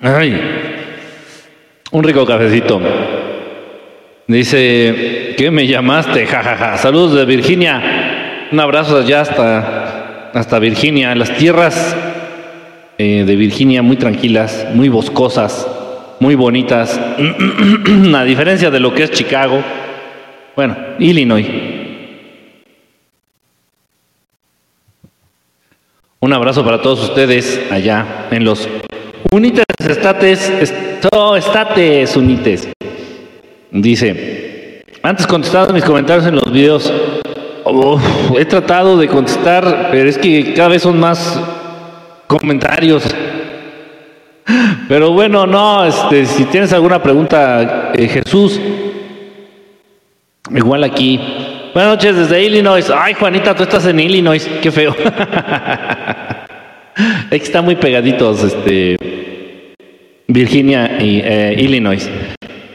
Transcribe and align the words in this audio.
Ay, 0.00 0.40
un 1.90 2.04
rico 2.04 2.24
cafecito. 2.24 2.80
Dice, 4.28 5.34
¿qué 5.36 5.50
me 5.50 5.66
llamaste? 5.66 6.24
Jajaja. 6.24 6.76
Saludos 6.76 7.14
de 7.14 7.24
Virginia. 7.24 8.48
Un 8.52 8.60
abrazo 8.60 8.98
allá 8.98 9.22
hasta, 9.22 10.30
hasta 10.32 10.58
Virginia. 10.60 11.14
Las 11.16 11.36
tierras 11.36 11.96
eh, 12.96 13.24
de 13.26 13.36
Virginia 13.36 13.82
muy 13.82 13.96
tranquilas, 13.96 14.68
muy 14.72 14.88
boscosas, 14.88 15.66
muy 16.20 16.36
bonitas. 16.36 17.00
A 18.14 18.24
diferencia 18.24 18.70
de 18.70 18.78
lo 18.78 18.94
que 18.94 19.02
es 19.02 19.10
Chicago. 19.10 19.64
Bueno, 20.54 20.76
Illinois. 21.00 21.46
Un 26.20 26.32
abrazo 26.32 26.64
para 26.64 26.82
todos 26.82 27.02
ustedes 27.02 27.66
allá 27.70 28.26
en 28.30 28.44
los 28.44 28.68
Unites 29.30 29.64
Estates, 29.78 30.50
Estates 31.36 32.16
Unites. 32.16 32.68
Dice, 33.70 34.82
antes 35.02 35.26
contestado 35.26 35.72
mis 35.72 35.84
comentarios 35.84 36.26
en 36.26 36.36
los 36.36 36.50
videos, 36.50 36.92
he 38.38 38.44
tratado 38.46 38.96
de 38.96 39.06
contestar, 39.08 39.88
pero 39.90 40.08
es 40.08 40.16
que 40.16 40.54
cada 40.54 40.68
vez 40.68 40.82
son 40.82 40.98
más 40.98 41.38
comentarios. 42.26 43.04
Pero 44.88 45.12
bueno, 45.12 45.46
no, 45.46 45.84
este, 45.84 46.24
si 46.24 46.46
tienes 46.46 46.72
alguna 46.72 47.02
pregunta, 47.02 47.92
eh, 47.94 48.08
Jesús, 48.08 48.58
igual 50.54 50.84
aquí. 50.84 51.20
Buenas 51.74 51.96
noches 51.96 52.16
desde 52.16 52.42
Illinois. 52.42 52.90
Ay, 52.90 53.12
Juanita, 53.12 53.54
tú 53.54 53.64
estás 53.64 53.84
en 53.86 54.00
Illinois, 54.00 54.48
qué 54.62 54.72
feo. 54.72 54.96
es 56.96 57.28
que 57.28 57.36
están 57.36 57.66
muy 57.66 57.76
pegaditos, 57.76 58.42
este, 58.42 59.17
Virginia 60.28 61.02
y 61.02 61.20
eh, 61.24 61.56
Illinois. 61.58 62.08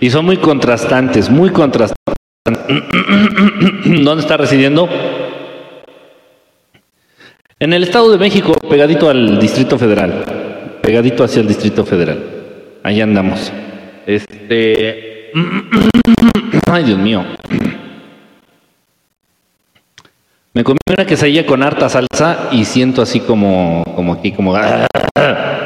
Y 0.02 0.10
son 0.10 0.26
muy 0.26 0.38
contrastantes, 0.38 1.30
muy 1.30 1.52
contrastantes. 1.52 2.16
¿Dónde 4.04 4.22
está 4.22 4.38
residiendo? 4.38 4.90
En 7.60 7.72
el 7.72 7.84
Estado 7.84 8.12
de 8.12 8.18
México, 8.18 8.54
pegadito 8.70 9.10
al 9.10 9.40
Distrito 9.40 9.78
Federal. 9.78 10.80
Pegadito 10.82 11.24
hacia 11.24 11.42
el 11.42 11.48
Distrito 11.48 11.86
Federal. 11.86 12.22
Ahí 12.84 13.00
andamos. 13.00 13.54
Este. 14.06 15.32
Ay, 16.70 16.84
Dios 16.84 16.98
mío. 16.98 17.24
Me 20.54 20.64
comí 20.64 20.80
una 20.92 21.06
quesadilla 21.06 21.46
con 21.46 21.64
harta 21.64 21.88
salsa 21.88 22.50
y 22.52 22.66
siento 22.66 23.02
así 23.02 23.20
como, 23.22 23.84
como 23.96 24.14
aquí, 24.14 24.32
como. 24.32 24.56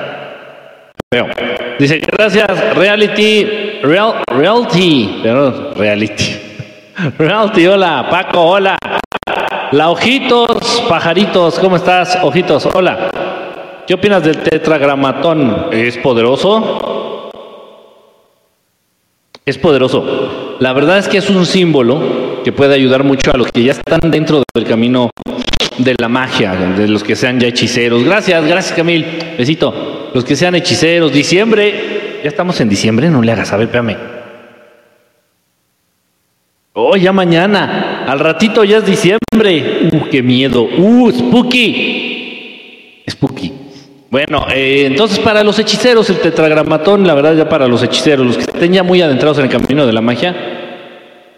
Feo. 1.09 1.25
Dice, 1.79 2.01
gracias, 2.05 2.75
reality, 2.75 3.79
real, 3.81 4.15
reality, 4.27 5.21
perdón, 5.23 5.73
reality. 5.77 6.35
Reality, 7.17 7.65
hola, 7.65 8.07
Paco, 8.09 8.41
hola. 8.41 8.77
La 9.71 9.89
Ojitos, 9.89 10.83
pajaritos, 10.89 11.59
¿cómo 11.59 11.77
estás? 11.77 12.19
Ojitos, 12.23 12.65
hola. 12.73 13.09
¿Qué 13.87 13.93
opinas 13.93 14.21
del 14.21 14.39
tetragramatón? 14.39 15.67
¿Es 15.71 15.97
poderoso? 15.97 17.31
Es 19.45 19.57
poderoso. 19.57 20.57
La 20.59 20.73
verdad 20.73 20.97
es 20.97 21.07
que 21.07 21.19
es 21.19 21.29
un 21.29 21.45
símbolo 21.45 22.41
que 22.43 22.51
puede 22.51 22.75
ayudar 22.75 23.05
mucho 23.05 23.31
a 23.33 23.37
los 23.37 23.49
que 23.49 23.63
ya 23.63 23.71
están 23.71 24.11
dentro 24.11 24.43
del 24.53 24.65
camino 24.65 25.11
de 25.77 25.95
la 25.99 26.07
magia, 26.07 26.53
de 26.55 26.87
los 26.87 27.03
que 27.03 27.15
sean 27.15 27.39
ya 27.39 27.47
hechiceros. 27.47 28.03
Gracias, 28.03 28.45
gracias 28.45 28.75
Camil. 28.75 29.05
Besito. 29.37 30.11
Los 30.13 30.23
que 30.23 30.35
sean 30.35 30.55
hechiceros, 30.55 31.11
diciembre. 31.11 32.19
Ya 32.23 32.29
estamos 32.29 32.59
en 32.61 32.69
diciembre, 32.69 33.09
no 33.09 33.21
le 33.21 33.31
hagas, 33.31 33.53
a 33.53 33.57
ver, 33.57 33.65
espérame. 33.65 33.95
Oh, 36.73 36.95
ya 36.95 37.11
mañana. 37.11 38.05
Al 38.07 38.19
ratito 38.19 38.63
ya 38.63 38.77
es 38.77 38.85
diciembre. 38.85 39.89
Uh, 39.91 40.09
qué 40.11 40.21
miedo. 40.21 40.63
Uh, 40.63 41.11
spooky. 41.11 43.03
Spooky. 43.09 43.53
Bueno, 44.09 44.45
eh, 44.53 44.85
entonces 44.85 45.19
para 45.19 45.43
los 45.43 45.59
hechiceros, 45.59 46.09
el 46.09 46.19
tetragramatón, 46.19 47.05
la 47.05 47.13
verdad 47.13 47.35
ya 47.35 47.49
para 47.49 47.67
los 47.67 47.83
hechiceros, 47.83 48.25
los 48.25 48.37
que 48.37 48.43
estén 48.43 48.71
ya 48.71 48.83
muy 48.83 49.01
adentrados 49.01 49.37
en 49.39 49.45
el 49.45 49.51
camino 49.51 49.85
de 49.85 49.91
la 49.91 50.01
magia, 50.01 50.35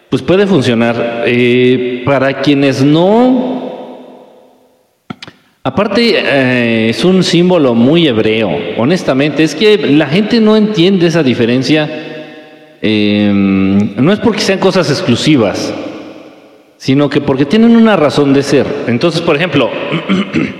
pues 0.09 0.22
puede 0.22 0.45
funcionar. 0.45 1.23
Eh, 1.25 2.03
para 2.05 2.41
quienes 2.41 2.83
no, 2.83 3.59
Aparte, 5.64 6.16
eh, 6.16 6.90
es 6.90 7.03
un 7.03 7.22
símbolo 7.22 7.75
muy 7.75 8.08
hebreo, 8.08 8.50
honestamente. 8.78 9.44
Es 9.44 9.56
que 9.56 9.78
la 9.78 10.08
gente 10.08 10.40
no 10.40 10.56
entiende 10.56 11.08
esa 11.08 11.22
diferencia. 11.22 11.90
Eh, 12.81 13.30
no 13.34 14.14
es 14.14 14.20
porque 14.20 14.40
sean 14.40 14.59
cosas 14.59 14.90
exclusivas, 14.90 15.74
sino 16.78 17.09
que 17.09 17.20
porque 17.20 17.46
tienen 17.46 17.75
una 17.75 17.97
razón 17.97 18.34
de 18.34 18.42
ser. 18.42 18.66
Entonces, 18.88 19.20
por 19.20 19.36
ejemplo, 19.36 19.70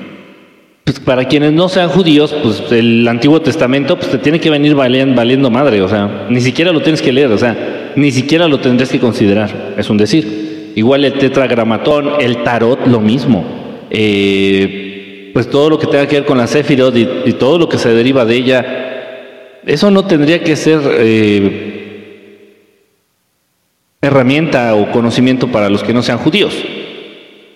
pues 0.84 1.00
para 1.00 1.24
quienes 1.26 1.54
no 1.54 1.70
sean 1.70 1.88
judíos, 1.88 2.36
pues 2.44 2.70
el 2.72 3.08
Antiguo 3.08 3.42
Testamento 3.42 3.98
pues 3.98 4.12
te 4.12 4.18
tiene 4.18 4.42
que 4.42 4.50
venir 4.50 4.76
valiendo, 4.76 5.16
valiendo 5.16 5.50
madre, 5.50 5.81
o 5.81 5.88
sea, 5.88 6.28
ni 6.30 6.42
siquiera 6.42 6.74
lo 6.74 6.81
tienes 6.81 7.02
que 7.02 7.14
leer, 7.14 7.31
o 7.31 7.38
sea, 7.38 7.94
ni 7.96 8.12
siquiera 8.12 8.50
lo 8.50 8.60
tendrás 8.60 8.90
que 8.90 9.00
considerar, 9.00 9.76
es 9.78 9.90
un 9.90 9.96
decir. 9.96 10.74
Igual 10.76 11.06
el 11.06 11.14
tetragramatón, 11.14 12.12
el 12.20 12.44
tarot, 12.44 12.86
lo 12.86 13.00
mismo. 13.00 13.46
Eh, 13.90 14.88
pues 15.39 15.50
todo 15.50 15.69
lo 15.69 15.79
que 15.79 15.88
tenga 15.88 16.05
que 16.05 16.17
ver 16.17 16.25
con 16.25 16.38
la 16.38 16.47
Sefirot 16.47 16.94
y, 16.97 17.31
todo 17.39 17.57
lo 17.57 17.69
que 17.69 17.77
se 17.77 17.94
deriva 17.94 18.25
de 18.25 18.35
ella, 18.35 19.59
eso 19.66 19.89
no 19.89 20.03
tendría 20.05 20.44
que 20.44 20.57
ser 20.57 20.81
eh, 20.83 22.55
herramienta 24.01 24.75
o 24.75 24.91
conocimiento 24.91 25.47
para 25.47 25.69
los 25.69 25.81
que 25.81 25.94
no 25.94 26.03
sean 26.03 26.17
judíos. 26.17 26.53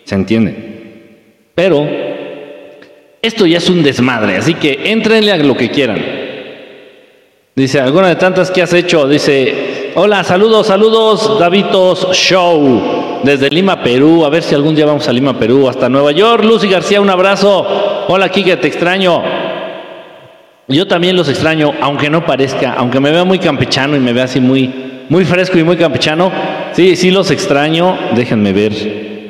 ¿Se 0.06 0.16
entiende? 0.16 0.56
Pero 1.56 1.86
esto 3.22 3.46
ya 3.46 3.58
es 3.58 3.70
un 3.70 3.84
desmadre, 3.84 4.38
así 4.38 4.54
que 4.54 4.80
entrenle 4.86 5.34
a 5.34 5.38
lo 5.40 5.58
que 5.58 5.70
quieran. 5.70 6.02
Dice, 7.54 7.82
alguna 7.82 8.08
de 8.08 8.16
tantas 8.16 8.50
que 8.50 8.62
has 8.62 8.72
hecho, 8.72 9.10
dice, 9.10 9.92
hola, 9.96 10.24
saludos, 10.24 10.68
saludos, 10.68 11.38
Davitos 11.38 12.14
Show 12.14 13.03
desde 13.24 13.50
Lima, 13.50 13.82
Perú. 13.82 14.26
A 14.26 14.30
ver 14.30 14.44
si 14.44 14.54
algún 14.56 14.76
día 14.76 14.86
vamos 14.86 15.08
a 15.08 15.14
Lima, 15.14 15.38
Perú, 15.38 15.68
hasta 15.68 15.90
Nueva 15.90 16.12
York. 16.12 16.44
Lucy 16.44 16.68
García, 16.68 17.02
un 17.02 17.10
abrazo. 17.10 18.06
Hola, 18.08 18.30
Kike, 18.30 18.58
te 18.58 18.68
extraño. 18.68 19.22
Yo 20.68 20.88
también 20.88 21.16
los 21.16 21.28
extraño, 21.28 21.74
aunque 21.82 22.10
no 22.10 22.26
parezca, 22.26 22.74
aunque 22.78 23.00
me 23.00 23.12
vea 23.12 23.24
muy 23.24 23.40
campechano 23.40 23.98
y 23.98 24.00
me 24.00 24.14
vea 24.14 24.26
así 24.26 24.40
muy, 24.40 25.06
muy 25.10 25.26
fresco 25.26 25.58
y 25.58 25.64
muy 25.64 25.76
campechano. 25.76 26.32
Sí, 26.74 26.96
sí 26.96 27.12
los 27.12 27.32
extraño. 27.32 27.98
Déjenme 28.16 28.54
ver. 28.54 28.72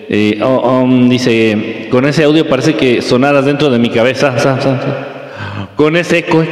Eh, 0.09 0.39
oh, 0.43 0.69
um, 0.69 1.09
dice, 1.09 1.87
con 1.89 2.05
ese 2.05 2.23
audio 2.23 2.47
parece 2.47 2.75
que 2.75 3.01
sonaras 3.01 3.45
dentro 3.45 3.69
de 3.69 3.79
mi 3.79 3.89
cabeza. 3.89 4.35
Con 5.75 5.95
ese 5.95 6.19
eco. 6.19 6.43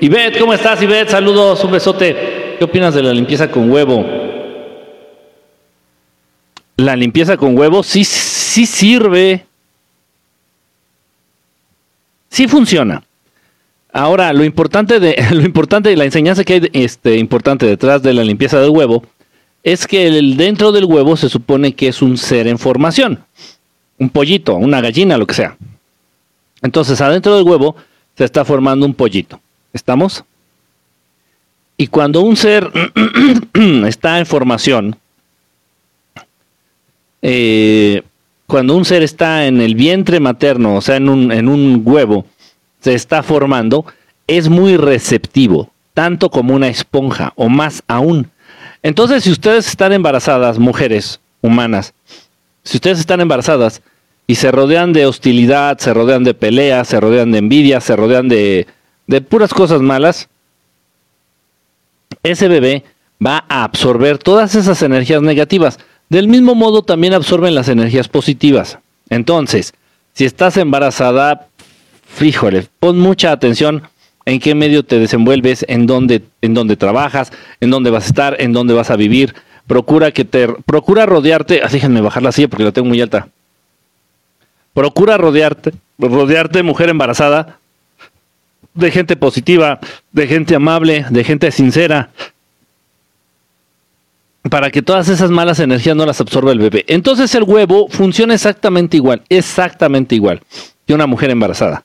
Ivette, 0.00 0.38
¿cómo 0.38 0.54
estás, 0.54 0.82
Ivette? 0.82 1.10
Saludos, 1.10 1.62
un 1.64 1.72
besote. 1.72 2.56
¿Qué 2.58 2.64
opinas 2.64 2.94
de 2.94 3.02
la 3.02 3.12
limpieza 3.12 3.50
con 3.50 3.70
huevo? 3.70 4.17
La 6.78 6.94
limpieza 6.94 7.36
con 7.36 7.58
huevo 7.58 7.82
sí, 7.82 8.04
sí 8.04 8.64
sirve. 8.64 9.44
Sí 12.30 12.46
funciona. 12.46 13.02
Ahora, 13.92 14.32
lo 14.32 14.44
importante 14.44 15.00
de 15.00 15.16
lo 15.32 15.42
importante 15.42 15.94
la 15.96 16.04
enseñanza 16.04 16.44
que 16.44 16.54
hay 16.54 16.70
este, 16.72 17.16
importante 17.18 17.66
detrás 17.66 18.02
de 18.02 18.14
la 18.14 18.22
limpieza 18.22 18.60
del 18.60 18.70
huevo 18.70 19.02
es 19.64 19.88
que 19.88 20.06
el, 20.06 20.36
dentro 20.36 20.70
del 20.70 20.84
huevo 20.84 21.16
se 21.16 21.28
supone 21.28 21.74
que 21.74 21.88
es 21.88 22.00
un 22.00 22.16
ser 22.16 22.46
en 22.46 22.58
formación, 22.58 23.24
un 23.98 24.08
pollito, 24.08 24.54
una 24.54 24.80
gallina, 24.80 25.18
lo 25.18 25.26
que 25.26 25.34
sea. 25.34 25.56
Entonces, 26.62 27.00
adentro 27.00 27.34
del 27.34 27.44
huevo 27.44 27.74
se 28.16 28.24
está 28.24 28.44
formando 28.44 28.86
un 28.86 28.94
pollito. 28.94 29.40
¿Estamos? 29.72 30.24
Y 31.76 31.88
cuando 31.88 32.20
un 32.20 32.36
ser 32.36 32.70
está 33.86 34.20
en 34.20 34.26
formación, 34.26 34.96
eh, 37.22 38.02
cuando 38.46 38.76
un 38.76 38.84
ser 38.84 39.02
está 39.02 39.46
en 39.46 39.60
el 39.60 39.74
vientre 39.74 40.20
materno, 40.20 40.76
o 40.76 40.80
sea, 40.80 40.96
en 40.96 41.08
un, 41.08 41.32
en 41.32 41.48
un 41.48 41.82
huevo, 41.84 42.24
se 42.80 42.94
está 42.94 43.22
formando, 43.22 43.84
es 44.26 44.48
muy 44.48 44.76
receptivo, 44.76 45.70
tanto 45.94 46.30
como 46.30 46.54
una 46.54 46.68
esponja, 46.68 47.32
o 47.36 47.48
más 47.48 47.82
aún. 47.88 48.30
Entonces, 48.82 49.24
si 49.24 49.30
ustedes 49.30 49.66
están 49.66 49.92
embarazadas, 49.92 50.58
mujeres 50.58 51.20
humanas, 51.42 51.92
si 52.62 52.76
ustedes 52.76 52.98
están 53.00 53.20
embarazadas 53.20 53.82
y 54.26 54.36
se 54.36 54.50
rodean 54.52 54.92
de 54.92 55.06
hostilidad, 55.06 55.78
se 55.78 55.92
rodean 55.92 56.24
de 56.24 56.34
peleas, 56.34 56.88
se 56.88 57.00
rodean 57.00 57.32
de 57.32 57.38
envidia, 57.38 57.80
se 57.80 57.96
rodean 57.96 58.28
de, 58.28 58.66
de 59.06 59.20
puras 59.20 59.52
cosas 59.52 59.80
malas, 59.80 60.28
ese 62.22 62.48
bebé 62.48 62.84
va 63.24 63.44
a 63.48 63.64
absorber 63.64 64.18
todas 64.18 64.54
esas 64.54 64.82
energías 64.82 65.22
negativas. 65.22 65.78
Del 66.08 66.28
mismo 66.28 66.54
modo 66.54 66.82
también 66.82 67.14
absorben 67.14 67.54
las 67.54 67.68
energías 67.68 68.08
positivas. 68.08 68.78
Entonces, 69.10 69.74
si 70.14 70.24
estás 70.24 70.56
embarazada, 70.56 71.48
fíjole, 72.06 72.66
pon 72.80 72.98
mucha 72.98 73.32
atención 73.32 73.82
en 74.24 74.40
qué 74.40 74.54
medio 74.54 74.84
te 74.84 74.98
desenvuelves, 74.98 75.64
en 75.68 75.86
dónde, 75.86 76.22
en 76.42 76.54
dónde 76.54 76.76
trabajas, 76.76 77.32
en 77.60 77.70
dónde 77.70 77.90
vas 77.90 78.04
a 78.04 78.08
estar, 78.08 78.36
en 78.40 78.52
dónde 78.52 78.74
vas 78.74 78.90
a 78.90 78.96
vivir. 78.96 79.34
Procura 79.66 80.12
que 80.12 80.24
te 80.24 80.48
procura 80.48 81.06
rodearte, 81.06 81.60
ah, 81.62 81.68
déjenme 81.70 82.00
bajar 82.00 82.22
la 82.22 82.32
silla 82.32 82.48
porque 82.48 82.64
la 82.64 82.72
tengo 82.72 82.88
muy 82.88 83.00
alta. 83.00 83.28
Procura 84.72 85.16
rodearte, 85.18 85.72
rodearte 85.98 86.62
mujer 86.62 86.88
embarazada 86.88 87.58
de 88.74 88.90
gente 88.90 89.16
positiva, 89.16 89.80
de 90.12 90.26
gente 90.26 90.54
amable, 90.54 91.04
de 91.10 91.24
gente 91.24 91.50
sincera, 91.50 92.10
para 94.50 94.70
que 94.70 94.82
todas 94.82 95.08
esas 95.08 95.30
malas 95.30 95.60
energías 95.60 95.96
no 95.96 96.06
las 96.06 96.20
absorba 96.20 96.52
el 96.52 96.58
bebé. 96.58 96.84
Entonces 96.88 97.34
el 97.34 97.42
huevo 97.42 97.88
funciona 97.88 98.34
exactamente 98.34 98.96
igual, 98.96 99.22
exactamente 99.28 100.14
igual 100.14 100.40
que 100.86 100.94
una 100.94 101.06
mujer 101.06 101.30
embarazada. 101.30 101.84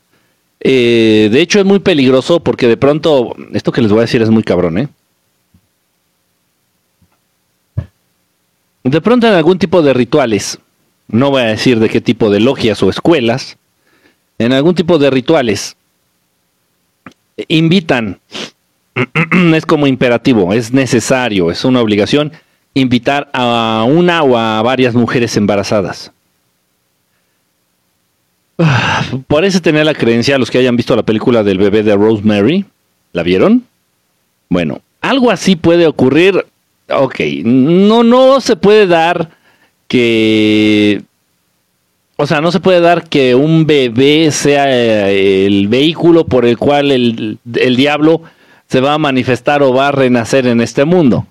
Eh, 0.59 1.29
de 1.31 1.41
hecho 1.41 1.59
es 1.59 1.65
muy 1.65 1.79
peligroso 1.79 2.39
porque 2.39 2.67
de 2.67 2.77
pronto, 2.77 3.35
esto 3.53 3.71
que 3.71 3.81
les 3.81 3.91
voy 3.91 3.99
a 3.99 4.03
decir 4.03 4.21
es 4.21 4.29
muy 4.29 4.43
cabrón, 4.43 4.77
¿eh? 4.77 4.87
De 8.83 9.01
pronto 9.01 9.27
en 9.27 9.33
algún 9.33 9.59
tipo 9.59 9.81
de 9.81 9.93
rituales, 9.93 10.59
no 11.07 11.31
voy 11.31 11.41
a 11.41 11.45
decir 11.45 11.79
de 11.79 11.89
qué 11.89 12.01
tipo 12.01 12.29
de 12.29 12.39
logias 12.41 12.83
o 12.83 12.89
escuelas, 12.89 13.57
en 14.37 14.51
algún 14.51 14.75
tipo 14.75 14.97
de 14.97 15.09
rituales, 15.09 15.77
invitan, 17.47 18.19
es 19.53 19.65
como 19.65 19.87
imperativo, 19.87 20.53
es 20.53 20.73
necesario, 20.73 21.49
es 21.49 21.63
una 21.63 21.81
obligación 21.81 22.33
invitar 22.73 23.29
a 23.33 23.85
una 23.87 24.23
o 24.23 24.37
a 24.37 24.61
varias 24.61 24.95
mujeres 24.95 25.35
embarazadas. 25.37 26.11
Parece 29.27 29.59
tener 29.59 29.85
la 29.85 29.93
creencia, 29.93 30.37
los 30.37 30.51
que 30.51 30.59
hayan 30.59 30.75
visto 30.75 30.95
la 30.95 31.03
película 31.03 31.43
del 31.43 31.57
bebé 31.57 31.83
de 31.83 31.95
Rosemary, 31.95 32.65
¿la 33.11 33.23
vieron? 33.23 33.63
Bueno, 34.49 34.81
algo 35.01 35.31
así 35.31 35.55
puede 35.55 35.87
ocurrir. 35.87 36.45
Ok, 36.89 37.19
no, 37.43 38.03
no 38.03 38.39
se 38.41 38.55
puede 38.55 38.87
dar 38.87 39.29
que. 39.87 41.01
O 42.15 42.27
sea, 42.27 42.41
no 42.41 42.51
se 42.51 42.59
puede 42.59 42.79
dar 42.79 43.09
que 43.09 43.33
un 43.33 43.65
bebé 43.65 44.29
sea 44.31 44.65
eh, 44.69 45.47
el 45.47 45.67
vehículo 45.67 46.25
por 46.25 46.45
el 46.45 46.57
cual 46.57 46.91
el, 46.91 47.39
el 47.55 47.75
diablo 47.75 48.21
se 48.67 48.79
va 48.79 48.93
a 48.93 48.99
manifestar 48.99 49.63
o 49.63 49.73
va 49.73 49.87
a 49.87 49.91
renacer 49.91 50.45
en 50.45 50.61
este 50.61 50.85
mundo. 50.85 51.25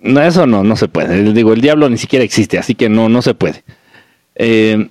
No, 0.00 0.22
eso 0.22 0.46
no, 0.46 0.62
no 0.62 0.76
se 0.76 0.88
puede. 0.88 1.32
Digo, 1.32 1.52
el 1.52 1.60
diablo 1.60 1.88
ni 1.88 1.98
siquiera 1.98 2.24
existe, 2.24 2.58
así 2.58 2.74
que 2.74 2.88
no, 2.88 3.08
no 3.08 3.22
se 3.22 3.34
puede. 3.34 3.64
Eh, 4.36 4.88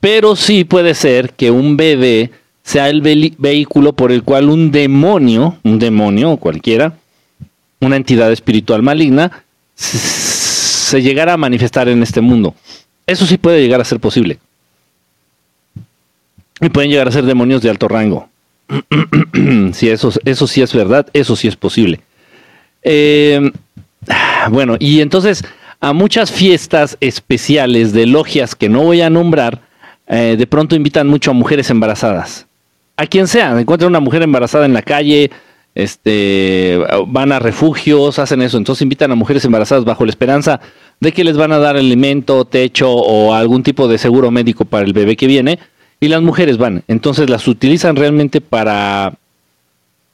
pero 0.00 0.36
sí 0.36 0.64
puede 0.64 0.94
ser 0.94 1.30
que 1.32 1.50
un 1.50 1.76
bebé 1.76 2.30
sea 2.62 2.88
el 2.88 3.00
vehículo 3.00 3.92
por 3.92 4.10
el 4.10 4.22
cual 4.22 4.48
un 4.48 4.72
demonio, 4.72 5.58
un 5.62 5.78
demonio 5.78 6.36
cualquiera, 6.36 6.96
una 7.80 7.96
entidad 7.96 8.32
espiritual 8.32 8.82
maligna, 8.82 9.44
se 9.76 11.02
llegara 11.02 11.34
a 11.34 11.36
manifestar 11.36 11.88
en 11.88 12.02
este 12.02 12.20
mundo. 12.20 12.54
Eso 13.06 13.26
sí 13.26 13.38
puede 13.38 13.60
llegar 13.60 13.80
a 13.80 13.84
ser 13.84 14.00
posible. 14.00 14.38
Y 16.60 16.70
pueden 16.70 16.90
llegar 16.90 17.06
a 17.06 17.12
ser 17.12 17.24
demonios 17.24 17.62
de 17.62 17.70
alto 17.70 17.86
rango. 17.86 18.28
sí, 19.72 19.88
eso, 19.88 20.10
eso 20.24 20.46
sí 20.46 20.62
es 20.62 20.74
verdad, 20.74 21.06
eso 21.12 21.36
sí 21.36 21.46
es 21.46 21.54
posible. 21.54 22.00
Eh, 22.82 23.52
bueno, 24.50 24.76
y 24.78 25.00
entonces 25.00 25.44
a 25.80 25.92
muchas 25.92 26.32
fiestas 26.32 26.96
especiales 27.00 27.92
de 27.92 28.06
logias 28.06 28.54
que 28.54 28.68
no 28.68 28.82
voy 28.82 29.02
a 29.02 29.10
nombrar, 29.10 29.60
eh, 30.06 30.36
de 30.38 30.46
pronto 30.46 30.76
invitan 30.76 31.06
mucho 31.06 31.30
a 31.30 31.34
mujeres 31.34 31.70
embarazadas. 31.70 32.46
A 32.96 33.06
quien 33.06 33.26
sea, 33.26 33.58
encuentran 33.60 33.90
una 33.90 34.00
mujer 34.00 34.22
embarazada 34.22 34.64
en 34.64 34.72
la 34.72 34.82
calle, 34.82 35.30
este, 35.74 36.78
van 37.08 37.32
a 37.32 37.38
refugios, 37.38 38.18
hacen 38.18 38.40
eso, 38.40 38.56
entonces 38.56 38.82
invitan 38.82 39.12
a 39.12 39.14
mujeres 39.14 39.44
embarazadas 39.44 39.84
bajo 39.84 40.04
la 40.04 40.10
esperanza 40.10 40.60
de 41.00 41.12
que 41.12 41.24
les 41.24 41.36
van 41.36 41.52
a 41.52 41.58
dar 41.58 41.76
alimento, 41.76 42.46
techo 42.46 42.90
o 42.90 43.34
algún 43.34 43.62
tipo 43.62 43.86
de 43.86 43.98
seguro 43.98 44.30
médico 44.30 44.64
para 44.64 44.86
el 44.86 44.94
bebé 44.94 45.16
que 45.16 45.26
viene, 45.26 45.58
y 46.00 46.08
las 46.08 46.22
mujeres 46.22 46.56
van, 46.56 46.82
entonces 46.88 47.28
las 47.28 47.46
utilizan 47.48 47.96
realmente 47.96 48.40
para 48.40 49.14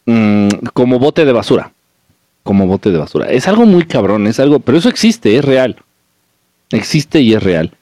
mm, 0.07 0.49
como 0.73 0.99
bote 0.99 1.25
de 1.25 1.33
basura 1.33 1.73
como 2.43 2.67
bote 2.67 2.91
de 2.91 2.99
basura. 2.99 3.31
Es 3.31 3.49
algo 3.49 3.67
muy 3.67 3.85
cabrón, 3.85 4.27
es 4.27 4.41
algo, 4.41 4.61
pero 4.61 4.79
eso 4.79 4.89
existe, 4.89 5.37
es 5.37 5.45
real. 5.45 5.77
Existe 6.71 7.21
y 7.21 7.35
es 7.35 7.43
real. 7.43 7.73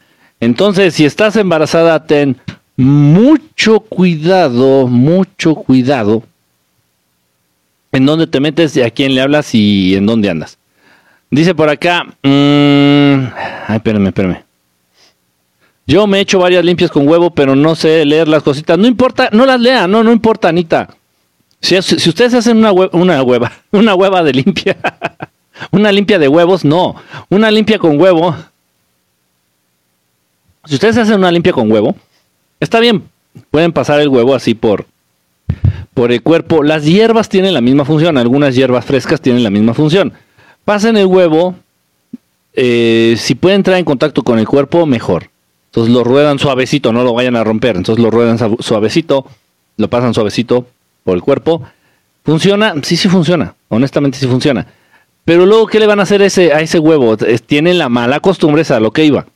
Entonces, 0.41 0.95
si 0.95 1.05
estás 1.05 1.37
embarazada, 1.37 2.07
ten 2.07 2.37
mucho 2.77 3.81
cuidado, 3.81 4.87
mucho 4.87 5.55
cuidado 5.55 6.23
en 7.93 8.07
dónde 8.07 8.27
te 8.27 8.41
metes 8.41 8.77
y 8.77 8.83
a 8.83 8.91
quién 8.91 9.15
le 9.15 9.21
hablas 9.21 9.55
y 9.55 9.95
en 9.97 10.07
dónde 10.07 10.31
andas. 10.31 10.59
Dice 11.31 11.55
por 11.55 11.69
acá, 11.69 12.05
mmm, 12.23 13.25
ay, 13.69 13.77
espérame, 13.77 14.07
espérame. 14.09 14.45
Yo 15.87 16.07
me 16.07 16.19
he 16.19 16.21
hecho 16.21 16.39
varias 16.39 16.65
limpias 16.65 16.91
con 16.91 17.07
huevo, 17.07 17.31
pero 17.33 17.57
no 17.57 17.75
sé 17.75 18.05
leer 18.05 18.29
las 18.29 18.43
cositas. 18.43 18.79
No 18.79 18.87
importa, 18.87 19.29
no 19.33 19.45
las 19.45 19.61
lea, 19.61 19.89
no, 19.89 20.05
no 20.05 20.13
importa, 20.13 20.49
Anita. 20.49 20.89
Si, 21.61 21.77
ustedes 21.77 22.35
hacen 22.35 22.57
una, 22.57 22.73
una 22.73 23.23
hueva, 23.23 23.53
una 23.71 23.95
hueva 23.95 24.23
de 24.23 24.33
limpia, 24.33 24.77
una 25.71 25.93
limpia 25.93 26.19
de 26.19 26.29
huevos, 26.29 26.65
no, 26.65 26.97
una 27.29 27.51
limpia 27.51 27.79
con 27.79 28.01
huevo. 28.01 28.35
Si 30.65 30.75
ustedes 30.75 30.97
hacen 30.97 31.17
una 31.17 31.31
limpia 31.31 31.53
con 31.53 31.71
huevo, 31.71 31.95
está 32.61 32.81
bien, 32.81 33.05
pueden 33.51 33.73
pasar 33.73 34.01
el 34.01 34.09
huevo 34.09 34.35
así 34.35 34.55
por, 34.55 34.87
por 35.93 36.13
el 36.13 36.23
cuerpo. 36.23 36.63
Las 36.63 36.85
hierbas 36.85 37.29
tienen 37.29 37.55
la 37.55 37.61
misma 37.61 37.85
función, 37.85 38.17
algunas 38.17 38.55
hierbas 38.55 38.85
frescas 38.85 39.21
tienen 39.21 39.43
la 39.43 39.51
misma 39.51 39.75
función. 39.75 40.13
Pasen 40.65 40.97
el 40.97 41.07
huevo, 41.07 41.55
eh, 42.55 43.15
si 43.19 43.35
pueden 43.35 43.57
entrar 43.57 43.79
en 43.79 43.85
contacto 43.85 44.23
con 44.23 44.39
el 44.39 44.49
cuerpo, 44.49 44.87
mejor. 44.87 45.31
Entonces 45.67 45.93
lo 45.93 46.05
ruedan 46.05 46.39
suavecito, 46.39 46.93
no 46.93 47.05
lo 47.05 47.15
vayan 47.15 47.37
a 47.37 47.45
romper. 47.45 47.77
Entonces 47.77 48.03
lo 48.03 48.11
ruedan 48.11 48.39
suavecito, 48.61 49.27
lo 49.77 49.89
pasan 49.89 50.15
suavecito 50.15 50.67
por 51.05 51.17
el 51.17 51.23
cuerpo. 51.23 51.63
¿Funciona? 52.25 52.75
Sí, 52.83 52.97
sí 52.97 53.09
funciona. 53.09 53.55
Honestamente 53.69 54.19
sí 54.19 54.27
funciona. 54.27 54.67
Pero 55.25 55.47
luego, 55.47 55.67
¿qué 55.67 55.79
le 55.81 55.87
van 55.87 56.01
a 56.01 56.05
hacer 56.05 56.23
ese, 56.23 56.53
a 56.53 56.61
ese 56.61 56.79
huevo? 56.79 57.17
Tienen 57.17 57.79
la 57.79 57.89
mala 57.89 58.21
costumbre, 58.21 58.63
es 58.63 58.71
a 58.71 58.81
lo 58.81 58.91
que 58.91 59.05
iba. 59.05 59.27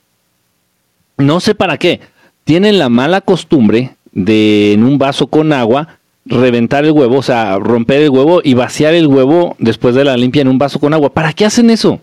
No 1.17 1.39
sé 1.39 1.55
para 1.55 1.77
qué. 1.77 2.01
Tienen 2.43 2.79
la 2.79 2.89
mala 2.89 3.21
costumbre 3.21 3.95
de 4.11 4.73
en 4.73 4.83
un 4.83 4.97
vaso 4.97 5.27
con 5.27 5.53
agua 5.53 5.99
reventar 6.25 6.85
el 6.85 6.91
huevo, 6.91 7.17
o 7.17 7.23
sea, 7.23 7.57
romper 7.59 8.01
el 8.01 8.09
huevo 8.09 8.41
y 8.43 8.55
vaciar 8.55 8.93
el 8.93 9.07
huevo 9.07 9.55
después 9.59 9.93
de 9.95 10.03
la 10.03 10.17
limpia 10.17 10.41
en 10.41 10.47
un 10.47 10.57
vaso 10.57 10.79
con 10.79 10.93
agua. 10.93 11.13
¿Para 11.13 11.33
qué 11.33 11.45
hacen 11.45 11.69
eso? 11.69 12.01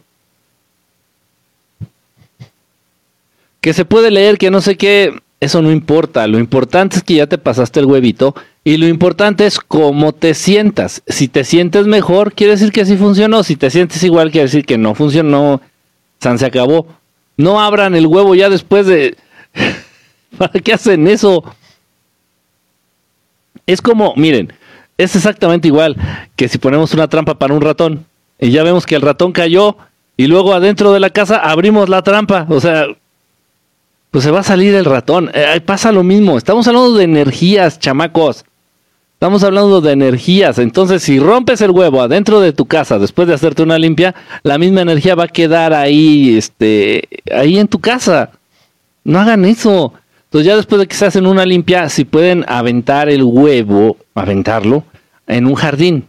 Que 3.61 3.73
se 3.73 3.85
puede 3.85 4.11
leer 4.11 4.39
que 4.39 4.51
no 4.51 4.61
sé 4.61 4.77
qué, 4.77 5.21
eso 5.41 5.61
no 5.63 5.73
importa. 5.73 6.27
Lo 6.27 6.39
importante 6.39 6.97
es 6.97 7.03
que 7.03 7.15
ya 7.15 7.27
te 7.27 7.39
pasaste 7.39 7.81
el 7.81 7.87
huevito 7.87 8.35
y 8.65 8.77
lo 8.77 8.87
importante 8.87 9.47
es 9.47 9.59
cómo 9.59 10.13
te 10.13 10.35
sientas. 10.35 11.03
Si 11.09 11.27
te 11.27 11.45
sientes 11.45 11.87
mejor, 11.87 12.33
quiere 12.33 12.53
decir 12.53 12.71
que 12.71 12.87
sí 12.87 12.97
funcionó. 12.97 13.43
Si 13.43 13.57
te 13.57 13.71
sientes 13.71 14.03
igual, 14.05 14.31
quiere 14.31 14.47
decir 14.47 14.65
que 14.65 14.79
no 14.79 14.95
funcionó. 14.95 15.61
San 16.21 16.39
se 16.39 16.47
acabó. 16.47 16.87
No 17.37 17.61
abran 17.61 17.97
el 17.97 18.07
huevo 18.07 18.35
ya 18.35 18.49
después 18.49 18.87
de... 18.87 19.17
¿Para 20.39 20.61
qué 20.61 20.75
hacen 20.75 21.09
eso? 21.09 21.45
Es 23.67 23.83
como, 23.83 24.15
miren, 24.17 24.53
es 24.97 25.17
exactamente 25.17 25.69
igual 25.69 25.97
que 26.37 26.49
si 26.49 26.59
ponemos 26.59 26.95
una 26.95 27.09
trampa 27.09 27.39
para 27.39 27.55
un 27.55 27.61
ratón 27.61 28.07
y 28.39 28.51
ya 28.51 28.63
vemos 28.63 28.87
que 28.87 28.95
el 28.95 29.03
ratón 29.03 29.33
cayó 29.33 29.77
y 30.17 30.27
luego 30.27 30.55
adentro 30.55 30.93
de 30.93 31.01
la 31.01 31.11
casa 31.11 31.37
abrimos 31.37 31.89
la 31.89 32.03
trampa. 32.03 32.47
O 32.49 32.61
sea, 32.61 32.87
pues 34.13 34.25
se 34.25 34.31
va 34.31 34.41
a 34.41 34.45
salir 34.45 34.75
el 34.75 34.85
ratón. 34.85 35.31
Eh, 35.35 35.61
pasa 35.65 35.91
lo 35.91 36.05
mismo. 36.05 36.39
Estamos 36.39 36.69
hablando 36.69 36.95
de 36.95 37.05
energías, 37.05 37.81
chamacos. 37.81 38.45
Estamos 39.23 39.45
hablando 39.45 39.81
de 39.81 39.93
energías. 39.93 40.59
Entonces, 40.59 41.01
si 41.01 41.21
rompes 41.21 41.61
el 41.61 41.71
huevo 41.71 42.03
adentro 42.03 42.41
de 42.41 42.53
tu 42.53 42.67
casa 42.67 42.99
después 42.99 43.29
de 43.29 43.35
hacerte 43.35 43.63
una 43.63 43.79
limpia, 43.79 44.17
la 44.43 44.59
misma 44.59 44.81
energía 44.81 45.15
va 45.15 45.27
a 45.27 45.29
quedar 45.29 45.73
ahí, 45.75 46.37
este, 46.37 47.09
ahí 47.33 47.57
en 47.57 47.69
tu 47.69 47.79
casa. 47.79 48.31
No 49.05 49.21
hagan 49.21 49.45
eso. 49.45 49.95
Entonces, 50.25 50.49
ya 50.49 50.57
después 50.57 50.81
de 50.81 50.89
que 50.89 50.97
se 50.97 51.07
hacen 51.07 51.29
una 51.29 51.47
limpia, 51.47 51.89
si 51.89 52.05
pueden 52.05 52.45
aventar 52.49 53.09
el 53.09 53.23
huevo, 53.23 53.97
aventarlo 54.17 54.83
en 55.29 55.47
un 55.47 55.55
jardín. 55.55 56.09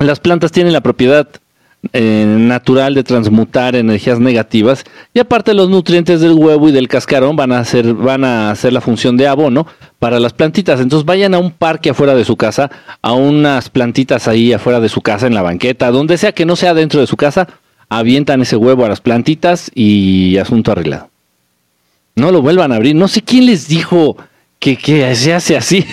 Las 0.00 0.18
plantas 0.18 0.50
tienen 0.50 0.72
la 0.72 0.80
propiedad 0.80 1.28
eh, 1.94 2.26
natural 2.26 2.94
de 2.94 3.02
transmutar 3.02 3.74
energías 3.74 4.20
negativas. 4.20 4.84
Y 5.14 5.18
aparte 5.18 5.54
los 5.54 5.70
nutrientes 5.70 6.20
del 6.20 6.34
huevo 6.34 6.68
y 6.68 6.72
del 6.72 6.88
cascarón 6.88 7.36
van 7.36 7.52
a 7.52 7.60
hacer 7.60 7.94
van 7.94 8.22
a 8.22 8.50
hacer 8.50 8.74
la 8.74 8.82
función 8.82 9.16
de 9.16 9.26
abono 9.26 9.66
para 9.98 10.20
las 10.20 10.34
plantitas. 10.34 10.80
Entonces 10.80 11.06
vayan 11.06 11.34
a 11.34 11.38
un 11.38 11.50
parque 11.50 11.90
afuera 11.90 12.14
de 12.14 12.24
su 12.24 12.36
casa 12.36 12.70
a 13.00 13.12
unas 13.12 13.70
plantitas 13.70 14.28
ahí 14.28 14.52
afuera 14.52 14.78
de 14.78 14.90
su 14.90 15.00
casa 15.00 15.26
en 15.26 15.34
la 15.34 15.42
banqueta 15.42 15.90
donde 15.90 16.18
sea 16.18 16.32
que 16.32 16.44
no 16.44 16.54
sea 16.54 16.74
dentro 16.74 17.00
de 17.00 17.06
su 17.06 17.16
casa 17.16 17.48
avientan 17.88 18.42
ese 18.42 18.56
huevo 18.56 18.84
a 18.84 18.88
las 18.88 19.00
plantitas 19.00 19.70
y 19.74 20.36
asunto 20.36 20.72
arreglado. 20.72 21.08
No 22.14 22.30
lo 22.30 22.42
vuelvan 22.42 22.72
a 22.72 22.76
abrir. 22.76 22.94
No 22.94 23.08
sé 23.08 23.22
quién 23.22 23.46
les 23.46 23.68
dijo 23.68 24.18
que, 24.58 24.76
que 24.76 25.14
se 25.16 25.32
hace 25.32 25.56
así 25.56 25.86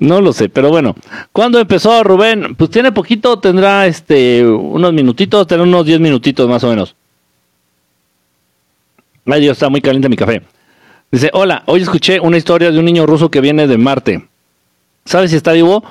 No 0.00 0.20
lo 0.20 0.32
sé, 0.32 0.48
pero 0.48 0.68
bueno. 0.68 0.94
¿Cuándo 1.32 1.58
empezó 1.58 2.04
Rubén? 2.04 2.54
Pues 2.54 2.70
tiene 2.70 2.92
poquito, 2.92 3.40
tendrá 3.40 3.86
este 3.86 4.46
unos 4.46 4.92
minutitos, 4.92 5.44
tendrá 5.46 5.66
unos 5.66 5.84
10 5.84 5.98
minutitos 5.98 6.48
más 6.48 6.62
o 6.62 6.68
menos. 6.68 6.94
Ay 9.26 9.40
Dios, 9.40 9.56
está 9.56 9.68
muy 9.68 9.80
caliente 9.80 10.08
mi 10.08 10.16
café. 10.16 10.42
Dice, 11.10 11.30
hola, 11.32 11.64
hoy 11.66 11.82
escuché 11.82 12.20
una 12.20 12.36
historia 12.36 12.70
de 12.70 12.78
un 12.78 12.84
niño 12.84 13.06
ruso 13.06 13.28
que 13.28 13.40
viene 13.40 13.66
de 13.66 13.76
Marte. 13.76 14.28
¿Sabes 15.04 15.30
si 15.30 15.36
está 15.36 15.52
vivo? 15.52 15.82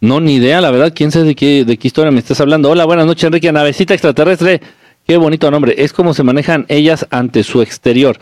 No, 0.00 0.20
ni 0.20 0.34
idea, 0.34 0.60
la 0.60 0.72
verdad, 0.72 0.92
quién 0.94 1.12
sabe 1.12 1.26
de 1.26 1.34
qué, 1.36 1.64
de 1.64 1.76
qué 1.76 1.86
historia 1.86 2.10
me 2.10 2.18
estás 2.18 2.40
hablando. 2.40 2.70
Hola, 2.70 2.84
buenas 2.86 3.06
noches, 3.06 3.24
Enrique, 3.24 3.52
navecita 3.52 3.94
extraterrestre. 3.94 4.60
Qué 5.06 5.16
bonito 5.16 5.48
nombre. 5.50 5.74
Es 5.78 5.92
como 5.92 6.12
se 6.12 6.24
manejan 6.24 6.66
ellas 6.68 7.06
ante 7.10 7.44
su 7.44 7.62
exterior. 7.62 8.18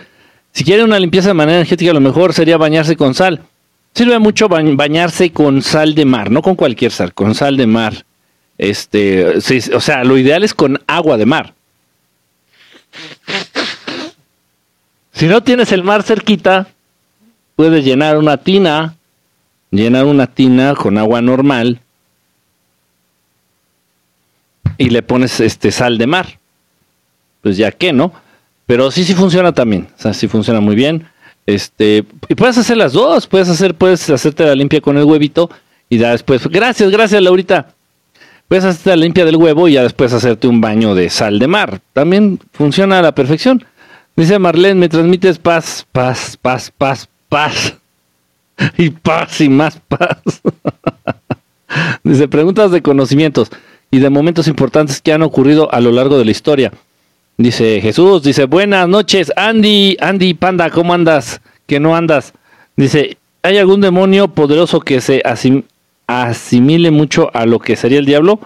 Si 0.52 0.62
quiere 0.62 0.84
una 0.84 0.98
limpieza 0.98 1.28
de 1.28 1.34
manera 1.34 1.56
energética, 1.58 1.92
lo 1.94 2.00
mejor 2.00 2.34
sería 2.34 2.58
bañarse 2.58 2.96
con 2.96 3.14
sal. 3.14 3.40
Sirve 3.94 4.18
mucho 4.18 4.48
bañarse 4.48 5.32
con 5.32 5.60
sal 5.62 5.94
de 5.94 6.04
mar, 6.04 6.30
no 6.30 6.40
con 6.40 6.54
cualquier 6.54 6.92
sal, 6.92 7.12
con 7.12 7.34
sal 7.34 7.56
de 7.56 7.66
mar. 7.66 8.06
Este, 8.56 9.36
o 9.74 9.80
sea, 9.80 10.04
lo 10.04 10.16
ideal 10.16 10.44
es 10.44 10.54
con 10.54 10.80
agua 10.86 11.16
de 11.16 11.26
mar. 11.26 11.54
Si 15.12 15.26
no 15.26 15.42
tienes 15.42 15.72
el 15.72 15.84
mar 15.84 16.02
cerquita, 16.02 16.68
puedes 17.54 17.84
llenar 17.84 18.16
una 18.16 18.38
tina, 18.38 18.96
llenar 19.70 20.06
una 20.06 20.26
tina 20.26 20.74
con 20.74 20.96
agua 20.96 21.20
normal 21.20 21.80
y 24.78 24.90
le 24.90 25.02
pones 25.02 25.38
este 25.40 25.70
sal 25.70 25.98
de 25.98 26.06
mar. 26.06 26.38
Pues 27.42 27.56
ya 27.58 27.72
que, 27.72 27.92
¿no? 27.92 28.12
Pero 28.66 28.90
sí, 28.90 29.04
sí 29.04 29.14
funciona 29.14 29.52
también. 29.52 29.88
O 29.98 30.00
sea, 30.00 30.14
sí 30.14 30.28
funciona 30.28 30.60
muy 30.60 30.74
bien. 30.74 31.08
Este, 31.46 32.04
y 32.28 32.34
puedes 32.34 32.58
hacer 32.58 32.76
las 32.76 32.92
dos, 32.92 33.26
puedes 33.26 33.48
hacer, 33.48 33.74
puedes 33.74 34.08
hacerte 34.10 34.44
la 34.44 34.54
limpia 34.54 34.80
con 34.80 34.96
el 34.96 35.04
huevito 35.04 35.50
y 35.88 35.98
ya 35.98 36.10
después, 36.12 36.46
gracias, 36.46 36.90
gracias 36.90 37.22
Laurita. 37.22 37.74
Puedes 38.48 38.64
hacerte 38.64 38.90
la 38.90 38.96
limpia 38.96 39.24
del 39.24 39.36
huevo 39.36 39.66
y 39.66 39.72
ya 39.72 39.82
después 39.82 40.12
hacerte 40.12 40.46
un 40.46 40.60
baño 40.60 40.94
de 40.94 41.08
sal 41.10 41.38
de 41.38 41.48
mar. 41.48 41.80
También 41.92 42.38
funciona 42.52 42.98
a 42.98 43.02
la 43.02 43.14
perfección. 43.14 43.64
Dice 44.14 44.38
Marlene, 44.38 44.78
me 44.78 44.88
transmites 44.88 45.38
paz, 45.38 45.86
paz, 45.90 46.36
paz, 46.40 46.72
paz, 46.76 47.08
paz. 47.28 47.76
Y 48.76 48.90
paz 48.90 49.40
y 49.40 49.48
más 49.48 49.80
paz. 49.88 50.18
Dice, 52.04 52.28
preguntas 52.28 52.70
de 52.70 52.82
conocimientos 52.82 53.50
y 53.90 53.98
de 53.98 54.10
momentos 54.10 54.46
importantes 54.46 55.00
que 55.00 55.12
han 55.12 55.22
ocurrido 55.22 55.72
a 55.72 55.80
lo 55.80 55.90
largo 55.90 56.18
de 56.18 56.24
la 56.26 56.30
historia. 56.30 56.72
Dice 57.36 57.80
Jesús, 57.80 58.22
dice, 58.22 58.44
buenas 58.44 58.88
noches, 58.88 59.32
Andy, 59.36 59.96
Andy 60.00 60.34
Panda, 60.34 60.70
¿cómo 60.70 60.94
andas? 60.94 61.40
Que 61.66 61.80
no 61.80 61.96
andas. 61.96 62.34
Dice, 62.76 63.16
¿hay 63.42 63.58
algún 63.58 63.80
demonio 63.80 64.28
poderoso 64.28 64.80
que 64.80 65.00
se 65.00 65.22
asimile 66.06 66.90
mucho 66.90 67.30
a 67.34 67.46
lo 67.46 67.58
que 67.58 67.76
sería 67.76 67.98
el 67.98 68.06
diablo? 68.06 68.40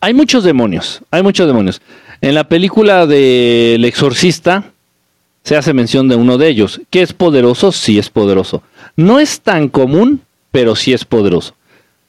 Hay 0.00 0.14
muchos 0.14 0.44
demonios, 0.44 1.02
hay 1.10 1.22
muchos 1.22 1.46
demonios. 1.46 1.80
En 2.20 2.34
la 2.34 2.44
película 2.44 3.06
del 3.06 3.84
exorcista 3.84 4.64
se 5.44 5.56
hace 5.56 5.72
mención 5.72 6.08
de 6.08 6.16
uno 6.16 6.38
de 6.38 6.48
ellos. 6.48 6.80
¿Que 6.90 7.02
es 7.02 7.12
poderoso? 7.12 7.72
Sí 7.72 7.98
es 7.98 8.10
poderoso. 8.10 8.62
No 8.96 9.20
es 9.20 9.40
tan 9.40 9.68
común, 9.68 10.22
pero 10.50 10.76
sí 10.76 10.92
es 10.92 11.04
poderoso. 11.04 11.54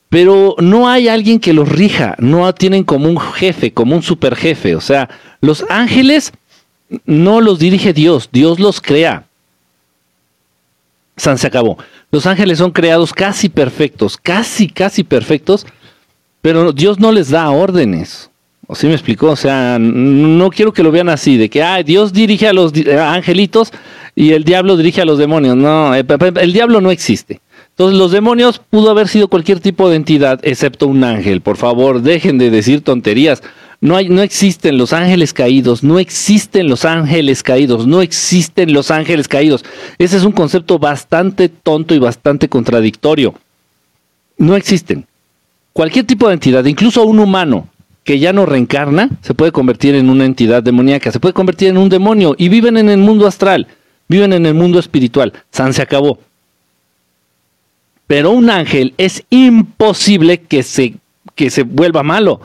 Pero 0.10 0.56
no 0.60 0.90
hay 0.90 1.08
alguien 1.08 1.40
que 1.40 1.54
los 1.54 1.70
rija, 1.70 2.16
no 2.18 2.52
tienen 2.54 2.84
como 2.84 3.08
un 3.08 3.20
jefe, 3.20 3.72
como 3.72 3.96
un 3.96 4.02
super 4.02 4.36
jefe. 4.36 4.76
O 4.76 4.82
sea, 4.82 5.10
los 5.40 5.64
ángeles 5.70 6.34
no 7.06 7.42
los 7.42 7.60
dirige 7.60 7.94
Dios, 7.94 8.30
Dios 8.32 8.60
los 8.60 8.82
crea. 8.82 9.26
San 11.16 11.38
se 11.38 11.48
acabó. 11.48 11.78
Los 12.12 12.26
ángeles 12.26 12.58
son 12.58 12.72
creados 12.72 13.14
casi 13.14 13.50
perfectos, 13.50 14.18
casi, 14.18 14.68
casi 14.68 15.04
perfectos, 15.04 15.68
pero 16.42 16.72
Dios 16.72 17.00
no 17.00 17.12
les 17.12 17.30
da 17.30 17.50
órdenes. 17.52 18.30
¿O 18.66 18.76
sí 18.76 18.88
me 18.88 18.94
explicó? 18.94 19.32
O 19.32 19.36
sea, 19.36 19.78
no 19.80 20.50
quiero 20.52 20.72
que 20.72 20.84
lo 20.84 20.92
vean 20.92 21.10
así, 21.10 21.38
de 21.38 21.50
que 21.50 21.64
ah, 21.64 21.82
Dios 21.82 22.14
dirige 22.14 22.48
a 22.48 22.54
los 22.54 22.72
angelitos 23.00 23.72
y 24.16 24.34
el 24.34 24.44
diablo 24.44 24.78
dirige 24.78 25.02
a 25.02 25.06
los 25.06 25.18
demonios. 25.18 25.56
No, 25.56 25.96
eh, 25.96 26.06
el, 26.36 26.54
diablo 26.54 26.80
no 26.80 26.92
existe. 26.92 27.42
Entonces, 27.80 27.98
los 27.98 28.12
demonios 28.12 28.60
pudo 28.60 28.92
haber 28.92 29.08
sido 29.08 29.30
cualquier 29.30 29.62
tipo 29.62 29.90
de 29.90 29.96
entidad, 29.96 30.42
excepto 30.44 30.86
un 30.86 31.02
ángel. 31.06 31.40
Por 31.40 31.56
favor, 31.56 32.02
dejen 32.02 32.38
de 32.38 32.50
decir 32.50 32.82
tonterías. 32.82 33.42
No, 33.80 33.96
hay, 33.96 34.10
no 34.10 34.22
existen 34.22 34.78
los 34.78 34.92
ángeles 34.92 35.32
caídos, 35.34 35.82
no 35.82 35.98
existen 35.98 36.68
los 36.68 36.84
ángeles 36.84 37.42
caídos, 37.42 37.88
no 37.88 38.02
existen 38.02 38.74
los 38.74 38.92
ángeles 38.92 39.30
caídos. 39.30 39.64
Ese 39.98 40.18
es 40.18 40.26
un 40.26 40.34
concepto 40.34 40.78
bastante 40.78 41.48
tonto 41.48 41.96
y 41.96 42.00
bastante 42.00 42.50
contradictorio. 42.50 43.34
No 44.38 44.58
existen. 44.58 45.06
Cualquier 45.72 46.06
tipo 46.06 46.28
de 46.28 46.34
entidad, 46.34 46.66
incluso 46.66 47.06
un 47.06 47.20
humano, 47.20 47.70
que 48.04 48.20
ya 48.20 48.34
no 48.34 48.46
reencarna, 48.46 49.10
se 49.22 49.34
puede 49.34 49.54
convertir 49.54 49.96
en 49.96 50.10
una 50.10 50.26
entidad 50.26 50.62
demoníaca, 50.62 51.14
se 51.14 51.22
puede 51.22 51.34
convertir 51.34 51.70
en 51.70 51.78
un 51.78 51.88
demonio 51.88 52.36
y 52.38 52.50
viven 52.50 52.76
en 52.76 52.90
el 52.90 52.98
mundo 52.98 53.26
astral, 53.26 53.68
viven 54.10 54.34
en 54.34 54.46
el 54.46 54.54
mundo 54.54 54.80
espiritual. 54.80 55.32
San 55.50 55.74
se 55.74 55.82
acabó. 55.82 56.20
Pero 58.10 58.32
un 58.32 58.50
ángel 58.50 58.96
es 58.98 59.24
imposible 59.30 60.42
que 60.42 60.64
se, 60.64 60.96
que 61.36 61.52
se 61.52 61.62
vuelva 61.62 62.02
malo. 62.02 62.42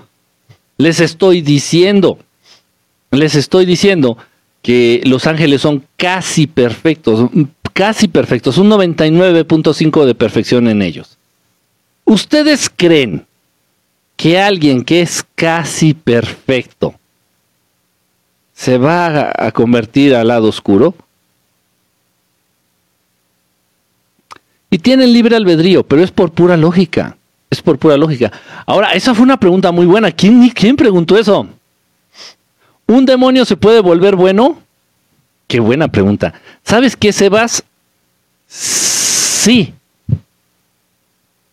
Les 0.77 1.01
estoy 1.01 1.41
diciendo, 1.41 2.19
les 3.11 3.35
estoy 3.35 3.65
diciendo 3.65 4.19
que 4.61 5.01
los 5.07 5.27
ángeles 5.27 5.63
son 5.63 5.87
casi 5.97 6.47
perfectos, 6.47 7.31
casi 7.73 8.09
perfectos, 8.09 8.59
un 8.59 8.69
99.5 8.69 10.05
de 10.05 10.15
perfección 10.15 10.69
en 10.69 10.83
ellos. 10.83 11.17
¿Ustedes 12.05 12.69
creen 12.69 13.25
que 14.17 14.39
alguien 14.39 14.85
que 14.85 15.01
es 15.01 15.25
casi 15.35 15.95
perfecto 15.95 16.95
se 18.53 18.77
va 18.77 19.33
a, 19.35 19.51
convertir 19.51 20.15
al 20.15 20.29
lado 20.29 20.49
oscuro? 20.49 20.95
Y 24.75 24.79
tienen 24.79 25.13
libre 25.13 25.37
albedrío, 25.37 25.85
pero 25.85 26.03
es 26.03 26.11
por 26.11 26.33
pura 26.33 26.57
lógica. 26.57 27.17
Es 27.49 27.63
por 27.63 27.79
pura 27.79 27.97
lógica. 27.97 28.33
Ahora, 28.67 28.91
esa 28.91 29.15
fue 29.15 29.23
una 29.23 29.39
pregunta 29.39 29.71
muy 29.71 29.87
buena. 29.87 30.11
¿Quién, 30.11 30.49
quién 30.49 30.75
preguntó 30.75 31.17
eso? 31.17 31.47
¿Un 32.89 33.07
demonio 33.07 33.45
se 33.45 33.57
puede 33.57 33.79
volver 33.79 34.17
bueno? 34.17 34.59
Qué 35.47 35.61
buena 35.61 35.87
pregunta. 35.87 36.35
¿Sabes 36.65 36.97
qué, 36.97 37.13
Sebas? 37.13 37.63
Sí, 38.49 39.73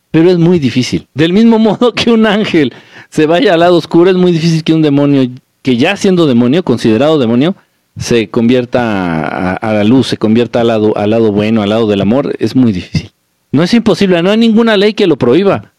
pero 0.09 0.31
es 0.31 0.39
muy 0.39 0.57
difícil. 0.57 1.07
Del 1.13 1.31
mismo 1.31 1.59
modo 1.59 1.93
que 1.93 2.09
un 2.09 2.25
ángel 2.25 2.73
se 3.11 3.27
vaya 3.27 3.53
al 3.53 3.59
lado 3.59 3.75
oscuro, 3.75 4.09
es 4.09 4.17
muy 4.17 4.31
difícil 4.31 4.63
que 4.63 4.73
un 4.73 4.81
demonio, 4.81 5.29
que 5.61 5.77
ya 5.77 5.95
siendo 5.95 6.25
demonio, 6.25 6.63
considerado 6.63 7.19
demonio, 7.19 7.53
se 7.97 8.29
convierta 8.29 9.53
a, 9.53 9.73
la 9.73 9.83
luz, 9.83 10.07
se 10.07 10.17
convierta 10.17 10.61
al 10.61 10.67
lado, 10.67 10.97
al 10.97 11.09
lado 11.09 11.31
bueno, 11.31 11.61
al 11.61 11.69
lado 11.69 11.87
del 11.87 12.01
amor, 12.01 12.35
es 12.39 12.55
muy 12.55 12.71
difícil. 12.71 13.11
No 13.51 13.63
es 13.63 13.73
imposible, 13.73 14.21
no 14.23 14.31
hay 14.31 14.37
ninguna 14.37 14.77
ley 14.77 14.93
que 14.93 15.07
lo 15.07 15.17
prohíba, 15.17 15.73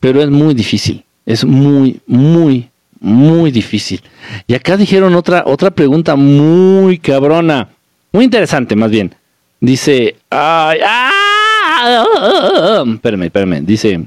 pero 0.00 0.22
es 0.22 0.30
muy 0.30 0.54
difícil. 0.54 1.04
Es 1.26 1.44
muy, 1.44 2.00
muy, 2.06 2.68
muy 3.00 3.50
difícil. 3.50 4.00
Y 4.46 4.54
acá 4.54 4.76
dijeron 4.76 5.14
otra, 5.14 5.44
otra 5.46 5.70
pregunta 5.70 6.16
muy 6.16 6.98
cabrona, 6.98 7.68
muy 8.12 8.24
interesante 8.24 8.74
más 8.74 8.90
bien. 8.90 9.14
Dice, 9.60 10.16
ay, 10.30 10.80
¡ah! 10.84 12.84
Espérame, 12.86 13.24
espérame. 13.24 13.64
Dice, 13.64 14.00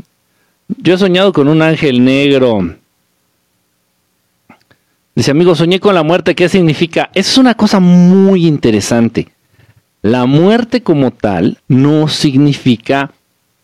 yo 0.68 0.96
he 0.96 0.98
soñado 0.98 1.32
con 1.32 1.48
un 1.48 1.62
ángel 1.62 2.04
negro. 2.04 2.76
Dice, 5.16 5.32
amigo, 5.32 5.56
soñé 5.56 5.80
con 5.80 5.96
la 5.96 6.04
muerte. 6.04 6.36
¿Qué 6.36 6.50
significa? 6.50 7.10
es 7.14 7.38
una 7.38 7.56
cosa 7.56 7.80
muy 7.80 8.46
interesante. 8.46 9.30
La 10.02 10.26
muerte 10.26 10.84
como 10.84 11.12
tal 11.12 11.58
no 11.68 12.08
significa 12.08 13.12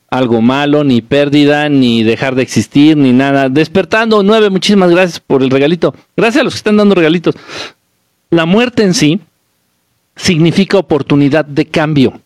algo 0.09 0.41
malo, 0.41 0.83
ni 0.83 1.01
pérdida, 1.01 1.69
ni 1.69 2.03
dejar 2.03 2.35
de 2.35 2.41
existir, 2.41 2.97
ni 2.97 3.11
nada. 3.11 3.49
Despertando, 3.49 4.23
nueve, 4.23 4.49
muchísimas 4.49 4.89
gracias 4.89 5.19
por 5.19 5.43
el 5.43 5.49
regalito. 5.49 5.93
Gracias 6.17 6.41
a 6.41 6.43
los 6.43 6.53
que 6.53 6.57
están 6.57 6.77
dando 6.77 6.95
regalitos. 6.95 7.35
La 8.29 8.45
muerte 8.45 8.83
en 8.83 8.93
sí 8.93 9.19
significa 10.15 10.77
oportunidad 10.77 11.45
de 11.45 11.65
cambio 11.65 12.21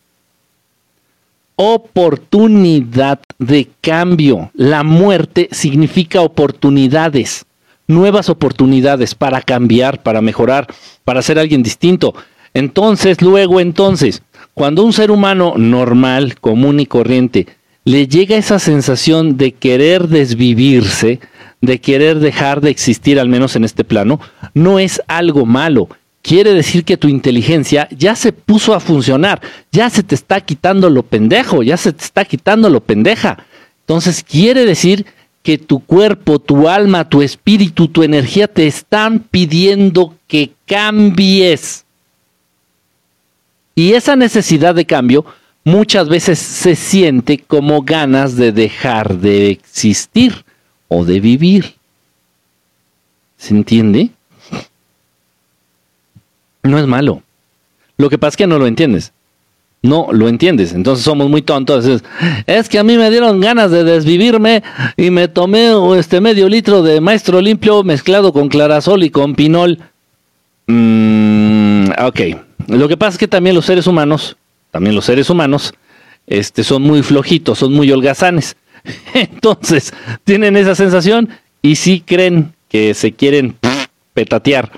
oportunidad 1.56 3.20
de 3.40 3.70
cambio. 3.82 4.52
La 4.54 4.84
muerte 4.84 5.48
significa 5.52 6.22
oportunidades, 6.22 7.46
nuevas 7.88 8.30
oportunidades 8.30 9.16
para 9.16 9.42
cambiar, 9.42 10.02
para 10.02 10.22
mejorar, 10.22 10.68
para 11.04 11.22
ser 11.22 11.40
alguien 11.40 11.64
distinto. 11.64 12.14
Entonces, 12.54 13.22
luego, 13.22 13.60
entonces, 13.60 14.22
cuando 14.54 14.84
un 14.84 14.94
ser 14.94 15.12
humano 15.12 15.54
normal, 15.58 16.40
común 16.40 16.80
y 16.80 16.86
corriente, 16.86 17.48
le 17.84 18.08
llega 18.08 18.38
esa 18.38 18.60
sensación 18.60 19.38
de 19.38 19.52
querer 19.52 20.08
desvivirse, 20.08 21.20
de 21.62 21.80
querer 21.80 22.20
dejar 22.20 22.62
de 22.62 22.72
existir, 22.72 23.20
al 23.20 23.30
menos 23.30 23.56
en 23.56 23.64
este 23.64 23.84
plano, 23.84 24.20
no 24.54 24.80
es 24.80 25.02
algo 25.08 25.46
malo. 25.46 25.90
quiere 26.22 26.56
decir 26.56 26.84
que 26.86 26.98
tu 26.98 27.08
inteligencia 27.08 27.88
ya 27.92 28.16
se 28.16 28.32
puso 28.32 28.74
a 28.74 28.80
funcionar, 28.80 29.42
ya 29.72 29.92
se 29.92 30.02
te 30.02 30.16
está 30.16 30.42
quitando 30.42 30.90
lo 30.90 31.04
pendejo, 31.04 31.62
ya 31.62 31.78
se 31.78 31.94
te 31.94 32.04
está 32.04 32.26
quitando 32.26 32.68
lo 32.68 32.82
pendeja. 32.82 33.38
Entonces 33.82 34.24
quiere 34.24 34.66
decir 34.66 35.06
que 35.46 35.60
tu 35.60 35.80
cuerpo, 35.80 36.40
tu 36.40 36.68
alma, 36.68 37.08
tu 37.08 37.22
espíritu, 37.22 37.88
tu 37.88 38.02
energía 38.02 38.48
te 38.48 38.66
están 38.66 39.20
pidiendo 39.20 40.16
que 40.28 40.50
cambies. 40.66 41.86
Y 43.76 43.94
esa 43.94 44.16
necesidad 44.16 44.74
de 44.74 44.86
cambio 44.86 45.24
muchas 45.64 46.10
veces 46.10 46.40
se 46.40 46.76
siente 46.76 47.38
como 47.38 47.84
ganas 47.84 48.36
de 48.38 48.52
dejar 48.52 49.20
de 49.20 49.52
existir 49.52 50.44
o 50.88 51.06
de 51.06 51.20
vivir. 51.20 51.76
¿Se 53.38 53.54
entiende? 53.54 54.10
No 56.64 56.80
es 56.80 56.88
malo. 56.88 57.22
Lo 57.98 58.10
que 58.10 58.18
pasa 58.18 58.30
es 58.30 58.38
que 58.38 58.48
no 58.48 58.58
lo 58.58 58.66
entiendes. 58.66 59.14
No 59.86 60.08
lo 60.12 60.28
entiendes. 60.28 60.74
Entonces 60.74 61.06
somos 61.06 61.30
muy 61.30 61.42
tontos. 61.42 61.86
Es, 62.48 62.70
que 62.70 62.80
a 62.80 62.84
mí 62.84 62.98
me 62.98 63.10
dieron 63.10 63.40
ganas 63.40 63.72
de 63.72 63.84
desvivirme 63.84 64.64
y 64.98 65.12
me 65.12 65.28
tomé 65.28 65.74
este 65.98 66.22
medio 66.22 66.50
litro 66.50 66.82
de 66.82 67.00
maestro 67.02 67.40
limpio 67.40 67.84
mezclado 67.84 68.34
con 68.34 68.50
clarasol 68.50 69.04
y 69.04 69.10
con 69.10 69.36
pinol. 69.36 69.80
Mm, 70.68 71.90
ok. 72.04 72.20
Lo 72.68 72.88
que 72.88 72.98
pasa 72.98 73.12
es 73.12 73.18
que 73.20 73.28
también 73.28 73.56
los 73.56 73.66
seres 73.66 73.86
humanos, 73.86 74.38
también 74.72 74.96
los 74.96 75.06
seres 75.06 75.30
humanos, 75.30 75.74
este, 76.26 76.64
son 76.64 76.82
muy 76.82 77.04
flojitos, 77.04 77.60
son 77.60 77.74
muy 77.74 77.92
holgazanes. 77.92 78.58
Entonces, 79.14 79.94
tienen 80.24 80.58
esa 80.58 80.74
sensación 80.74 81.30
y 81.62 81.76
sí 81.76 82.04
creen 82.06 82.54
que 82.70 82.94
se 82.94 83.12
quieren 83.12 83.56
petatear, 84.14 84.72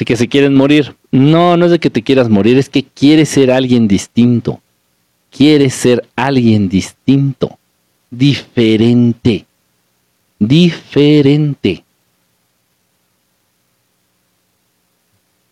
sí 0.00 0.06
que 0.06 0.16
se 0.16 0.28
quieren 0.28 0.54
morir. 0.54 0.96
No, 1.10 1.58
no 1.58 1.66
es 1.66 1.72
de 1.72 1.78
que 1.78 1.90
te 1.90 2.02
quieras 2.02 2.30
morir, 2.30 2.56
es 2.56 2.70
que 2.70 2.82
quieres 2.82 3.28
ser 3.28 3.50
alguien 3.50 3.86
distinto. 3.86 4.62
Quieres 5.30 5.74
ser 5.74 6.08
alguien 6.16 6.70
distinto, 6.70 7.58
diferente, 8.10 9.44
diferente. 10.38 11.84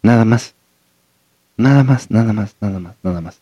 Nada 0.01 0.25
más. 0.25 0.55
Nada 1.59 1.85
más, 1.85 2.11
nada 2.11 2.33
más, 2.33 2.57
nada 2.59 2.79
más, 2.79 2.95
nada 3.03 3.21
más. 3.21 3.39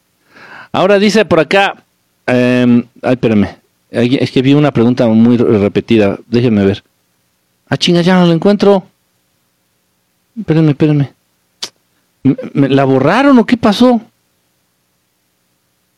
Ahora 0.73 0.99
dice 0.99 1.25
por 1.25 1.39
acá, 1.39 1.85
em, 2.27 2.83
ay, 3.01 3.13
espérame, 3.13 3.49
es 3.93 4.33
que 4.33 4.43
vi 4.43 4.55
una 4.55 4.73
pregunta 4.73 5.07
muy 5.07 5.37
repetida, 5.37 6.19
déjenme 6.27 6.65
ver. 6.65 6.83
Ah, 7.69 7.77
chinga, 7.77 8.01
ya 8.01 8.19
no 8.19 8.27
lo 8.27 8.33
encuentro. 8.33 8.85
Espérenme, 10.39 10.71
espérenme. 10.73 11.13
¿La 12.55 12.85
borraron 12.85 13.39
o 13.39 13.47
qué 13.47 13.57
pasó? 13.57 14.01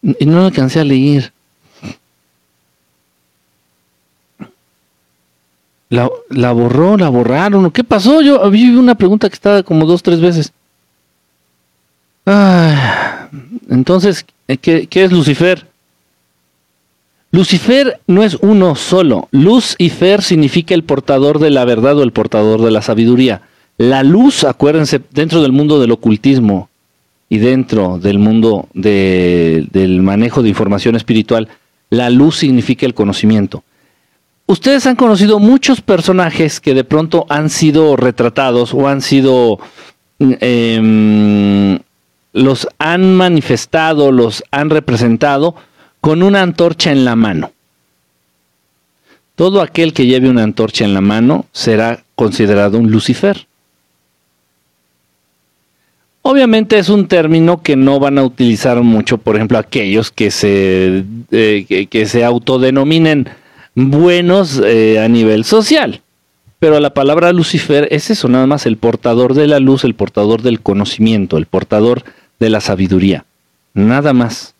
Y 0.02 0.26
no 0.26 0.44
alcancé 0.44 0.80
a 0.80 0.84
leer. 0.84 1.32
La, 5.90 6.10
la, 6.28 6.52
borró, 6.52 6.98
la 6.98 7.08
borraron, 7.08 7.64
¿o 7.64 7.72
qué 7.72 7.82
pasó? 7.82 8.20
Yo 8.20 8.48
vi 8.50 8.68
una 8.76 8.94
pregunta 8.94 9.28
que 9.28 9.34
estaba 9.34 9.62
como 9.62 9.86
dos, 9.86 10.02
tres 10.02 10.20
veces. 10.20 10.52
entonces, 13.70 14.26
¿qué, 14.60 14.86
¿qué, 14.86 15.04
es 15.04 15.12
Lucifer? 15.12 15.66
Lucifer 17.30 18.00
no 18.06 18.22
es 18.22 18.34
uno 18.42 18.74
solo. 18.74 19.28
Luz 19.30 19.76
y 19.78 19.88
Fer 19.88 20.22
significa 20.22 20.74
el 20.74 20.84
portador 20.84 21.38
de 21.38 21.50
la 21.50 21.64
verdad 21.64 21.96
o 21.96 22.02
el 22.02 22.12
portador 22.12 22.60
de 22.62 22.70
la 22.70 22.82
sabiduría. 22.82 23.47
La 23.78 24.02
luz, 24.02 24.42
acuérdense, 24.42 25.00
dentro 25.12 25.40
del 25.40 25.52
mundo 25.52 25.80
del 25.80 25.92
ocultismo 25.92 26.68
y 27.28 27.38
dentro 27.38 27.98
del 27.98 28.18
mundo 28.18 28.68
del 28.74 30.02
manejo 30.02 30.42
de 30.42 30.48
información 30.48 30.96
espiritual, 30.96 31.48
la 31.88 32.10
luz 32.10 32.36
significa 32.36 32.86
el 32.86 32.94
conocimiento. 32.94 33.62
Ustedes 34.46 34.86
han 34.86 34.96
conocido 34.96 35.38
muchos 35.38 35.80
personajes 35.80 36.58
que 36.58 36.74
de 36.74 36.82
pronto 36.82 37.24
han 37.28 37.50
sido 37.50 37.96
retratados 37.96 38.74
o 38.74 38.88
han 38.88 39.00
sido, 39.00 39.60
em, 40.18 41.78
los 42.32 42.66
han 42.78 43.14
manifestado, 43.14 44.10
los 44.10 44.42
han 44.50 44.70
representado 44.70 45.54
con 46.00 46.24
una 46.24 46.42
antorcha 46.42 46.90
en 46.90 47.04
la 47.04 47.14
mano. 47.14 47.52
Todo 49.36 49.60
aquel 49.60 49.92
que 49.92 50.06
lleve 50.06 50.28
una 50.28 50.42
antorcha 50.42 50.84
en 50.84 50.94
la 50.94 51.00
mano 51.00 51.46
será 51.52 52.02
considerado 52.16 52.78
un 52.78 52.90
Lucifer. 52.90 53.46
Obviamente 56.30 56.78
es 56.78 56.90
un 56.90 57.08
término 57.08 57.62
que 57.62 57.74
no 57.74 57.98
van 57.98 58.18
a 58.18 58.22
utilizar 58.22 58.82
mucho, 58.82 59.16
por 59.16 59.36
ejemplo, 59.36 59.56
aquellos 59.56 60.10
que 60.10 60.30
se, 60.30 61.02
eh, 61.30 61.86
que, 61.88 62.06
se 62.06 62.22
autodenominen 62.22 63.30
buenos 63.74 64.60
eh, 64.62 65.00
a 65.00 65.08
nivel 65.08 65.46
social. 65.46 66.02
Pero 66.58 66.80
la 66.80 66.92
palabra 66.92 67.32
Lucifer 67.32 67.88
es 67.90 68.10
eso, 68.10 68.28
nada 68.28 68.46
más 68.46 68.66
el 68.66 68.76
portador 68.76 69.32
de 69.32 69.46
la 69.46 69.58
luz, 69.58 69.84
el 69.84 69.94
portador 69.94 70.42
del 70.42 70.60
conocimiento, 70.60 71.38
el 71.38 71.46
portador 71.46 72.04
de 72.38 72.50
la 72.50 72.60
sabiduría. 72.60 73.24
Nada 73.72 74.12
más, 74.12 74.54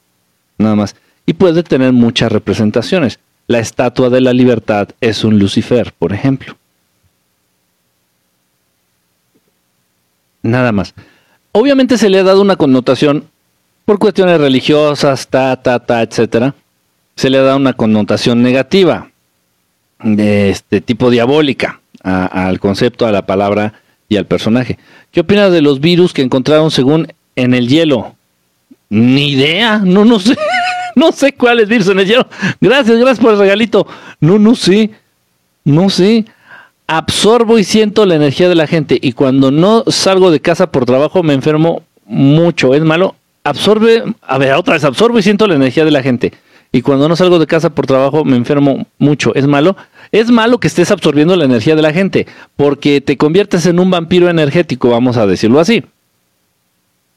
nada 0.57 0.75
más. 0.75 0.97
Y 1.27 1.35
puede 1.35 1.63
tener 1.65 1.93
muchas 1.93 2.33
representaciones. 2.33 3.19
La 3.47 3.59
estatua 3.59 4.09
de 4.09 4.23
la 4.23 4.33
libertad 4.33 4.89
es 5.03 5.23
un 5.23 5.39
Lucifer, 5.39 5.93
por 5.99 6.15
ejemplo. 6.15 6.57
Nada 10.41 10.73
más. 10.73 10.95
Obviamente 11.59 11.99
se 11.99 12.09
le 12.09 12.21
ha 12.21 12.23
dado 12.23 12.41
una 12.41 12.55
connotación 12.55 13.25
por 13.85 13.99
cuestiones 13.99 14.39
religiosas, 14.41 15.27
ta, 15.27 15.61
ta, 15.61 15.81
ta, 15.81 16.03
etcétera. 16.03 16.55
Se 17.17 17.31
le 17.31 17.39
ha 17.39 17.43
dado 17.43 17.57
una 17.57 17.73
connotación 17.73 18.45
negativa, 18.45 19.11
de 20.01 20.51
este 20.51 20.81
tipo 20.81 21.11
diabólica, 21.11 21.81
al 22.05 22.61
concepto, 22.61 23.07
a 23.07 23.11
la 23.11 23.27
palabra 23.27 23.75
y 24.09 24.19
al 24.19 24.27
personaje. 24.27 24.79
¿Qué 25.11 25.19
opinas 25.19 25.51
de 25.51 25.61
los 25.61 25.81
virus 25.81 26.13
que 26.13 26.23
encontraron 26.23 26.71
según 26.71 27.13
en 27.35 27.55
el 27.55 27.67
hielo? 27.67 28.15
Ni 28.89 29.33
idea, 29.33 29.79
no, 29.79 30.05
no 30.05 30.21
sé, 30.21 30.37
no 30.95 31.11
sé 31.11 31.33
cuáles 31.33 31.69
virus 31.69 31.89
en 31.89 31.99
el 31.99 32.07
hielo. 32.07 32.29
Gracias, 32.61 32.97
gracias 32.99 33.19
por 33.19 33.33
el 33.33 33.41
regalito. 33.41 33.85
No, 34.21 34.39
no 34.39 34.55
sé, 34.55 34.91
no 35.65 35.91
sé 35.91 36.25
absorbo 36.89 37.59
y 37.59 37.65
siento 37.65 38.07
la 38.07 38.17
energía 38.17 38.49
de 38.49 38.55
la 38.55 38.67
gente 38.67 38.99
y 39.01 39.13
cuando 39.13 39.51
no 39.51 39.85
salgo 39.89 40.31
de 40.31 40.41
casa 40.41 40.73
por 40.73 40.87
trabajo 40.87 41.23
me 41.23 41.35
enfermo 41.35 41.83
mucho. 42.07 42.75
¿Es 42.75 42.83
malo? 42.83 43.15
Absorbe, 43.45 44.03
a 44.23 44.39
ver, 44.39 44.55
otra 44.55 44.75
vez, 44.75 44.85
absorbo 44.85 45.19
y 45.19 45.23
siento 45.23 45.47
la 45.47 45.55
energía 45.55 45.85
de 45.85 45.91
la 45.91 46.03
gente. 46.03 46.33
Y 46.73 46.83
cuando 46.83 47.09
no 47.09 47.17
salgo 47.17 47.39
de 47.39 47.47
casa 47.47 47.71
por 47.71 47.87
trabajo 47.87 48.25
me 48.25 48.37
enfermo 48.37 48.87
mucho. 48.99 49.35
¿Es 49.35 49.47
malo? 49.47 49.77
Es 50.13 50.31
malo 50.31 50.59
que 50.59 50.67
estés 50.67 50.91
absorbiendo 50.91 51.37
la 51.37 51.45
energía 51.45 51.77
de 51.77 51.83
la 51.83 51.93
gente, 51.93 52.27
porque 52.57 53.01
te 53.01 53.17
conviertes 53.17 53.67
en 53.67 53.79
un 53.79 53.91
vampiro 53.91 54.29
energético, 54.29 54.91
vamos 54.91 55.19
a 55.19 55.27
decirlo 55.27 55.61
así. 55.61 55.85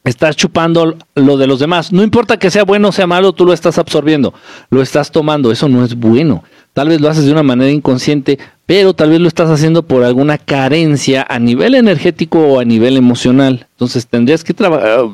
Estás 0.04 0.36
chupando 0.36 0.98
lo 1.16 1.38
de 1.38 1.48
los 1.48 1.60
demás. 1.60 1.94
No 1.94 2.02
importa 2.02 2.38
que 2.38 2.50
sea 2.50 2.64
bueno 2.64 2.90
o 2.90 2.92
sea 2.92 3.08
malo, 3.08 3.34
tú 3.34 3.46
lo 3.46 3.54
estás 3.54 3.78
absorbiendo, 3.78 4.34
lo 4.70 4.82
estás 4.82 5.12
tomando. 5.12 5.52
Eso 5.52 5.70
no 5.70 5.86
es 5.86 5.96
bueno. 5.96 6.44
Tal 6.74 6.88
vez 6.90 7.02
lo 7.02 7.10
haces 7.10 7.26
de 7.26 7.32
una 7.32 7.44
manera 7.44 7.70
inconsciente, 7.70 8.40
pero 8.72 8.94
tal 8.94 9.10
vez 9.10 9.20
lo 9.20 9.28
estás 9.28 9.50
haciendo 9.50 9.84
por 9.84 10.02
alguna 10.06 10.38
carencia 10.38 11.28
a 11.28 11.40
nivel 11.40 11.76
energético 11.76 12.40
o 12.40 12.58
a 12.62 12.64
nivel 12.64 12.96
emocional. 12.96 13.68
Entonces 13.72 14.08
tendrías 14.08 14.46
que 14.46 14.54
trabajar, 14.54 15.08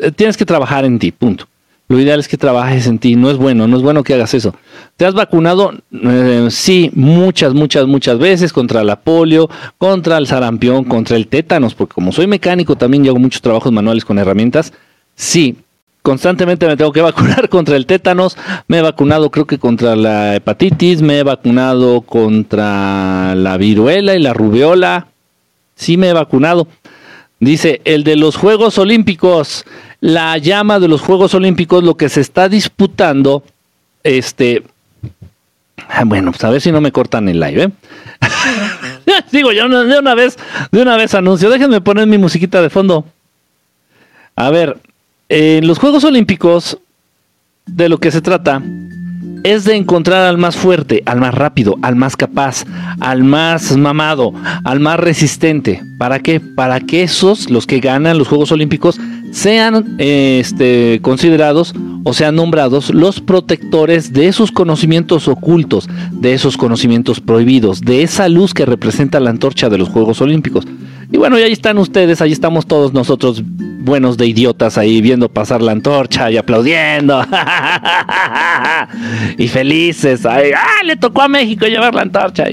eh, 0.00 0.10
tienes 0.10 0.36
que 0.36 0.44
trabajar 0.44 0.84
en 0.84 0.98
ti, 0.98 1.12
punto. 1.12 1.46
Lo 1.86 2.00
ideal 2.00 2.18
es 2.18 2.26
que 2.26 2.36
trabajes 2.36 2.88
en 2.88 2.98
ti, 2.98 3.14
no 3.14 3.30
es 3.30 3.36
bueno, 3.36 3.68
no 3.68 3.76
es 3.76 3.84
bueno 3.84 4.02
que 4.02 4.14
hagas 4.14 4.34
eso. 4.34 4.52
¿Te 4.96 5.06
has 5.06 5.14
vacunado? 5.14 5.74
Eh, 5.92 6.48
sí, 6.50 6.90
muchas, 6.92 7.54
muchas, 7.54 7.86
muchas 7.86 8.18
veces 8.18 8.52
contra 8.52 8.82
la 8.82 8.96
polio, 8.96 9.48
contra 9.78 10.18
el 10.18 10.26
sarampión, 10.26 10.82
contra 10.82 11.16
el 11.16 11.28
tétanos, 11.28 11.76
porque 11.76 11.94
como 11.94 12.10
soy 12.10 12.26
mecánico 12.26 12.74
también 12.74 13.06
hago 13.06 13.20
muchos 13.20 13.42
trabajos 13.42 13.70
manuales 13.70 14.04
con 14.04 14.18
herramientas. 14.18 14.72
Sí, 15.14 15.54
constantemente 16.08 16.66
me 16.66 16.78
tengo 16.78 16.90
que 16.90 17.02
vacunar 17.02 17.48
contra 17.50 17.76
el 17.76 17.84
tétanos, 17.84 18.34
me 18.66 18.78
he 18.78 18.80
vacunado 18.80 19.30
creo 19.30 19.44
que 19.44 19.58
contra 19.58 19.94
la 19.94 20.36
hepatitis, 20.36 21.02
me 21.02 21.18
he 21.18 21.22
vacunado 21.22 22.00
contra 22.00 23.34
la 23.34 23.58
viruela 23.58 24.14
y 24.14 24.18
la 24.18 24.32
rubiola, 24.32 25.08
sí 25.74 25.98
me 25.98 26.08
he 26.08 26.12
vacunado. 26.14 26.66
Dice, 27.40 27.82
el 27.84 28.04
de 28.04 28.16
los 28.16 28.36
Juegos 28.36 28.78
Olímpicos, 28.78 29.66
la 30.00 30.38
llama 30.38 30.80
de 30.80 30.88
los 30.88 31.02
Juegos 31.02 31.34
Olímpicos, 31.34 31.84
lo 31.84 31.98
que 31.98 32.08
se 32.08 32.22
está 32.22 32.48
disputando, 32.48 33.44
este, 34.02 34.62
ah, 35.90 36.04
bueno, 36.06 36.32
pues 36.32 36.42
a 36.42 36.48
ver 36.48 36.62
si 36.62 36.72
no 36.72 36.80
me 36.80 36.90
cortan 36.90 37.28
el 37.28 37.38
live, 37.38 37.64
¿eh? 37.64 37.70
Digo, 39.30 39.52
yo 39.52 39.68
de 39.68 39.98
una 39.98 40.14
vez, 40.14 40.38
de 40.72 40.80
una 40.80 40.96
vez 40.96 41.14
anuncio, 41.14 41.50
déjenme 41.50 41.82
poner 41.82 42.06
mi 42.06 42.16
musiquita 42.16 42.62
de 42.62 42.70
fondo. 42.70 43.04
A 44.36 44.48
ver, 44.48 44.78
en 45.28 45.66
los 45.66 45.78
Juegos 45.78 46.04
Olímpicos, 46.04 46.78
de 47.66 47.88
lo 47.88 47.98
que 47.98 48.10
se 48.10 48.20
trata 48.20 48.62
es 49.44 49.64
de 49.64 49.76
encontrar 49.76 50.26
al 50.26 50.38
más 50.38 50.56
fuerte, 50.56 51.02
al 51.06 51.20
más 51.20 51.34
rápido, 51.34 51.76
al 51.82 51.96
más 51.96 52.16
capaz, 52.16 52.64
al 53.00 53.22
más 53.22 53.76
mamado, 53.76 54.32
al 54.64 54.80
más 54.80 54.98
resistente. 54.98 55.82
¿Para 55.96 56.18
qué? 56.18 56.40
Para 56.40 56.80
que 56.80 57.02
esos, 57.02 57.48
los 57.50 57.66
que 57.66 57.80
ganan 57.80 58.18
los 58.18 58.28
Juegos 58.28 58.52
Olímpicos, 58.52 58.98
sean 59.30 59.96
este, 59.98 61.00
considerados 61.02 61.74
o 62.04 62.14
sean 62.14 62.34
nombrados 62.34 62.92
los 62.92 63.20
protectores 63.20 64.12
de 64.12 64.28
esos 64.28 64.50
conocimientos 64.50 65.28
ocultos, 65.28 65.88
de 66.12 66.32
esos 66.32 66.56
conocimientos 66.56 67.20
prohibidos, 67.20 67.80
de 67.80 68.02
esa 68.02 68.28
luz 68.28 68.54
que 68.54 68.66
representa 68.66 69.20
la 69.20 69.30
antorcha 69.30 69.68
de 69.68 69.78
los 69.78 69.88
Juegos 69.88 70.20
Olímpicos. 70.20 70.64
Y 71.10 71.16
bueno, 71.16 71.38
y 71.38 71.42
ahí 71.42 71.52
están 71.52 71.78
ustedes, 71.78 72.20
ahí 72.20 72.32
estamos 72.32 72.66
todos 72.66 72.92
nosotros 72.92 73.42
buenos 73.44 74.18
de 74.18 74.26
idiotas 74.26 74.76
ahí 74.76 75.00
viendo 75.00 75.30
pasar 75.30 75.62
la 75.62 75.72
antorcha 75.72 76.30
y 76.30 76.36
aplaudiendo. 76.36 77.22
y 79.38 79.48
felices. 79.48 80.26
Ahí, 80.26 80.50
¡Ah! 80.54 80.84
Le 80.84 80.96
tocó 80.96 81.22
a 81.22 81.28
México 81.28 81.66
llevar 81.66 81.94
la 81.94 82.02
antorcha. 82.02 82.44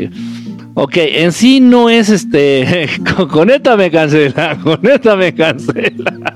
Ok, 0.76 0.98
en 0.98 1.32
sí 1.32 1.60
no 1.60 1.90
es 1.90 2.10
este. 2.10 2.90
con 3.32 3.50
esta 3.50 3.76
me 3.76 3.92
cancela, 3.92 4.58
con 4.64 4.80
esta 4.86 5.16
me 5.16 5.34
cancela. 5.34 6.35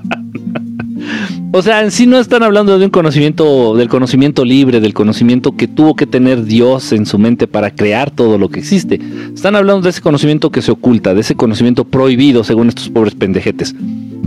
O 1.52 1.62
sea, 1.62 1.82
en 1.82 1.90
sí 1.90 2.06
no 2.06 2.18
están 2.18 2.44
hablando 2.44 2.78
de 2.78 2.84
un 2.84 2.90
conocimiento, 2.92 3.74
del 3.74 3.88
conocimiento 3.88 4.44
libre, 4.44 4.78
del 4.78 4.94
conocimiento 4.94 5.56
que 5.56 5.66
tuvo 5.66 5.96
que 5.96 6.06
tener 6.06 6.44
Dios 6.44 6.92
en 6.92 7.06
su 7.06 7.18
mente 7.18 7.48
para 7.48 7.74
crear 7.74 8.12
todo 8.12 8.38
lo 8.38 8.48
que 8.48 8.60
existe. 8.60 9.00
Están 9.34 9.56
hablando 9.56 9.82
de 9.82 9.90
ese 9.90 10.00
conocimiento 10.00 10.50
que 10.50 10.62
se 10.62 10.70
oculta, 10.70 11.12
de 11.12 11.22
ese 11.22 11.34
conocimiento 11.34 11.84
prohibido 11.84 12.44
según 12.44 12.68
estos 12.68 12.88
pobres 12.88 13.16
pendejetes. 13.16 13.74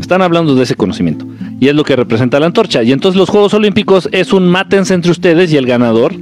Están 0.01 0.21
hablando 0.21 0.53
de 0.53 0.63
ese 0.63 0.75
conocimiento. 0.75 1.25
Y 1.62 1.69
es 1.69 1.75
lo 1.75 1.86
que 1.86 1.95
representa 1.95 2.41
la 2.41 2.47
antorcha. 2.47 2.83
Y 2.83 2.91
entonces 2.91 3.17
los 3.17 3.29
Juegos 3.29 3.53
Olímpicos 3.53 4.09
es 4.12 4.33
un 4.33 4.49
mátense 4.49 4.93
entre 4.93 5.12
ustedes 5.12 5.53
y 5.53 5.55
el 5.55 5.65
ganador, 5.65 6.13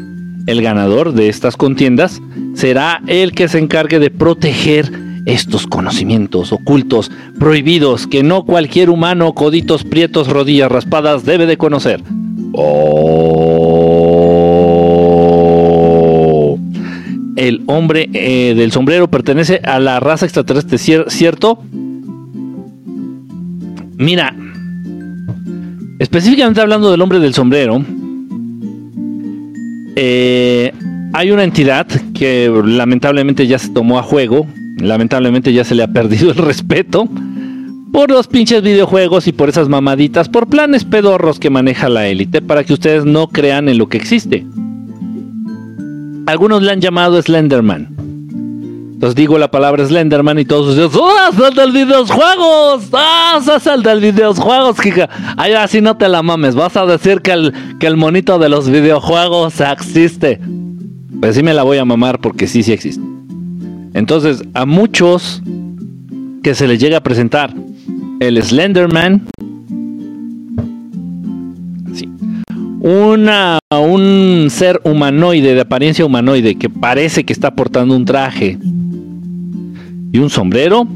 el 0.46 0.62
ganador 0.62 1.14
de 1.14 1.30
estas 1.30 1.58
contiendas, 1.58 2.22
será 2.54 3.02
el 3.08 3.32
que 3.32 3.48
se 3.48 3.58
encargue 3.58 3.98
de 3.98 4.12
proteger 4.12 4.92
estos 5.26 5.68
conocimientos 5.68 6.52
ocultos, 6.52 7.12
prohibidos, 7.40 8.08
que 8.08 8.24
no 8.24 8.44
cualquier 8.46 8.90
humano, 8.90 9.34
coditos 9.34 9.84
prietos, 9.84 10.28
rodillas 10.28 10.72
raspadas, 10.72 11.26
debe 11.26 11.46
de 11.46 11.58
conocer. 11.58 12.02
Oh. 12.54 13.12
El 17.36 17.64
hombre 17.66 18.10
eh, 18.14 18.54
del 18.56 18.72
sombrero 18.72 19.10
pertenece 19.10 19.62
a 19.64 19.80
la 19.80 20.00
raza 20.00 20.26
extraterrestre, 20.26 20.78
¿cierto? 21.08 21.60
Mira, 23.98 24.36
específicamente 26.00 26.62
hablando 26.62 26.92
del 26.92 27.02
hombre 27.02 27.20
del 27.20 27.34
sombrero, 27.34 27.84
eh, 29.96 30.72
hay 31.14 31.32
una 31.32 31.44
entidad 31.44 31.88
que 32.14 32.52
lamentablemente 32.66 33.48
ya 33.48 33.60
se 33.60 33.70
tomó 33.70 34.00
a 34.00 34.04
juego, 34.04 34.48
Lamentablemente 34.78 35.54
ya 35.54 35.64
se 35.64 35.76
le 35.76 35.84
ha 35.84 35.88
perdido 35.88 36.32
el 36.32 36.38
respeto 36.38 37.08
por 37.92 38.10
los 38.10 38.28
pinches 38.28 38.64
videojuegos 38.64 39.28
y 39.28 39.34
por 39.34 39.50
esas 39.50 39.68
mamaditas, 39.68 40.30
por 40.30 40.48
planes 40.48 40.86
pedorros 40.86 41.40
que 41.40 41.50
maneja 41.50 41.90
la 41.90 42.08
élite 42.08 42.42
para 42.42 42.64
que 42.64 42.74
ustedes 42.74 43.06
no 43.06 43.28
crean 43.28 43.68
en 43.68 43.78
lo 43.78 43.90
que 43.90 43.98
existe. 43.98 44.46
Algunos 46.26 46.62
le 46.62 46.72
han 46.72 46.82
llamado 46.82 47.22
Slenderman. 47.22 47.96
Entonces 48.94 49.16
digo 49.16 49.38
la 49.40 49.50
palabra 49.50 49.86
Slenderman 49.86 50.40
y 50.40 50.46
todos 50.46 50.70
ustedes, 50.70 50.92
¡Oh, 50.96 51.34
sal 51.36 51.54
del 51.56 51.72
videojuegos! 51.72 52.90
¡Ah, 52.94 53.40
sal 53.60 53.84
del 53.84 54.00
videojuegos, 54.00 54.86
hija! 54.86 55.10
Ay, 55.38 55.54
así 55.54 55.82
no 55.82 55.98
te 55.98 56.08
la 56.08 56.22
mames, 56.22 56.56
vas 56.56 56.78
a 56.78 56.86
decir 56.86 57.22
que 57.22 57.32
el, 57.32 57.54
que 57.80 57.88
el 57.88 57.98
monito 57.98 58.38
de 58.38 58.50
los 58.50 58.70
videojuegos 58.70 59.60
existe. 59.60 60.40
Pues 61.20 61.36
sí 61.36 61.44
me 61.44 61.54
la 61.54 61.64
voy 61.64 61.80
a 61.80 61.86
mamar 61.86 62.20
porque 62.20 62.48
sí, 62.48 62.64
sí 62.64 62.72
existe. 62.72 63.11
Entonces, 63.94 64.44
a 64.54 64.66
muchos 64.66 65.42
que 66.44 66.56
se 66.56 66.68
les 66.68 66.80
llega 66.80 66.98
a 66.98 67.04
presentar 67.04 67.54
el 68.20 68.42
Slenderman, 68.42 69.28
una, 72.80 73.60
un 73.70 74.48
ser 74.50 74.82
humanoide, 74.84 75.54
de 75.54 75.62
apariencia 75.62 76.06
humanoide, 76.06 76.56
que 76.56 76.70
parece 76.70 77.24
que 77.24 77.34
está 77.34 77.54
portando 77.54 77.96
un 77.96 78.06
traje 78.06 78.58
y 80.12 80.18
un 80.18 80.30
sombrero, 80.30 80.88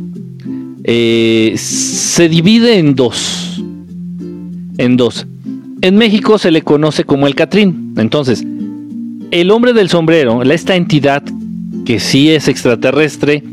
eh, 0.83 1.53
se 1.57 2.27
divide 2.27 2.79
en 2.79 2.95
dos. 2.95 3.61
En 4.77 4.97
dos. 4.97 5.27
En 5.81 5.95
México 5.97 6.37
se 6.37 6.51
le 6.51 6.63
conoce 6.63 7.03
como 7.03 7.27
el 7.27 7.35
Catrín. 7.35 7.93
Entonces, 7.97 8.43
el 9.31 9.51
hombre 9.51 9.73
del 9.73 9.89
sombrero, 9.89 10.41
esta 10.43 10.75
entidad 10.75 11.23
que 11.85 11.99
sí 11.99 12.31
es 12.31 12.47
extraterrestre, 12.47 13.43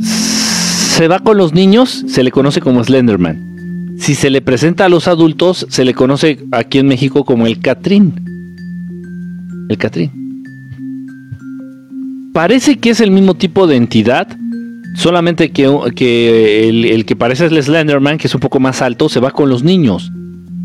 se 0.00 1.08
va 1.08 1.18
con 1.18 1.36
los 1.36 1.52
niños, 1.52 2.04
se 2.06 2.22
le 2.22 2.30
conoce 2.30 2.60
como 2.60 2.82
Slenderman. 2.82 3.96
Si 3.98 4.14
se 4.14 4.30
le 4.30 4.40
presenta 4.40 4.84
a 4.84 4.88
los 4.88 5.08
adultos, 5.08 5.66
se 5.68 5.84
le 5.84 5.92
conoce 5.92 6.38
aquí 6.52 6.78
en 6.78 6.86
México 6.86 7.24
como 7.24 7.46
el 7.46 7.58
Catrín. 7.60 8.14
El 9.68 9.76
Catrín. 9.76 10.10
Parece 12.32 12.78
que 12.78 12.90
es 12.90 13.00
el 13.00 13.10
mismo 13.10 13.34
tipo 13.34 13.66
de 13.66 13.76
entidad, 13.76 14.28
solamente 14.96 15.50
que, 15.50 15.64
el, 16.68 16.84
el, 16.84 17.04
que 17.04 17.16
parece 17.16 17.46
el 17.46 17.62
Slenderman, 17.62 18.18
que 18.18 18.28
es 18.28 18.34
un 18.34 18.40
poco 18.40 18.60
más 18.60 18.82
alto, 18.82 19.08
se 19.08 19.20
va 19.20 19.30
con 19.30 19.48
los 19.48 19.62
niños. 19.62 20.12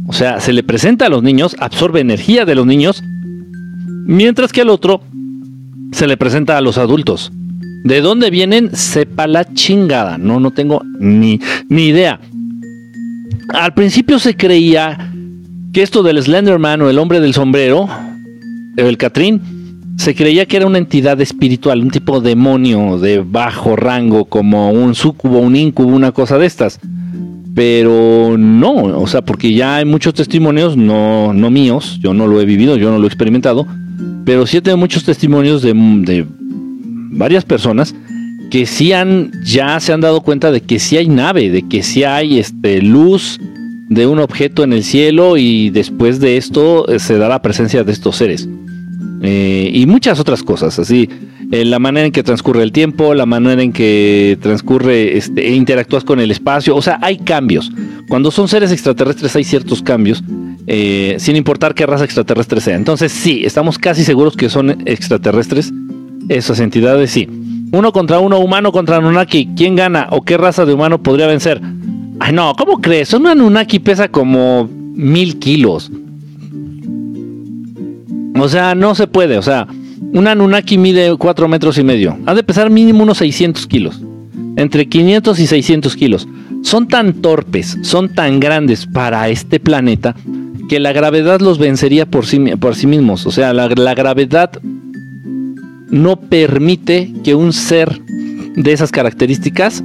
O 0.07 0.13
sea, 0.13 0.39
se 0.39 0.53
le 0.53 0.63
presenta 0.63 1.05
a 1.05 1.09
los 1.09 1.21
niños, 1.21 1.55
absorbe 1.59 1.99
energía 1.99 2.45
de 2.45 2.55
los 2.55 2.65
niños, 2.65 3.03
mientras 4.05 4.51
que 4.51 4.61
al 4.61 4.69
otro 4.69 5.01
se 5.99 6.07
le 6.07 6.15
presenta 6.15 6.57
a 6.57 6.61
los 6.61 6.77
adultos. 6.77 7.29
¿De 7.83 7.99
dónde 7.99 8.29
vienen? 8.29 8.73
Sepa 8.73 9.27
la 9.27 9.43
chingada. 9.53 10.17
No, 10.17 10.39
no 10.39 10.51
tengo 10.51 10.81
ni, 10.97 11.41
ni 11.67 11.87
idea. 11.87 12.21
Al 13.49 13.73
principio 13.73 14.17
se 14.17 14.37
creía 14.37 15.11
que 15.73 15.81
esto 15.81 16.01
del 16.01 16.23
Slenderman 16.23 16.81
o 16.81 16.89
el 16.89 16.99
hombre 16.99 17.19
del 17.19 17.33
sombrero, 17.33 17.89
el 18.77 18.95
Catrín, 18.95 19.41
se 19.97 20.15
creía 20.15 20.45
que 20.45 20.55
era 20.55 20.67
una 20.67 20.77
entidad 20.77 21.19
espiritual, 21.19 21.81
un 21.81 21.91
tipo 21.91 22.21
de 22.21 22.29
demonio 22.29 22.97
de 22.97 23.19
bajo 23.19 23.75
rango, 23.75 24.23
como 24.23 24.71
un 24.71 24.95
sucubo, 24.95 25.39
un 25.39 25.57
incubo, 25.57 25.93
una 25.93 26.13
cosa 26.13 26.37
de 26.37 26.45
estas. 26.45 26.79
Pero 27.53 28.37
no, 28.37 28.71
o 28.73 29.07
sea, 29.07 29.21
porque 29.21 29.53
ya 29.53 29.75
hay 29.75 29.83
muchos 29.83 30.13
testimonios, 30.13 30.77
no, 30.77 31.33
no 31.33 31.49
míos, 31.51 31.99
yo 32.01 32.13
no 32.13 32.25
lo 32.25 32.39
he 32.39 32.45
vivido, 32.45 32.77
yo 32.77 32.89
no 32.89 32.99
lo 32.99 33.03
he 33.03 33.07
experimentado, 33.07 33.67
pero 34.29 34.45
sí 34.45 34.61
tengo 34.61 34.77
muchos 34.77 35.03
testimonios 35.03 35.63
de, 35.63 35.73
varias 35.73 37.43
personas 37.43 37.95
que 38.51 38.67
sí 38.67 38.93
han, 38.93 39.31
ya 39.43 39.79
se 39.79 39.91
han 39.91 40.01
dado 40.01 40.21
cuenta 40.21 40.51
de 40.51 40.61
que 40.61 40.77
sí 40.77 40.97
hay 40.97 41.07
nave, 41.07 41.49
de 41.49 41.67
que 41.67 41.81
sí 41.81 42.03
hay 42.03 42.37
este, 42.37 42.79
luz 42.79 43.39
de 43.89 44.05
un 44.05 44.19
objeto 44.19 44.63
en 44.63 44.73
el 44.73 44.83
cielo 44.83 45.35
y 45.35 45.71
después 45.71 46.19
de 46.19 46.37
esto 46.37 46.87
eh, 46.89 46.99
se 46.99 47.17
da 47.17 47.27
la 47.27 47.41
presencia 47.41 47.83
de 47.83 47.91
estos 47.91 48.17
seres. 48.17 48.47
Eh, 49.23 49.71
y 49.73 49.87
muchas 49.87 50.19
otras 50.19 50.43
cosas, 50.43 50.77
así, 50.77 51.09
eh, 51.51 51.65
la 51.65 51.79
manera 51.79 52.05
en 52.05 52.11
que 52.11 52.21
transcurre 52.21 52.61
el 52.61 52.71
tiempo, 52.71 53.15
la 53.15 53.25
manera 53.25 53.63
en 53.63 53.73
que 53.73 54.37
transcurre, 54.43 55.17
este, 55.17 55.47
e 55.47 55.55
interactúas 55.55 56.03
con 56.03 56.19
el 56.19 56.29
espacio, 56.29 56.75
o 56.75 56.83
sea, 56.83 56.99
hay 57.01 57.17
cambios. 57.17 57.71
Cuando 58.07 58.29
son 58.29 58.47
seres 58.47 58.71
extraterrestres 58.71 59.35
hay 59.35 59.43
ciertos 59.43 59.81
cambios 59.81 60.23
eh, 60.71 61.15
sin 61.17 61.35
importar 61.35 61.73
qué 61.73 61.87
raza 61.87 62.03
extraterrestre 62.03 62.61
sea. 62.61 62.75
Entonces 62.75 63.11
sí, 63.11 63.41
estamos 63.43 63.79
casi 63.79 64.03
seguros 64.03 64.37
que 64.37 64.49
son 64.49 64.83
extraterrestres. 64.85 65.73
Esas 66.27 66.59
entidades 66.59 67.09
sí. 67.09 67.27
Uno 67.71 67.91
contra 67.91 68.19
uno, 68.19 68.37
humano 68.37 68.71
contra 68.71 68.97
Anunnaki. 68.97 69.49
¿Quién 69.57 69.75
gana 69.75 70.07
o 70.11 70.21
qué 70.21 70.37
raza 70.37 70.65
de 70.65 70.73
humano 70.75 71.01
podría 71.01 71.25
vencer? 71.25 71.59
Ay 72.19 72.33
no, 72.33 72.53
¿cómo 72.55 72.81
crees? 72.81 73.11
Un 73.13 73.25
Anunnaki 73.25 73.79
pesa 73.79 74.09
como 74.09 74.69
mil 74.93 75.39
kilos. 75.39 75.89
O 78.39 78.47
sea, 78.47 78.75
no 78.75 78.93
se 78.93 79.07
puede. 79.07 79.39
O 79.39 79.41
sea, 79.41 79.65
un 80.13 80.27
Anunnaki 80.27 80.77
mide 80.77 81.15
cuatro 81.17 81.47
metros 81.47 81.79
y 81.79 81.83
medio. 81.83 82.15
Ha 82.27 82.35
de 82.35 82.43
pesar 82.43 82.69
mínimo 82.69 83.01
unos 83.01 83.17
600 83.17 83.65
kilos. 83.65 83.99
Entre 84.55 84.87
500 84.87 85.39
y 85.39 85.47
600 85.47 85.95
kilos. 85.95 86.27
Son 86.61 86.87
tan 86.87 87.13
torpes, 87.23 87.79
son 87.81 88.13
tan 88.13 88.39
grandes 88.39 88.85
para 88.85 89.29
este 89.29 89.59
planeta 89.59 90.15
que 90.69 90.79
la 90.79 90.93
gravedad 90.93 91.41
los 91.41 91.57
vencería 91.57 92.05
por 92.05 92.25
sí, 92.25 92.39
por 92.59 92.75
sí 92.75 92.87
mismos. 92.87 93.25
O 93.25 93.31
sea, 93.31 93.53
la, 93.53 93.67
gravedad 93.67 94.51
no 95.89 96.21
permite 96.21 97.11
que 97.23 97.35
un 97.35 97.51
ser 97.51 97.99
de 98.55 98.71
esas 98.71 98.91
características 98.91 99.83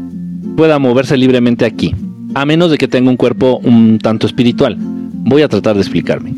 pueda 0.57 0.79
moverse 0.79 1.17
libremente 1.17 1.65
aquí, 1.65 1.95
a 2.35 2.45
menos 2.45 2.71
de 2.71 2.79
que 2.79 2.87
tenga 2.87 3.11
un 3.11 3.17
cuerpo 3.17 3.59
un 3.65 3.99
tanto 3.99 4.27
espiritual. 4.27 4.77
Voy 4.79 5.43
a 5.43 5.49
tratar 5.49 5.75
de 5.75 5.81
explicarme. 5.81 6.35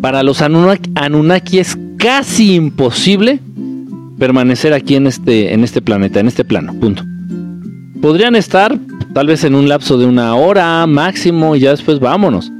Para 0.00 0.22
los 0.22 0.40
Anunnaki, 0.40 1.58
es 1.58 1.78
casi 1.98 2.54
imposible 2.54 3.38
permanecer 4.18 4.72
aquí 4.72 4.96
en 4.96 5.06
este, 5.06 5.52
en 5.52 5.62
este 5.62 5.82
planeta, 5.82 6.20
en 6.20 6.26
este 6.28 6.44
plano, 6.44 6.72
punto. 6.80 7.04
Podrían 8.00 8.34
estar 8.34 8.78
tal 9.12 9.26
vez 9.26 9.44
en 9.44 9.54
un 9.54 9.68
lapso 9.68 9.98
de 9.98 10.06
una 10.06 10.34
hora 10.34 10.86
máximo 10.86 11.54
y 11.54 11.60
ya 11.60 11.70
después 11.70 12.00
vámonos 12.00 12.50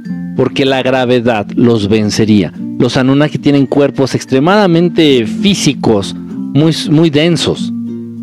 porque 0.41 0.65
la 0.65 0.81
gravedad 0.81 1.45
los 1.55 1.87
vencería. 1.87 2.51
Los 2.79 2.97
Anunnaki 2.97 3.37
tienen 3.37 3.67
cuerpos 3.67 4.15
extremadamente 4.15 5.23
físicos, 5.27 6.15
muy, 6.15 6.75
muy 6.89 7.11
densos, 7.11 7.71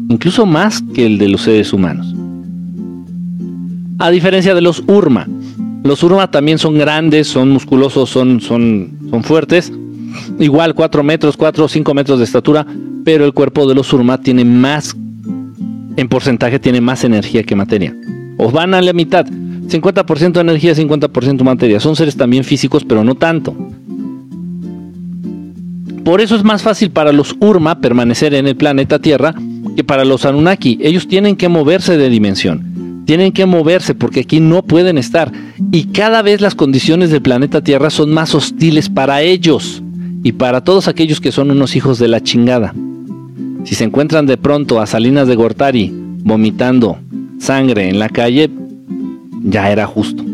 incluso 0.09 0.44
más 0.44 0.83
que 0.92 1.07
el 1.07 1.18
de 1.18 1.28
los 1.28 1.42
seres 1.42 1.72
humanos. 1.72 2.12
A 4.00 4.11
diferencia 4.11 4.52
de 4.52 4.61
los 4.61 4.83
Urma, 4.88 5.28
los 5.85 6.02
Urma 6.02 6.28
también 6.28 6.59
son 6.59 6.76
grandes, 6.76 7.28
son 7.28 7.50
musculosos, 7.50 8.11
son, 8.11 8.40
son, 8.40 8.98
son 9.11 9.22
fuertes, 9.22 9.72
igual 10.40 10.74
4 10.74 11.04
metros, 11.04 11.37
4 11.37 11.66
o 11.66 11.68
5 11.68 11.94
metros 11.94 12.18
de 12.18 12.24
estatura, 12.24 12.66
pero 13.04 13.26
el 13.26 13.33
cuerpo 13.33 13.64
de 13.64 13.76
los 13.76 13.92
Urma 13.92 14.18
tiene 14.18 14.44
más, 14.44 14.96
en 15.96 16.09
porcentaje, 16.09 16.59
tiene 16.59 16.81
más 16.81 17.04
energía 17.04 17.44
que 17.44 17.54
materia. 17.54 17.94
O 18.38 18.50
van 18.50 18.74
a 18.74 18.83
la 18.83 18.92
mitad, 18.92 19.24
50% 19.68 20.40
energía, 20.40 20.74
50% 20.74 21.42
materia. 21.42 21.81
Son 21.81 21.96
seres 21.96 22.16
también 22.16 22.44
físicos, 22.44 22.85
pero 22.85 23.04
no 23.04 23.14
tanto. 23.14 23.54
Por 26.04 26.20
eso 26.20 26.37
es 26.37 26.44
más 26.44 26.62
fácil 26.62 26.90
para 26.90 27.12
los 27.12 27.37
Urma 27.38 27.81
permanecer 27.81 28.33
en 28.33 28.46
el 28.46 28.57
planeta 28.57 28.98
Tierra 28.98 29.35
que 29.76 29.85
para 29.85 30.04
los 30.04 30.24
Anunnaki. 30.24 30.78
Ellos 30.81 31.07
tienen 31.07 31.37
que 31.37 31.48
moverse 31.48 31.98
de 31.98 32.09
dimensión. 32.09 33.04
Tienen 33.04 33.33
que 33.33 33.46
moverse 33.46 33.94
porque 33.94 34.20
aquí 34.20 34.40
no 34.40 34.62
pueden 34.62 34.96
estar. 34.96 35.31
Y 35.70 35.85
cada 35.85 36.22
vez 36.22 36.40
las 36.40 36.54
condiciones 36.54 37.11
del 37.11 37.22
planeta 37.22 37.62
Tierra 37.62 37.90
son 37.90 38.11
más 38.11 38.35
hostiles 38.35 38.88
para 38.88 39.22
ellos 39.22 39.83
y 40.22 40.33
para 40.33 40.62
todos 40.62 40.88
aquellos 40.88 41.20
que 41.20 41.33
son 41.33 41.50
unos 41.50 41.76
hijos 41.76 41.98
de 41.98 42.09
la 42.09 42.22
chingada. 42.22 42.74
Si 43.64 43.74
se 43.74 43.85
encuentran 43.85 44.24
de 44.26 44.38
pronto 44.38 44.81
a 44.81 44.87
Salinas 44.87 45.28
de 45.28 45.37
Gortari 45.37 45.92
vomitando 45.92 46.98
sangre 47.38 47.88
en 47.88 47.98
la 47.98 48.09
calle, 48.09 48.50
ya 49.42 49.70
era 49.70 49.87
justo. 49.87 50.24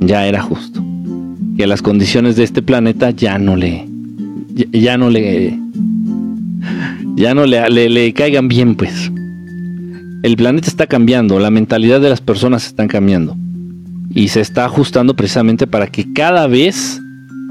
Ya 0.00 0.26
era 0.26 0.40
justo. 0.40 0.82
Que 1.56 1.66
las 1.66 1.82
condiciones 1.82 2.36
de 2.36 2.44
este 2.44 2.62
planeta 2.62 3.10
ya 3.10 3.38
no 3.38 3.56
le. 3.56 3.86
Ya, 4.72 4.96
no 4.96 5.10
le. 5.10 5.58
Ya 7.16 7.34
no 7.34 7.46
le, 7.46 7.88
le, 7.88 8.12
caigan 8.12 8.48
bien, 8.48 8.74
pues. 8.74 9.10
El 10.22 10.36
planeta 10.36 10.68
está 10.68 10.86
cambiando, 10.86 11.38
la 11.38 11.50
mentalidad 11.50 12.00
de 12.00 12.10
las 12.10 12.20
personas 12.20 12.66
está 12.66 12.86
cambiando. 12.86 13.36
Y 14.14 14.28
se 14.28 14.40
está 14.40 14.64
ajustando 14.64 15.14
precisamente 15.14 15.66
para 15.66 15.86
que 15.86 16.12
cada 16.12 16.46
vez 16.46 17.00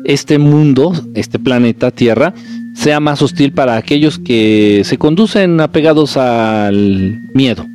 este 0.05 0.37
mundo, 0.37 0.93
este 1.13 1.39
planeta 1.39 1.91
Tierra, 1.91 2.33
sea 2.75 2.99
más 2.99 3.21
hostil 3.21 3.51
para 3.51 3.77
aquellos 3.77 4.19
que 4.19 4.81
se 4.85 4.97
conducen 4.97 5.59
apegados 5.61 6.17
al 6.17 7.21
miedo. 7.33 7.65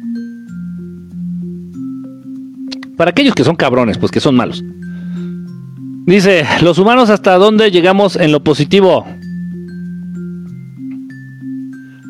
Para 2.97 3.11
aquellos 3.11 3.35
que 3.35 3.45
son 3.45 3.57
cabrones, 3.57 3.99
pues 3.99 4.13
que 4.13 4.21
son 4.21 4.37
malos. 4.37 4.63
Dice, 6.07 6.45
los 6.63 6.79
humanos 6.79 7.11
hasta 7.11 7.37
dónde 7.37 7.71
llegamos 7.71 8.17
en 8.17 8.31
lo 8.31 8.45
positivo. 8.45 9.07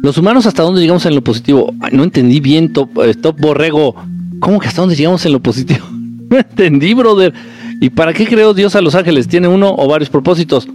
Los 0.02 0.18
humanos 0.18 0.46
hasta 0.46 0.62
dónde 0.62 0.80
llegamos 0.80 1.06
en 1.06 1.14
lo 1.14 1.22
positivo. 1.22 1.72
no 1.92 2.04
entendí 2.04 2.40
bien, 2.40 2.72
top, 2.72 2.90
eh, 3.04 3.14
top, 3.14 3.40
Borrego. 3.40 3.94
¿Cómo 4.40 4.58
que 4.58 4.68
hasta 4.68 4.82
dónde 4.82 4.96
llegamos 4.96 5.24
en 5.24 5.32
lo 5.32 5.40
positivo? 5.40 5.86
no 6.30 6.38
entendí, 6.38 6.92
brother. 6.92 7.32
¿Y 7.80 7.90
para 7.90 8.12
qué 8.12 8.26
creó 8.26 8.52
Dios 8.52 8.74
a 8.74 8.80
los 8.80 8.94
ángeles? 8.94 9.28
¿Tiene 9.28 9.48
uno 9.48 9.74
o 9.76 9.88
varios 9.88 10.10
propósitos? 10.10 10.68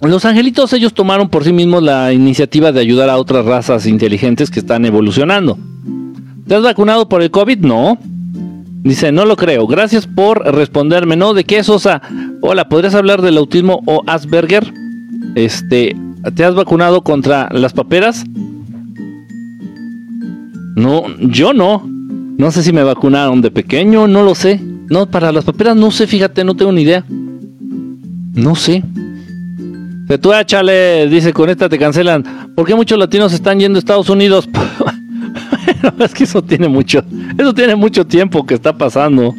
Los 0.00 0.24
angelitos 0.24 0.72
ellos 0.72 0.94
tomaron 0.94 1.28
por 1.28 1.44
sí 1.44 1.52
mismos 1.52 1.82
la 1.82 2.12
iniciativa 2.12 2.70
de 2.70 2.80
ayudar 2.80 3.08
a 3.08 3.16
otras 3.16 3.44
razas 3.44 3.86
inteligentes 3.86 4.50
que 4.50 4.60
están 4.60 4.84
evolucionando. 4.84 5.58
¿Te 6.46 6.54
has 6.54 6.62
vacunado 6.62 7.08
por 7.08 7.22
el 7.22 7.30
COVID? 7.30 7.58
No. 7.58 7.98
Dice, 8.82 9.10
no 9.10 9.24
lo 9.24 9.36
creo. 9.36 9.66
Gracias 9.66 10.06
por 10.06 10.44
responderme. 10.54 11.16
¿No? 11.16 11.34
¿De 11.34 11.42
qué 11.42 11.58
es 11.58 11.68
Osa? 11.68 12.00
Hola, 12.40 12.68
¿podrías 12.68 12.94
hablar 12.94 13.20
del 13.20 13.36
autismo 13.38 13.82
o 13.86 14.02
Asperger? 14.06 14.72
Este, 15.34 15.96
¿te 16.36 16.44
has 16.44 16.54
vacunado 16.54 17.02
contra 17.02 17.48
las 17.50 17.72
paperas? 17.72 18.24
No, 20.76 21.04
yo 21.18 21.52
no. 21.52 21.82
No 22.38 22.50
sé 22.52 22.62
si 22.62 22.72
me 22.72 22.84
vacunaron 22.84 23.40
de 23.40 23.50
pequeño, 23.50 24.06
no 24.06 24.22
lo 24.22 24.36
sé. 24.36 24.60
No, 24.88 25.06
para 25.06 25.32
las 25.32 25.44
paperas 25.44 25.74
no 25.74 25.90
sé, 25.90 26.06
fíjate, 26.06 26.44
no 26.44 26.54
tengo 26.54 26.70
ni 26.70 26.82
idea. 26.82 27.04
No 27.08 28.54
sé. 28.54 28.84
Se 30.06 30.18
tú 30.18 30.32
échale, 30.32 31.08
dice, 31.08 31.32
con 31.32 31.50
esta 31.50 31.68
te 31.68 31.78
cancelan. 31.78 32.52
¿Por 32.54 32.66
qué 32.66 32.76
muchos 32.76 32.98
latinos 32.98 33.32
están 33.32 33.58
yendo 33.58 33.78
a 33.78 33.80
Estados 33.80 34.08
Unidos? 34.08 34.48
es 35.98 36.14
que 36.14 36.24
eso 36.24 36.42
tiene 36.42 36.68
mucho, 36.68 37.02
eso 37.38 37.54
tiene 37.54 37.74
mucho 37.76 38.06
tiempo 38.06 38.44
que 38.46 38.54
está 38.54 38.76
pasando. 38.76 39.34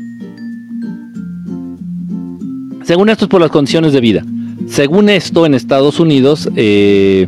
Según 2.83 3.09
esto 3.09 3.25
es 3.25 3.29
por 3.29 3.41
las 3.41 3.51
condiciones 3.51 3.93
de 3.93 3.99
vida. 3.99 4.23
Según 4.67 5.09
esto, 5.09 5.45
en 5.45 5.53
Estados 5.53 5.99
Unidos 5.99 6.49
eh, 6.55 7.27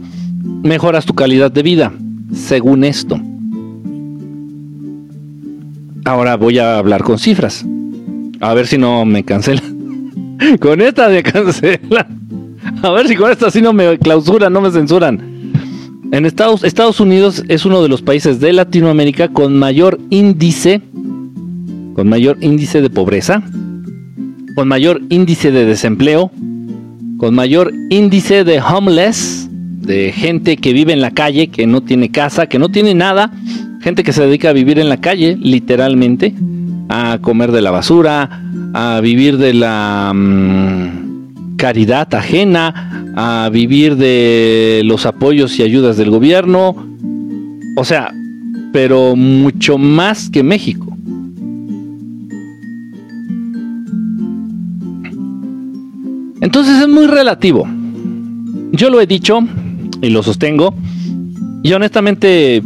mejoras 0.64 1.06
tu 1.06 1.14
calidad 1.14 1.52
de 1.52 1.64
vida. 1.64 1.92
Según 2.34 2.84
esto. 2.84 3.20
Ahora 6.06 6.38
voy 6.38 6.60
a 6.60 6.78
hablar 6.78 7.04
con 7.04 7.20
cifras. 7.20 7.66
A 8.40 8.54
ver 8.54 8.68
si 8.68 8.78
no 8.78 9.06
me 9.06 9.24
cancelan. 9.24 10.38
con 10.60 10.82
esta 10.82 11.10
me 11.10 11.24
cancelan. 11.24 12.20
A 12.82 12.92
ver 12.92 13.08
si 13.08 13.16
con 13.16 13.32
esta 13.32 13.52
sí 13.52 13.62
no 13.62 13.74
me 13.74 13.98
clausuran, 13.98 14.52
no 14.54 14.62
me 14.62 14.72
censuran. 14.72 15.22
En 16.12 16.26
Estados, 16.26 17.00
Unidos 17.00 17.44
es 17.50 17.66
uno 17.66 17.84
de 17.84 17.88
los 17.88 18.02
países 18.02 18.40
de 18.40 18.52
Latinoamérica 18.52 19.28
con 19.28 19.60
mayor 19.60 20.00
índice, 20.10 20.82
con 21.94 22.10
mayor 22.10 22.38
índice 22.42 22.82
de 22.82 22.90
pobreza, 22.90 23.44
con 24.56 24.68
mayor 24.68 25.02
índice 25.10 25.52
de 25.52 25.66
desempleo, 25.66 26.32
con 27.18 27.36
mayor 27.36 27.72
índice 27.92 28.44
de 28.44 28.60
homeless, 28.60 29.50
de 29.52 30.12
gente 30.12 30.58
que 30.58 30.74
vive 30.74 30.94
en 30.94 31.02
la 31.02 31.12
calle, 31.12 31.50
que 31.50 31.68
no 31.68 31.82
tiene 31.82 32.10
casa, 32.10 32.48
que 32.48 32.58
no 32.58 32.70
tiene 32.70 32.96
nada, 32.96 33.32
gente 33.80 34.04
que 34.04 34.12
se 34.12 34.26
dedica 34.26 34.50
a 34.50 34.54
vivir 34.54 34.80
en 34.80 34.90
la 34.90 34.98
calle, 34.98 35.38
literalmente, 35.40 36.34
a 36.90 37.20
comer 37.22 37.52
de 37.52 37.62
la 37.62 37.70
basura, 37.70 38.42
a 38.74 39.00
vivir 39.00 39.38
de 39.38 39.54
la 39.54 40.12
mm, 40.16 41.09
caridad 41.60 42.12
ajena, 42.16 43.14
a 43.18 43.50
vivir 43.52 43.98
de 43.98 44.82
los 44.86 45.06
apoyos 45.06 45.60
y 45.60 45.64
ayudas 45.64 45.98
del 45.98 46.10
gobierno. 46.10 46.74
O 47.76 47.84
sea, 47.84 48.14
pero 48.72 49.16
mucho 49.18 49.78
más 49.78 50.30
que 50.30 50.42
México. 50.42 50.88
Entonces 56.42 56.82
es 56.82 56.88
muy 56.88 57.08
relativo. 57.08 57.68
Yo 58.72 58.90
lo 58.90 59.02
he 59.02 59.06
dicho 59.06 59.40
y 60.02 60.10
lo 60.10 60.24
sostengo. 60.24 60.74
Y 61.62 61.74
honestamente, 61.74 62.64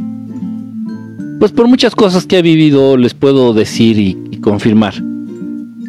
pues 1.39 1.51
por 1.51 1.67
muchas 1.67 1.95
cosas 1.95 2.27
que 2.27 2.38
he 2.38 2.41
vivido 2.43 2.95
les 2.95 3.15
puedo 3.15 3.56
decir 3.56 3.97
y, 3.97 4.15
y 4.29 4.38
confirmar 4.38 4.93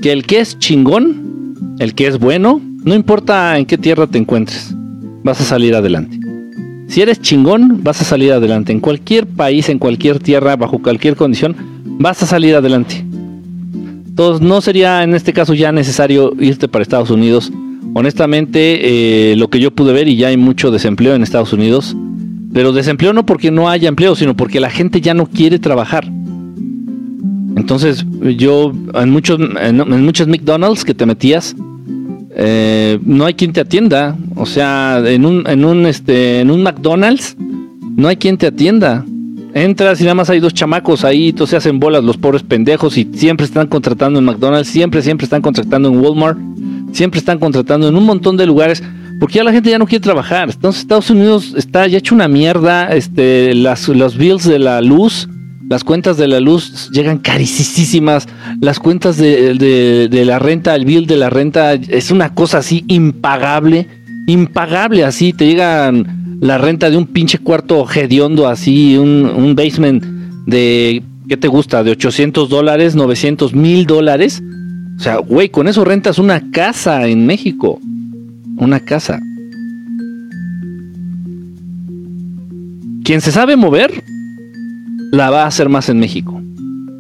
que 0.00 0.10
el 0.10 0.24
que 0.24 0.40
es 0.40 0.58
chingón, 0.58 1.76
el 1.78 1.94
que 1.94 2.06
es 2.06 2.18
bueno, 2.18 2.62
no 2.85 2.94
importa 2.94 3.59
en 3.59 3.64
qué 3.64 3.79
tierra 3.79 4.07
te 4.07 4.18
encuentres, 4.18 4.75
vas 5.23 5.40
a 5.40 5.44
salir 5.44 5.75
adelante. 5.75 6.20
Si 6.87 7.01
eres 7.01 7.20
chingón, 7.20 7.83
vas 7.83 8.01
a 8.03 8.05
salir 8.05 8.33
adelante. 8.33 8.73
En 8.73 8.81
cualquier 8.81 9.27
país, 9.27 9.68
en 9.70 9.79
cualquier 9.79 10.18
tierra, 10.18 10.55
bajo 10.57 10.81
cualquier 10.81 11.16
condición, 11.16 11.57
vas 11.99 12.23
a 12.23 12.27
salir 12.27 12.55
adelante. 12.55 13.05
Entonces, 14.07 14.47
no 14.47 14.61
sería 14.61 15.03
en 15.03 15.14
este 15.14 15.33
caso 15.33 15.55
ya 15.55 15.73
necesario 15.73 16.35
irte 16.38 16.68
para 16.68 16.83
Estados 16.83 17.11
Unidos. 17.11 17.51
Honestamente, 17.94 19.33
eh, 19.33 19.37
lo 19.37 19.49
que 19.49 19.61
yo 19.61 19.70
pude 19.70 19.92
ver, 19.92 20.07
y 20.07 20.16
ya 20.16 20.29
hay 20.29 20.37
mucho 20.37 20.70
desempleo 20.70 21.14
en 21.14 21.23
Estados 21.23 21.53
Unidos, 21.53 21.97
pero 22.53 22.73
desempleo 22.73 23.12
no 23.12 23.25
porque 23.25 23.51
no 23.51 23.70
haya 23.70 23.88
empleo, 23.88 24.14
sino 24.14 24.37
porque 24.37 24.61
la 24.61 24.70
gente 24.70 25.01
ya 25.01 25.14
no 25.14 25.27
quiere 25.27 25.59
trabajar. 25.59 26.05
Entonces, 27.57 28.05
yo 28.37 28.73
en 28.94 29.11
muchos, 29.11 29.40
en 29.40 30.05
muchos 30.05 30.29
McDonald's 30.29 30.85
que 30.85 30.94
te 30.94 31.07
metías, 31.07 31.57
eh, 32.37 32.99
no 33.05 33.25
hay 33.25 33.35
quien 33.35 33.53
te 33.53 33.61
atienda. 33.61 34.16
O 34.37 34.47
sea, 34.47 35.03
en 35.05 35.25
un, 35.25 35.49
en 35.49 35.64
un, 35.64 35.87
este, 35.87 36.40
en 36.40 36.51
un 36.51 36.62
McDonald's 36.62 37.37
no 37.97 38.09
hay 38.09 38.16
quien 38.16 38.37
te 38.37 38.49
atienda. 38.49 39.05
Entras 39.55 40.01
y 40.01 40.05
nada 40.05 40.16
más 40.16 40.31
hay 40.31 40.40
dos 40.40 40.53
chamacos 40.53 41.05
ahí, 41.05 41.33
todos 41.33 41.51
se 41.51 41.57
hacen 41.57 41.79
bolas 41.79 42.03
los 42.03 42.16
pobres 42.16 42.42
pendejos 42.42 42.99
y 42.99 43.09
siempre 43.14 43.47
están 43.47 43.68
contratando 43.68 44.18
en 44.18 44.25
McDonald's, 44.25 44.68
siempre, 44.68 45.01
siempre 45.01 45.27
están 45.27 45.42
contratando 45.42 45.88
en 45.90 46.01
Walmart, 46.01 46.37
siempre 46.90 47.20
están 47.20 47.38
contratando 47.38 47.87
en 47.87 47.94
un 47.94 48.05
montón 48.05 48.37
de 48.37 48.47
lugares, 48.47 48.83
porque 49.20 49.35
ya 49.35 49.44
la 49.44 49.53
gente 49.53 49.70
ya 49.70 49.79
no 49.79 49.87
quiere 49.87 50.03
trabajar. 50.03 50.51
Entonces 50.51 50.83
Estados 50.83 51.09
Unidos 51.09 51.55
está 51.57 51.87
ya 51.87 51.99
hecho 51.99 52.16
una 52.16 52.27
mierda, 52.27 52.88
este, 52.88 53.55
las, 53.55 53.87
los 53.87 54.18
bills 54.18 54.42
de 54.42 54.59
la 54.59 54.81
luz, 54.81 55.29
las 55.68 55.83
cuentas 55.83 56.16
de 56.16 56.29
la 56.29 56.40
luz 56.40 56.90
llegan 56.90 57.18
carísimas. 57.18 58.29
Las 58.61 58.79
cuentas 58.79 59.16
de, 59.16 60.09
la 60.27 60.38
renta, 60.38 60.74
el 60.74 60.85
bill 60.85 61.07
de 61.07 61.16
la 61.16 61.31
renta 61.31 61.74
es 61.74 62.11
una 62.11 62.35
cosa 62.35 62.59
así 62.59 62.85
impagable. 62.88 63.88
Impagable 64.27 65.05
así. 65.05 65.33
Te 65.33 65.46
llegan 65.46 66.38
la 66.40 66.59
renta 66.59 66.90
de 66.90 66.96
un 66.96 67.07
pinche 67.07 67.38
cuarto 67.38 67.87
hediondo 67.88 68.46
así, 68.46 68.96
un, 68.98 69.55
basement 69.57 70.05
de, 70.46 71.03
¿qué 71.29 71.37
te 71.37 71.48
gusta? 71.48 71.83
De 71.83 71.92
800 71.92 72.48
dólares, 72.50 72.94
900 72.94 73.55
mil 73.55 73.87
dólares. 73.87 74.42
O 74.98 75.00
sea, 75.00 75.16
güey, 75.16 75.48
con 75.48 75.66
eso 75.66 75.85
rentas 75.85 76.18
una 76.18 76.50
casa 76.50 77.07
en 77.07 77.27
México. 77.27 77.81
Una 78.59 78.81
casa. 78.81 79.18
Quien 83.03 83.20
se 83.20 83.33
sabe 83.33 83.57
mover, 83.57 84.05
la 85.14 85.31
va 85.31 85.44
a 85.44 85.46
hacer 85.46 85.68
más 85.68 85.88
en 85.88 85.98
México. 85.98 86.40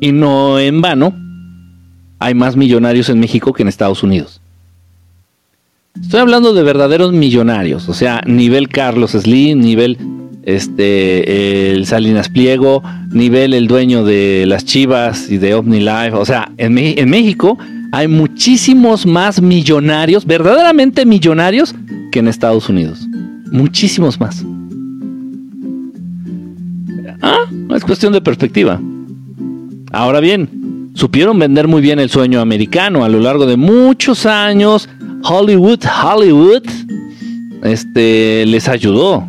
Y 0.00 0.12
no 0.12 0.58
en 0.58 0.80
vano, 0.80 1.14
hay 2.18 2.34
más 2.34 2.56
millonarios 2.56 3.08
en 3.08 3.20
México 3.20 3.52
que 3.52 3.62
en 3.62 3.68
Estados 3.68 4.02
Unidos. 4.02 4.40
Estoy 6.00 6.20
hablando 6.20 6.52
de 6.54 6.62
verdaderos 6.62 7.12
millonarios, 7.12 7.88
o 7.88 7.94
sea, 7.94 8.20
nivel 8.26 8.68
Carlos 8.68 9.12
Slim, 9.12 9.60
nivel 9.60 9.96
este 10.42 11.70
el 11.72 11.86
Salinas 11.86 12.28
Pliego, 12.28 12.82
nivel 13.10 13.54
el 13.54 13.68
dueño 13.68 14.04
de 14.04 14.44
las 14.46 14.64
Chivas 14.64 15.30
y 15.30 15.38
de 15.38 15.54
OmniLife, 15.54 16.14
o 16.14 16.24
sea, 16.24 16.50
en, 16.56 16.76
en 16.78 17.08
México 17.08 17.58
hay 17.92 18.08
muchísimos 18.08 19.06
más 19.06 19.40
millonarios, 19.40 20.26
verdaderamente 20.26 21.06
millonarios, 21.06 21.74
que 22.10 22.18
en 22.18 22.26
Estados 22.26 22.68
Unidos. 22.68 23.06
Muchísimos 23.52 24.18
más. 24.18 24.44
Ah, 27.26 27.46
es 27.74 27.84
cuestión 27.84 28.12
de 28.12 28.20
perspectiva. 28.20 28.78
Ahora 29.92 30.20
bien, 30.20 30.90
supieron 30.92 31.38
vender 31.38 31.68
muy 31.68 31.80
bien 31.80 31.98
el 31.98 32.10
sueño 32.10 32.38
americano 32.40 33.02
a 33.02 33.08
lo 33.08 33.18
largo 33.18 33.46
de 33.46 33.56
muchos 33.56 34.26
años. 34.26 34.90
Hollywood, 35.22 35.80
Hollywood, 36.04 36.64
este, 37.62 38.44
les 38.44 38.68
ayudó. 38.68 39.26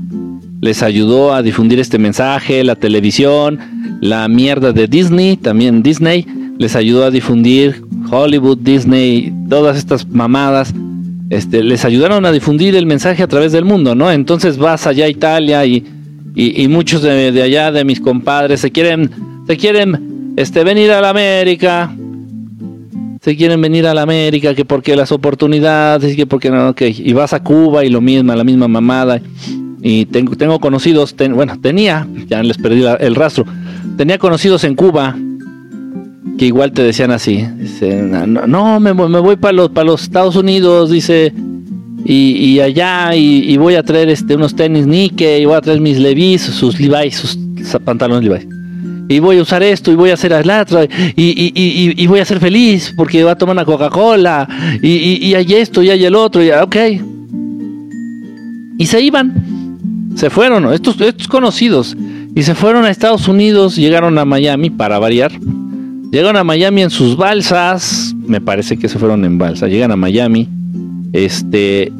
Les 0.59 0.83
ayudó 0.83 1.33
a 1.33 1.41
difundir 1.41 1.79
este 1.79 1.97
mensaje, 1.97 2.65
la 2.65 2.75
televisión, 2.75 3.59
la 4.01 4.27
mierda 4.27 4.73
de 4.73 4.87
Disney, 4.87 5.37
también 5.37 5.81
Disney, 5.81 6.25
les 6.57 6.75
ayudó 6.75 7.05
a 7.05 7.11
difundir 7.11 7.81
Hollywood, 8.11 8.57
Disney, 8.57 9.33
todas 9.47 9.77
estas 9.77 10.05
mamadas. 10.05 10.73
Este, 11.29 11.63
les 11.63 11.85
ayudaron 11.85 12.25
a 12.25 12.33
difundir 12.33 12.75
el 12.75 12.87
mensaje 12.87 13.23
a 13.23 13.27
través 13.27 13.53
del 13.53 13.63
mundo, 13.63 13.95
¿no? 13.95 14.11
Entonces 14.11 14.57
vas 14.57 14.85
allá 14.85 15.05
a 15.05 15.09
Italia 15.09 15.65
y, 15.65 15.94
y, 16.35 16.67
muchos 16.67 17.01
de, 17.01 17.41
allá, 17.41 17.71
de 17.71 17.85
mis 17.85 18.01
compadres, 18.01 18.59
se 18.59 18.71
quieren, 18.71 19.09
se 19.47 19.55
quieren 19.55 20.33
este, 20.35 20.63
venir 20.63 20.91
a 20.91 20.99
la 20.99 21.09
América, 21.09 21.95
se 23.21 23.35
quieren 23.37 23.61
venir 23.61 23.87
a 23.87 23.93
la 23.93 24.01
América, 24.01 24.53
que 24.53 24.65
porque 24.65 24.95
las 24.95 25.11
oportunidades, 25.11 26.15
que 26.15 26.27
porque 26.27 26.51
no, 26.51 26.69
ok, 26.69 26.81
y 26.81 27.13
vas 27.13 27.33
a 27.33 27.41
Cuba 27.41 27.85
y 27.85 27.89
lo 27.89 28.01
mismo, 28.01 28.35
la 28.35 28.43
misma 28.43 28.67
mamada. 28.67 29.21
Y 29.81 30.05
tengo, 30.07 30.35
tengo 30.35 30.59
conocidos, 30.59 31.15
bueno, 31.33 31.57
tenía, 31.61 32.07
ya 32.27 32.43
les 32.43 32.57
perdí 32.57 32.83
el 32.99 33.15
rastro, 33.15 33.45
tenía 33.97 34.17
conocidos 34.17 34.63
en 34.63 34.75
Cuba 34.75 35.15
que 36.37 36.45
igual 36.45 36.71
te 36.73 36.83
decían 36.83 37.11
así, 37.11 37.45
dice, 37.57 38.01
no, 38.01 38.79
me, 38.79 38.93
me, 38.93 39.19
voy 39.19 39.37
para 39.37 39.53
los 39.53 40.01
Estados 40.01 40.35
Unidos, 40.35 40.89
dice, 40.89 41.33
y, 42.07 42.59
allá, 42.59 43.15
y, 43.15 43.57
voy 43.57 43.75
a 43.75 43.83
traer 43.83 44.09
este, 44.09 44.35
unos 44.35 44.55
tenis 44.55 44.85
Nike, 44.85 45.39
y 45.39 45.45
voy 45.45 45.55
a 45.55 45.61
traer 45.61 45.81
mis 45.81 45.97
Levi's, 45.97 46.41
sus 46.41 46.79
Levi's, 46.79 47.15
sus 47.15 47.37
pantalones 47.83 48.23
Levi's. 48.29 48.47
Y 49.07 49.19
voy 49.19 49.37
a 49.37 49.41
usar 49.41 49.61
esto 49.61 49.91
y 49.91 49.95
voy 49.95 50.09
a 50.09 50.15
hacer 50.15 50.33
aslatra 50.33 50.85
y, 50.85 50.91
y, 51.15 52.07
voy 52.07 52.19
a 52.19 52.25
ser 52.25 52.39
feliz 52.39 52.91
porque 52.97 53.23
va 53.23 53.31
a 53.31 53.37
tomar 53.37 53.55
una 53.55 53.63
Coca-Cola 53.63 54.47
y, 54.81 55.31
hay 55.35 55.53
esto 55.53 55.83
y 55.83 55.91
hay 55.91 56.03
el 56.05 56.15
otro 56.15 56.43
y 56.43 56.49
ok. 56.49 56.75
Y 58.79 58.85
se 58.87 59.01
iban. 59.01 60.11
Se 60.15 60.31
fueron 60.31 60.73
estos, 60.73 60.99
estos 61.01 61.27
conocidos. 61.27 61.95
Y 62.35 62.41
se 62.41 62.55
fueron 62.55 62.85
a 62.85 62.89
Estados 62.89 63.27
Unidos 63.27 63.75
llegaron 63.75 64.17
a 64.17 64.25
Miami 64.25 64.71
para 64.71 64.97
variar. 64.97 65.31
Llegaron 66.11 66.37
a 66.37 66.43
Miami 66.43 66.81
en 66.81 66.89
sus 66.89 67.15
balsas 67.15 68.15
me 68.27 68.41
parece 68.41 68.77
que 68.77 68.89
se 68.89 68.99
fueron 68.99 69.23
en 69.25 69.37
balsa 69.37 69.67
llegan 69.67 69.91
a 69.91 69.95
Miami 69.95 70.49
este 71.15 71.91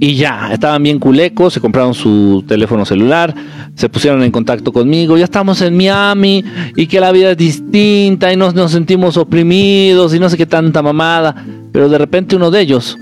y 0.00 0.16
ya, 0.16 0.50
estaban 0.52 0.82
bien 0.82 0.98
culecos, 0.98 1.54
se 1.54 1.60
compraron 1.60 1.94
su 1.94 2.44
teléfono 2.46 2.84
celular, 2.84 3.34
se 3.74 3.88
pusieron 3.88 4.22
en 4.22 4.32
contacto 4.32 4.72
conmigo, 4.72 5.16
ya 5.16 5.24
estamos 5.24 5.62
en 5.62 5.76
Miami 5.76 6.44
y 6.76 6.86
que 6.88 7.00
la 7.00 7.12
vida 7.12 7.30
es 7.30 7.36
distinta 7.36 8.32
y 8.32 8.36
nos, 8.36 8.54
nos 8.54 8.72
sentimos 8.72 9.16
oprimidos 9.16 10.14
y 10.14 10.18
no 10.18 10.28
sé 10.28 10.36
qué 10.36 10.46
tanta 10.46 10.82
mamada. 10.82 11.46
Pero 11.72 11.88
de 11.88 11.96
repente 11.96 12.36
uno 12.36 12.50
de 12.50 12.60
ellos 12.60 12.98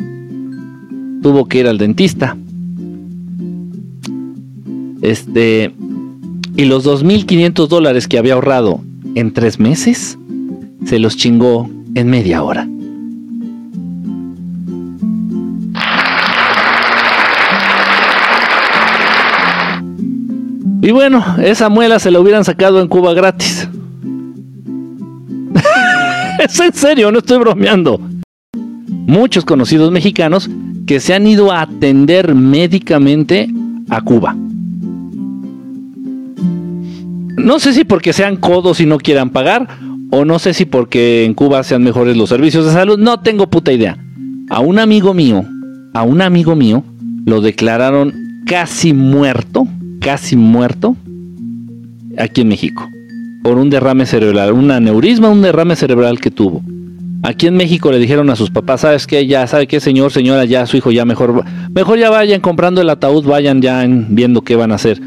tuvo 1.23 1.47
que 1.47 1.61
ir 1.61 1.67
al 1.67 1.79
dentista. 1.79 2.37
Este, 5.01 5.73
y 6.57 6.65
los 6.67 6.87
2.500 6.87 7.67
dólares 7.67 8.07
que 8.07 8.19
había 8.19 8.35
ahorrado 8.35 8.81
en 9.15 9.33
tres 9.33 9.59
meses, 9.59 10.19
se 10.85 10.99
los 10.99 11.17
chingó 11.17 11.69
en 11.95 12.09
media 12.09 12.43
hora. 12.43 12.69
Y 20.83 20.91
bueno, 20.91 21.25
esa 21.41 21.69
muela 21.69 22.01
se 22.01 22.11
la 22.11 22.19
hubieran 22.19 22.45
sacado 22.45 22.81
en 22.81 22.89
Cuba 22.89 23.15
gratis. 23.15 23.69
es 26.45 26.59
en 26.59 26.73
serio, 26.73 27.13
no 27.13 27.21
estoy 27.21 27.39
bromeando. 27.39 28.01
Muchos 29.07 29.45
conocidos 29.45 29.93
mexicanos 29.93 30.51
que 30.85 30.99
se 30.99 31.15
han 31.15 31.25
ido 31.25 31.53
a 31.53 31.63
atender 31.63 32.35
médicamente 32.35 33.49
a 33.91 34.01
Cuba. 34.01 34.35
No 37.37 37.61
sé 37.61 37.73
si 37.75 37.85
porque 37.85 38.13
sean 38.13 38.35
codos 38.35 38.81
y 38.81 38.87
no 38.87 38.99
quieran 38.99 39.31
pagar, 39.31 39.69
o 40.11 40.25
no 40.25 40.41
sé 40.41 40.53
si 40.53 40.65
porque 40.65 41.25
en 41.25 41.35
Cuba 41.35 41.63
sean 41.63 41.85
mejores 41.85 42.17
los 42.17 42.29
servicios 42.29 42.67
de 42.67 42.73
salud, 42.73 42.99
no 42.99 43.21
tengo 43.21 43.49
puta 43.49 43.73
idea. 43.73 43.99
A 44.51 44.59
un 44.59 44.81
amigo 44.81 45.15
mío, 45.15 45.45
a 45.95 46.03
un 46.03 46.23
amigo 46.23 46.57
mío, 46.57 46.83
lo 47.25 47.41
declararon 47.41 48.13
casi 48.47 48.93
muerto 48.93 49.69
casi 50.03 50.37
muerto 50.37 50.97
aquí 52.19 52.43
en 52.43 52.49
México 52.49 52.89
por 53.43 53.59
un 53.59 53.71
derrame 53.71 54.07
cerebral, 54.07 54.53
un 54.53 54.71
aneurisma, 54.71 55.29
un 55.29 55.43
derrame 55.43 55.75
cerebral 55.75 56.21
que 56.21 56.31
tuvo. 56.31 56.63
Aquí 57.25 57.47
en 57.47 57.57
México 57.57 57.91
le 57.91 57.99
dijeron 57.99 58.31
a 58.31 58.37
sus 58.37 58.51
papás, 58.51 58.83
¿sabes 58.83 59.07
qué? 59.07 59.27
Ya, 59.27 59.47
¿sabe 59.47 59.67
qué, 59.67 59.81
señor, 59.81 60.13
señora? 60.13 60.45
Ya, 60.45 60.67
su 60.67 60.77
hijo 60.77 60.91
ya 60.91 61.05
mejor, 61.05 61.45
mejor 61.75 61.99
ya 61.99 62.11
vayan 62.11 62.41
comprando 62.41 62.81
el 62.81 62.91
ataúd, 62.91 63.25
vayan 63.25 63.63
ya 63.63 63.85
viendo 63.87 64.43
qué 64.43 64.57
van 64.57 64.73
a 64.73 64.77
hacer. 64.77 65.01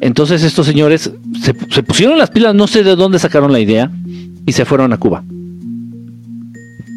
Entonces 0.00 0.42
estos 0.42 0.66
señores 0.66 1.12
se, 1.40 1.54
se 1.70 1.82
pusieron 1.82 2.18
las 2.18 2.30
pilas, 2.30 2.54
no 2.54 2.66
sé 2.66 2.84
de 2.84 2.96
dónde 2.96 3.18
sacaron 3.18 3.52
la 3.52 3.60
idea, 3.60 3.90
y 4.44 4.52
se 4.52 4.64
fueron 4.64 4.92
a 4.92 4.98
Cuba. 4.98 5.24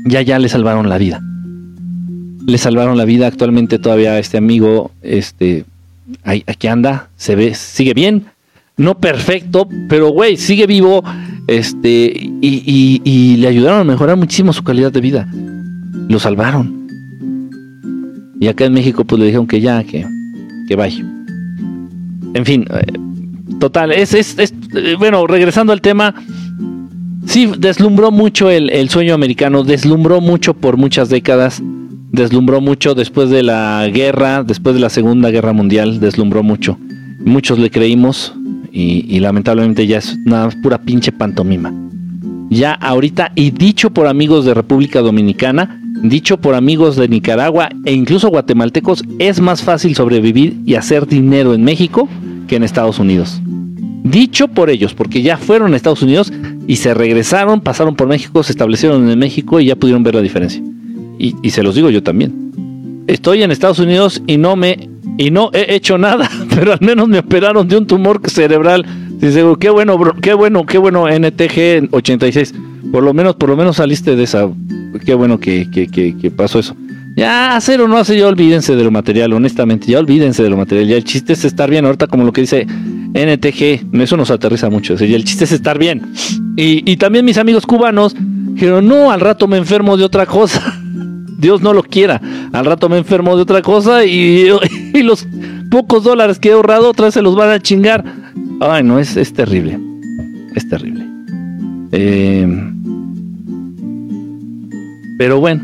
Ya, 0.05 0.21
ya 0.21 0.39
le 0.39 0.49
salvaron 0.49 0.89
la 0.89 0.97
vida. 0.97 1.21
Le 2.45 2.57
salvaron 2.57 2.97
la 2.97 3.05
vida 3.05 3.27
actualmente 3.27 3.79
todavía 3.79 4.17
este 4.19 4.37
amigo, 4.37 4.91
este, 5.01 5.65
aquí 6.23 6.67
anda, 6.67 7.09
se 7.15 7.35
ve, 7.35 7.53
sigue 7.55 7.93
bien, 7.93 8.25
no 8.77 8.97
perfecto, 8.97 9.67
pero 9.89 10.09
güey, 10.09 10.37
sigue 10.37 10.65
vivo, 10.65 11.03
este, 11.47 12.31
y, 12.41 13.35
le 13.37 13.47
ayudaron 13.47 13.81
a 13.81 13.83
mejorar 13.83 14.15
muchísimo 14.17 14.53
su 14.53 14.63
calidad 14.63 14.91
de 14.91 15.01
vida. 15.01 15.27
Lo 16.07 16.19
salvaron. 16.19 16.87
Y 18.39 18.47
acá 18.47 18.65
en 18.65 18.73
México, 18.73 19.03
pues 19.03 19.19
le 19.19 19.25
dijeron 19.25 19.47
que 19.47 19.59
ya, 19.59 19.83
que, 19.83 20.05
que 20.67 20.75
vaya. 20.75 21.03
En 22.33 22.45
fin, 22.45 22.65
eh, 22.71 22.93
total, 23.59 23.91
es, 23.91 24.13
es, 24.13 24.37
es, 24.39 24.53
eh, 24.75 24.95
bueno, 24.97 25.27
regresando 25.27 25.73
al 25.73 25.81
tema, 25.81 26.15
sí, 27.25 27.51
deslumbró 27.57 28.11
mucho 28.11 28.49
el, 28.49 28.69
el 28.69 28.89
sueño 28.89 29.13
americano, 29.13 29.63
deslumbró 29.63 30.21
mucho 30.21 30.53
por 30.53 30.77
muchas 30.77 31.09
décadas 31.09 31.61
deslumbró 32.11 32.61
mucho 32.61 32.95
después 32.95 33.29
de 33.29 33.43
la 33.43 33.87
guerra, 33.87 34.43
después 34.43 34.75
de 34.75 34.81
la 34.81 34.89
Segunda 34.89 35.29
Guerra 35.29 35.53
Mundial, 35.53 35.99
deslumbró 35.99 36.43
mucho. 36.43 36.77
Muchos 37.19 37.59
le 37.59 37.69
creímos 37.69 38.33
y, 38.71 39.19
lamentablemente 39.19 39.87
ya 39.87 39.97
es 39.97 40.17
una 40.25 40.49
pura 40.61 40.79
pinche 40.79 41.11
pantomima. 41.11 41.73
Ya 42.49 42.73
ahorita, 42.73 43.31
y 43.35 43.51
dicho 43.51 43.91
por 43.91 44.07
amigos 44.07 44.45
de 44.45 44.53
República 44.53 45.01
Dominicana, 45.01 45.81
dicho 46.01 46.37
por 46.37 46.55
amigos 46.55 46.95
de 46.95 47.07
Nicaragua 47.07 47.69
e 47.85 47.93
incluso 47.93 48.29
guatemaltecos, 48.29 49.03
es 49.19 49.39
más 49.39 49.61
fácil 49.61 49.95
sobrevivir 49.95 50.57
y 50.65 50.75
hacer 50.75 51.07
dinero 51.07 51.53
en 51.53 51.63
México 51.63 52.09
que 52.47 52.55
en 52.55 52.63
Estados 52.63 52.97
Unidos. 52.97 53.39
Dicho 54.03 54.47
por 54.47 54.69
ellos, 54.69 54.93
porque 54.95 55.21
ya 55.21 55.37
fueron 55.37 55.73
a 55.73 55.75
Estados 55.75 56.01
Unidos 56.01 56.31
y 56.67 56.77
se 56.77 56.93
regresaron, 56.93 57.61
pasaron 57.61 57.95
por 57.95 58.07
México, 58.07 58.41
se 58.41 58.53
establecieron 58.53 59.07
en 59.09 59.19
México 59.19 59.59
y 59.59 59.65
ya 59.65 59.75
pudieron 59.75 60.01
ver 60.01 60.15
la 60.15 60.21
diferencia 60.21 60.63
y, 61.19 61.49
se 61.49 61.61
los 61.61 61.75
digo 61.75 61.89
yo 61.89 62.01
también. 62.01 63.03
Estoy 63.07 63.43
en 63.43 63.51
Estados 63.51 63.79
Unidos 63.79 64.21
y 64.25 64.37
no 64.37 64.55
me 64.55 64.89
y 65.17 65.31
no 65.31 65.51
he 65.53 65.75
hecho 65.75 65.97
nada, 65.97 66.29
pero 66.55 66.71
al 66.71 66.79
menos 66.81 67.09
me 67.09 67.19
operaron 67.19 67.67
de 67.67 67.77
un 67.77 67.85
tumor 67.85 68.21
cerebral. 68.27 68.85
Dice, 69.19 69.43
qué 69.59 69.69
bueno, 69.69 69.99
qué 70.21 70.33
bueno, 70.33 70.65
qué 70.65 70.77
bueno 70.77 71.07
NTG 71.07 71.89
86. 71.91 72.53
Por 72.91 73.03
lo 73.03 73.13
menos, 73.13 73.35
por 73.35 73.49
lo 73.49 73.57
menos 73.57 73.75
saliste 73.75 74.15
de 74.15 74.23
esa. 74.23 74.49
Qué 75.05 75.13
bueno 75.13 75.39
que, 75.39 75.69
que, 75.69 75.87
que, 75.87 76.31
pasó 76.31 76.59
eso. 76.59 76.75
Ya 77.17 77.57
hacer 77.57 77.81
o 77.81 77.87
no 77.89 77.97
hacer, 77.97 78.17
ya 78.17 78.27
olvídense 78.27 78.77
de 78.77 78.83
lo 78.83 78.91
material, 78.91 79.33
honestamente, 79.33 79.87
ya 79.87 79.99
olvídense 79.99 80.41
de 80.41 80.49
lo 80.49 80.55
material. 80.55 80.87
Ya 80.87 80.95
el 80.95 81.03
chiste 81.03 81.33
es 81.33 81.43
estar 81.43 81.69
bien, 81.69 81.85
ahorita 81.85 82.07
como 82.07 82.23
lo 82.23 82.31
que 82.31 82.41
dice 82.41 82.65
NTG, 83.13 83.93
eso 84.01 84.15
nos 84.15 84.31
aterriza 84.31 84.69
mucho. 84.69 84.95
ya 84.95 85.15
el 85.17 85.25
chiste 85.25 85.43
es 85.43 85.51
estar 85.51 85.77
bien. 85.77 86.13
Y, 86.55 86.89
y 86.89 86.95
también 86.95 87.25
mis 87.25 87.37
amigos 87.37 87.65
cubanos 87.65 88.15
Dijeron, 88.59 88.89
no, 88.89 89.09
al 89.09 89.21
rato 89.21 89.47
me 89.47 89.55
enfermo 89.55 89.95
de 89.95 90.03
otra 90.03 90.25
cosa. 90.25 90.75
Dios 91.39 91.61
no 91.61 91.73
lo 91.73 91.83
quiera. 91.83 92.21
Al 92.51 92.65
rato 92.65 92.89
me 92.89 92.97
enfermo 92.97 93.35
de 93.35 93.41
otra 93.41 93.61
cosa 93.61 94.05
y, 94.05 94.47
los 95.01 95.27
pocos 95.71 96.03
dólares 96.03 96.39
que 96.39 96.49
he 96.49 96.51
ahorrado 96.51 96.89
otra 96.89 97.05
vez 97.05 97.13
se 97.13 97.21
los 97.21 97.35
van 97.35 97.49
a 97.49 97.59
chingar. 97.59 98.03
Ay, 98.59 98.83
no, 98.83 98.99
es, 98.99 99.15
es 99.15 99.33
terrible. 99.33 99.79
Es 100.55 100.67
terrible. 100.67 101.05
Eh, 101.91 102.47
pero 105.17 105.39
bueno, 105.39 105.63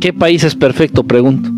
¿qué 0.00 0.12
país 0.12 0.44
es 0.44 0.54
perfecto? 0.54 1.04
Pregunto. 1.04 1.50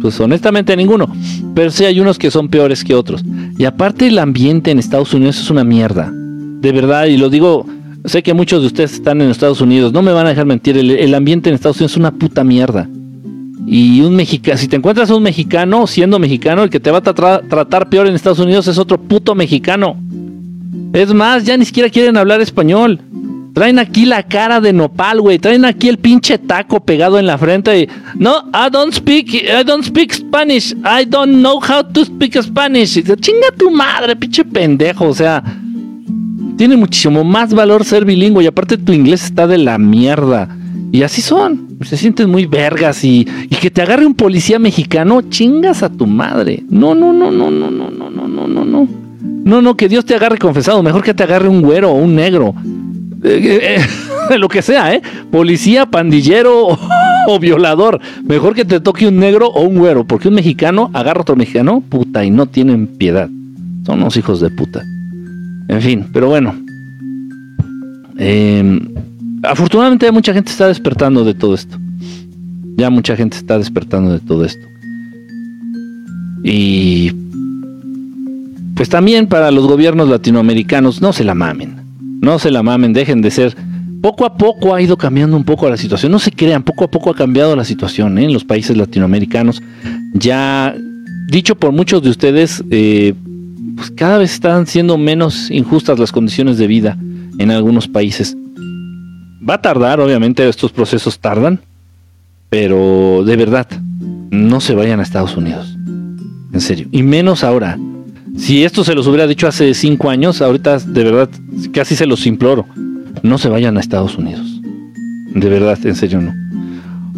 Pues 0.00 0.18
honestamente 0.20 0.76
ninguno. 0.76 1.12
Pero 1.54 1.70
sí 1.70 1.84
hay 1.84 1.98
unos 1.98 2.18
que 2.18 2.30
son 2.30 2.48
peores 2.48 2.84
que 2.84 2.94
otros. 2.94 3.24
Y 3.58 3.64
aparte 3.64 4.06
el 4.06 4.18
ambiente 4.18 4.70
en 4.70 4.78
Estados 4.78 5.12
Unidos 5.12 5.40
es 5.40 5.50
una 5.50 5.64
mierda. 5.64 6.12
De 6.12 6.72
verdad, 6.72 7.06
y 7.06 7.16
lo 7.16 7.30
digo, 7.30 7.66
sé 8.08 8.22
que 8.22 8.34
muchos 8.34 8.60
de 8.60 8.66
ustedes 8.66 8.92
están 8.94 9.20
en 9.20 9.30
Estados 9.30 9.60
Unidos. 9.60 9.92
No 9.92 10.02
me 10.02 10.12
van 10.12 10.26
a 10.26 10.30
dejar 10.30 10.46
mentir, 10.46 10.76
el, 10.76 11.14
ambiente 11.14 11.48
en 11.48 11.54
Estados 11.54 11.76
Unidos 11.78 11.92
es 11.92 11.96
una 11.96 12.10
puta 12.12 12.44
mierda. 12.44 12.88
Y 13.66 14.00
un 14.00 14.16
mexicano, 14.16 14.56
si 14.56 14.68
te 14.68 14.76
encuentras 14.76 15.10
a 15.10 15.14
un 15.14 15.22
mexicano, 15.22 15.86
siendo 15.86 16.18
mexicano, 16.18 16.62
el 16.62 16.70
que 16.70 16.80
te 16.80 16.90
va 16.90 16.98
a 16.98 17.02
tratar 17.02 17.88
peor 17.88 18.06
en 18.06 18.14
Estados 18.14 18.38
Unidos 18.38 18.66
es 18.66 18.78
otro 18.78 18.98
puto 18.98 19.34
mexicano. 19.34 19.96
Es 20.92 21.12
más, 21.12 21.44
ya 21.44 21.56
ni 21.56 21.64
siquiera 21.64 21.90
quieren 21.90 22.16
hablar 22.16 22.40
español. 22.40 23.00
Traen 23.58 23.80
aquí 23.80 24.06
la 24.06 24.22
cara 24.22 24.60
de 24.60 24.72
nopal, 24.72 25.20
güey. 25.20 25.38
Traen 25.38 25.64
aquí 25.64 25.88
el 25.88 25.98
pinche 25.98 26.38
taco 26.38 26.78
pegado 26.78 27.18
en 27.18 27.26
la 27.26 27.36
frente. 27.36 27.88
No, 28.14 28.44
I 28.54 28.70
don't 28.70 28.94
speak, 28.94 29.34
I 29.34 29.64
don't 29.64 29.84
speak 29.84 30.12
Spanish. 30.12 30.72
I 30.84 31.04
don't 31.04 31.40
know 31.40 31.60
how 31.60 31.82
to 31.82 32.04
speak 32.04 32.40
Spanish. 32.40 32.96
Y, 32.96 33.02
Chinga 33.02 33.50
tu 33.58 33.70
madre, 33.70 34.14
pinche 34.14 34.44
pendejo. 34.44 35.08
O 35.08 35.14
sea, 35.14 35.42
tiene 36.58 36.76
muchísimo 36.76 37.24
más 37.24 37.54
valor 37.54 37.84
ser 37.84 38.04
bilingüe. 38.04 38.44
Y 38.44 38.48
aparte 38.48 38.76
tu 38.76 38.92
inglés 38.92 39.24
está 39.24 39.46
de 39.46 39.56
la 39.56 39.78
mierda. 39.78 40.54
Y 40.92 41.02
así 41.02 41.22
son. 41.22 41.78
Se 41.82 41.96
sienten 41.96 42.28
muy 42.28 42.44
vergas. 42.44 43.02
Y, 43.04 43.26
y 43.44 43.56
que 43.56 43.70
te 43.70 43.80
agarre 43.80 44.04
un 44.04 44.14
policía 44.14 44.58
mexicano, 44.58 45.22
chingas 45.22 45.82
a 45.82 45.88
tu 45.88 46.06
madre. 46.06 46.64
No, 46.68 46.94
no, 46.94 47.12
no, 47.14 47.30
no, 47.30 47.50
no, 47.50 47.70
no, 47.70 47.90
no, 47.90 48.10
no, 48.10 48.28
no, 48.28 48.48
no, 48.48 48.64
no. 48.64 48.88
No, 49.22 49.62
no, 49.62 49.76
que 49.76 49.88
Dios 49.88 50.04
te 50.04 50.14
agarre 50.14 50.36
confesado. 50.36 50.82
Mejor 50.82 51.02
que 51.02 51.14
te 51.14 51.22
agarre 51.22 51.48
un 51.48 51.62
güero 51.62 51.92
o 51.92 51.94
un 51.94 52.16
negro. 52.16 52.54
Eh, 53.22 53.78
eh, 54.30 54.38
lo 54.38 54.48
que 54.48 54.60
sea, 54.60 54.92
¿eh? 54.92 55.00
Policía, 55.30 55.86
pandillero 55.86 56.76
o, 57.28 57.38
violador. 57.38 58.00
Mejor 58.24 58.54
que 58.54 58.64
te 58.64 58.80
toque 58.80 59.06
un 59.06 59.16
negro 59.18 59.46
o 59.46 59.62
un 59.62 59.78
güero. 59.78 60.04
Porque 60.04 60.26
un 60.26 60.34
mexicano 60.34 60.90
agarra 60.92 61.20
a 61.20 61.22
otro 61.22 61.36
mexicano, 61.36 61.84
puta, 61.88 62.24
y 62.24 62.30
no 62.30 62.46
tienen 62.46 62.88
piedad. 62.88 63.30
Son 63.86 64.00
los 64.00 64.16
hijos 64.16 64.40
de 64.40 64.50
puta. 64.50 64.82
En 65.68 65.82
fin, 65.82 66.06
pero 66.12 66.28
bueno. 66.28 66.54
Em, 68.16 68.80
afortunadamente 69.42 70.10
mucha 70.10 70.32
gente 70.34 70.50
está 70.50 70.66
despertando 70.66 71.24
de 71.24 71.34
todo 71.34 71.54
esto. 71.54 71.78
Ya 72.76 72.90
mucha 72.90 73.16
gente 73.16 73.36
está 73.36 73.58
despertando 73.58 74.12
de 74.12 74.20
todo 74.20 74.44
esto. 74.44 74.66
Y 76.42 77.12
pues 78.74 78.88
también 78.88 79.26
para 79.26 79.50
los 79.50 79.66
gobiernos 79.66 80.08
latinoamericanos, 80.08 81.02
no 81.02 81.12
se 81.12 81.24
la 81.24 81.34
mamen. 81.34 81.76
No 82.20 82.38
se 82.38 82.50
la 82.50 82.62
mamen, 82.62 82.92
dejen 82.92 83.22
de 83.22 83.30
ser. 83.30 83.56
Poco 84.00 84.24
a 84.24 84.36
poco 84.36 84.74
ha 84.74 84.80
ido 84.80 84.96
cambiando 84.96 85.36
un 85.36 85.44
poco 85.44 85.68
la 85.68 85.76
situación. 85.76 86.12
No 86.12 86.20
se 86.20 86.30
crean, 86.30 86.62
poco 86.62 86.84
a 86.84 86.90
poco 86.90 87.10
ha 87.10 87.14
cambiado 87.14 87.56
la 87.56 87.64
situación 87.64 88.18
¿eh? 88.18 88.24
en 88.24 88.32
los 88.32 88.44
países 88.44 88.76
latinoamericanos. 88.76 89.60
Ya 90.14 90.74
dicho 91.28 91.56
por 91.56 91.72
muchos 91.72 92.02
de 92.02 92.10
ustedes, 92.10 92.62
eh, 92.70 93.14
pues 93.78 93.92
cada 93.92 94.18
vez 94.18 94.32
están 94.32 94.66
siendo 94.66 94.98
menos 94.98 95.52
injustas 95.52 96.00
las 96.00 96.10
condiciones 96.10 96.58
de 96.58 96.66
vida 96.66 96.98
en 97.38 97.52
algunos 97.52 97.86
países. 97.86 98.36
Va 99.48 99.54
a 99.54 99.62
tardar, 99.62 100.00
obviamente, 100.00 100.46
estos 100.48 100.72
procesos 100.72 101.20
tardan, 101.20 101.60
pero 102.50 103.22
de 103.24 103.36
verdad, 103.36 103.68
no 104.30 104.60
se 104.60 104.74
vayan 104.74 104.98
a 104.98 105.04
Estados 105.04 105.36
Unidos. 105.36 105.76
En 106.52 106.60
serio. 106.60 106.88
Y 106.90 107.04
menos 107.04 107.44
ahora. 107.44 107.78
Si 108.36 108.64
esto 108.64 108.82
se 108.82 108.96
los 108.96 109.06
hubiera 109.06 109.28
dicho 109.28 109.46
hace 109.46 109.72
cinco 109.74 110.10
años, 110.10 110.42
ahorita 110.42 110.80
de 110.80 111.04
verdad 111.04 111.30
casi 111.72 111.94
se 111.94 112.06
los 112.06 112.26
imploro. 112.26 112.66
No 113.22 113.38
se 113.38 113.48
vayan 113.48 113.76
a 113.76 113.80
Estados 113.80 114.18
Unidos. 114.18 114.60
De 115.34 115.48
verdad, 115.48 115.78
en 115.84 115.94
serio 115.94 116.20
no. 116.20 116.34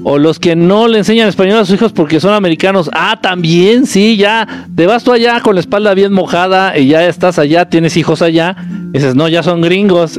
O 0.03 0.18
los 0.18 0.38
que 0.38 0.57
no 0.57 0.88
le 0.88 0.98
enseñan 0.98 1.28
español 1.28 1.59
a 1.59 1.64
sus 1.64 1.74
hijos 1.74 1.92
porque 1.92 2.20
son 2.20 2.32
americanos. 2.32 2.90
Ah, 2.92 3.18
también, 3.20 3.86
sí, 3.86 4.16
ya. 4.16 4.66
Te 4.74 4.86
vas 4.86 5.05
tú 5.05 5.12
allá 5.12 5.40
con 5.40 5.55
la 5.55 5.61
espalda 5.61 5.94
bien 5.94 6.12
mojada 6.12 6.78
y 6.78 6.88
ya 6.88 7.07
estás 7.07 7.38
allá, 7.38 7.68
tienes 7.68 7.96
hijos 7.96 8.22
allá. 8.22 8.57
dices, 8.92 9.14
no, 9.14 9.28
ya 9.28 9.42
son 9.42 9.61
gringos. 9.61 10.18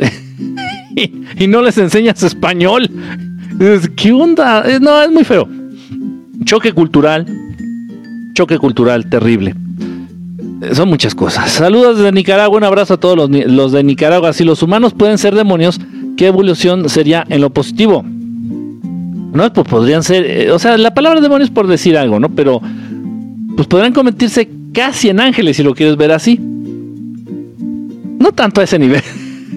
y, 1.38 1.48
no 1.48 1.62
les 1.62 1.78
enseñas 1.78 2.22
español. 2.24 2.90
dices, 3.54 3.90
¿qué 3.96 4.12
onda? 4.12 4.64
Eh, 4.68 4.80
no, 4.80 5.02
es 5.02 5.12
muy 5.12 5.24
feo. 5.24 5.48
Choque 6.44 6.74
cultural. 6.74 7.26
Choque 8.34 8.58
cultural 8.60 9.10
terrible. 9.10 9.56
Son 10.74 10.88
muchas 10.88 11.16
cosas. 11.16 11.50
Saludos 11.52 11.98
desde 11.98 12.12
Nicaragua, 12.12 12.58
un 12.58 12.64
abrazo 12.64 12.94
a 12.94 12.98
todos 12.98 13.30
los, 13.30 13.72
de 13.72 13.84
Nicaragua. 13.84 14.32
Si 14.32 14.44
los 14.44 14.62
humanos 14.62 14.94
pueden 14.94 15.18
ser 15.18 15.34
demonios, 15.34 15.80
¿qué 16.18 16.28
evolución 16.28 16.88
sería 16.88 17.26
en 17.30 17.42
lo 17.42 17.50
positivo? 17.50 18.06
No, 19.34 19.52
pues 19.54 19.68
podrían 19.68 20.04
ser, 20.04 20.26
eh, 20.26 20.52
o 20.52 20.60
sea, 20.60 20.78
la 20.78 20.94
palabra 20.94 21.22
demonios 21.22 21.50
por 21.50 21.68
decir 21.68 21.98
algo, 21.98 22.20
¿no? 22.20 22.30
Pero 22.30 22.62
pues 23.56 23.68
podrían 23.68 23.94
convertirse 23.94 24.50
casi 24.74 25.10
en 25.10 25.20
ángeles 25.20 25.58
si 25.58 25.64
lo 25.64 25.74
quieres 25.74 25.98
ver 25.98 26.12
así. 26.12 26.40
No 28.20 28.32
tanto 28.34 28.62
a 28.62 28.64
ese 28.64 28.78
nivel. 28.78 29.02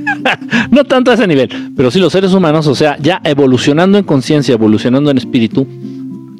no 0.70 0.84
tanto 0.84 1.10
a 1.10 1.14
ese 1.14 1.26
nivel, 1.26 1.48
pero 1.76 1.90
sí 1.90 1.98
los 1.98 2.12
seres 2.12 2.32
humanos, 2.32 2.66
o 2.66 2.74
sea, 2.74 2.96
ya 2.98 3.20
evolucionando 3.24 3.98
en 3.98 4.04
conciencia, 4.04 4.54
evolucionando 4.54 5.10
en 5.10 5.18
espíritu, 5.18 5.66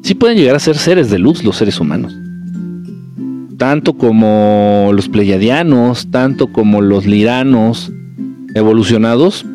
sí 0.01 0.15
pueden 0.15 0.37
llegar 0.37 0.55
a 0.55 0.59
ser 0.59 0.77
seres 0.77 1.09
de 1.09 1.19
luz 1.19 1.43
los 1.43 1.57
seres 1.57 1.79
humanos 1.79 2.15
tanto 3.57 3.93
como 3.93 4.91
los 4.93 5.09
pleiadianos, 5.09 6.07
tanto 6.11 6.51
como 6.51 6.81
los 6.81 7.05
liranos 7.05 7.91
evolucionados, 8.53 9.45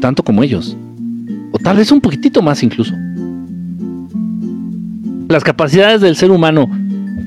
tanto 0.00 0.22
como 0.22 0.42
ellos. 0.42 0.76
O 1.52 1.58
tal 1.58 1.76
vez 1.76 1.92
un 1.92 2.00
poquitito 2.00 2.42
más 2.42 2.62
incluso. 2.62 2.94
Las 5.28 5.44
capacidades 5.44 6.00
del 6.00 6.16
ser 6.16 6.30
humano 6.30 6.70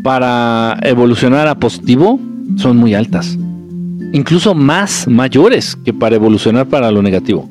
para 0.04 0.78
evolucionar 0.84 1.48
a 1.48 1.56
positivo 1.56 2.20
son 2.58 2.78
muy 2.78 2.94
altas. 2.94 3.38
Incluso 4.14 4.54
más 4.54 5.08
mayores 5.08 5.76
que 5.76 5.94
para 5.94 6.16
evolucionar 6.16 6.68
para 6.68 6.92
lo 6.92 7.02
negativo. 7.02 7.50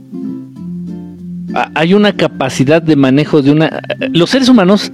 Hay 1.75 1.95
una 1.95 2.13
capacidad 2.13 2.83
de 2.83 2.97
manejo 2.97 3.43
de 3.43 3.53
una... 3.53 3.83
Los 4.13 4.31
seres 4.31 4.49
humanos 4.49 4.91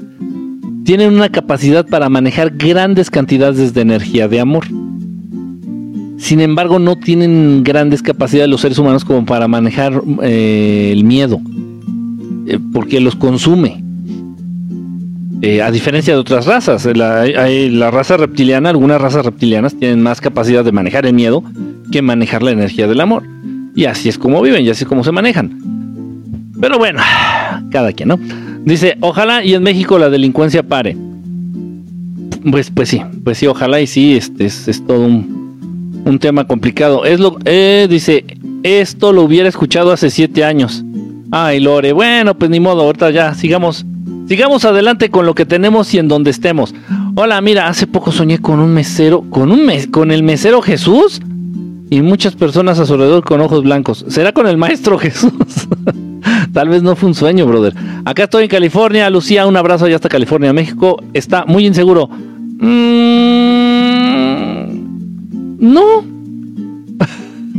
tienen 0.84 1.12
una 1.12 1.28
capacidad 1.28 1.86
para 1.86 2.08
manejar 2.08 2.56
grandes 2.56 3.10
cantidades 3.10 3.72
de 3.72 3.80
energía 3.80 4.28
de 4.28 4.40
amor. 4.40 4.66
Sin 6.18 6.40
embargo, 6.40 6.78
no 6.78 6.96
tienen 6.96 7.62
grandes 7.64 8.02
capacidades 8.02 8.50
los 8.50 8.60
seres 8.60 8.78
humanos 8.78 9.04
como 9.04 9.24
para 9.24 9.48
manejar 9.48 10.02
eh, 10.22 10.90
el 10.92 11.04
miedo, 11.04 11.40
eh, 12.46 12.58
porque 12.72 13.00
los 13.00 13.16
consume. 13.16 13.82
Eh, 15.42 15.62
a 15.62 15.70
diferencia 15.70 16.12
de 16.12 16.20
otras 16.20 16.46
razas, 16.46 16.84
la, 16.84 17.24
la 17.24 17.90
raza 17.90 18.18
reptiliana, 18.18 18.68
algunas 18.68 19.00
razas 19.00 19.24
reptilianas 19.24 19.74
tienen 19.74 20.02
más 20.02 20.20
capacidad 20.20 20.64
de 20.64 20.72
manejar 20.72 21.06
el 21.06 21.14
miedo 21.14 21.42
que 21.90 22.02
manejar 22.02 22.42
la 22.42 22.50
energía 22.50 22.86
del 22.86 23.00
amor. 23.00 23.22
Y 23.74 23.86
así 23.86 24.08
es 24.08 24.18
como 24.18 24.42
viven 24.42 24.64
y 24.64 24.70
así 24.70 24.84
es 24.84 24.88
como 24.88 25.02
se 25.04 25.12
manejan. 25.12 25.58
Pero 26.60 26.78
bueno, 26.78 27.00
cada 27.70 27.92
quien, 27.92 28.10
¿no? 28.10 28.18
Dice, 28.64 28.96
ojalá 29.00 29.42
y 29.44 29.54
en 29.54 29.62
México 29.62 29.98
la 29.98 30.10
delincuencia 30.10 30.62
pare. 30.62 30.96
Pues, 32.50 32.70
pues 32.70 32.88
sí, 32.88 33.02
pues 33.24 33.38
sí, 33.38 33.46
ojalá 33.46 33.80
y 33.80 33.86
sí, 33.86 34.16
este 34.16 34.46
es, 34.46 34.84
todo 34.86 35.00
un, 35.00 36.02
un, 36.04 36.18
tema 36.18 36.46
complicado. 36.46 37.04
Es 37.04 37.20
lo, 37.20 37.38
eh, 37.44 37.86
dice, 37.88 38.24
esto 38.62 39.12
lo 39.12 39.22
hubiera 39.22 39.48
escuchado 39.48 39.92
hace 39.92 40.10
siete 40.10 40.44
años. 40.44 40.84
Ay, 41.30 41.60
Lore, 41.60 41.92
bueno, 41.92 42.36
pues 42.36 42.50
ni 42.50 42.60
modo, 42.60 42.82
ahorita 42.82 43.10
ya, 43.10 43.34
sigamos, 43.34 43.86
sigamos 44.30 44.64
adelante 44.64 45.10
con 45.10 45.26
lo 45.26 45.34
que 45.34 45.44
tenemos 45.44 45.92
y 45.92 45.98
en 45.98 46.06
donde 46.06 46.30
estemos. 46.30 46.72
Hola, 47.16 47.40
mira, 47.40 47.66
hace 47.66 47.88
poco 47.88 48.12
soñé 48.12 48.38
con 48.38 48.60
un 48.60 48.72
mesero, 48.72 49.24
con 49.28 49.50
un 49.50 49.66
mes, 49.66 49.88
con 49.88 50.12
el 50.12 50.22
mesero 50.22 50.62
Jesús 50.62 51.20
y 51.90 52.00
muchas 52.00 52.36
personas 52.36 52.78
a 52.78 52.86
su 52.86 52.92
alrededor 52.94 53.24
con 53.24 53.40
ojos 53.40 53.64
blancos. 53.64 54.04
¿Será 54.06 54.30
con 54.30 54.46
el 54.46 54.56
maestro 54.56 54.98
Jesús? 54.98 55.32
Tal 56.52 56.68
vez 56.68 56.80
no 56.84 56.94
fue 56.94 57.08
un 57.08 57.16
sueño, 57.16 57.44
brother. 57.44 57.74
Acá 58.04 58.22
estoy 58.22 58.44
en 58.44 58.50
California. 58.50 59.10
Lucía, 59.10 59.48
un 59.48 59.56
abrazo 59.56 59.86
allá 59.86 59.96
hasta 59.96 60.08
California, 60.08 60.52
México. 60.52 61.02
Está 61.12 61.44
muy 61.44 61.66
inseguro. 61.66 62.06
Mm, 62.06 62.68
no. 65.58 66.04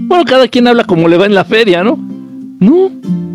bueno, 0.07 0.23
cada 0.23 0.47
quien 0.47 0.69
habla 0.69 0.85
como 0.85 1.09
le 1.09 1.17
va 1.17 1.25
en 1.25 1.35
la 1.35 1.43
feria, 1.43 1.83
¿no? 1.83 1.99
No. 2.61 3.30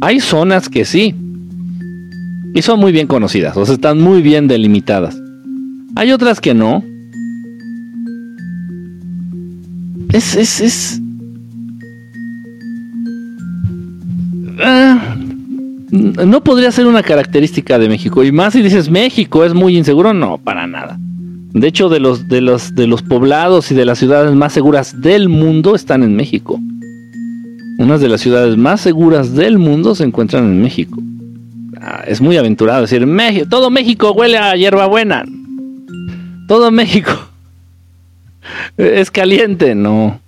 Hay 0.00 0.20
zonas 0.20 0.68
que 0.68 0.84
sí. 0.84 1.14
Y 2.54 2.62
son 2.62 2.80
muy 2.80 2.92
bien 2.92 3.06
conocidas, 3.06 3.56
o 3.56 3.66
sea, 3.66 3.74
están 3.74 4.00
muy 4.00 4.22
bien 4.22 4.48
delimitadas. 4.48 5.16
Hay 5.94 6.12
otras 6.12 6.40
que 6.40 6.54
no. 6.54 6.82
es, 10.16 10.36
es, 10.36 10.60
es. 10.60 11.02
Ah, 14.60 15.16
no 15.90 16.42
podría 16.42 16.72
ser 16.72 16.86
una 16.86 17.02
característica 17.02 17.78
de 17.78 17.88
México. 17.88 18.24
Y 18.24 18.32
más 18.32 18.54
si 18.54 18.62
dices 18.62 18.90
México 18.90 19.44
es 19.44 19.54
muy 19.54 19.76
inseguro, 19.76 20.14
no, 20.14 20.38
para 20.38 20.66
nada. 20.66 20.98
De 21.52 21.68
hecho, 21.68 21.88
de 21.88 22.00
los, 22.00 22.28
de 22.28 22.40
los, 22.40 22.74
de 22.74 22.86
los 22.86 23.02
poblados 23.02 23.70
y 23.70 23.74
de 23.74 23.84
las 23.84 23.98
ciudades 23.98 24.34
más 24.34 24.52
seguras 24.52 25.00
del 25.00 25.28
mundo 25.28 25.74
están 25.74 26.02
en 26.02 26.16
México. 26.16 26.60
Unas 27.78 28.00
de 28.00 28.08
las 28.08 28.20
ciudades 28.20 28.56
más 28.56 28.80
seguras 28.80 29.34
del 29.34 29.58
mundo 29.58 29.94
se 29.94 30.04
encuentran 30.04 30.44
en 30.44 30.62
México. 30.62 31.02
Ah, 31.80 32.04
es 32.06 32.20
muy 32.20 32.36
aventurado 32.36 32.82
decir, 32.82 33.06
todo 33.48 33.70
México 33.70 34.12
huele 34.12 34.38
a 34.38 34.56
hierbabuena. 34.56 35.24
Todo 36.48 36.70
México 36.70 37.12
es 38.76 39.10
caliente. 39.10 39.74
No, 39.74 40.20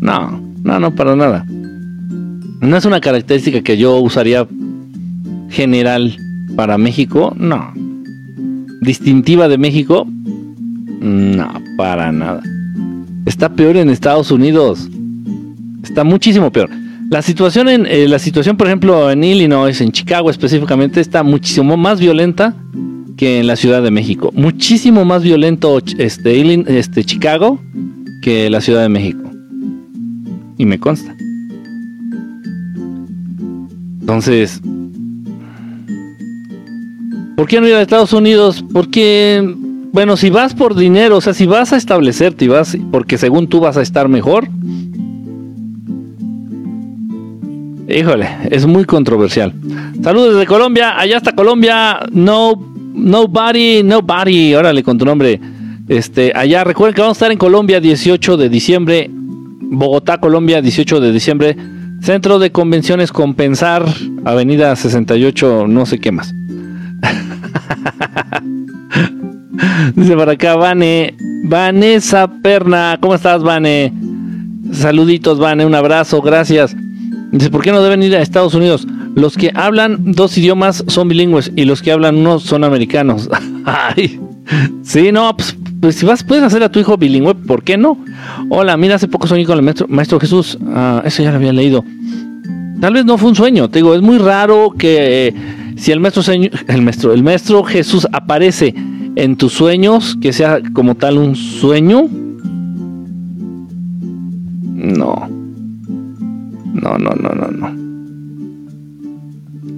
no, 0.00 0.40
no, 0.62 0.80
no, 0.80 0.94
para 0.94 1.16
nada. 1.16 1.44
No 2.60 2.76
es 2.76 2.84
una 2.84 3.00
característica 3.00 3.62
que 3.62 3.78
yo 3.78 3.98
usaría 3.98 4.46
general 5.48 6.16
para 6.56 6.76
México. 6.76 7.32
No. 7.36 7.72
Distintiva 8.80 9.48
de 9.48 9.58
México. 9.58 10.06
No, 11.00 11.52
para 11.76 12.12
nada. 12.12 12.42
Está 13.26 13.48
peor 13.48 13.76
en 13.76 13.90
Estados 13.90 14.30
Unidos. 14.30 14.88
Está 15.88 16.04
muchísimo 16.04 16.52
peor. 16.52 16.70
La 17.08 17.22
situación 17.22 17.68
en 17.68 17.86
eh, 17.86 18.06
la 18.06 18.18
situación, 18.18 18.58
por 18.58 18.66
ejemplo, 18.66 19.10
en 19.10 19.24
Illinois, 19.24 19.80
en 19.80 19.90
Chicago 19.90 20.28
específicamente, 20.28 21.00
está 21.00 21.22
muchísimo 21.22 21.78
más 21.78 21.98
violenta 21.98 22.54
que 23.16 23.40
en 23.40 23.46
la 23.46 23.56
Ciudad 23.56 23.82
de 23.82 23.90
México. 23.90 24.30
Muchísimo 24.34 25.06
más 25.06 25.22
violento 25.22 25.80
este, 25.96 26.78
este 26.78 27.04
Chicago 27.04 27.58
que 28.20 28.50
la 28.50 28.60
Ciudad 28.60 28.82
de 28.82 28.90
México. 28.90 29.30
Y 30.58 30.66
me 30.66 30.78
consta. 30.78 31.16
Entonces, 34.00 34.60
¿por 37.36 37.48
qué 37.48 37.60
no 37.60 37.68
ir 37.68 37.74
a 37.74 37.82
Estados 37.82 38.12
Unidos? 38.12 38.62
Porque, 38.72 39.54
bueno, 39.92 40.18
si 40.18 40.28
vas 40.28 40.52
por 40.52 40.76
dinero, 40.76 41.16
o 41.16 41.20
sea, 41.22 41.32
si 41.32 41.46
vas 41.46 41.72
a 41.72 41.76
establecerte 41.76 42.44
y 42.44 42.48
vas 42.48 42.76
porque 42.90 43.16
según 43.16 43.48
tú 43.48 43.60
vas 43.60 43.78
a 43.78 43.82
estar 43.82 44.08
mejor, 44.08 44.48
Híjole, 47.88 48.28
es 48.50 48.66
muy 48.66 48.84
controversial. 48.84 49.54
Saludos 50.02 50.34
desde 50.34 50.46
Colombia, 50.46 50.98
allá 50.98 51.16
está 51.16 51.32
Colombia, 51.32 52.00
no, 52.12 52.52
nobody, 52.94 53.82
nobody, 53.82 54.54
órale 54.54 54.82
con 54.82 54.98
tu 54.98 55.06
nombre. 55.06 55.40
Este, 55.88 56.32
allá 56.34 56.64
recuerden 56.64 56.94
que 56.94 57.00
vamos 57.00 57.16
a 57.16 57.18
estar 57.18 57.32
en 57.32 57.38
Colombia 57.38 57.80
18 57.80 58.36
de 58.36 58.50
diciembre, 58.50 59.08
Bogotá, 59.10 60.18
Colombia 60.18 60.60
18 60.60 61.00
de 61.00 61.12
diciembre, 61.12 61.56
Centro 62.02 62.38
de 62.38 62.52
Convenciones 62.52 63.10
Compensar, 63.10 63.86
Avenida 64.22 64.76
68, 64.76 65.64
no 65.66 65.86
sé 65.86 65.98
qué 65.98 66.12
más. 66.12 66.34
Dice 69.94 70.14
por 70.14 70.28
acá, 70.28 70.56
Vane, 70.56 71.14
Vanessa 71.44 72.30
Perna, 72.42 72.98
¿cómo 73.00 73.14
estás, 73.14 73.42
Vane? 73.42 73.94
Saluditos, 74.72 75.38
Vane, 75.38 75.64
un 75.64 75.74
abrazo, 75.74 76.20
gracias. 76.20 76.76
Dice, 77.32 77.50
¿por 77.50 77.62
qué 77.62 77.72
no 77.72 77.82
deben 77.82 78.02
ir 78.02 78.16
a 78.16 78.22
Estados 78.22 78.54
Unidos? 78.54 78.86
Los 79.14 79.36
que 79.36 79.50
hablan 79.54 80.12
dos 80.12 80.36
idiomas 80.38 80.84
son 80.86 81.08
bilingües 81.08 81.52
y 81.56 81.64
los 81.64 81.82
que 81.82 81.92
hablan 81.92 82.16
uno 82.16 82.38
son 82.38 82.64
americanos. 82.64 83.28
Ay, 83.64 84.18
sí, 84.82 85.12
no, 85.12 85.36
pues, 85.36 85.56
pues, 85.80 85.96
si 85.96 86.06
vas, 86.06 86.24
puedes 86.24 86.44
hacer 86.44 86.62
a 86.62 86.70
tu 86.70 86.78
hijo 86.80 86.96
bilingüe, 86.96 87.34
¿por 87.34 87.62
qué 87.62 87.76
no? 87.76 87.98
Hola, 88.48 88.76
mira, 88.76 88.94
hace 88.94 89.08
poco 89.08 89.26
soñé 89.26 89.44
con 89.44 89.58
el 89.58 89.62
maestro, 89.62 89.86
maestro 89.88 90.18
Jesús. 90.18 90.58
Ah, 90.68 91.02
eso 91.04 91.22
ya 91.22 91.30
lo 91.30 91.36
había 91.36 91.52
leído. 91.52 91.84
Tal 92.80 92.94
vez 92.94 93.04
no 93.04 93.18
fue 93.18 93.28
un 93.30 93.36
sueño, 93.36 93.68
te 93.68 93.80
digo, 93.80 93.94
es 93.94 94.02
muy 94.02 94.18
raro 94.18 94.72
que 94.78 95.28
eh, 95.28 95.34
si 95.76 95.92
el 95.92 96.00
maestro, 96.00 96.22
el 96.68 96.82
maestro, 96.82 97.12
el 97.12 97.22
maestro 97.22 97.62
Jesús 97.64 98.06
aparece 98.12 98.74
en 99.16 99.36
tus 99.36 99.52
sueños, 99.52 100.16
que 100.20 100.32
sea 100.32 100.60
como 100.72 100.94
tal 100.94 101.18
un 101.18 101.34
sueño. 101.34 102.08
No. 104.74 105.37
No, 106.82 106.96
no, 106.98 107.10
no, 107.10 107.30
no, 107.30 107.48
no. 107.50 107.88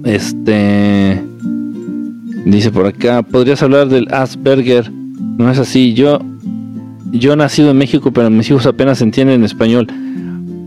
Este. 0.05 1.21
Dice 2.45 2.71
por 2.71 2.87
acá, 2.87 3.21
podrías 3.21 3.61
hablar 3.61 3.87
del 3.89 4.07
Asperger. 4.11 4.91
No 4.91 5.49
es 5.49 5.59
así. 5.59 5.93
Yo, 5.93 6.19
yo 7.11 7.35
nacido 7.35 7.71
en 7.71 7.77
México, 7.77 8.11
pero 8.11 8.29
mis 8.29 8.49
hijos 8.49 8.65
apenas 8.65 9.01
entienden 9.01 9.43
español. 9.43 9.87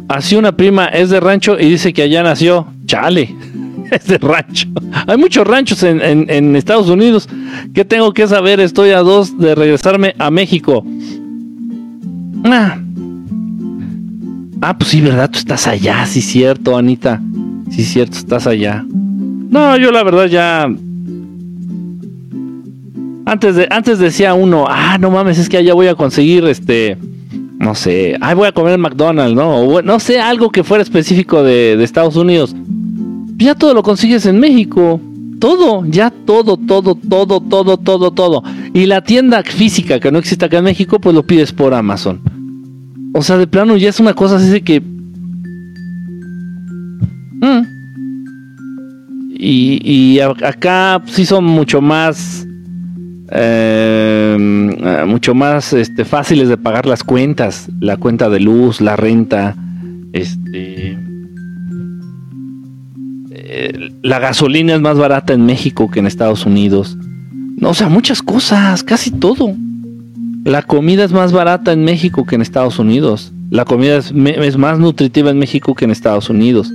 Así 0.09 0.37
una 0.37 0.57
prima 0.57 0.87
es 0.87 1.11
de 1.11 1.21
rancho 1.21 1.59
y 1.59 1.69
dice 1.71 1.93
que 1.93 2.03
allá 2.03 2.23
nació. 2.23 2.67
Chale, 2.87 3.35
es 3.91 4.07
de 4.07 4.19
rancho. 4.19 4.69
Hay 5.07 5.17
muchos 5.17 5.47
ranchos 5.47 5.83
en, 5.83 6.01
en 6.03 6.57
Estados 6.57 6.89
Unidos. 6.89 7.29
¿Qué 7.73 7.85
tengo 7.85 8.13
que 8.13 8.27
saber? 8.27 8.61
Estoy 8.61 8.91
a 8.91 9.01
dos 9.01 9.39
de 9.39 9.55
regresarme 9.55 10.15
a 10.19 10.31
México. 10.31 10.85
Ah, 12.45 12.79
Ah, 14.67 14.79
pues 14.79 14.93
sí, 14.93 15.03
¿verdad? 15.03 15.29
Tú 15.31 15.39
estás 15.39 15.67
allá, 15.67 16.07
sí, 16.07 16.23
cierto, 16.23 16.75
Anita. 16.75 17.21
Sí, 17.71 17.85
cierto, 17.85 18.17
estás 18.17 18.47
allá. 18.47 18.83
No, 18.89 19.77
yo 19.77 19.93
la 19.93 20.03
verdad 20.03 20.25
ya. 20.25 20.75
Antes, 23.27 23.67
antes 23.69 23.99
decía 23.99 24.33
uno, 24.33 24.65
ah, 24.67 24.97
no 24.97 25.11
mames, 25.11 25.39
es 25.39 25.51
que 25.51 25.59
allá 25.59 25.75
voy 25.75 25.89
a 25.89 25.95
conseguir 25.95 26.47
este. 26.47 26.97
No 27.59 27.75
sé, 27.75 28.17
ay, 28.23 28.35
voy 28.35 28.49
a 28.49 28.53
comer 28.53 28.73
en 28.73 28.81
McDonald's, 28.81 29.37
¿no? 29.37 29.83
No 29.83 30.01
sé, 30.01 30.19
algo 30.19 30.49
que 30.49 30.65
fuera 30.65 30.81
específico 30.81 31.43
de 31.43 31.75
Estados 31.85 32.17
Unidos. 32.17 32.57
Ya 33.37 33.55
todo 33.55 33.75
lo 33.75 33.83
consigues 33.83 34.25
en 34.25 34.41
México. 34.41 34.99
Todo, 35.41 35.85
ya 35.85 36.09
todo, 36.09 36.57
todo, 36.57 36.95
todo, 36.95 37.39
todo, 37.39 37.77
todo, 37.77 38.11
todo. 38.13 38.43
Y 38.73 38.87
la 38.87 39.03
tienda 39.03 39.43
física 39.43 40.01
que 40.01 40.11
no 40.11 40.19
existe 40.19 40.47
acá 40.47 40.57
en 40.57 40.65
México, 40.65 40.99
pues 40.99 41.15
lo 41.15 41.23
pides 41.23 41.53
por 41.53 41.75
Amazon. 41.75 42.44
O 43.17 43.23
sea, 43.23 43.39
de 43.39 43.47
plano 43.47 43.77
ya 43.77 43.89
es 43.89 44.01
una 44.01 44.13
cosa 44.13 44.37
así 44.37 44.49
de 44.49 44.61
que. 44.63 44.81
Mm. 47.41 47.63
Y, 49.37 50.19
acá 50.21 51.01
sí 51.07 51.25
son 51.25 51.45
mucho 51.45 51.81
más. 51.81 52.45
Em, 53.31 54.71
eh, 54.71 55.05
mucho 55.07 55.35
más 55.35 55.73
este, 55.73 56.05
fáciles 56.05 56.49
de 56.49 56.57
pagar 56.57 56.87
las 56.87 57.05
cuentas. 57.05 57.69
La 57.79 57.97
cuenta 57.99 58.29
de 58.29 58.41
luz, 58.41 58.81
la 58.81 58.97
renta. 58.97 59.55
Este. 60.13 60.99
La 64.03 64.19
gasolina 64.19 64.75
es 64.75 64.81
más 64.81 64.99
barata 64.99 65.35
en 65.35 65.47
México 65.47 65.89
que 65.89 66.01
en 66.01 66.09
Estados 66.09 66.47
Unidos. 66.47 66.99
No, 67.57 67.71
o 67.71 67.75
sea, 67.75 67.89
muchas 67.89 68.23
cosas, 68.23 68.83
casi 68.83 69.13
todo. 69.13 69.55
La 70.45 70.61
comida 70.61 71.05
es 71.05 71.13
más 71.13 71.33
barata 71.33 71.73
en 71.73 71.85
México 71.85 72.27
que 72.27 72.35
en 72.35 72.43
Estados 72.43 72.79
Unidos. 72.79 73.33
La 73.49 73.65
comida 73.65 73.97
es, 73.97 74.13
más 74.59 74.79
nutritiva 74.79 75.31
en 75.31 75.39
México 75.39 75.75
que 75.75 75.87
en 75.87 75.91
Estados 75.91 76.29
Unidos. 76.29 76.71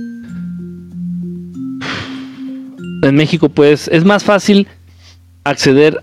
En 3.02 3.14
México, 3.14 3.48
pues, 3.48 3.86
es 3.86 4.04
más 4.04 4.24
fácil 4.24 4.66
acceder 5.44 6.02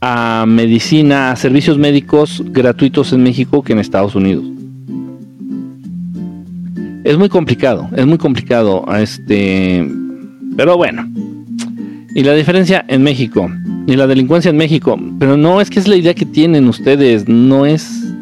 a 0.00 0.44
medicina, 0.46 1.32
a 1.32 1.36
servicios 1.36 1.78
médicos 1.78 2.44
gratuitos 2.46 3.12
en 3.12 3.24
México 3.24 3.64
que 3.64 3.72
en 3.72 3.80
Estados 3.80 4.14
Unidos. 4.14 4.44
Es 7.02 7.18
muy 7.18 7.28
complicado, 7.28 7.88
es 7.96 8.06
muy 8.06 8.18
complicado. 8.18 8.84
Este, 8.96 9.84
pero 10.56 10.76
bueno. 10.76 11.08
Y 12.14 12.22
la 12.22 12.34
diferencia 12.34 12.84
en 12.86 13.02
México 13.02 13.50
y 13.86 13.96
la 13.96 14.06
delincuencia 14.06 14.50
en 14.50 14.56
México, 14.56 14.98
pero 15.18 15.36
no 15.36 15.60
es 15.60 15.70
que 15.70 15.80
es 15.80 15.88
la 15.88 15.96
idea 15.96 16.14
que 16.14 16.26
tienen 16.26 16.68
ustedes, 16.68 17.28
no 17.28 17.66
es, 17.66 18.14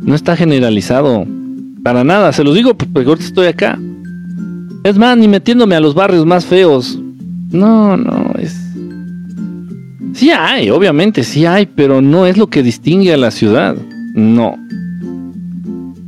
no 0.00 0.14
está 0.14 0.36
generalizado 0.36 1.26
para 1.82 2.04
nada. 2.04 2.32
Se 2.32 2.44
los 2.44 2.54
digo 2.54 2.74
porque 2.74 3.08
ahorita 3.08 3.26
estoy 3.26 3.46
acá. 3.46 3.78
Es 4.84 4.96
más, 4.96 5.16
ni 5.18 5.28
metiéndome 5.28 5.74
a 5.74 5.80
los 5.80 5.94
barrios 5.94 6.24
más 6.24 6.46
feos. 6.46 6.98
No, 7.50 7.96
no, 7.96 8.32
es. 8.38 8.56
Sí 10.12 10.30
hay, 10.30 10.70
obviamente, 10.70 11.24
sí 11.24 11.46
hay, 11.46 11.66
pero 11.66 12.00
no 12.00 12.26
es 12.26 12.36
lo 12.36 12.48
que 12.48 12.62
distingue 12.62 13.12
a 13.12 13.16
la 13.16 13.30
ciudad. 13.30 13.76
No. 14.14 14.56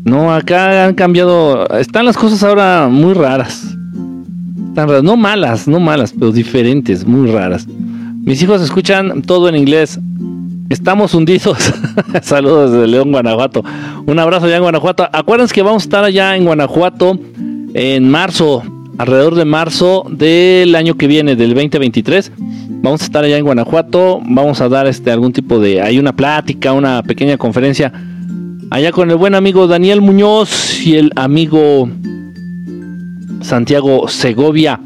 No, 0.05 0.33
acá 0.33 0.87
han 0.87 0.95
cambiado. 0.95 1.67
Están 1.79 2.07
las 2.07 2.17
cosas 2.17 2.43
ahora 2.43 2.89
muy 2.91 3.15
raras. 3.15 3.65
Están 4.69 4.89
raras. 4.89 5.03
No 5.03 5.17
malas, 5.17 5.69
no 5.69 5.81
malas, 5.81 6.13
pero 6.13 6.33
diferentes, 6.33 7.07
muy 7.07 7.31
raras. 7.31 7.67
Mis 8.31 8.41
hijos 8.45 8.63
escuchan 8.63 9.23
todo 9.23 9.49
en 9.49 9.57
inglés. 9.57 9.99
Estamos 10.69 11.15
hundidos. 11.15 11.75
Saludos 12.23 12.71
desde 12.71 12.87
León, 12.87 13.11
Guanajuato. 13.11 13.65
Un 14.07 14.21
abrazo 14.21 14.47
allá 14.47 14.55
en 14.55 14.63
Guanajuato. 14.63 15.09
Acuérdense 15.13 15.53
que 15.53 15.63
vamos 15.63 15.83
a 15.83 15.87
estar 15.87 16.05
allá 16.05 16.37
en 16.37 16.45
Guanajuato 16.45 17.19
en 17.75 18.09
marzo, 18.09 18.63
alrededor 18.99 19.35
de 19.35 19.45
marzo 19.47 20.05
del 20.09 20.77
año 20.77 20.95
que 20.95 21.09
viene, 21.09 21.35
del 21.35 21.55
2023. 21.55 22.31
Vamos 22.39 23.01
a 23.01 23.05
estar 23.05 23.25
allá 23.25 23.37
en 23.37 23.45
Guanajuato. 23.45 24.21
Vamos 24.25 24.61
a 24.61 24.69
dar 24.69 24.87
este 24.87 25.11
algún 25.11 25.33
tipo 25.33 25.59
de. 25.59 25.83
Hay 25.83 25.99
una 25.99 26.13
plática, 26.15 26.73
una 26.73 27.03
pequeña 27.03 27.37
conferencia 27.37 27.93
allá 28.71 28.93
con 28.93 29.11
el 29.11 29.17
buen 29.17 29.35
amigo 29.35 29.67
Daniel 29.67 30.03
Muñoz 30.03 30.87
y 30.87 30.95
el 30.95 31.11
amigo 31.17 31.91
Santiago 33.41 34.07
Segovia. 34.07 34.79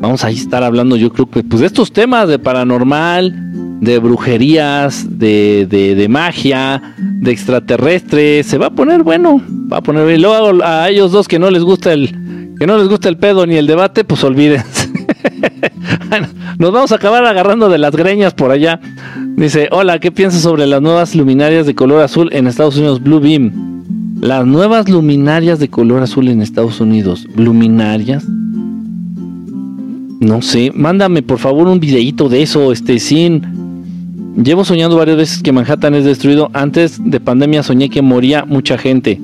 Vamos 0.00 0.24
a 0.24 0.30
estar 0.30 0.62
hablando, 0.62 0.96
yo 0.96 1.12
creo 1.12 1.28
que 1.28 1.42
pues 1.42 1.60
de 1.60 1.66
estos 1.66 1.92
temas 1.92 2.26
de 2.26 2.38
paranormal, 2.38 3.34
de 3.80 3.98
brujerías, 3.98 5.18
de, 5.18 5.66
de, 5.68 6.08
magia, 6.08 6.94
de 6.98 7.30
extraterrestres. 7.30 8.46
Se 8.46 8.58
va 8.58 8.66
a 8.66 8.70
poner 8.70 9.02
bueno, 9.02 9.42
va 9.70 9.78
a 9.78 9.82
poner 9.82 10.08
y 10.10 10.18
luego 10.18 10.64
a 10.64 10.88
ellos 10.88 11.12
dos 11.12 11.28
que 11.28 11.38
no 11.38 11.50
les 11.50 11.62
gusta 11.62 11.92
el 11.92 12.16
que 12.58 12.66
no 12.66 12.76
les 12.76 12.88
gusta 12.88 13.08
el 13.08 13.16
pedo 13.16 13.46
ni 13.46 13.56
el 13.56 13.66
debate, 13.66 14.04
pues 14.04 14.22
olvídense. 14.22 14.90
Nos 16.58 16.72
vamos 16.72 16.92
a 16.92 16.96
acabar 16.96 17.24
agarrando 17.24 17.70
de 17.70 17.78
las 17.78 17.96
greñas 17.96 18.34
por 18.34 18.50
allá. 18.50 18.80
Dice, 19.36 19.68
hola, 19.72 19.98
¿qué 19.98 20.12
piensas 20.12 20.42
sobre 20.42 20.66
las 20.66 20.82
nuevas 20.82 21.14
luminarias 21.14 21.66
de 21.66 21.74
color 21.74 22.02
azul 22.02 22.28
en 22.32 22.46
Estados 22.46 22.76
Unidos? 22.76 23.02
Blue 23.02 23.18
Beam. 23.18 24.18
Las 24.20 24.44
nuevas 24.44 24.90
luminarias 24.90 25.58
de 25.58 25.70
color 25.70 26.02
azul 26.02 26.28
en 26.28 26.42
Estados 26.42 26.82
Unidos. 26.82 27.26
¿Luminarias? 27.34 28.26
No 30.20 30.42
sé, 30.42 30.70
mándame 30.74 31.22
por 31.22 31.38
favor 31.38 31.66
un 31.66 31.80
videíto 31.80 32.28
de 32.28 32.42
eso, 32.42 32.72
este, 32.72 32.98
sin... 32.98 33.70
Llevo 34.36 34.64
soñando 34.64 34.96
varias 34.96 35.16
veces 35.16 35.42
que 35.42 35.50
Manhattan 35.50 35.94
es 35.94 36.04
destruido. 36.04 36.50
Antes 36.52 37.00
de 37.02 37.18
pandemia 37.20 37.62
soñé 37.62 37.90
que 37.90 38.00
moría 38.00 38.44
mucha 38.44 38.78
gente. 38.78 39.20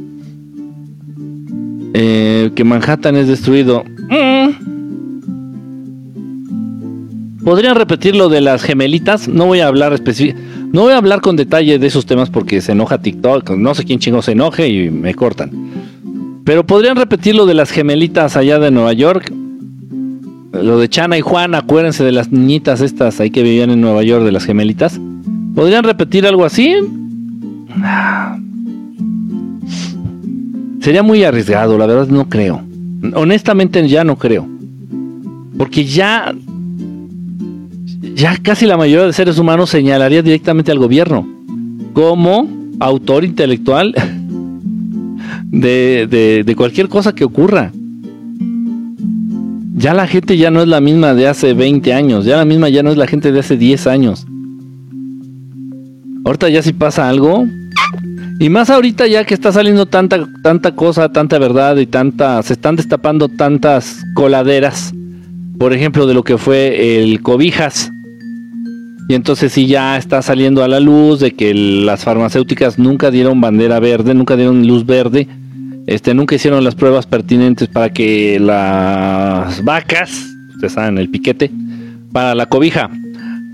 Eh, 1.95 2.51
que 2.55 2.65
Manhattan 2.65 3.17
es 3.17 3.29
destruido. 3.29 3.85
Mm. 4.11 4.67
¿Podrían 7.45 7.77
repetir 7.77 8.17
lo 8.17 8.29
de 8.29 8.41
las 8.41 8.63
gemelitas? 8.63 9.29
No 9.29 9.47
voy 9.47 9.61
a 9.61 9.69
hablar 9.69 10.01
no 10.73 10.83
voy 10.83 10.93
a 10.93 10.99
hablar 10.99 11.21
con 11.21 11.37
detalle 11.37 11.79
de 11.79 11.87
esos 11.87 12.05
temas 12.05 12.29
porque 12.29 12.61
se 12.61 12.73
enoja 12.73 12.99
TikTok, 12.99 13.51
no 13.51 13.75
sé 13.75 13.85
quién 13.85 14.01
chingo 14.01 14.21
se 14.21 14.33
enoje 14.33 14.69
y 14.69 14.91
me 14.91 15.15
cortan. 15.15 15.53
Pero 16.45 16.67
podrían 16.67 16.97
repetir 16.97 17.35
lo 17.35 17.47
de 17.47 17.55
las 17.55 17.71
gemelitas 17.71 18.37
allá 18.37 18.59
de 18.59 18.71
Nueva 18.71 18.93
York. 18.93 19.33
Lo 20.63 20.79
de 20.79 20.89
Chana 20.89 21.19
y 21.19 21.21
Juan, 21.21 21.55
acuérdense 21.55 22.05
de 22.05 22.13
las 22.13 22.33
niñitas 22.33 22.81
estas 22.81 23.21
ahí 23.21 23.31
que 23.31 23.43
vivían 23.43 23.71
en 23.71 23.81
Nueva 23.81 24.03
York, 24.03 24.25
de 24.25 24.33
las 24.33 24.45
gemelitas. 24.45 25.01
¿Podrían 25.55 25.85
repetir 25.85 26.27
algo 26.27 26.45
así? 26.45 26.75
Sería 30.81 31.03
muy 31.03 31.25
arriesgado, 31.25 31.79
la 31.79 31.87
verdad 31.87 32.09
no 32.09 32.29
creo. 32.29 32.63
Honestamente 33.15 33.87
ya 33.89 34.05
no 34.05 34.17
creo. 34.17 34.47
Porque 35.57 35.85
ya 35.85 36.33
ya 38.17 38.37
casi 38.39 38.67
la 38.67 38.79
mayoría 38.79 39.07
de 39.07 39.13
seres 39.13 39.39
humanos 39.39 39.71
señalaría 39.71 40.23
directamente 40.23 40.73
al 40.73 40.79
gobierno 40.79 41.29
como 41.93 42.49
autor 42.81 43.25
intelectual 43.25 43.95
de, 45.45 46.43
de, 46.45 46.57
cualquier 46.57 46.89
cosa 46.89 47.15
que 47.15 47.25
ocurra. 47.25 47.73
Ya 49.79 49.93
la 49.93 50.07
gente 50.07 50.39
ya 50.39 50.51
no 50.51 50.63
es 50.63 50.69
la 50.69 50.81
misma 50.81 51.13
de 51.13 51.29
hace 51.29 51.53
20 51.53 51.93
años, 51.93 52.25
ya 52.25 52.39
la 52.39 52.47
misma 52.47 52.71
ya 52.71 52.83
no 52.83 52.91
es 52.91 52.97
la 52.97 53.07
gente 53.07 53.31
de 53.31 53.41
hace 53.41 53.59
10 53.59 53.87
años. 53.87 54.27
Ahorita 56.25 56.49
ya 56.49 56.63
si 56.63 56.73
pasa 56.73 57.11
algo, 57.11 57.47
y 58.41 58.49
más 58.49 58.71
ahorita 58.71 59.07
ya 59.07 59.27
que 59.27 59.35
está 59.35 59.53
saliendo 59.53 59.85
tanta, 59.85 60.27
tanta 60.43 60.75
cosa, 60.75 61.13
tanta 61.13 61.39
verdad 61.39 61.77
y 61.77 61.85
tanta, 61.85 62.43
se 62.43 62.55
están 62.55 62.77
destapando 62.77 63.29
tantas 63.29 64.03
coladeras, 64.15 64.95
por 65.59 65.75
ejemplo, 65.75 66.07
de 66.07 66.15
lo 66.15 66.25
que 66.25 66.39
fue 66.39 67.03
el 67.03 67.21
cobijas, 67.21 67.93
y 69.11 69.15
entonces 69.15 69.53
sí 69.53 69.67
ya 69.67 69.99
está 69.99 70.23
saliendo 70.23 70.65
a 70.65 70.69
la 70.69 70.81
luz 70.81 71.21
de 71.21 71.35
que 71.35 71.53
las 71.53 72.03
farmacéuticas 72.03 72.79
nunca 72.79 73.11
dieron 73.11 73.43
bandera 73.43 73.79
verde, 73.79 74.15
nunca 74.15 74.37
dieron 74.37 74.67
luz 74.67 74.87
verde, 74.87 75.29
este, 75.87 76.15
nunca 76.15 76.35
hicieron 76.35 76.65
las 76.65 76.75
pruebas 76.75 77.07
pertinentes 77.07 77.69
para 77.69 77.93
que 77.93 78.41
las 78.41 79.63
vacas, 79.65 80.11
ustedes 80.55 80.73
saben, 80.73 80.99
el 80.99 81.09
piquete, 81.09 81.51
para 82.13 82.35
la 82.35 82.47
cobija. 82.47 82.91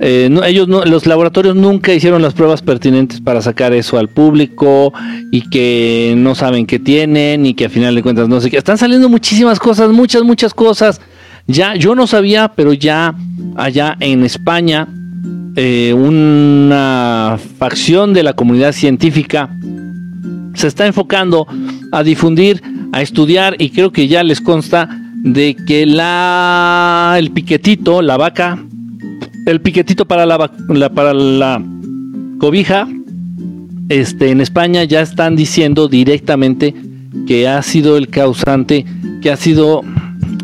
Eh, 0.01 0.28
ellos 0.47 0.66
los 0.66 1.07
laboratorios 1.07 1.55
nunca 1.55 1.93
hicieron 1.95 2.22
las 2.22 2.35
pruebas 2.35 2.62
pertinentes 2.62 3.20
para 3.20 3.41
sacar 3.41 3.72
eso 3.72 3.99
al 3.99 4.09
público 4.09 4.93
y 5.30 5.49
que 5.49 6.14
no 6.16 6.35
saben 6.35 6.66
qué 6.66 6.80
tienen 6.80 7.47
y 7.47 7.55
que 7.55 7.66
a 7.66 7.68
final 7.68 7.95
de 7.95 8.03
cuentas 8.03 8.28
no 8.28 8.41
sé 8.41 8.51
qué. 8.51 8.57
Están 8.57 8.78
saliendo 8.78 9.09
muchísimas 9.09 9.61
cosas, 9.61 9.91
muchas, 9.91 10.22
muchas 10.22 10.55
cosas. 10.55 11.01
Ya, 11.47 11.76
yo 11.76 11.95
no 11.95 12.07
sabía, 12.07 12.53
pero 12.57 12.72
ya 12.72 13.14
allá 13.57 13.97
en 14.01 14.24
España 14.24 14.89
eh, 15.55 15.93
una 15.95 17.39
facción 17.59 18.14
de 18.14 18.22
la 18.22 18.33
comunidad 18.33 18.72
científica 18.72 19.51
se 20.55 20.69
está 20.69 20.87
enfocando 20.87 21.47
a 21.93 22.03
difundir, 22.03 22.63
a 22.93 23.03
estudiar 23.03 23.57
y 23.59 23.71
creo 23.71 23.93
que 23.93 24.09
ya 24.09 24.23
les 24.23 24.41
consta 24.41 24.89
de 25.23 25.55
que 25.55 25.87
la 25.87 27.17
el 27.19 27.31
piquetito, 27.31 28.03
la 28.03 28.17
vaca, 28.17 28.59
el 29.47 29.61
piquetito 29.61 30.05
para 30.05 30.27
la, 30.27 30.39
para 30.95 31.15
la 31.15 31.63
cobija, 32.39 32.89
este 33.89 34.31
en 34.31 34.41
España 34.41 34.85
ya 34.85 35.01
están 35.01 35.37
diciendo 35.37 35.89
directamente 35.89 36.75
que 37.27 37.47
ha 37.49 37.63
sido 37.63 37.97
el 37.97 38.09
causante, 38.09 38.85
que 39.21 39.31
ha 39.31 39.37
sido 39.37 39.83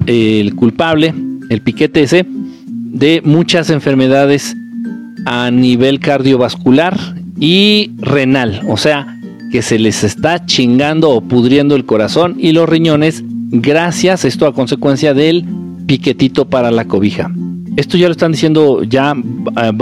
el 0.07 0.55
culpable, 0.55 1.15
el 1.51 1.61
piquete 1.61 2.03
ese 2.03 2.27
de 2.29 3.21
muchas 3.25 3.71
enfermedades 3.71 4.57
a 5.27 5.51
nivel 5.51 6.01
cardiovascular 6.01 6.97
y 7.39 7.93
renal, 7.99 8.63
o 8.69 8.77
sea, 8.77 9.18
que 9.51 9.63
se 9.63 9.79
les 9.79 10.05
está 10.05 10.45
chingando 10.45 11.11
o 11.11 11.21
pudriendo 11.21 11.75
el 11.75 11.85
corazón 11.85 12.37
y 12.39 12.53
los 12.53 12.69
riñones 12.69 13.23
gracias, 13.27 14.25
esto 14.25 14.47
a 14.47 14.53
consecuencia 14.53 15.15
del 15.15 15.45
piquetito 15.87 16.49
para 16.49 16.71
la 16.71 16.85
cobija. 16.87 17.31
Esto 17.77 17.97
ya 17.97 18.07
lo 18.07 18.13
están 18.13 18.33
diciendo 18.33 18.83
ya 18.83 19.15
ah, 19.57 19.73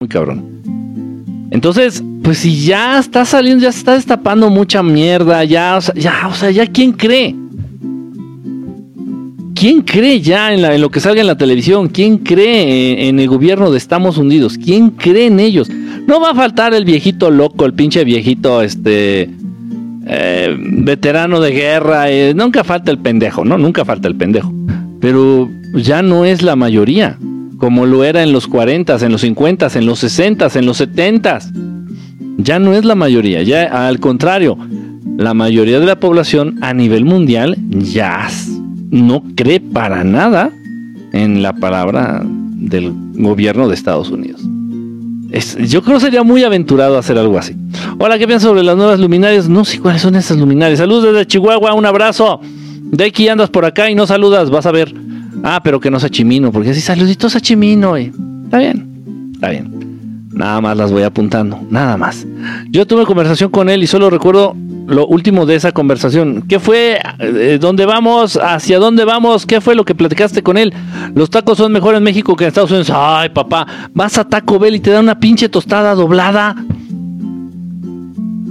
muy 0.00 0.08
cabrón. 0.08 0.60
Entonces, 1.50 2.02
pues 2.22 2.38
si 2.38 2.64
ya 2.64 2.98
está 2.98 3.24
saliendo, 3.24 3.64
ya 3.64 3.72
se 3.72 3.78
está 3.78 3.94
destapando 3.94 4.50
mucha 4.50 4.82
mierda, 4.82 5.44
ya, 5.44 5.76
o 5.76 5.80
sea, 5.80 5.94
ya, 5.94 6.28
o 6.28 6.34
sea, 6.34 6.50
ya 6.50 6.66
quién 6.66 6.92
cree. 6.92 7.34
¿Quién 9.54 9.82
cree 9.82 10.20
ya 10.20 10.54
en, 10.54 10.80
lo 10.80 10.90
que 10.90 11.00
salga 11.00 11.20
en 11.20 11.26
la 11.26 11.36
televisión? 11.36 11.88
¿Quién 11.88 12.18
cree 12.18 13.08
en, 13.08 13.18
el 13.18 13.28
gobierno 13.28 13.70
de 13.70 13.76
Estamos 13.76 14.16
Unidos? 14.16 14.56
¿Quién 14.56 14.90
cree 14.90 15.26
en 15.26 15.38
ellos? 15.38 15.68
No 16.10 16.20
va 16.20 16.30
a 16.30 16.34
faltar 16.34 16.74
el 16.74 16.84
viejito 16.84 17.30
loco, 17.30 17.64
el 17.64 17.72
pinche 17.72 18.02
viejito, 18.02 18.62
este, 18.62 19.30
eh, 20.08 20.56
veterano 20.58 21.40
de 21.40 21.52
guerra. 21.52 22.10
Eh, 22.10 22.34
nunca 22.34 22.64
falta 22.64 22.90
el 22.90 22.98
pendejo, 22.98 23.44
¿no? 23.44 23.56
Nunca 23.58 23.84
falta 23.84 24.08
el 24.08 24.16
pendejo. 24.16 24.52
Pero 25.00 25.48
ya 25.72 26.02
no 26.02 26.24
es 26.24 26.42
la 26.42 26.56
mayoría, 26.56 27.16
como 27.58 27.86
lo 27.86 28.02
era 28.02 28.24
en 28.24 28.32
los 28.32 28.48
40, 28.48 28.96
en 29.06 29.12
los 29.12 29.20
50, 29.20 29.68
en 29.72 29.86
los 29.86 30.00
60, 30.00 30.48
en 30.52 30.66
los 30.66 30.78
70. 30.78 31.38
Ya 32.38 32.58
no 32.58 32.74
es 32.74 32.84
la 32.84 32.96
mayoría, 32.96 33.44
ya 33.44 33.86
al 33.86 34.00
contrario, 34.00 34.58
la 35.16 35.32
mayoría 35.32 35.78
de 35.78 35.86
la 35.86 36.00
población 36.00 36.58
a 36.60 36.74
nivel 36.74 37.04
mundial 37.04 37.56
ya 37.68 38.26
no 38.90 39.22
cree 39.36 39.60
para 39.60 40.02
nada 40.02 40.50
en 41.12 41.40
la 41.44 41.52
palabra 41.52 42.24
del 42.24 42.92
gobierno 43.14 43.68
de 43.68 43.76
Estados 43.76 44.10
Unidos. 44.10 44.44
Yo 45.66 45.82
creo 45.82 46.00
sería 46.00 46.22
muy 46.22 46.42
aventurado 46.44 46.98
hacer 46.98 47.16
algo 47.18 47.38
así. 47.38 47.54
Hola, 47.98 48.18
¿qué 48.18 48.26
piensas 48.26 48.48
sobre 48.48 48.62
las 48.62 48.76
nuevas 48.76 48.98
luminarias? 48.98 49.48
No 49.48 49.64
sé 49.64 49.78
cuáles 49.78 50.02
son 50.02 50.16
esas 50.16 50.36
luminarias. 50.36 50.78
Saludos 50.78 51.04
desde 51.04 51.26
Chihuahua, 51.26 51.74
un 51.74 51.86
abrazo. 51.86 52.40
De 52.82 53.04
aquí 53.04 53.28
andas 53.28 53.50
por 53.50 53.64
acá 53.64 53.90
y 53.90 53.94
no 53.94 54.06
saludas, 54.06 54.50
vas 54.50 54.66
a 54.66 54.72
ver. 54.72 54.92
Ah, 55.42 55.60
pero 55.62 55.80
que 55.80 55.90
no 55.90 56.00
sea 56.00 56.08
Chimino, 56.10 56.50
porque 56.50 56.70
así 56.70 56.80
saluditos 56.80 57.36
a 57.36 57.40
Chimino, 57.40 57.96
Está 57.96 58.58
bien, 58.58 59.30
está 59.34 59.50
bien. 59.50 59.89
Nada 60.32 60.60
más 60.60 60.76
las 60.76 60.92
voy 60.92 61.02
apuntando, 61.02 61.60
nada 61.70 61.96
más. 61.96 62.26
Yo 62.70 62.86
tuve 62.86 63.04
conversación 63.04 63.50
con 63.50 63.68
él 63.68 63.82
y 63.82 63.86
solo 63.86 64.10
recuerdo 64.10 64.54
lo 64.86 65.06
último 65.06 65.44
de 65.44 65.56
esa 65.56 65.72
conversación. 65.72 66.42
¿Qué 66.48 66.60
fue? 66.60 67.00
Eh, 67.18 67.58
¿Dónde 67.60 67.84
vamos? 67.84 68.38
¿Hacia 68.40 68.78
dónde 68.78 69.04
vamos? 69.04 69.44
¿Qué 69.46 69.60
fue 69.60 69.74
lo 69.74 69.84
que 69.84 69.94
platicaste 69.94 70.42
con 70.42 70.56
él? 70.56 70.72
Los 71.14 71.30
tacos 71.30 71.58
son 71.58 71.72
mejores 71.72 71.98
en 71.98 72.04
México 72.04 72.36
que 72.36 72.44
en 72.44 72.48
Estados 72.48 72.70
Unidos. 72.70 72.90
Ay, 72.94 73.28
papá, 73.30 73.66
vas 73.92 74.18
a 74.18 74.24
Taco 74.24 74.58
Bell 74.58 74.76
y 74.76 74.80
te 74.80 74.90
dan 74.90 75.04
una 75.04 75.18
pinche 75.18 75.48
tostada 75.48 75.94
doblada. 75.94 76.56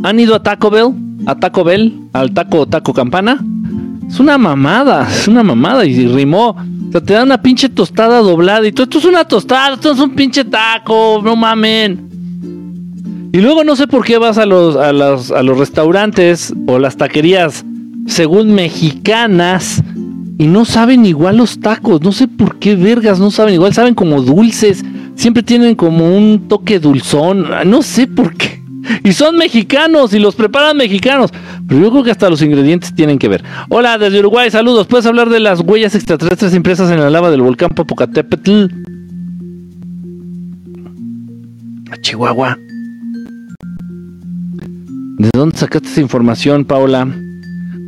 ¿Han 0.04 0.20
ido 0.20 0.36
a 0.36 0.44
Taco 0.44 0.70
Bell? 0.70 0.94
¿A 1.26 1.36
Taco 1.36 1.64
Bell? 1.64 2.00
¿Al 2.14 2.32
taco 2.32 2.66
taco 2.66 2.94
campana? 2.94 3.40
Es 4.10 4.20
una 4.20 4.38
mamada, 4.38 5.07
es 5.07 5.28
una 5.28 5.43
mamada 5.43 5.86
y 5.86 6.07
rimó. 6.07 6.49
O 6.89 6.91
sea, 6.91 7.01
te 7.01 7.14
dan 7.14 7.26
una 7.28 7.41
pinche 7.41 7.70
tostada 7.70 8.20
doblada 8.20 8.68
y 8.68 8.72
todo 8.72 8.86
esto 8.86 8.97
es 8.97 9.05
una 9.05 9.24
tostada, 9.24 9.76
esto 9.76 9.91
es 9.91 9.99
un 9.99 10.16
pinche 10.16 10.43
taco, 10.43 11.22
no 11.24 11.36
mamen. 11.36 12.10
Y 13.32 13.38
luego 13.38 13.64
no 13.64 13.76
sé 13.76 13.86
por 13.86 14.03
qué 14.03 14.18
vas 14.18 14.39
a 14.39 14.47
los, 14.47 14.76
a 14.76 14.91
los, 14.91 15.30
a 15.30 15.43
los 15.43 15.57
restaurantes 15.60 16.51
o 16.66 16.80
las 16.80 16.97
taquerías, 16.97 17.64
según 18.07 18.55
mexicanas, 18.55 19.84
y 20.39 20.47
no 20.47 20.66
saben 20.66 21.05
igual 21.05 21.38
los 21.38 21.60
tacos. 21.60 22.01
No 22.01 22.12
sé 22.12 22.28
por 22.28 22.57
qué 22.57 22.76
vergas 22.76 23.20
no 23.20 23.30
saben 23.30 23.53
igual, 23.53 23.74
saben 23.74 23.93
como 23.93 24.24
dulces. 24.24 24.84
Siempre 25.14 25.43
tienen 25.43 25.76
como 25.76 26.18
un 26.18 26.47
toque 26.47 26.80
dulzón. 26.80 27.45
No 27.66 27.84
sé 27.84 28.07
por 28.07 28.36
qué. 28.36 28.64
y 29.03 29.12
son 29.12 29.38
mexicanos 29.38 30.14
y 30.14 30.20
los 30.20 30.36
preparan 30.36 30.78
mexicanos. 30.78 31.32
Pero 31.70 31.82
yo 31.82 31.91
creo 31.91 32.03
que 32.03 32.09
hasta 32.11 32.32
los 32.32 32.41
ingredientes 32.41 32.95
tienen 32.95 33.20
que 33.20 33.28
ver. 33.28 33.43
Hola, 33.70 33.99
desde 33.99 34.20
Uruguay, 34.20 34.49
saludos. 34.49 34.88
¿Puedes 34.88 35.05
hablar 35.05 35.30
de 35.30 35.39
las 35.39 35.59
huellas 35.59 35.93
extraterrestres 35.93 36.55
impresas 36.55 36.89
en 36.89 36.99
la 36.99 37.11
lava 37.11 37.30
del 37.30 37.43
volcán 37.43 37.70
Popocatépetl? 37.70 38.65
Chihuahua. 42.01 42.57
¿De 45.20 45.30
dónde 45.34 45.57
sacaste 45.57 45.89
esa 45.89 46.01
información, 46.01 46.65
Paula? 46.65 47.07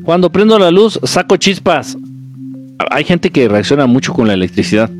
Cuando 0.03 0.31
prendo 0.31 0.59
la 0.59 0.69
luz, 0.69 0.99
saco 1.03 1.37
chispas. 1.37 1.97
Hay 2.91 3.03
gente 3.03 3.31
que 3.31 3.47
reacciona 3.47 3.87
mucho 3.87 4.13
con 4.13 4.27
la 4.27 4.33
electricidad. 4.33 4.91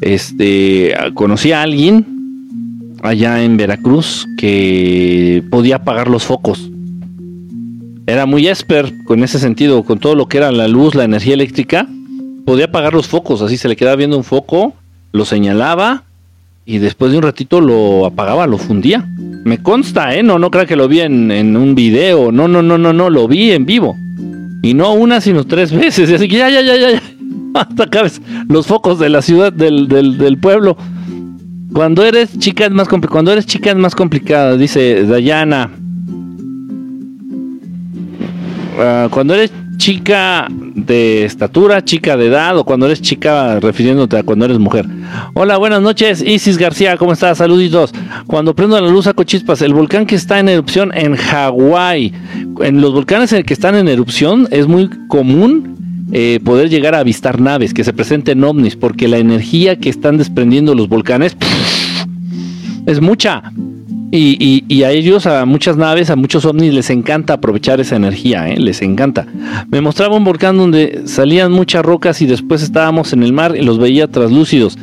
Este, 0.00 0.94
conocí 1.12 1.52
a 1.52 1.62
alguien 1.62 2.06
allá 3.02 3.42
en 3.42 3.58
Veracruz 3.58 4.26
que 4.38 5.44
podía 5.50 5.76
apagar 5.76 6.08
los 6.08 6.24
focos. 6.24 6.70
Era 8.10 8.26
muy 8.26 8.48
expert 8.48 8.92
con 9.04 9.22
ese 9.22 9.38
sentido, 9.38 9.84
con 9.84 10.00
todo 10.00 10.16
lo 10.16 10.26
que 10.26 10.38
era 10.38 10.50
la 10.50 10.66
luz, 10.66 10.96
la 10.96 11.04
energía 11.04 11.34
eléctrica. 11.34 11.86
Podía 12.44 12.64
apagar 12.64 12.92
los 12.92 13.06
focos, 13.06 13.40
así 13.40 13.56
se 13.56 13.68
le 13.68 13.76
quedaba 13.76 13.94
viendo 13.94 14.16
un 14.16 14.24
foco, 14.24 14.74
lo 15.12 15.24
señalaba 15.24 16.02
y 16.66 16.78
después 16.78 17.12
de 17.12 17.18
un 17.18 17.22
ratito 17.22 17.60
lo 17.60 18.06
apagaba, 18.06 18.48
lo 18.48 18.58
fundía. 18.58 19.08
Me 19.44 19.62
consta, 19.62 20.12
¿eh? 20.16 20.24
No, 20.24 20.40
no 20.40 20.50
creo 20.50 20.66
que 20.66 20.74
lo 20.74 20.88
vi 20.88 21.02
en, 21.02 21.56
un 21.56 21.76
video. 21.76 22.32
No, 22.32 22.48
no, 22.48 22.62
no, 22.62 22.78
no, 22.78 22.92
no, 22.92 23.10
lo 23.10 23.28
vi 23.28 23.52
en 23.52 23.64
vivo. 23.64 23.96
Y 24.60 24.74
no 24.74 24.92
una, 24.92 25.20
sino 25.20 25.44
tres 25.44 25.70
veces. 25.76 26.10
Así 26.10 26.26
que 26.26 26.38
ya, 26.38 26.50
ya, 26.50 26.62
ya, 26.62 26.76
ya, 26.76 26.90
ya. 26.90 27.02
Hasta 27.54 27.84
acabes 27.84 28.20
los 28.48 28.66
focos 28.66 28.98
de 28.98 29.08
la 29.08 29.22
ciudad, 29.22 29.52
del, 29.52 29.86
del, 29.86 30.18
del 30.18 30.36
pueblo. 30.36 30.76
Cuando 31.72 32.04
eres 32.04 32.36
chica 32.40 32.64
es 32.64 32.72
más. 32.72 32.88
Cuando 32.88 33.30
eres 33.30 33.46
chica 33.46 33.70
es 33.70 33.76
más 33.76 33.94
complicado, 33.94 34.56
dice 34.56 35.04
Dayana. 35.04 35.70
Ah, 38.78 39.08
cuando 39.10 39.34
eres 39.34 39.52
chica 39.76 40.46
de 40.50 41.24
estatura, 41.24 41.82
chica 41.84 42.16
de 42.16 42.26
edad 42.26 42.56
o 42.58 42.64
cuando 42.64 42.86
eres 42.86 43.00
chica 43.00 43.58
refiriéndote 43.60 44.18
a 44.18 44.22
cuando 44.22 44.44
eres 44.44 44.58
mujer. 44.58 44.86
Hola, 45.34 45.56
buenas 45.56 45.80
noches, 45.80 46.22
Isis 46.22 46.58
García, 46.58 46.96
¿cómo 46.96 47.12
estás? 47.12 47.38
Saluditos. 47.38 47.92
Cuando 48.26 48.54
prendo 48.54 48.78
la 48.80 48.88
luz 48.88 49.06
saco 49.06 49.24
chispas, 49.24 49.62
el 49.62 49.72
volcán 49.72 50.06
que 50.06 50.16
está 50.16 50.38
en 50.38 50.48
erupción 50.48 50.92
en 50.94 51.16
Hawái. 51.16 52.12
En 52.60 52.80
los 52.80 52.92
volcanes 52.92 53.34
que 53.44 53.54
están 53.54 53.74
en 53.74 53.88
erupción 53.88 54.46
es 54.50 54.66
muy 54.66 54.90
común 55.08 56.06
eh, 56.12 56.40
poder 56.44 56.68
llegar 56.68 56.94
a 56.94 56.98
avistar 56.98 57.40
naves, 57.40 57.72
que 57.72 57.84
se 57.84 57.92
presenten 57.92 58.44
ovnis, 58.44 58.76
porque 58.76 59.08
la 59.08 59.18
energía 59.18 59.76
que 59.76 59.88
están 59.88 60.18
desprendiendo 60.18 60.74
los 60.74 60.88
volcanes 60.88 61.36
es 62.86 63.00
mucha. 63.00 63.42
Y, 64.12 64.82
a 64.82 64.90
ellos, 64.90 65.26
a 65.26 65.44
muchas 65.44 65.76
naves, 65.76 66.10
a 66.10 66.16
muchos 66.16 66.44
ovnis 66.44 66.74
les 66.74 66.90
encanta 66.90 67.34
aprovechar 67.34 67.80
esa 67.80 67.94
energía, 67.94 68.48
¿eh? 68.48 68.58
les 68.58 68.82
encanta. 68.82 69.26
Me 69.70 69.80
mostraba 69.80 70.16
un 70.16 70.24
volcán 70.24 70.56
donde 70.56 71.02
salían 71.04 71.52
muchas 71.52 71.84
rocas 71.84 72.20
y 72.20 72.26
después 72.26 72.62
estábamos 72.62 73.12
en 73.12 73.22
el 73.22 73.32
mar 73.32 73.54
y 73.56 73.62
los 73.62 73.78
veía 73.78 74.08
traslúcidos. 74.08 74.76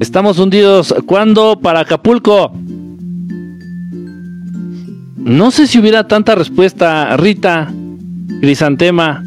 Estamos 0.00 0.38
hundidos. 0.38 0.94
¿Cuándo? 1.06 1.58
Para 1.60 1.80
Acapulco. 1.80 2.52
No 5.16 5.50
sé 5.50 5.66
si 5.66 5.78
hubiera 5.78 6.06
tanta 6.06 6.34
respuesta, 6.34 7.16
Rita, 7.16 7.72
Crisantema. 8.42 9.24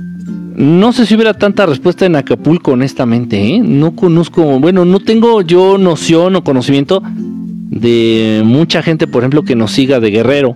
No 0.56 0.94
sé 0.94 1.08
si 1.08 1.16
hubiera 1.16 1.34
tanta 1.34 1.66
respuesta 1.66 2.06
en 2.06 2.16
Acapulco, 2.16 2.74
honestamente. 2.74 3.56
¿eh? 3.56 3.60
No 3.60 3.96
conozco, 3.96 4.60
bueno, 4.60 4.86
no 4.86 5.00
tengo 5.00 5.42
yo 5.42 5.80
noción 5.80 6.36
o 6.36 6.44
conocimiento 6.44 7.02
de 7.70 8.42
mucha 8.46 8.82
gente, 8.82 9.08
por 9.08 9.24
ejemplo, 9.24 9.44
que 9.44 9.56
nos 9.56 9.72
siga 9.72 10.00
de 10.00 10.10
Guerrero. 10.10 10.56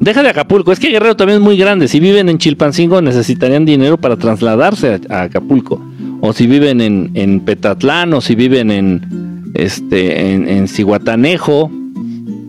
Deja 0.00 0.22
de 0.22 0.30
Acapulco, 0.30 0.72
es 0.72 0.80
que 0.80 0.90
Guerrero 0.90 1.16
también 1.16 1.38
es 1.38 1.44
muy 1.44 1.56
grande. 1.56 1.88
Si 1.88 2.00
viven 2.00 2.28
en 2.28 2.38
Chilpancingo 2.38 3.00
necesitarían 3.00 3.64
dinero 3.64 3.98
para 3.98 4.16
trasladarse 4.16 5.00
a, 5.08 5.22
Acapulco. 5.22 5.80
O 6.20 6.32
si 6.32 6.46
viven 6.46 6.80
en, 6.80 7.40
Petatlán, 7.40 8.12
o 8.12 8.20
si 8.20 8.34
viven 8.34 8.70
en, 8.70 9.52
este, 9.54 10.32
en, 10.32 10.48
en 10.48 10.66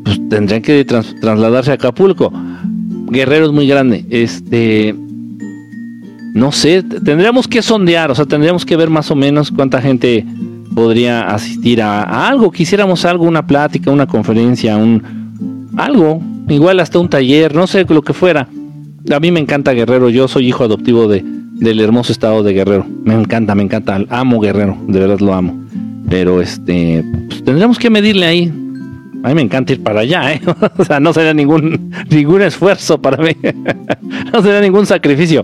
pues 0.04 0.30
tendrían 0.30 0.62
que 0.62 0.84
trasladarse 0.86 1.72
a 1.72 1.76
Acapulco. 1.76 2.32
Guerrero 3.10 3.46
es 3.46 3.52
muy 3.52 3.68
grande. 3.68 4.06
Este, 4.10 4.96
no 6.34 6.52
sé, 6.52 6.84
tendríamos 6.84 7.48
que 7.48 7.62
sondear, 7.62 8.10
o 8.10 8.16
sea, 8.16 8.26
tendríamos 8.26 8.66
que 8.66 8.76
ver 8.76 8.90
más 8.90 9.12
o 9.12 9.16
menos 9.16 9.52
cuánta 9.52 9.82
gente 9.82 10.26
podría 10.74 11.28
asistir 11.28 11.82
a, 11.82 12.28
algo, 12.28 12.52
quisiéramos 12.52 13.06
algo, 13.06 13.26
una 13.26 13.46
plática, 13.46 13.92
una 13.92 14.08
conferencia, 14.08 14.78
un 14.78 15.72
algo, 15.78 16.22
igual 16.50 16.80
hasta 16.80 17.00
un 17.00 17.10
taller, 17.10 17.56
no 17.56 17.68
sé 17.68 17.86
lo 17.88 18.02
que 18.02 18.14
fuera. 18.14 18.48
A 19.12 19.20
mí 19.20 19.32
me 19.32 19.40
encanta 19.40 19.74
Guerrero, 19.74 20.10
yo 20.10 20.28
soy 20.28 20.48
hijo 20.48 20.64
adoptivo 20.64 21.08
de, 21.08 21.24
del 21.24 21.80
hermoso 21.80 22.12
estado 22.12 22.44
de 22.44 22.54
Guerrero. 22.54 22.86
Me 23.04 23.14
encanta, 23.14 23.56
me 23.56 23.64
encanta, 23.64 24.00
amo 24.10 24.40
Guerrero, 24.40 24.78
de 24.88 25.00
verdad 25.00 25.20
lo 25.20 25.34
amo. 25.34 25.64
Pero 26.10 26.42
este, 26.42 27.04
pues, 27.28 27.44
tendríamos 27.44 27.80
que 27.80 27.90
medirle 27.90 28.26
ahí. 28.26 28.54
A 29.24 29.30
mí 29.30 29.36
me 29.36 29.42
encanta 29.42 29.72
ir 29.72 29.82
para 29.82 30.02
allá, 30.02 30.34
¿eh? 30.34 30.42
o 30.78 30.84
sea, 30.84 31.00
no 31.00 31.14
sería 31.14 31.34
ningún, 31.34 31.92
ningún 32.10 32.42
esfuerzo 32.42 33.02
para 33.02 33.24
mí. 33.24 33.36
no 34.34 34.42
sería 34.42 34.62
ningún 34.62 34.86
sacrificio. 34.86 35.44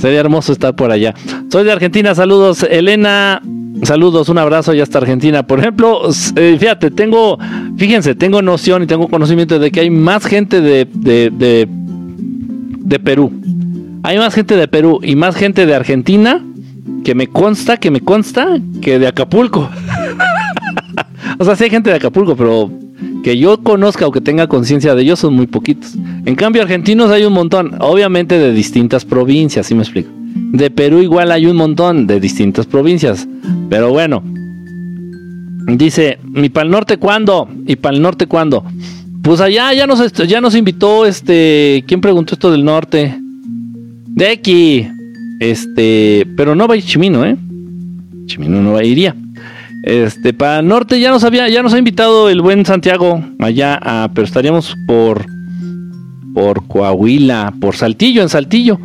Sería 0.00 0.20
hermoso 0.20 0.52
estar 0.52 0.74
por 0.74 0.90
allá. 0.90 1.14
Soy 1.50 1.64
de 1.64 1.72
Argentina, 1.72 2.14
saludos. 2.14 2.64
Elena 2.68 3.42
Saludos, 3.82 4.28
un 4.28 4.36
abrazo 4.38 4.74
y 4.74 4.80
hasta 4.80 4.98
Argentina. 4.98 5.46
Por 5.46 5.60
ejemplo, 5.60 6.02
eh, 6.36 6.56
fíjate, 6.60 6.90
tengo, 6.90 7.38
fíjense, 7.78 8.14
tengo 8.14 8.42
noción 8.42 8.82
y 8.82 8.86
tengo 8.86 9.08
conocimiento 9.08 9.58
de 9.58 9.70
que 9.70 9.80
hay 9.80 9.90
más 9.90 10.26
gente 10.26 10.60
de, 10.60 10.86
de, 10.92 11.30
de, 11.30 12.98
Perú. 12.98 13.32
Hay 14.02 14.18
más 14.18 14.34
gente 14.34 14.56
de 14.56 14.68
Perú 14.68 15.00
y 15.02 15.16
más 15.16 15.34
gente 15.34 15.64
de 15.64 15.74
Argentina 15.74 16.44
que 17.04 17.14
me 17.14 17.28
consta, 17.28 17.78
que 17.78 17.90
me 17.90 18.00
consta, 18.00 18.58
que 18.82 18.98
de 18.98 19.06
Acapulco. 19.06 19.70
o 21.38 21.44
sea, 21.44 21.56
sí 21.56 21.64
hay 21.64 21.70
gente 21.70 21.88
de 21.88 21.96
Acapulco, 21.96 22.36
pero 22.36 22.70
que 23.22 23.36
yo 23.38 23.62
conozca 23.62 24.06
o 24.06 24.12
que 24.12 24.20
tenga 24.20 24.46
conciencia 24.46 24.94
de 24.94 25.02
ellos 25.02 25.18
son 25.18 25.34
muy 25.34 25.46
poquitos. 25.46 25.96
En 26.24 26.34
cambio, 26.34 26.62
argentinos 26.62 27.10
hay 27.10 27.24
un 27.24 27.32
montón, 27.32 27.76
obviamente 27.80 28.38
de 28.38 28.52
distintas 28.52 29.04
provincias, 29.04 29.66
¿sí 29.66 29.74
me 29.74 29.82
explico? 29.82 30.10
De 30.52 30.70
Perú 30.70 31.00
igual 31.00 31.32
hay 31.32 31.46
un 31.46 31.56
montón 31.56 32.06
de 32.06 32.20
distintas 32.20 32.66
provincias. 32.66 33.28
Pero 33.68 33.90
bueno. 33.90 34.22
Dice, 35.66 36.18
¿mi 36.24 36.48
pal 36.48 36.70
norte 36.70 36.96
cuándo? 36.96 37.48
¿Y 37.66 37.76
pal 37.76 38.00
norte 38.00 38.26
cuándo? 38.26 38.64
Pues 39.22 39.40
allá 39.40 39.72
ya 39.72 39.86
nos, 39.86 40.12
ya 40.12 40.40
nos 40.40 40.54
invitó 40.54 41.06
este... 41.06 41.84
¿Quién 41.86 42.00
preguntó 42.00 42.34
esto 42.34 42.50
del 42.50 42.64
norte? 42.64 43.16
De 43.20 44.28
aquí. 44.28 44.88
Este... 45.38 46.26
Pero 46.36 46.54
no 46.54 46.66
va 46.66 46.74
a 46.74 46.76
ir 46.78 46.84
Chimino, 46.84 47.24
¿eh? 47.24 47.36
Chimino 48.26 48.62
no 48.62 48.72
va 48.72 48.80
a 48.80 48.84
iría. 48.84 49.14
Este, 49.82 50.34
para 50.34 50.60
norte 50.62 51.00
ya 51.00 51.10
nos 51.10 51.24
había, 51.24 51.48
ya 51.48 51.62
nos 51.62 51.72
ha 51.72 51.78
invitado 51.78 52.28
el 52.28 52.42
buen 52.42 52.66
Santiago 52.66 53.24
allá, 53.38 53.78
a, 53.80 54.10
pero 54.12 54.26
estaríamos 54.26 54.76
por 54.86 55.26
por 56.32 56.66
Coahuila, 56.66 57.54
por 57.60 57.76
Saltillo, 57.76 58.22
en 58.22 58.28
Saltillo. 58.28 58.78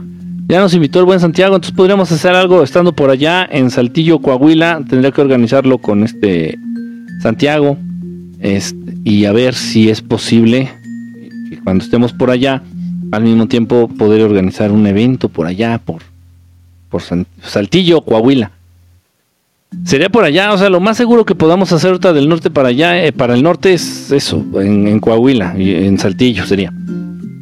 Ya 0.48 0.60
nos 0.60 0.74
invitó 0.74 1.00
el 1.00 1.06
buen 1.06 1.20
Santiago, 1.20 1.56
entonces 1.56 1.76
podríamos 1.76 2.12
hacer 2.12 2.34
algo 2.34 2.64
estando 2.64 2.94
por 2.94 3.10
allá 3.10 3.48
en 3.50 3.72
Saltillo, 3.72 4.20
Coahuila. 4.20 4.84
Tendría 4.88 5.12
que 5.12 5.22
organizarlo 5.22 5.80
con 5.80 6.04
este 6.04 6.58
Santiago 7.22 7.78
este, 8.40 8.94
y 9.04 9.26
a 9.26 9.32
ver 9.32 9.56
si 9.56 9.90
es 9.90 10.02
posible 10.02 10.70
que 11.50 11.60
cuando 11.64 11.84
estemos 11.84 12.14
por 12.14 12.30
allá, 12.30 12.62
al 13.12 13.24
mismo 13.24 13.48
tiempo 13.48 13.88
poder 13.88 14.22
organizar 14.22 14.72
un 14.72 14.86
evento 14.86 15.30
por 15.30 15.48
allá, 15.48 15.80
por, 15.84 16.02
por 16.90 17.02
Saltillo, 17.42 18.02
Coahuila. 18.02 18.52
Sería 19.84 20.10
por 20.10 20.24
allá, 20.24 20.54
o 20.54 20.58
sea, 20.58 20.70
lo 20.70 20.80
más 20.80 20.98
seguro 20.98 21.26
que 21.26 21.36
podamos 21.36 21.72
hacer 21.72 21.90
ahorita 21.90 22.14
del 22.14 22.30
norte 22.30 22.50
para 22.50 22.70
allá, 22.70 23.04
eh, 23.04 23.12
para 23.12 23.34
el 23.34 23.44
norte 23.44 23.74
es 23.74 24.12
eso, 24.12 24.44
en, 24.56 24.88
en 24.88 25.00
Coahuila, 25.00 25.54
en 25.58 25.98
Saltillo 26.00 26.46
sería. 26.46 26.72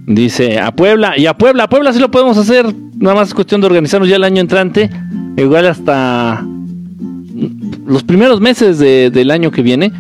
Dice 0.06 0.60
a 0.60 0.72
Puebla, 0.74 1.18
y 1.18 1.28
a 1.28 1.38
Puebla, 1.38 1.66
a 1.66 1.70
Puebla 1.70 1.94
sí 1.94 2.00
lo 2.00 2.12
podemos 2.12 2.38
hacer, 2.38 2.66
nada 2.98 3.16
más 3.16 3.30
es 3.30 3.34
cuestión 3.34 3.62
de 3.62 3.68
organizarnos 3.68 4.10
ya 4.10 4.16
el 4.18 4.24
año 4.24 4.42
entrante, 4.42 4.90
igual 5.38 5.68
hasta 5.68 6.46
los 7.86 8.04
primeros 8.04 8.42
meses 8.42 8.80
del 8.80 9.32
año 9.32 9.52
que 9.52 9.62
viene, 9.62 9.92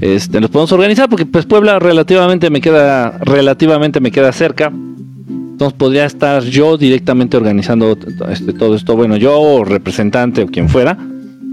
este, 0.00 0.40
los 0.40 0.50
podemos 0.50 0.70
organizar 0.72 1.08
porque 1.08 1.26
pues 1.26 1.46
Puebla 1.46 1.78
relativamente 1.80 2.50
me 2.50 2.60
queda, 2.60 3.18
relativamente 3.18 4.00
me 4.00 4.12
queda 4.12 4.30
cerca, 4.32 4.70
entonces 4.70 5.76
podría 5.76 6.04
estar 6.04 6.44
yo 6.44 6.76
directamente 6.76 7.36
organizando 7.36 7.98
este, 8.30 8.52
todo 8.52 8.76
esto, 8.76 8.94
bueno, 8.94 9.16
yo 9.16 9.40
o 9.40 9.64
representante 9.64 10.42
o 10.42 10.46
quien 10.46 10.68
fuera, 10.68 10.96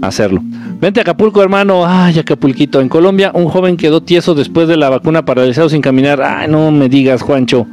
hacerlo. 0.02 0.42
Vente 0.80 1.00
a 1.00 1.02
Acapulco, 1.02 1.42
hermano. 1.42 1.84
Ay, 1.86 2.18
Acapulquito. 2.18 2.80
En 2.80 2.88
Colombia, 2.88 3.32
un 3.34 3.46
joven 3.46 3.76
quedó 3.76 4.02
tieso 4.02 4.34
después 4.34 4.68
de 4.68 4.76
la 4.76 4.90
vacuna 4.90 5.24
paralizado 5.24 5.68
sin 5.68 5.80
caminar. 5.80 6.22
Ay, 6.22 6.48
no 6.48 6.70
me 6.70 6.88
digas, 6.88 7.22
Juancho. 7.22 7.66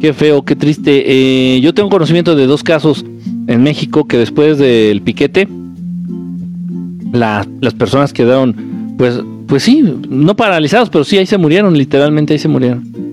Qué 0.00 0.12
feo, 0.12 0.44
qué 0.44 0.56
triste. 0.56 1.04
Eh, 1.06 1.60
yo 1.60 1.72
tengo 1.72 1.88
conocimiento 1.88 2.36
de 2.36 2.46
dos 2.46 2.62
casos 2.62 3.04
en 3.46 3.62
México 3.62 4.06
que 4.06 4.18
después 4.18 4.58
del 4.58 5.02
piquete, 5.02 5.48
las 7.12 7.46
personas 7.78 8.12
quedaron, 8.12 8.94
pues, 8.98 9.20
pues 9.46 9.62
sí, 9.62 9.82
no 10.08 10.34
paralizados, 10.36 10.90
pero 10.90 11.04
sí 11.04 11.16
ahí 11.16 11.26
se 11.26 11.38
murieron, 11.38 11.76
literalmente 11.76 12.32
ahí 12.32 12.38
se 12.38 12.48
murieron. 12.48 13.03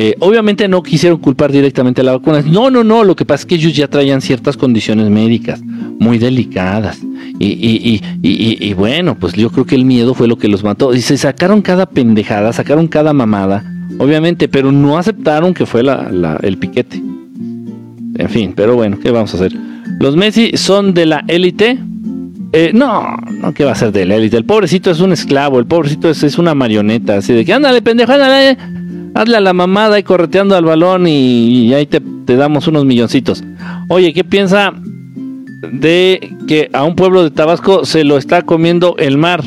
Eh, 0.00 0.14
obviamente 0.20 0.68
no 0.68 0.80
quisieron 0.80 1.18
culpar 1.18 1.50
directamente 1.50 2.02
a 2.02 2.04
la 2.04 2.12
vacuna. 2.12 2.40
No, 2.42 2.70
no, 2.70 2.84
no. 2.84 3.02
Lo 3.02 3.16
que 3.16 3.24
pasa 3.24 3.42
es 3.42 3.46
que 3.46 3.56
ellos 3.56 3.74
ya 3.74 3.88
traían 3.88 4.20
ciertas 4.20 4.56
condiciones 4.56 5.10
médicas 5.10 5.60
muy 5.60 6.18
delicadas. 6.18 7.00
Y, 7.40 7.46
y, 7.46 8.00
y, 8.22 8.68
y, 8.68 8.74
bueno, 8.74 9.18
pues 9.18 9.32
yo 9.32 9.50
creo 9.50 9.66
que 9.66 9.74
el 9.74 9.84
miedo 9.84 10.14
fue 10.14 10.28
lo 10.28 10.38
que 10.38 10.46
los 10.46 10.62
mató. 10.62 10.94
Y 10.94 11.00
se 11.00 11.16
sacaron 11.16 11.62
cada 11.62 11.86
pendejada, 11.86 12.52
sacaron 12.52 12.86
cada 12.86 13.12
mamada, 13.12 13.64
obviamente, 13.98 14.46
pero 14.46 14.70
no 14.70 14.98
aceptaron 14.98 15.52
que 15.52 15.66
fue 15.66 15.82
la, 15.82 16.38
el 16.44 16.58
piquete. 16.58 17.02
En 18.14 18.28
fin, 18.28 18.52
pero 18.54 18.76
bueno, 18.76 19.00
¿qué 19.02 19.10
vamos 19.10 19.34
a 19.34 19.38
hacer? 19.38 19.52
Los 19.98 20.14
Messi 20.14 20.52
son 20.54 20.94
de 20.94 21.06
la 21.06 21.24
élite. 21.26 21.76
Eh, 22.52 22.70
no, 22.72 23.16
no, 23.32 23.52
¿qué 23.52 23.64
va 23.64 23.72
a 23.72 23.74
ser 23.74 23.90
de 23.90 24.06
la 24.06 24.14
élite? 24.14 24.36
El 24.36 24.44
pobrecito 24.44 24.92
es 24.92 25.00
un 25.00 25.10
esclavo, 25.10 25.58
el 25.58 25.66
pobrecito 25.66 26.08
es, 26.08 26.22
es 26.22 26.38
una 26.38 26.54
marioneta, 26.54 27.16
así 27.16 27.32
de 27.32 27.44
que 27.44 27.52
ándale, 27.52 27.82
pendejo, 27.82 28.12
ándale 28.12 28.77
hazle 29.14 29.36
a 29.36 29.40
la 29.40 29.52
mamada 29.52 29.98
y 29.98 30.02
correteando 30.02 30.56
al 30.56 30.64
balón 30.64 31.06
y, 31.06 31.72
ahí 31.74 31.86
te, 31.86 32.00
damos 32.36 32.68
unos 32.68 32.84
milloncitos. 32.84 33.42
Oye, 33.88 34.12
¿qué 34.12 34.24
piensa 34.24 34.72
de 35.72 36.36
que 36.46 36.70
a 36.72 36.84
un 36.84 36.94
pueblo 36.94 37.24
de 37.24 37.30
Tabasco 37.30 37.84
se 37.84 38.04
lo 38.04 38.18
está 38.18 38.42
comiendo 38.42 38.96
el 38.98 39.18
mar? 39.18 39.42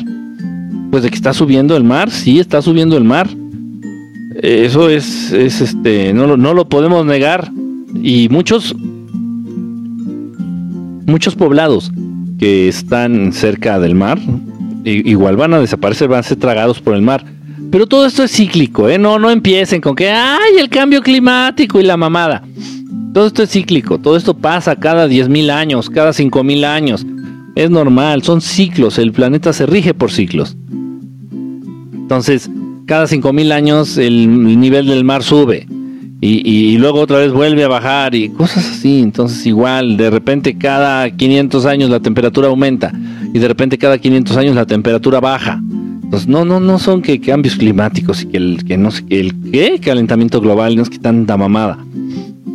Pues 0.90 1.02
de 1.02 1.08
que 1.08 1.16
está 1.16 1.32
subiendo 1.32 1.76
el 1.76 1.84
mar, 1.84 2.10
sí, 2.10 2.38
está 2.38 2.60
subiendo 2.60 2.96
el 2.96 3.04
mar. 3.04 3.28
Eso 4.42 4.90
es, 4.90 5.32
es 5.32 5.60
este, 5.60 6.12
no, 6.12 6.36
no 6.36 6.54
lo 6.54 6.68
podemos 6.68 7.06
negar. 7.06 7.50
Y 8.02 8.28
muchos, 8.30 8.74
muchos 11.06 11.34
poblados 11.34 11.92
que 12.38 12.68
están 12.68 13.32
cerca 13.32 13.78
del 13.78 13.94
mar, 13.94 14.18
igual 14.84 15.36
van 15.36 15.54
a 15.54 15.60
desaparecer, 15.60 16.08
van 16.08 16.20
a 16.20 16.24
ser 16.24 16.38
tragados 16.38 16.80
por 16.80 16.94
el 16.94 17.02
mar. 17.02 17.24
Pero 17.72 17.86
todo 17.86 18.04
esto 18.04 18.22
es 18.22 18.30
cíclico, 18.30 18.86
¿eh? 18.86 18.98
No, 18.98 19.18
no 19.18 19.30
empiecen 19.30 19.80
con 19.80 19.96
que, 19.96 20.10
ay, 20.10 20.58
el 20.60 20.68
cambio 20.68 21.00
climático 21.00 21.80
y 21.80 21.84
la 21.84 21.96
mamada. 21.96 22.42
Todo 23.14 23.26
esto 23.26 23.42
es 23.42 23.50
cíclico, 23.50 23.98
todo 23.98 24.14
esto 24.14 24.34
pasa 24.34 24.76
cada 24.76 25.08
10.000 25.08 25.50
años, 25.50 25.88
cada 25.88 26.10
5.000 26.10 26.64
años. 26.66 27.06
Es 27.54 27.70
normal, 27.70 28.22
son 28.22 28.42
ciclos, 28.42 28.98
el 28.98 29.12
planeta 29.12 29.54
se 29.54 29.64
rige 29.64 29.94
por 29.94 30.12
ciclos. 30.12 30.54
Entonces, 31.30 32.50
cada 32.86 33.06
5.000 33.06 33.52
años 33.52 33.96
el 33.96 34.60
nivel 34.60 34.86
del 34.86 35.02
mar 35.04 35.22
sube 35.22 35.66
y, 36.20 36.76
luego 36.76 37.00
otra 37.00 37.18
vez 37.18 37.32
vuelve 37.32 37.64
a 37.64 37.68
bajar 37.68 38.14
y 38.14 38.28
cosas 38.28 38.68
así. 38.68 39.00
Entonces, 39.00 39.46
igual, 39.46 39.96
de 39.96 40.10
repente 40.10 40.58
cada 40.58 41.10
500 41.10 41.64
años 41.64 41.88
la 41.88 42.00
temperatura 42.00 42.48
aumenta 42.48 42.92
y 43.32 43.38
de 43.38 43.48
repente 43.48 43.78
cada 43.78 43.96
500 43.96 44.36
años 44.36 44.56
la 44.56 44.66
temperatura 44.66 45.20
baja. 45.20 45.62
Pues 46.12 46.28
no, 46.28 46.44
no, 46.44 46.60
no 46.60 46.78
son 46.78 47.00
que 47.00 47.18
cambios 47.22 47.56
climáticos 47.56 48.22
y 48.22 48.26
que 48.26 48.36
el 48.36 48.64
que 48.66 48.76
no 48.76 48.90
sé 48.90 49.02
el 49.08 49.32
qué 49.50 49.80
calentamiento 49.82 50.42
global 50.42 50.76
no 50.76 50.82
es 50.82 50.90
que 50.90 50.98
tanta 50.98 51.38
mamada. 51.38 51.78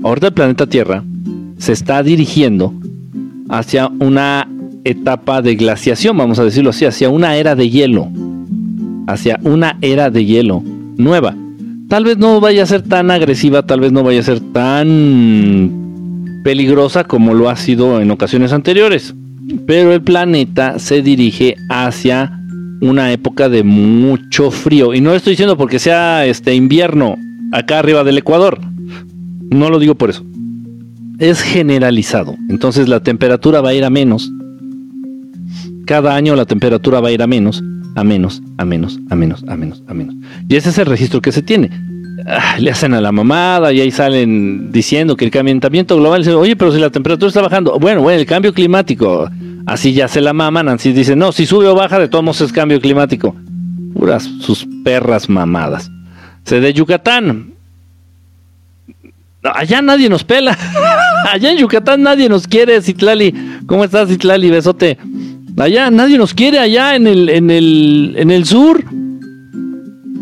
Ahorita 0.03 0.27
el 0.27 0.33
planeta 0.33 0.67
Tierra 0.67 1.03
se 1.57 1.71
está 1.71 2.03
dirigiendo 2.03 2.71
hacia 3.49 3.87
una 3.99 4.47
etapa 4.83 5.41
de 5.41 5.55
glaciación, 5.55 6.15
vamos 6.15 6.37
a 6.37 6.43
decirlo 6.43 6.69
así, 6.69 6.85
hacia 6.85 7.09
una 7.09 7.35
era 7.35 7.55
de 7.55 7.67
hielo. 7.67 8.09
Hacia 9.07 9.39
una 9.41 9.79
era 9.81 10.11
de 10.11 10.23
hielo 10.23 10.61
nueva. 10.97 11.35
Tal 11.89 12.03
vez 12.03 12.19
no 12.19 12.39
vaya 12.39 12.61
a 12.61 12.67
ser 12.67 12.83
tan 12.83 13.09
agresiva, 13.09 13.65
tal 13.65 13.79
vez 13.79 13.91
no 13.91 14.03
vaya 14.03 14.19
a 14.19 14.23
ser 14.23 14.39
tan 14.39 16.41
peligrosa 16.43 17.05
como 17.05 17.33
lo 17.33 17.49
ha 17.49 17.55
sido 17.55 18.01
en 18.01 18.11
ocasiones 18.11 18.53
anteriores. 18.53 19.15
Pero 19.65 19.93
el 19.93 20.03
planeta 20.03 20.77
se 20.77 21.01
dirige 21.01 21.55
hacia 21.69 22.37
una 22.82 23.11
época 23.11 23.49
de 23.49 23.63
mucho 23.63 24.51
frío. 24.51 24.93
Y 24.93 25.01
no 25.01 25.11
lo 25.11 25.15
estoy 25.15 25.32
diciendo 25.32 25.57
porque 25.57 25.80
sea 25.80 26.25
este 26.25 26.55
invierno 26.55 27.17
acá 27.51 27.80
arriba 27.80 28.03
del 28.03 28.17
Ecuador. 28.17 28.59
No 29.49 29.69
lo 29.69 29.80
digo 29.80 29.95
por 29.95 30.09
eso. 30.09 30.25
Es 31.19 31.41
generalizado. 31.41 32.36
Entonces 32.49 32.88
la 32.88 33.01
temperatura 33.01 33.61
va 33.61 33.69
a 33.69 33.73
ir 33.73 33.84
a 33.86 33.89
menos. 33.89 34.32
Cada 35.86 36.15
año 36.15 36.36
la 36.36 36.45
temperatura 36.45 36.99
va 36.99 37.09
a 37.09 37.11
ir 37.11 37.21
a 37.21 37.28
menos, 37.28 37.63
a 37.95 38.03
menos, 38.03 38.43
a 38.57 38.65
menos, 38.65 38.99
a 39.09 39.15
menos, 39.15 39.43
a 39.47 39.55
menos, 39.55 39.84
a 39.88 39.93
menos. 39.93 40.15
Y 40.49 40.55
ese 40.57 40.69
es 40.69 40.78
el 40.78 40.86
registro 40.86 41.21
que 41.21 41.32
se 41.32 41.41
tiene. 41.41 41.71
Ah, 42.25 42.57
le 42.59 42.71
hacen 42.71 42.93
a 42.93 42.99
la 42.99 43.11
mamada 43.13 43.71
y 43.71 43.80
ahí 43.80 43.89
salen 43.89 44.71
diciendo 44.71 45.15
que 45.15 45.23
el 45.23 45.32
calentamiento 45.32 45.95
global, 45.95 46.28
oye, 46.36 46.55
pero 46.57 46.73
si 46.73 46.80
la 46.80 46.89
temperatura 46.89 47.30
está 47.30 47.41
bajando, 47.41 47.80
bueno, 47.80 48.01
bueno, 48.01 48.19
el 48.19 48.25
cambio 48.25 48.53
climático, 48.53 49.30
Así 49.68 49.91
ya 49.91 50.07
se 50.07 50.22
la 50.22 50.32
maman, 50.32 50.70
así 50.70 50.93
dicen, 50.93 51.20
no, 51.20 51.34
si 51.34 51.45
sube 51.45 51.68
o 51.68 51.76
baja, 51.76 51.99
de 51.99 52.07
todos 52.07 52.24
modos 52.24 52.39
es 52.39 52.53
cambio 52.53 52.80
climático. 52.80 53.36
Puras 53.93 54.24
sus 54.39 54.65
perras 54.86 55.28
mamadas. 55.28 55.91
Se 56.45 56.61
de 56.61 56.74
Yucatán. 56.74 57.51
allá 59.43 59.82
nadie 59.82 60.07
nos 60.07 60.24
pela. 60.24 60.57
allá 61.34 61.51
en 61.51 61.57
Yucatán 61.57 62.01
nadie 62.01 62.30
nos 62.30 62.47
quiere, 62.47 62.82
Citlali. 62.82 63.34
¿Cómo 63.65 63.84
estás, 63.84 64.07
Citlali? 64.07 64.49
Besote. 64.49 64.97
Allá 65.57 65.91
nadie 65.91 66.18
nos 66.18 66.34
quiere, 66.34 66.59
allá 66.59 66.95
en 66.95 67.05
el, 67.05 67.28
en 67.28 67.51
el, 67.51 68.15
en 68.18 68.32
el 68.32 68.45
sur. 68.45 68.86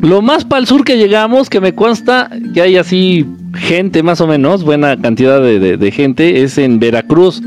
Lo 0.01 0.23
más 0.23 0.43
para 0.43 0.61
el 0.61 0.65
sur 0.65 0.83
que 0.83 0.97
llegamos, 0.97 1.51
que 1.51 1.61
me 1.61 1.75
consta 1.75 2.31
que 2.55 2.61
hay 2.63 2.77
así 2.77 3.27
gente 3.53 4.01
más 4.01 4.21
o 4.21 4.27
menos, 4.27 4.63
buena 4.63 4.99
cantidad 4.99 5.39
de, 5.39 5.77
de 5.77 5.91
gente, 5.91 6.41
es 6.41 6.57
en 6.57 6.79
Veracruz 6.79 7.43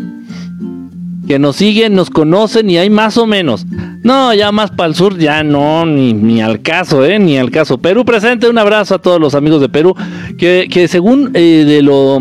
que 1.28 1.38
nos 1.38 1.56
siguen, 1.56 1.94
nos 1.94 2.08
conocen 2.08 2.70
y 2.70 2.78
hay 2.78 2.88
más 2.88 3.18
o 3.18 3.26
menos. 3.26 3.66
No, 4.02 4.32
ya 4.32 4.50
más 4.50 4.70
para 4.70 4.88
el 4.88 4.94
sur, 4.94 5.18
ya 5.18 5.44
no, 5.44 5.84
ni, 5.84 6.14
ni, 6.14 6.40
al 6.40 6.62
caso, 6.62 7.04
¿eh? 7.04 7.18
Ni 7.18 7.36
al 7.36 7.50
caso. 7.50 7.78
Perú 7.78 8.04
presente, 8.04 8.48
un 8.48 8.56
abrazo 8.56 8.94
a 8.94 8.98
todos 8.98 9.20
los 9.20 9.34
amigos 9.34 9.60
de 9.60 9.68
Perú, 9.68 9.94
que, 10.38 10.66
que 10.70 10.88
según 10.88 11.30
eh, 11.34 11.64
de 11.66 11.82
lo 11.82 12.18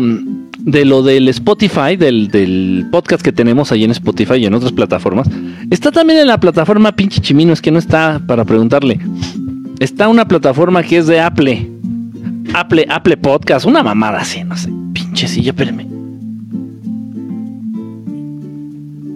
de 0.58 0.84
lo 0.84 1.02
del 1.02 1.28
Spotify, 1.28 1.96
del, 1.96 2.28
del, 2.28 2.86
podcast 2.90 3.22
que 3.22 3.32
tenemos 3.32 3.72
ahí 3.72 3.84
en 3.84 3.92
Spotify 3.92 4.34
y 4.34 4.44
en 4.46 4.52
otras 4.52 4.72
plataformas, 4.72 5.26
está 5.70 5.90
también 5.90 6.18
en 6.18 6.26
la 6.26 6.38
plataforma 6.38 6.92
pinche 6.92 7.22
chimino, 7.22 7.54
es 7.54 7.62
que 7.62 7.70
no 7.70 7.78
está 7.78 8.20
para 8.26 8.44
preguntarle. 8.44 9.00
Está 9.80 10.08
una 10.08 10.28
plataforma 10.28 10.82
que 10.82 10.98
es 10.98 11.06
de 11.06 11.20
Apple. 11.20 11.70
Apple, 12.52 12.86
Apple 12.90 13.16
Podcast, 13.16 13.64
una 13.64 13.82
mamada 13.82 14.20
así, 14.20 14.44
no 14.44 14.56
sé, 14.56 14.70
pinche 14.92 15.26
silla, 15.28 15.50
espérame. 15.50 15.97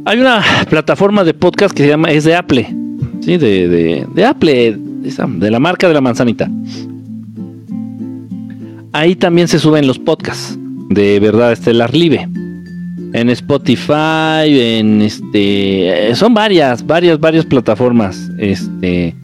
Hay 0.05 0.19
una 0.19 0.43
plataforma 0.69 1.23
de 1.23 1.33
podcast 1.33 1.75
que 1.75 1.85
se 1.85 1.89
llama, 1.89 2.11
es 2.11 2.25
de 2.25 2.35
Apple, 2.35 2.75
¿sí? 3.21 3.37
De, 3.37 4.07
de, 4.13 4.25
Apple, 4.25 4.77
de 4.77 5.51
la 5.51 5.61
marca 5.61 5.87
de 5.87 5.95
la 5.95 6.01
manzanita. 6.01 6.51
Ahí 8.93 9.15
también 9.15 9.49
se 9.49 9.59
suben 9.59 9.87
los 9.87 9.99
podcasts 9.99 10.59
de 10.91 11.21
Verdad 11.21 11.53
Estelar 11.53 11.95
Live. 11.95 12.29
En 13.15 13.29
Spotify, 13.31 14.45
en 14.47 15.03
este. 15.03 16.15
Son 16.15 16.35
varias, 16.35 16.85
varias, 16.85 17.21
varias 17.21 17.45
plataformas. 17.45 18.31
Este 18.39 19.15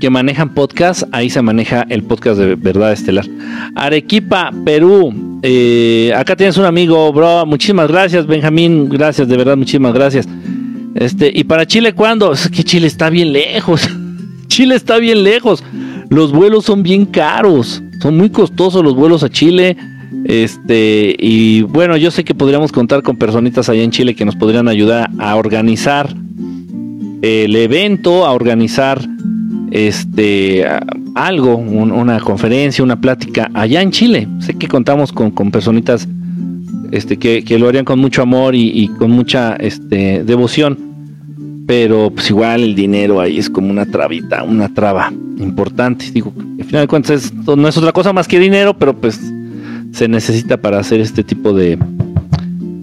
que 0.00 0.10
manejan 0.10 0.54
podcast, 0.54 1.02
ahí 1.12 1.28
se 1.28 1.42
maneja 1.42 1.84
el 1.88 2.02
podcast 2.04 2.38
de 2.38 2.54
Verdad 2.54 2.92
Estelar. 2.92 3.26
Arequipa, 3.74 4.52
Perú. 4.64 5.40
Eh, 5.42 6.12
acá 6.16 6.36
tienes 6.36 6.56
un 6.56 6.64
amigo, 6.64 7.12
bro. 7.12 7.44
Muchísimas 7.46 7.88
gracias, 7.88 8.26
Benjamín. 8.26 8.88
Gracias, 8.88 9.28
de 9.28 9.36
verdad, 9.36 9.56
muchísimas 9.56 9.92
gracias. 9.92 10.28
Este, 10.94 11.30
y 11.34 11.44
para 11.44 11.66
Chile, 11.66 11.92
¿cuándo? 11.94 12.32
Es 12.32 12.48
que 12.48 12.62
Chile 12.62 12.86
está 12.86 13.10
bien 13.10 13.32
lejos. 13.32 13.88
Chile 14.46 14.76
está 14.76 14.98
bien 14.98 15.24
lejos. 15.24 15.64
Los 16.10 16.32
vuelos 16.32 16.64
son 16.64 16.82
bien 16.82 17.04
caros. 17.04 17.82
Son 18.00 18.16
muy 18.16 18.30
costosos 18.30 18.84
los 18.84 18.94
vuelos 18.94 19.24
a 19.24 19.28
Chile. 19.28 19.76
Este, 20.24 21.14
y 21.18 21.62
bueno, 21.62 21.96
yo 21.96 22.10
sé 22.10 22.24
que 22.24 22.34
podríamos 22.34 22.72
contar 22.72 23.02
con 23.02 23.16
personitas 23.16 23.68
allá 23.68 23.82
en 23.82 23.90
Chile 23.90 24.14
que 24.14 24.24
nos 24.24 24.36
podrían 24.36 24.68
ayudar 24.68 25.10
a 25.18 25.36
organizar 25.36 26.14
el 27.20 27.56
evento, 27.56 28.24
a 28.24 28.32
organizar 28.32 29.00
este 29.70 30.64
algo, 31.14 31.56
una 31.56 32.20
conferencia, 32.20 32.84
una 32.84 33.00
plática 33.00 33.50
allá 33.54 33.82
en 33.82 33.90
Chile. 33.90 34.28
Sé 34.40 34.54
que 34.54 34.68
contamos 34.68 35.12
con, 35.12 35.30
con 35.30 35.50
personitas 35.50 36.08
este, 36.90 37.18
que, 37.18 37.58
lo 37.58 37.68
harían 37.68 37.84
con 37.84 37.98
mucho 37.98 38.22
amor 38.22 38.54
y, 38.54 38.88
con 38.98 39.10
mucha 39.10 39.56
este, 39.56 40.24
devoción. 40.24 40.78
Pero 41.66 42.10
pues 42.10 42.30
igual 42.30 42.62
el 42.62 42.74
dinero 42.74 43.20
ahí 43.20 43.38
es 43.38 43.50
como 43.50 43.68
una 43.68 43.84
trabita, 43.84 44.42
una 44.42 44.72
traba 44.72 45.12
importante. 45.38 46.10
Digo, 46.12 46.32
al 46.58 46.64
final 46.64 46.82
de 46.82 46.88
cuentas 46.88 47.32
no 47.34 47.68
es 47.68 47.76
otra 47.76 47.92
cosa 47.92 48.12
más 48.14 48.26
que 48.26 48.38
dinero, 48.38 48.78
pero 48.78 48.98
pues 48.98 49.20
se 49.92 50.08
necesita 50.08 50.56
para 50.56 50.78
hacer 50.78 51.00
este 51.00 51.22
tipo 51.22 51.52
de, 51.52 51.78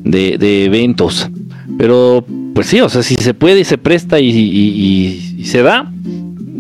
de, 0.03 0.65
eventos. 0.65 1.27
Pero 1.79 2.23
pues 2.53 2.67
sí, 2.67 2.79
o 2.79 2.89
sea, 2.89 3.01
si 3.01 3.15
se 3.15 3.33
puede 3.33 3.61
y 3.61 3.63
se 3.63 3.79
presta 3.79 4.19
y 4.19 5.41
se 5.43 5.63
da, 5.63 5.91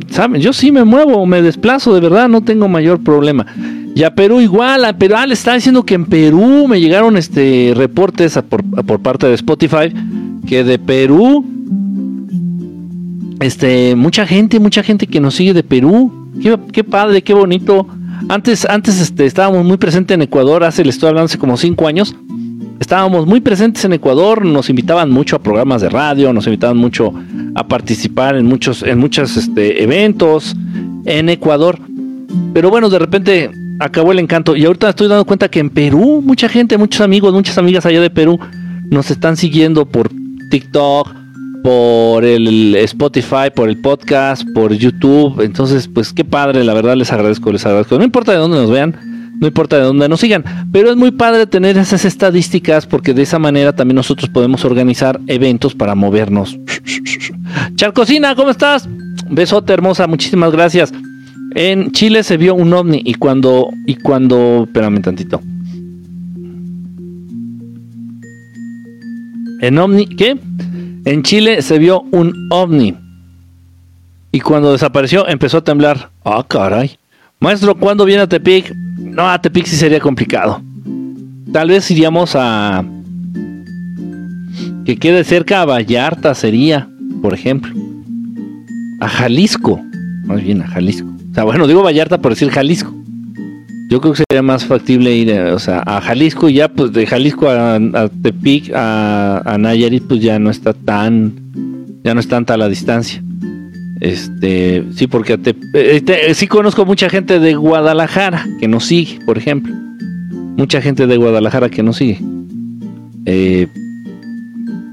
¿saben? 0.09 0.41
Yo 0.41 0.53
sí 0.53 0.71
me 0.71 0.83
muevo, 0.83 1.25
me 1.25 1.41
desplazo, 1.41 1.93
de 1.93 2.01
verdad, 2.01 2.27
no 2.27 2.41
tengo 2.41 2.67
mayor 2.67 3.01
problema. 3.01 3.45
Y 3.95 4.03
a 4.03 4.13
Perú 4.13 4.41
igual, 4.41 4.83
a 4.85 4.97
Perú, 4.97 5.15
ah, 5.17 5.25
le 5.25 5.33
estaba 5.33 5.55
diciendo 5.55 5.83
que 5.83 5.95
en 5.95 6.05
Perú 6.05 6.67
me 6.67 6.81
llegaron 6.81 7.15
este 7.17 7.73
reportes 7.75 8.37
por, 8.49 8.99
parte 8.99 9.27
de 9.27 9.35
Spotify 9.35 9.93
que 10.45 10.63
de 10.63 10.77
Perú, 10.77 11.45
este, 13.39 13.95
mucha 13.95 14.27
gente, 14.27 14.59
mucha 14.59 14.83
gente 14.83 15.07
que 15.07 15.19
nos 15.19 15.35
sigue 15.35 15.53
de 15.53 15.63
Perú. 15.63 16.29
Qué, 16.41 16.57
qué 16.71 16.83
padre, 16.83 17.21
qué 17.21 17.33
bonito. 17.33 17.87
Antes, 18.27 18.65
antes 18.65 18.99
este, 18.99 19.25
estábamos 19.25 19.65
muy 19.65 19.77
presentes 19.77 20.15
en 20.15 20.21
Ecuador, 20.21 20.63
hace, 20.63 20.83
le 20.83 20.89
estoy 20.89 21.09
hablando 21.09 21.25
hace 21.25 21.37
como 21.37 21.55
cinco 21.57 21.87
años. 21.87 22.15
Estábamos 22.79 23.25
muy 23.25 23.39
presentes 23.39 23.85
en 23.85 23.93
Ecuador, 23.93 24.45
nos 24.45 24.69
invitaban 24.69 25.09
mucho 25.09 25.37
a 25.37 25.39
programas 25.39 25.81
de 25.81 25.89
radio, 25.89 26.33
nos 26.33 26.45
invitaban 26.45 26.77
mucho 26.77 27.13
a 27.55 27.67
participar 27.67 28.35
en 28.35 28.45
muchos, 28.45 28.83
en 28.83 28.99
muchos 28.99 29.37
este, 29.37 29.81
eventos 29.81 30.55
en 31.05 31.29
Ecuador. 31.29 31.79
Pero 32.53 32.69
bueno, 32.69 32.89
de 32.89 32.99
repente 32.99 33.51
acabó 33.79 34.11
el 34.11 34.19
encanto. 34.19 34.55
Y 34.55 34.65
ahorita 34.65 34.89
estoy 34.89 35.07
dando 35.07 35.25
cuenta 35.25 35.49
que 35.49 35.59
en 35.59 35.69
Perú, 35.69 36.21
mucha 36.23 36.49
gente, 36.49 36.77
muchos 36.77 37.01
amigos, 37.01 37.33
muchas 37.33 37.57
amigas 37.57 37.85
allá 37.85 38.01
de 38.01 38.09
Perú 38.09 38.39
nos 38.89 39.09
están 39.09 39.37
siguiendo 39.37 39.85
por 39.85 40.09
TikTok, 40.49 41.09
por 41.63 42.25
el 42.25 42.75
Spotify, 42.75 43.49
por 43.55 43.69
el 43.69 43.77
podcast, 43.77 44.47
por 44.53 44.73
YouTube. 44.73 45.41
Entonces, 45.41 45.87
pues 45.87 46.13
qué 46.13 46.25
padre, 46.25 46.63
la 46.63 46.73
verdad 46.73 46.95
les 46.95 47.11
agradezco, 47.11 47.51
les 47.51 47.65
agradezco. 47.65 47.97
No 47.97 48.03
importa 48.03 48.33
de 48.33 48.37
dónde 48.37 48.57
nos 48.57 48.69
vean, 48.69 49.14
no 49.39 49.47
importa 49.47 49.77
de 49.77 49.83
dónde 49.83 50.09
nos 50.09 50.19
sigan, 50.19 50.43
pero 50.71 50.89
es 50.91 50.95
muy 50.95 51.11
padre 51.11 51.45
tener 51.47 51.77
esas 51.77 52.05
estadísticas 52.05 52.85
porque 52.85 53.13
de 53.13 53.23
esa 53.23 53.39
manera 53.39 53.75
también 53.75 53.95
nosotros 53.95 54.29
podemos 54.29 54.65
organizar 54.65 55.19
eventos 55.27 55.75
para 55.75 55.95
movernos. 55.95 56.57
Charcocina, 57.75 58.35
¿cómo 58.35 58.51
estás? 58.51 58.87
Besote 59.29 59.73
hermosa, 59.73 60.07
muchísimas 60.07 60.51
gracias. 60.51 60.93
En 61.55 61.91
Chile 61.91 62.23
se 62.23 62.37
vio 62.37 62.53
un 62.55 62.73
ovni 62.73 63.01
y 63.03 63.13
cuando 63.15 63.69
y 63.85 63.95
cuando, 63.95 64.63
espérame 64.65 65.01
tantito. 65.01 65.41
En 69.61 69.77
ovni, 69.77 70.05
¿qué? 70.05 70.37
En 71.05 71.23
Chile 71.23 71.61
se 71.61 71.79
vio 71.79 72.01
un 72.11 72.33
ovni. 72.51 72.95
Y 74.31 74.41
cuando 74.41 74.73
desapareció 74.73 75.27
empezó 75.27 75.59
a 75.59 75.63
temblar. 75.63 76.09
Ah, 76.25 76.45
caray. 76.47 76.97
Maestro, 77.39 77.75
¿cuándo 77.75 78.05
viene 78.05 78.23
a 78.23 78.27
Tepic? 78.27 78.73
No, 78.97 79.29
a 79.29 79.41
Tepic 79.41 79.65
sí 79.65 79.75
sería 79.75 79.99
complicado. 79.99 80.61
Tal 81.51 81.69
vez 81.69 81.89
iríamos 81.91 82.35
a... 82.35 82.83
Que 84.85 84.97
quede 84.97 85.23
cerca 85.23 85.61
a 85.61 85.65
Vallarta 85.65 86.33
sería, 86.35 86.89
por 87.21 87.33
ejemplo. 87.33 87.73
A 88.99 89.07
Jalisco. 89.07 89.81
Más 90.25 90.43
bien 90.43 90.61
a 90.61 90.67
Jalisco. 90.67 91.07
O 91.31 91.33
sea, 91.33 91.43
bueno, 91.43 91.67
digo 91.67 91.83
Vallarta 91.83 92.19
por 92.19 92.31
decir 92.31 92.49
Jalisco. 92.49 92.93
Yo 93.89 94.01
creo 94.01 94.13
que 94.13 94.23
sería 94.27 94.41
más 94.41 94.65
factible 94.65 95.15
ir 95.15 95.29
eh, 95.29 95.51
o 95.51 95.59
sea, 95.59 95.83
a 95.85 96.01
Jalisco 96.01 96.49
y 96.49 96.55
ya 96.55 96.69
pues 96.69 96.91
de 96.91 97.05
Jalisco 97.05 97.47
a, 97.49 98.09
Tepic, 98.23 98.71
a, 98.73 99.41
a, 99.45 99.57
Nayarit, 99.59 100.03
pues 100.07 100.21
ya 100.21 100.39
no 100.39 100.49
está 100.49 100.73
tan, 100.73 101.33
ya 102.03 102.15
no 102.15 102.19
es 102.19 102.27
tanta 102.27 102.57
la 102.57 102.67
distancia. 102.67 103.21
Este, 104.01 104.83
sí, 104.93 105.07
porque 105.07 105.33
a 105.33 105.39
este, 105.73 106.33
sí 106.33 106.47
conozco 106.47 106.85
mucha 106.85 107.09
gente 107.09 107.39
de 107.39 107.55
Guadalajara 107.55 108.45
que 108.59 108.67
nos 108.67 108.85
sigue, 108.85 109.19
por 109.25 109.37
ejemplo. 109.37 109.73
Mucha 110.57 110.81
gente 110.81 111.07
de 111.07 111.17
Guadalajara 111.17 111.69
que 111.69 111.83
nos 111.83 111.97
sigue. 111.97 112.19
Eh, 113.25 113.67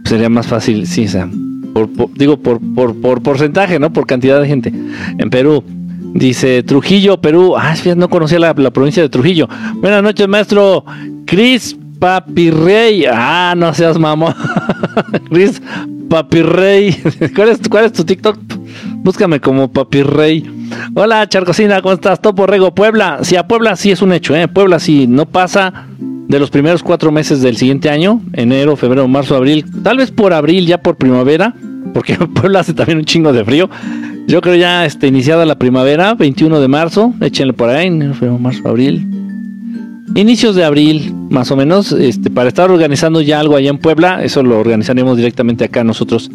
sería 0.04 0.28
más 0.28 0.46
fácil, 0.46 0.86
sí, 0.86 1.04
o 1.06 1.08
sea, 1.08 1.28
digo 2.14 2.36
por, 2.38 2.60
por, 2.74 3.00
por 3.00 3.22
porcentaje, 3.22 3.78
¿no? 3.78 3.92
Por 3.92 4.06
cantidad 4.06 4.40
de 4.40 4.46
gente. 4.46 4.72
En 5.18 5.30
Perú, 5.30 5.64
Dice 6.14 6.62
Trujillo, 6.62 7.20
Perú. 7.20 7.54
Ah, 7.56 7.74
no 7.96 8.10
conocía 8.10 8.38
la, 8.38 8.54
provincia 8.54 9.02
de 9.02 9.08
Trujillo. 9.08 9.48
Buenas 9.76 10.02
noches, 10.02 10.28
maestro. 10.28 10.84
Cris 11.24 11.76
Papirrey. 12.02 13.04
Ah, 13.08 13.54
no 13.56 13.72
seas 13.72 13.96
mamón. 13.96 14.34
Cris 15.30 15.62
Papirrey. 16.10 17.00
¿Cuál 17.36 17.50
es, 17.50 17.60
¿Cuál 17.68 17.84
es 17.84 17.92
tu 17.92 18.02
TikTok? 18.02 18.36
Búscame 19.04 19.38
como 19.38 19.70
Papirrey. 19.70 20.44
Hola, 20.96 21.28
Charcocina, 21.28 21.80
¿cómo 21.80 21.94
estás? 21.94 22.20
Topo 22.20 22.48
Rego, 22.48 22.74
Puebla. 22.74 23.20
Sí, 23.22 23.36
a 23.36 23.46
Puebla 23.46 23.76
sí 23.76 23.92
es 23.92 24.02
un 24.02 24.12
hecho, 24.12 24.34
¿eh? 24.34 24.48
Puebla 24.48 24.80
sí 24.80 25.06
no 25.06 25.26
pasa 25.26 25.86
de 26.00 26.40
los 26.40 26.50
primeros 26.50 26.82
cuatro 26.82 27.12
meses 27.12 27.40
del 27.40 27.56
siguiente 27.56 27.88
año, 27.88 28.20
enero, 28.32 28.74
febrero, 28.74 29.06
marzo, 29.06 29.36
abril, 29.36 29.64
tal 29.84 29.98
vez 29.98 30.10
por 30.10 30.32
abril, 30.32 30.66
ya 30.66 30.82
por 30.82 30.96
primavera, 30.96 31.54
porque 31.94 32.16
Puebla 32.34 32.60
hace 32.60 32.74
también 32.74 32.98
un 32.98 33.04
chingo 33.04 33.32
de 33.32 33.44
frío. 33.44 33.70
Yo 34.26 34.40
creo 34.40 34.56
ya 34.56 34.86
este, 34.86 35.06
iniciada 35.06 35.46
la 35.46 35.54
primavera, 35.54 36.14
21 36.14 36.58
de 36.58 36.66
marzo, 36.66 37.14
échenle 37.20 37.52
por 37.52 37.68
ahí, 37.68 37.86
enero, 37.86 38.38
marzo, 38.40 38.68
abril. 38.68 39.21
Inicios 40.14 40.54
de 40.54 40.64
abril, 40.64 41.14
más 41.30 41.50
o 41.50 41.56
menos, 41.56 41.92
este, 41.92 42.28
para 42.28 42.48
estar 42.48 42.70
organizando 42.70 43.22
ya 43.22 43.40
algo 43.40 43.56
allá 43.56 43.70
en 43.70 43.78
Puebla, 43.78 44.22
eso 44.22 44.42
lo 44.42 44.58
organizaremos 44.58 45.16
directamente 45.16 45.64
acá 45.64 45.84
nosotros, 45.84 46.30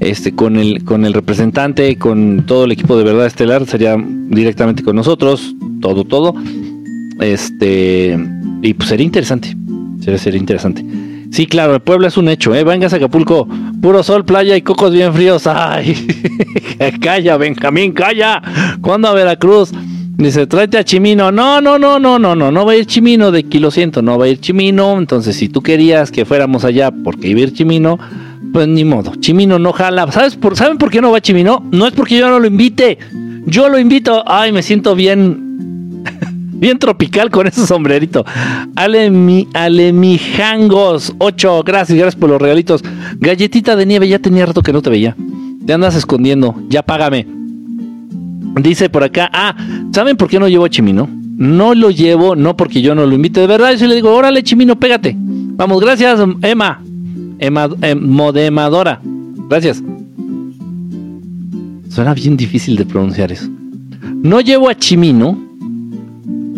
este, 0.00 0.34
con 0.34 0.56
el, 0.56 0.84
con 0.84 1.06
el 1.06 1.14
representante, 1.14 1.96
con 1.96 2.44
todo 2.46 2.64
el 2.64 2.72
equipo 2.72 2.96
de 2.98 3.04
verdad 3.04 3.26
estelar, 3.26 3.64
sería 3.66 3.96
directamente 3.98 4.82
con 4.82 4.96
nosotros, 4.96 5.54
todo, 5.80 6.04
todo. 6.04 6.34
Este, 7.20 8.18
y 8.60 8.74
pues 8.74 8.88
sería 8.90 9.06
interesante, 9.06 9.56
sería, 10.00 10.18
sería 10.18 10.38
interesante. 10.38 10.84
Sí, 11.30 11.46
claro, 11.46 11.74
el 11.74 11.80
Puebla 11.80 12.08
es 12.08 12.16
un 12.16 12.28
hecho, 12.28 12.54
¿eh? 12.54 12.64
Vengas 12.64 12.92
a 12.92 12.96
Acapulco, 12.96 13.48
puro 13.80 14.02
sol, 14.02 14.24
playa 14.24 14.56
y 14.56 14.62
cocos 14.62 14.92
bien 14.92 15.12
fríos. 15.14 15.46
¡Ay! 15.46 15.94
calla, 17.00 17.36
Benjamín, 17.36 17.92
calla. 17.92 18.42
¿Cuándo 18.80 19.08
a 19.08 19.14
Veracruz? 19.14 19.72
Dice, 20.18 20.46
tráete 20.46 20.78
a 20.78 20.84
Chimino. 20.84 21.30
No, 21.30 21.60
no, 21.60 21.78
no, 21.78 21.98
no, 21.98 22.18
no, 22.18 22.34
no, 22.34 22.50
no 22.50 22.64
va 22.64 22.72
a 22.72 22.76
ir 22.76 22.86
Chimino, 22.86 23.30
de 23.30 23.40
aquí 23.40 23.58
lo 23.58 23.70
siento, 23.70 24.00
no 24.00 24.18
va 24.18 24.24
a 24.24 24.28
ir 24.28 24.40
Chimino. 24.40 24.96
Entonces, 24.98 25.36
si 25.36 25.48
tú 25.50 25.62
querías 25.62 26.10
que 26.10 26.24
fuéramos 26.24 26.64
allá 26.64 26.90
porque 26.90 27.28
iba 27.28 27.40
a 27.40 27.42
ir 27.44 27.52
Chimino, 27.52 27.98
pues 28.52 28.66
ni 28.66 28.84
modo. 28.84 29.12
Chimino 29.16 29.58
no 29.58 29.72
jala. 29.72 30.10
¿Sabes 30.10 30.36
por, 30.36 30.56
¿Saben 30.56 30.78
por 30.78 30.90
qué 30.90 31.02
no 31.02 31.10
va 31.10 31.20
Chimino? 31.20 31.62
No 31.70 31.86
es 31.86 31.92
porque 31.92 32.16
yo 32.16 32.30
no 32.30 32.40
lo 32.40 32.46
invite. 32.46 32.98
Yo 33.44 33.68
lo 33.68 33.78
invito. 33.78 34.24
Ay, 34.26 34.52
me 34.52 34.62
siento 34.62 34.94
bien 34.94 35.44
Bien 36.58 36.78
tropical 36.78 37.30
con 37.30 37.46
ese 37.46 37.66
sombrerito. 37.66 38.24
Alemi, 38.74 39.46
Alemijangos 39.52 41.14
8. 41.18 41.62
Gracias, 41.62 41.98
gracias 41.98 42.16
por 42.16 42.30
los 42.30 42.40
regalitos. 42.40 42.82
Galletita 43.18 43.76
de 43.76 43.84
nieve, 43.84 44.08
ya 44.08 44.18
tenía 44.18 44.46
rato 44.46 44.62
que 44.62 44.72
no 44.72 44.80
te 44.80 44.88
veía. 44.88 45.14
Te 45.66 45.74
andas 45.74 45.94
escondiendo. 45.94 46.54
Ya 46.70 46.82
págame. 46.82 47.26
Dice 48.56 48.88
por 48.88 49.04
acá. 49.04 49.28
Ah, 49.32 49.54
¿saben 49.92 50.16
por 50.16 50.28
qué 50.28 50.40
no 50.40 50.48
llevo 50.48 50.64
a 50.64 50.70
Chimino? 50.70 51.08
No 51.10 51.74
lo 51.74 51.90
llevo, 51.90 52.34
no 52.34 52.56
porque 52.56 52.80
yo 52.80 52.94
no 52.94 53.04
lo 53.04 53.14
invite. 53.14 53.40
De 53.40 53.46
verdad, 53.46 53.74
yo 53.76 53.86
le 53.86 53.94
digo, 53.94 54.14
órale, 54.14 54.42
Chimino, 54.42 54.78
pégate. 54.78 55.14
Vamos, 55.18 55.80
gracias, 55.80 56.18
Emma. 56.40 56.82
Emma, 57.38 57.68
em, 57.82 58.00
modemadora. 58.00 59.00
Gracias. 59.48 59.82
Suena 61.90 62.14
bien 62.14 62.36
difícil 62.36 62.76
de 62.76 62.86
pronunciar 62.86 63.30
eso. 63.30 63.46
No 64.22 64.40
llevo 64.40 64.70
a 64.70 64.74
Chimino 64.74 65.38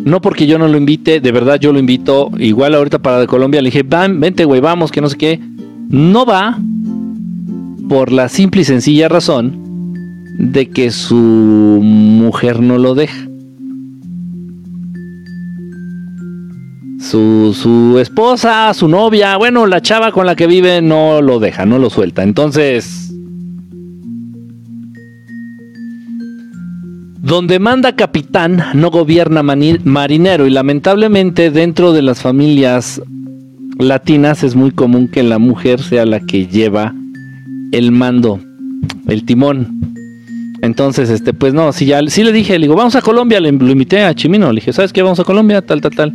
no 0.04 0.22
porque 0.22 0.46
yo 0.46 0.58
no 0.58 0.68
lo 0.68 0.78
invite, 0.78 1.20
de 1.20 1.32
verdad 1.32 1.60
yo 1.60 1.72
lo 1.72 1.78
invito. 1.78 2.30
Igual 2.38 2.74
ahorita 2.74 3.00
para 3.00 3.26
Colombia 3.26 3.60
le 3.60 3.70
dije, 3.70 3.82
vente, 3.82 4.44
güey, 4.44 4.60
vamos, 4.60 4.90
que 4.90 5.00
no 5.00 5.08
sé 5.08 5.18
qué. 5.18 5.40
No 5.90 6.24
va 6.24 6.58
por 7.88 8.10
la 8.10 8.28
simple 8.28 8.62
y 8.62 8.64
sencilla 8.64 9.08
razón 9.08 9.67
de 10.38 10.70
que 10.70 10.90
su 10.90 11.16
mujer 11.16 12.60
no 12.60 12.78
lo 12.78 12.94
deja. 12.94 13.18
Su, 17.00 17.54
su, 17.54 17.98
esposa, 17.98 18.72
su 18.74 18.88
novia, 18.88 19.36
bueno, 19.36 19.66
la 19.66 19.80
chava 19.80 20.12
con 20.12 20.26
la 20.26 20.36
que 20.36 20.46
vive 20.46 20.82
no 20.82 21.22
lo 21.22 21.38
deja, 21.38 21.64
no 21.64 21.78
lo 21.78 21.90
suelta. 21.90 22.22
Entonces, 22.22 23.08
Donde 27.28 27.58
manda 27.58 27.94
capitán, 27.94 28.62
no 28.72 28.90
gobierna 28.90 29.42
marinero 29.42 30.46
y 30.46 30.50
lamentablemente 30.50 31.50
dentro 31.50 31.92
de 31.92 32.00
las 32.00 32.22
familias 32.22 33.02
latinas 33.78 34.42
es 34.44 34.56
muy 34.56 34.70
común 34.70 35.08
que 35.08 35.22
la 35.22 35.38
mujer 35.38 35.82
sea 35.82 36.06
la 36.06 36.20
que 36.20 36.46
lleva 36.46 36.94
el 37.72 37.92
mando, 37.92 38.40
el 39.08 39.26
timón. 39.26 39.97
Entonces, 40.62 41.10
este, 41.10 41.32
pues 41.32 41.54
no, 41.54 41.72
si 41.72 41.86
ya, 41.86 42.00
sí 42.08 42.24
le 42.24 42.32
dije, 42.32 42.58
le 42.58 42.64
digo, 42.64 42.74
vamos 42.74 42.96
a 42.96 43.02
Colombia, 43.02 43.40
le, 43.40 43.52
lo 43.52 43.70
invité 43.70 44.02
a 44.02 44.14
Chimino, 44.14 44.52
le 44.52 44.60
dije, 44.60 44.72
¿sabes 44.72 44.92
qué? 44.92 45.02
Vamos 45.02 45.20
a 45.20 45.24
Colombia, 45.24 45.62
tal, 45.62 45.80
tal, 45.80 45.94
tal. 45.94 46.12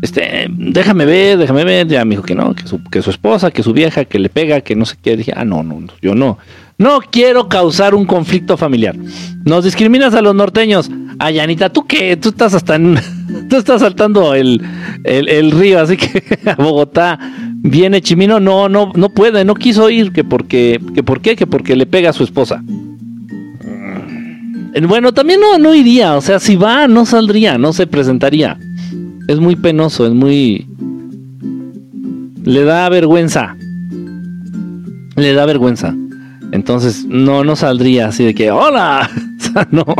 Este, 0.00 0.46
déjame 0.48 1.04
ver, 1.06 1.38
déjame 1.38 1.64
ver, 1.64 1.88
ya 1.88 2.04
me 2.04 2.10
dijo 2.10 2.22
que 2.22 2.34
no, 2.34 2.54
que 2.54 2.66
su, 2.66 2.82
que 2.84 3.02
su 3.02 3.10
esposa, 3.10 3.50
que 3.50 3.62
su 3.62 3.72
vieja, 3.72 4.04
que 4.04 4.18
le 4.18 4.28
pega, 4.28 4.60
que 4.60 4.76
no 4.76 4.84
sé 4.84 4.96
qué. 5.02 5.16
Dije, 5.16 5.32
ah, 5.34 5.44
no, 5.44 5.62
no, 5.62 5.80
yo 6.00 6.14
no. 6.14 6.38
No 6.78 7.00
quiero 7.00 7.48
causar 7.48 7.94
un 7.96 8.06
conflicto 8.06 8.56
familiar. 8.56 8.94
Nos 9.44 9.64
discriminas 9.64 10.14
a 10.14 10.22
los 10.22 10.34
norteños. 10.34 10.88
Ay, 11.18 11.40
Anita, 11.40 11.70
¿tú 11.70 11.86
qué? 11.86 12.16
Tú 12.16 12.28
estás 12.28 12.54
hasta 12.54 12.76
en... 12.76 12.96
Tú 13.48 13.56
estás 13.56 13.80
saltando 13.80 14.34
el, 14.34 14.60
río, 15.04 15.80
así 15.80 15.96
que 15.96 16.22
a 16.46 16.54
Bogotá 16.54 17.18
viene 17.56 18.00
Chimino. 18.00 18.38
No, 18.38 18.68
no, 18.68 18.92
no 18.94 19.08
puede, 19.08 19.44
no 19.44 19.54
quiso 19.54 19.90
ir. 19.90 20.12
Que 20.12 20.22
porque, 20.22 20.80
que 20.94 21.02
por 21.02 21.20
qué, 21.20 21.34
que 21.34 21.46
porque 21.46 21.74
le 21.74 21.86
pega 21.86 22.10
a 22.10 22.12
su 22.12 22.22
esposa. 22.22 22.62
Mm, 24.74 24.86
bueno, 24.86 25.12
también 25.12 25.40
no, 25.40 25.58
no 25.58 25.74
iría. 25.74 26.16
O 26.16 26.20
sea, 26.20 26.38
si 26.38 26.56
va, 26.56 26.88
no 26.88 27.06
saldría, 27.06 27.58
no 27.58 27.72
se 27.72 27.86
presentaría. 27.86 28.58
Es 29.26 29.40
muy 29.40 29.56
penoso, 29.56 30.06
es 30.06 30.12
muy... 30.12 30.66
Le 32.44 32.64
da 32.64 32.88
vergüenza. 32.88 33.56
Le 35.16 35.32
da 35.34 35.46
vergüenza. 35.46 35.94
Entonces, 36.52 37.04
no, 37.06 37.44
no 37.44 37.56
saldría 37.56 38.08
así 38.08 38.24
de 38.24 38.34
que, 38.34 38.50
hola, 38.50 39.10
no. 39.70 39.84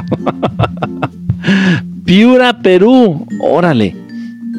Piura, 2.05 2.59
Perú. 2.61 3.27
Órale. 3.41 3.95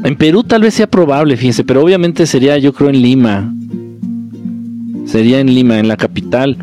En 0.04 0.16
Perú 0.16 0.44
tal 0.44 0.62
vez 0.62 0.76
sea 0.76 0.88
probable, 0.88 1.36
fíjense, 1.36 1.64
pero 1.64 1.84
obviamente 1.84 2.26
sería 2.26 2.58
yo 2.58 2.74
creo 2.74 2.90
en 2.90 3.02
Lima. 3.02 3.54
Sería 5.10 5.40
en 5.40 5.56
Lima, 5.56 5.80
en 5.80 5.88
la 5.88 5.98
capital. 5.98 6.58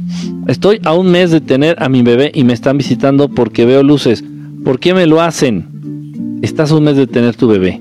Estoy 0.46 0.80
a 0.84 0.94
un 0.94 1.10
mes 1.10 1.32
de 1.32 1.40
tener 1.40 1.82
a 1.82 1.88
mi 1.88 2.02
bebé 2.02 2.30
y 2.32 2.44
me 2.44 2.52
están 2.52 2.78
visitando 2.78 3.28
porque 3.28 3.66
veo 3.66 3.82
luces. 3.82 4.22
¿Por 4.64 4.78
qué 4.78 4.94
me 4.94 5.06
lo 5.06 5.20
hacen? 5.20 6.38
Estás 6.42 6.70
a 6.70 6.76
un 6.76 6.84
mes 6.84 6.96
de 6.96 7.08
tener 7.08 7.34
tu 7.34 7.48
bebé. 7.48 7.80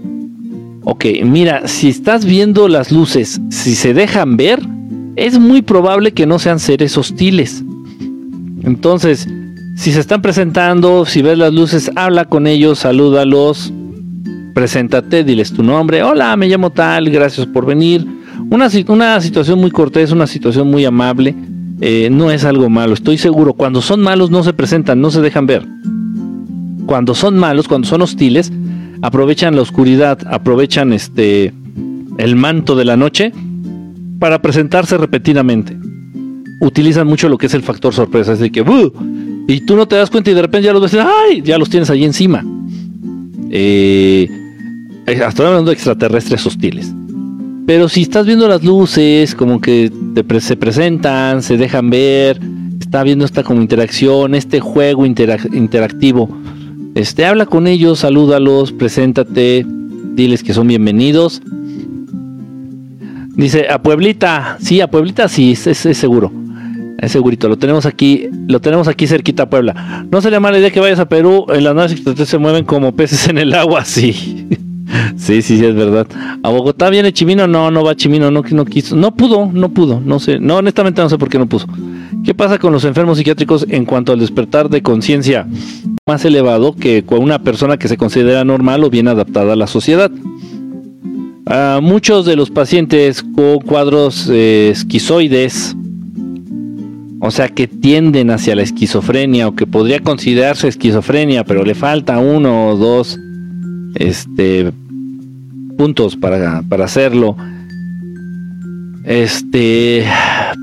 Ok, 0.84 1.06
mira, 1.24 1.68
si 1.68 1.90
estás 1.90 2.26
viendo 2.26 2.68
las 2.68 2.92
luces, 2.92 3.40
si 3.52 3.76
se 3.76 3.94
dejan 3.94 4.38
ver, 4.38 4.60
es 5.16 5.38
muy 5.38 5.62
probable 5.62 6.14
que 6.14 6.26
no 6.26 6.40
sean 6.40 6.60
seres 6.60 6.98
hostiles. 6.98 7.64
Entonces, 8.64 9.28
si 9.76 9.92
se 9.92 10.00
están 10.00 10.24
presentando, 10.24 11.06
si 11.06 11.22
ves 11.22 11.38
las 11.38 11.54
luces, 11.54 11.92
habla 11.96 12.26
con 12.26 12.48
ellos, 12.48 12.80
salúdalos, 12.80 13.72
preséntate, 14.56 15.24
diles 15.24 15.54
tu 15.54 15.62
nombre, 15.62 16.02
hola, 16.02 16.36
me 16.36 16.48
llamo 16.48 16.72
tal, 16.72 17.12
gracias 17.12 17.46
por 17.46 17.68
venir. 17.68 18.25
Una, 18.50 18.70
una 18.88 19.22
situación 19.22 19.60
muy 19.60 19.72
cortés, 19.72 20.12
una 20.12 20.28
situación 20.28 20.70
muy 20.70 20.86
amable, 20.86 21.36
eh, 21.82 22.10
no 22.12 22.32
es 22.32 22.46
algo 22.46 22.70
malo, 22.70 22.94
estoy 22.94 23.18
seguro. 23.18 23.54
Cuando 23.54 23.82
son 23.82 24.02
malos 24.02 24.32
no 24.32 24.44
se 24.44 24.54
presentan, 24.54 25.02
no 25.02 25.12
se 25.12 25.22
dejan 25.22 25.46
ver. 25.46 25.66
Cuando 26.86 27.16
son 27.16 27.38
malos, 27.38 27.68
cuando 27.68 27.88
son 27.88 28.02
hostiles, 28.02 28.52
aprovechan 29.02 29.56
la 29.56 29.62
oscuridad, 29.62 30.20
aprovechan 30.30 30.94
este 30.94 31.54
el 32.18 32.36
manto 32.36 32.76
de 32.76 32.86
la 32.86 32.96
noche 32.96 33.34
para 34.20 34.42
presentarse 34.42 34.98
repetidamente. 34.98 35.78
Utilizan 36.62 37.08
mucho 37.08 37.28
lo 37.28 37.38
que 37.38 37.48
es 37.48 37.54
el 37.54 37.64
factor 37.64 37.94
sorpresa, 37.94 38.34
es 38.34 38.40
de 38.40 38.52
que 38.52 38.64
y 39.48 39.62
tú 39.62 39.76
no 39.76 39.88
te 39.88 39.96
das 39.96 40.10
cuenta 40.10 40.32
y 40.32 40.34
de 40.34 40.42
repente 40.42 40.66
ya 40.66 40.74
los 40.74 40.82
ves, 40.82 40.96
¡ay! 40.96 41.42
Ya 41.44 41.58
los 41.58 41.70
tienes 41.70 41.90
ahí 41.90 42.04
encima. 42.04 42.44
Eh, 43.52 44.28
estoy 45.06 45.46
hablando 45.46 45.70
de 45.70 45.74
extraterrestres 45.74 46.46
hostiles. 46.46 46.94
Pero 47.66 47.90
si 47.90 48.04
estás 48.04 48.28
viendo 48.28 48.48
las 48.48 48.64
luces, 48.64 49.34
como 49.34 49.60
que 49.60 49.92
se 50.40 50.56
presentan, 50.56 51.42
se 51.42 51.58
dejan 51.58 51.90
ver, 51.90 52.40
está 52.80 53.02
viendo 53.04 53.26
esta 53.26 53.44
como 53.44 53.62
interacción, 53.62 54.36
este 54.36 54.60
juego 54.60 55.06
interactivo, 55.06 56.30
este, 56.94 57.26
habla 57.26 57.48
con 57.48 57.66
ellos, 57.68 58.00
salúdalos, 58.00 58.72
preséntate, 58.72 59.66
diles 59.68 60.44
que 60.44 60.54
son 60.54 60.68
bienvenidos. 60.68 61.42
Dice, 63.36 63.68
a 63.70 63.82
Pueblita, 63.82 64.58
sí, 64.62 64.80
a 64.80 64.90
Pueblita 64.90 65.28
sí, 65.28 65.54
es, 65.54 65.78
seguro. 65.78 66.32
Es 67.00 67.12
segurito, 67.12 67.50
lo 67.50 67.58
tenemos 67.58 67.86
aquí, 67.86 68.30
lo 68.48 68.62
tenemos 68.62 68.88
aquí 68.88 69.08
cerquita 69.08 69.44
a 69.44 69.50
Puebla. 69.50 70.06
No 70.10 70.22
sería 70.22 70.40
mala 70.40 70.60
idea 70.60 70.72
que 70.72 70.80
vayas 70.80 71.00
a 71.00 71.10
Perú, 71.10 71.48
en 71.50 71.64
las 71.64 71.76
naves 71.76 72.02
se 72.30 72.38
mueven 72.38 72.64
como 72.64 72.96
peces 72.96 73.28
en 73.28 73.40
el 73.40 73.54
agua, 73.54 73.84
sí. 73.86 74.48
Sí, 75.18 75.42
sí, 75.42 75.58
sí, 75.58 75.66
es 75.66 75.76
verdad. 75.76 76.08
¿A 76.44 76.50
Bogotá 76.50 76.90
viene 76.90 77.14
Chimino? 77.14 77.48
No, 77.48 77.72
no 77.72 77.84
va 77.84 77.96
Chimino, 77.96 78.32
no, 78.32 78.44
no 78.50 78.66
quiso. 78.66 78.96
No 78.96 79.16
pudo, 79.16 79.50
no 79.52 79.70
pudo, 79.70 80.02
no 80.04 80.20
sé. 80.20 80.40
No, 80.40 80.58
honestamente 80.58 81.02
no 81.02 81.10
sé 81.10 81.18
por 81.18 81.30
qué 81.30 81.38
no 81.38 81.48
puso. 81.48 81.68
¿Qué 82.24 82.34
pasa 82.34 82.58
con 82.58 82.74
los 82.74 82.86
enfermos 82.86 83.18
psiquiátricos 83.18 83.66
en 83.70 83.86
cuanto 83.86 84.12
al 84.12 84.20
despertar 84.20 84.70
de 84.70 84.82
conciencia 84.82 85.48
más 86.08 86.26
elevado 86.26 86.76
que 86.76 87.04
con 87.04 87.22
una 87.22 87.40
persona 87.40 87.78
que 87.78 87.88
se 87.88 87.98
considera 87.98 88.44
normal 88.44 88.84
o 88.84 88.90
bien 88.90 89.08
adaptada 89.08 89.54
a 89.54 89.56
la 89.56 89.68
sociedad? 89.68 90.12
muchos 91.80 92.26
de 92.26 92.36
los 92.36 92.50
pacientes 92.50 93.22
con 93.22 93.60
cuadros 93.60 94.28
eh, 94.32 94.70
esquizoides 94.72 95.76
o 97.26 97.32
sea, 97.32 97.50
que 97.50 97.68
tienden 97.68 98.30
hacia 98.30 98.56
la 98.56 98.62
esquizofrenia 98.62 99.48
o 99.48 99.56
que 99.56 99.66
podría 99.66 100.00
considerarse 100.00 100.68
esquizofrenia, 100.68 101.44
pero 101.44 101.64
le 101.64 101.74
falta 101.74 102.20
uno 102.20 102.70
o 102.70 102.76
dos 102.76 103.20
este, 103.96 104.72
puntos 105.78 106.16
para, 106.16 106.62
para 106.64 106.86
hacerlo. 106.86 107.36
Este, 109.04 110.04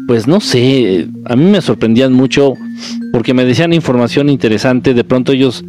pues 0.06 0.26
no 0.26 0.40
sé, 0.40 1.08
a 1.26 1.36
mí 1.36 1.44
me 1.44 1.60
sorprendían 1.60 2.12
mucho 2.12 2.54
porque 3.12 3.34
me 3.34 3.44
decían 3.44 3.72
información 3.72 4.28
interesante, 4.28 4.94
de 4.94 5.04
pronto 5.04 5.32
ellos 5.32 5.64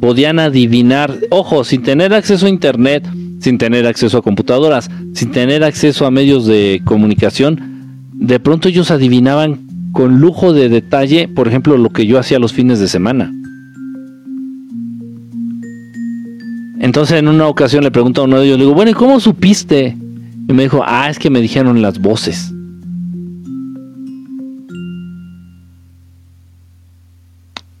podían 0.00 0.38
adivinar, 0.38 1.14
ojo, 1.30 1.64
sin 1.64 1.82
tener 1.82 2.12
acceso 2.12 2.46
a 2.46 2.50
internet, 2.50 3.08
sin 3.40 3.56
tener 3.56 3.86
acceso 3.86 4.18
a 4.18 4.22
computadoras, 4.22 4.90
sin 5.14 5.30
tener 5.30 5.64
acceso 5.64 6.06
a 6.06 6.10
medios 6.10 6.46
de 6.46 6.82
comunicación, 6.84 7.60
de 8.12 8.40
pronto 8.40 8.68
ellos 8.68 8.90
adivinaban 8.90 9.66
con 9.92 10.20
lujo 10.20 10.52
de 10.52 10.68
detalle, 10.68 11.28
por 11.28 11.48
ejemplo, 11.48 11.76
lo 11.76 11.90
que 11.90 12.06
yo 12.06 12.18
hacía 12.18 12.38
los 12.38 12.52
fines 12.52 12.78
de 12.78 12.88
semana. 12.88 13.32
Entonces 16.80 17.18
en 17.18 17.28
una 17.28 17.46
ocasión 17.46 17.84
le 17.84 17.90
pregunto 17.90 18.20
a 18.20 18.24
uno 18.24 18.38
de 18.38 18.46
ellos, 18.46 18.58
le 18.58 18.64
digo, 18.64 18.74
bueno, 18.74 18.90
¿y 18.90 18.94
cómo 18.94 19.20
supiste? 19.20 19.96
Y 20.48 20.52
me 20.52 20.64
dijo, 20.64 20.82
ah, 20.84 21.10
es 21.10 21.18
que 21.18 21.30
me 21.30 21.40
dijeron 21.40 21.82
las 21.82 21.98
voces. 21.98 22.52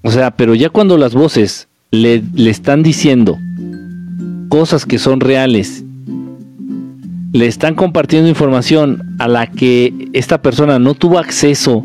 O 0.02 0.10
sea, 0.10 0.30
pero 0.30 0.54
ya 0.54 0.70
cuando 0.70 0.96
las 0.96 1.14
voces 1.14 1.68
le, 1.90 2.22
le 2.34 2.50
están 2.50 2.82
diciendo 2.82 3.38
cosas 4.48 4.86
que 4.86 4.98
son 4.98 5.20
reales 5.20 5.84
le 7.32 7.46
están 7.46 7.74
compartiendo 7.74 8.28
información 8.28 9.16
a 9.18 9.28
la 9.28 9.46
que 9.46 9.92
esta 10.14 10.40
persona 10.40 10.78
no 10.78 10.94
tuvo 10.94 11.18
acceso 11.18 11.84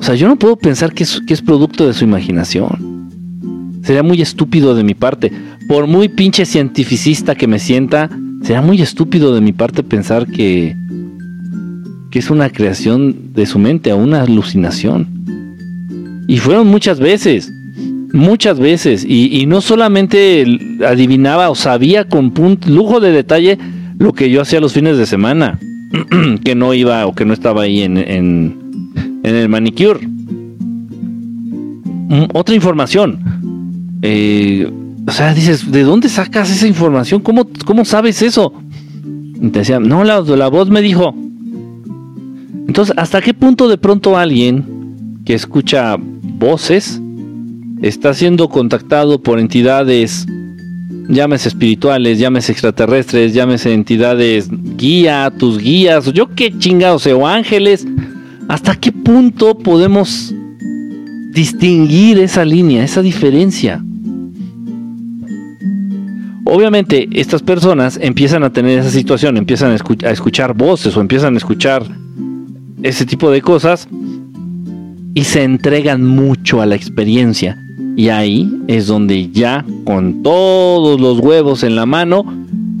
o 0.00 0.02
sea, 0.02 0.14
yo 0.14 0.28
no 0.28 0.36
puedo 0.36 0.56
pensar 0.56 0.94
que 0.94 1.02
es, 1.02 1.20
que 1.26 1.34
es 1.34 1.42
producto 1.42 1.86
de 1.86 1.92
su 1.92 2.04
imaginación. 2.04 3.10
Sería 3.82 4.02
muy 4.02 4.22
estúpido 4.22 4.74
de 4.74 4.82
mi 4.82 4.94
parte. 4.94 5.30
Por 5.70 5.86
muy 5.86 6.08
pinche 6.08 6.46
cientificista 6.46 7.36
que 7.36 7.46
me 7.46 7.60
sienta, 7.60 8.10
sería 8.42 8.60
muy 8.60 8.82
estúpido 8.82 9.32
de 9.32 9.40
mi 9.40 9.52
parte 9.52 9.84
pensar 9.84 10.26
que, 10.26 10.74
que 12.10 12.18
es 12.18 12.28
una 12.28 12.50
creación 12.50 13.32
de 13.34 13.46
su 13.46 13.60
mente 13.60 13.92
una 13.94 14.22
alucinación. 14.22 15.06
Y 16.26 16.38
fueron 16.38 16.66
muchas 16.66 16.98
veces, 16.98 17.52
muchas 18.12 18.58
veces. 18.58 19.06
Y, 19.08 19.46
no 19.46 19.60
solamente 19.60 20.44
adivinaba 20.84 21.50
o 21.50 21.54
sabía 21.54 22.08
con 22.08 22.34
lujo 22.66 22.98
de 22.98 23.12
detalle 23.12 23.56
lo 23.96 24.12
que 24.12 24.28
yo 24.28 24.42
hacía 24.42 24.58
los 24.60 24.72
fines 24.72 24.98
de 24.98 25.06
semana, 25.06 25.60
que 26.44 26.56
no 26.56 26.74
iba 26.74 27.06
o 27.06 27.14
que 27.14 27.24
no 27.24 27.32
estaba 27.32 27.62
ahí 27.62 27.82
en, 27.82 27.96
en 27.96 28.56
el 29.22 29.48
manicure. 29.48 30.00
Mm, 32.08 32.24
otra 32.34 32.56
información. 32.56 33.20
Eh, 34.02 34.68
o 35.06 35.12
sea, 35.12 35.34
dices, 35.34 35.70
¿de 35.70 35.82
dónde 35.82 36.08
sacas 36.08 36.50
esa 36.50 36.66
información? 36.66 37.20
¿Cómo, 37.20 37.48
cómo 37.64 37.84
sabes 37.84 38.22
eso? 38.22 38.52
Y 39.40 39.48
te 39.48 39.60
decía, 39.60 39.80
no, 39.80 40.04
la, 40.04 40.20
la 40.20 40.48
voz 40.48 40.70
me 40.70 40.82
dijo. 40.82 41.14
Entonces, 42.66 42.94
¿hasta 42.96 43.20
qué 43.20 43.34
punto 43.34 43.68
de 43.68 43.78
pronto 43.78 44.16
alguien 44.16 45.22
que 45.24 45.34
escucha 45.34 45.96
voces 45.98 47.00
está 47.82 48.14
siendo 48.14 48.48
contactado 48.48 49.22
por 49.22 49.40
entidades, 49.40 50.26
llámese 51.08 51.48
espirituales, 51.48 52.18
llámese 52.18 52.52
extraterrestres, 52.52 53.34
llámese 53.34 53.72
entidades 53.72 54.48
guía, 54.76 55.32
tus 55.36 55.58
guías, 55.58 56.12
yo 56.12 56.34
qué 56.34 56.56
chingados, 56.56 57.06
o 57.06 57.26
ángeles, 57.26 57.86
¿Hasta 58.50 58.74
qué 58.74 58.90
punto 58.90 59.56
podemos 59.56 60.34
distinguir 61.30 62.18
esa 62.18 62.44
línea, 62.44 62.82
esa 62.82 63.00
diferencia? 63.00 63.80
Obviamente 66.52 67.08
estas 67.12 67.42
personas 67.42 67.96
empiezan 68.02 68.42
a 68.42 68.52
tener 68.52 68.80
esa 68.80 68.90
situación, 68.90 69.36
empiezan 69.36 69.70
a, 69.70 70.10
escuchar 70.10 70.52
voces 70.52 70.96
o 70.96 71.00
empiezan 71.00 71.34
a 71.34 71.36
escuchar 71.36 71.84
ese 72.82 73.06
tipo 73.06 73.30
de 73.30 73.40
cosas 73.40 73.86
y 75.14 75.22
se 75.22 75.44
entregan 75.44 76.04
mucho 76.04 76.60
a 76.60 76.66
la 76.66 76.74
experiencia. 76.74 77.56
Y 77.96 78.08
ahí 78.08 78.52
es 78.66 78.88
donde 78.88 79.30
ya 79.30 79.64
con 79.84 80.24
todos 80.24 81.00
los 81.00 81.20
huevos 81.20 81.62
en 81.62 81.76
la 81.76 81.86
mano, 81.86 82.24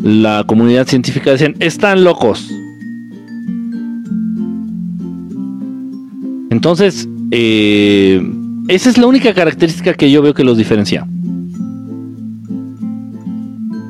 la 0.02 0.42
comunidad 0.48 0.88
científica 0.88 1.30
dicen, 1.30 1.54
están 1.60 2.02
locos, 2.02 2.50
Entonces, 6.50 7.08
eh, 7.30 8.20
esa 8.66 8.90
es 8.90 8.98
la 8.98 9.06
única 9.06 9.32
característica 9.32 9.94
que 9.94 10.10
yo 10.10 10.20
veo 10.20 10.34
que 10.34 10.42
los 10.42 10.58
diferencia. 10.58 11.06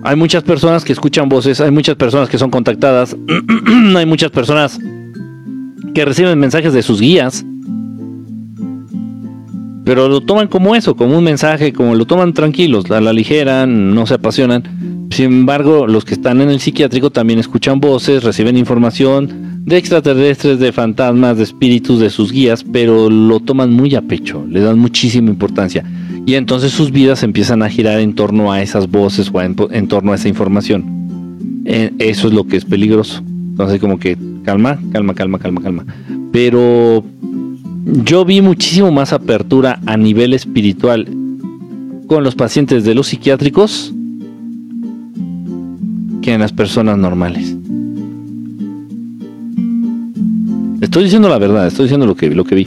Hay 0.03 0.17
muchas 0.17 0.43
personas 0.43 0.85
que 0.85 0.93
escuchan 0.93 1.29
voces, 1.29 1.61
hay 1.61 1.71
muchas 1.71 1.97
personas 1.97 2.29
que 2.29 2.39
son 2.39 2.51
contactadas, 2.51 3.17
hay 3.97 4.07
muchas 4.07 4.31
personas 4.31 4.79
que 5.95 6.05
reciben 6.05 6.39
mensajes 6.39 6.73
de 6.73 6.83
sus 6.83 7.01
guías, 7.01 7.45
pero 9.85 10.09
lo 10.09 10.21
toman 10.21 10.49
como 10.49 10.75
eso, 10.75 10.97
como 10.97 11.19
un 11.19 11.25
mensaje, 11.25 11.73
como 11.73 11.95
lo 11.95 12.07
toman 12.07 12.33
tranquilos, 12.33 12.89
la, 12.89 13.01
la 13.01 13.13
ligeran, 13.13 13.95
no 13.95 14.07
se 14.07 14.15
apasionan. 14.15 15.09
Sin 15.11 15.27
embargo, 15.27 15.87
los 15.87 16.05
que 16.05 16.15
están 16.15 16.41
en 16.41 16.51
el 16.51 16.61
psiquiátrico 16.61 17.11
también 17.11 17.39
escuchan 17.39 17.81
voces, 17.81 18.23
reciben 18.23 18.57
información, 18.57 19.63
de 19.65 19.77
extraterrestres, 19.77 20.59
de 20.59 20.73
fantasmas, 20.73 21.37
de 21.37 21.43
espíritus, 21.43 22.01
de 22.01 22.09
sus 22.09 22.33
guías, 22.33 22.65
pero 22.65 23.11
lo 23.11 23.41
toman 23.41 23.73
muy 23.73 23.95
a 23.95 24.03
pecho, 24.03 24.47
le 24.49 24.61
dan 24.61 24.79
muchísima 24.79 25.29
importancia. 25.29 25.85
Y 26.27 26.35
entonces 26.35 26.73
sus 26.73 26.91
vidas 26.91 27.23
empiezan 27.23 27.63
a 27.63 27.69
girar 27.69 28.01
en 28.01 28.15
torno 28.15 28.53
a 28.53 28.63
esas 28.63 28.91
voces 28.91 29.31
o 29.33 29.41
en, 29.41 29.89
torno 29.89 30.13
a 30.13 30.15
esa 30.15 30.29
información. 30.29 31.63
Eh, 31.65 31.93
eso 31.99 32.29
es 32.29 32.35
lo 32.35 32.47
que 32.47 32.57
es 32.57 32.65
peligroso. 32.65 33.23
Entonces 33.27 33.81
como 33.81 33.99
que 33.99 34.17
calma, 34.45 34.79
calma, 34.93 35.15
calma, 35.15 35.39
calma, 35.39 35.61
calma. 35.61 35.85
Pero 36.33 37.05
yo 38.05 38.25
vi 38.25 38.41
muchísimo 38.41 38.93
más 38.93 39.13
apertura 39.13 39.81
a 39.87 39.97
nivel 39.97 40.35
espiritual 40.35 41.09
con 42.07 42.25
los 42.25 42.35
pacientes 42.35 42.85
de 42.85 42.95
los 42.95 43.09
psiquiátricos 43.09 43.93
que 46.23 46.35
en 46.35 46.41
las 46.41 46.53
personas 46.53 46.99
normales. 46.99 47.57
Estoy 50.81 51.05
diciendo 51.05 51.29
la 51.29 51.39
verdad, 51.39 51.67
estoy 51.67 51.85
diciendo 51.85 52.07
lo 52.07 52.17
que, 52.17 52.31
lo 52.31 52.45
que 52.45 52.55
vi. 52.55 52.67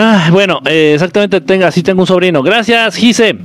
Ah, 0.00 0.28
bueno, 0.30 0.60
eh, 0.64 0.92
exactamente, 0.94 1.40
tenga, 1.40 1.72
sí 1.72 1.82
tengo 1.82 2.02
un 2.02 2.06
sobrino. 2.06 2.40
Gracias, 2.44 2.94
Gise. 2.94 3.36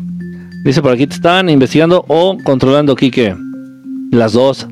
Dice 0.63 0.83
por 0.83 0.91
aquí, 0.91 1.07
te 1.07 1.15
estaban 1.15 1.49
investigando 1.49 2.05
o 2.07 2.37
controlando, 2.43 2.95
Kike. 2.95 3.35
Las 4.11 4.33
dos. 4.33 4.67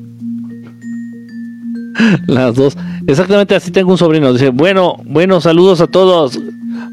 Las 2.28 2.54
dos. 2.54 2.78
Exactamente 3.08 3.56
así 3.56 3.72
tengo 3.72 3.90
un 3.90 3.98
sobrino. 3.98 4.32
Dice, 4.32 4.50
bueno, 4.50 4.94
bueno, 5.04 5.40
saludos 5.40 5.80
a 5.80 5.88
todos. 5.88 6.38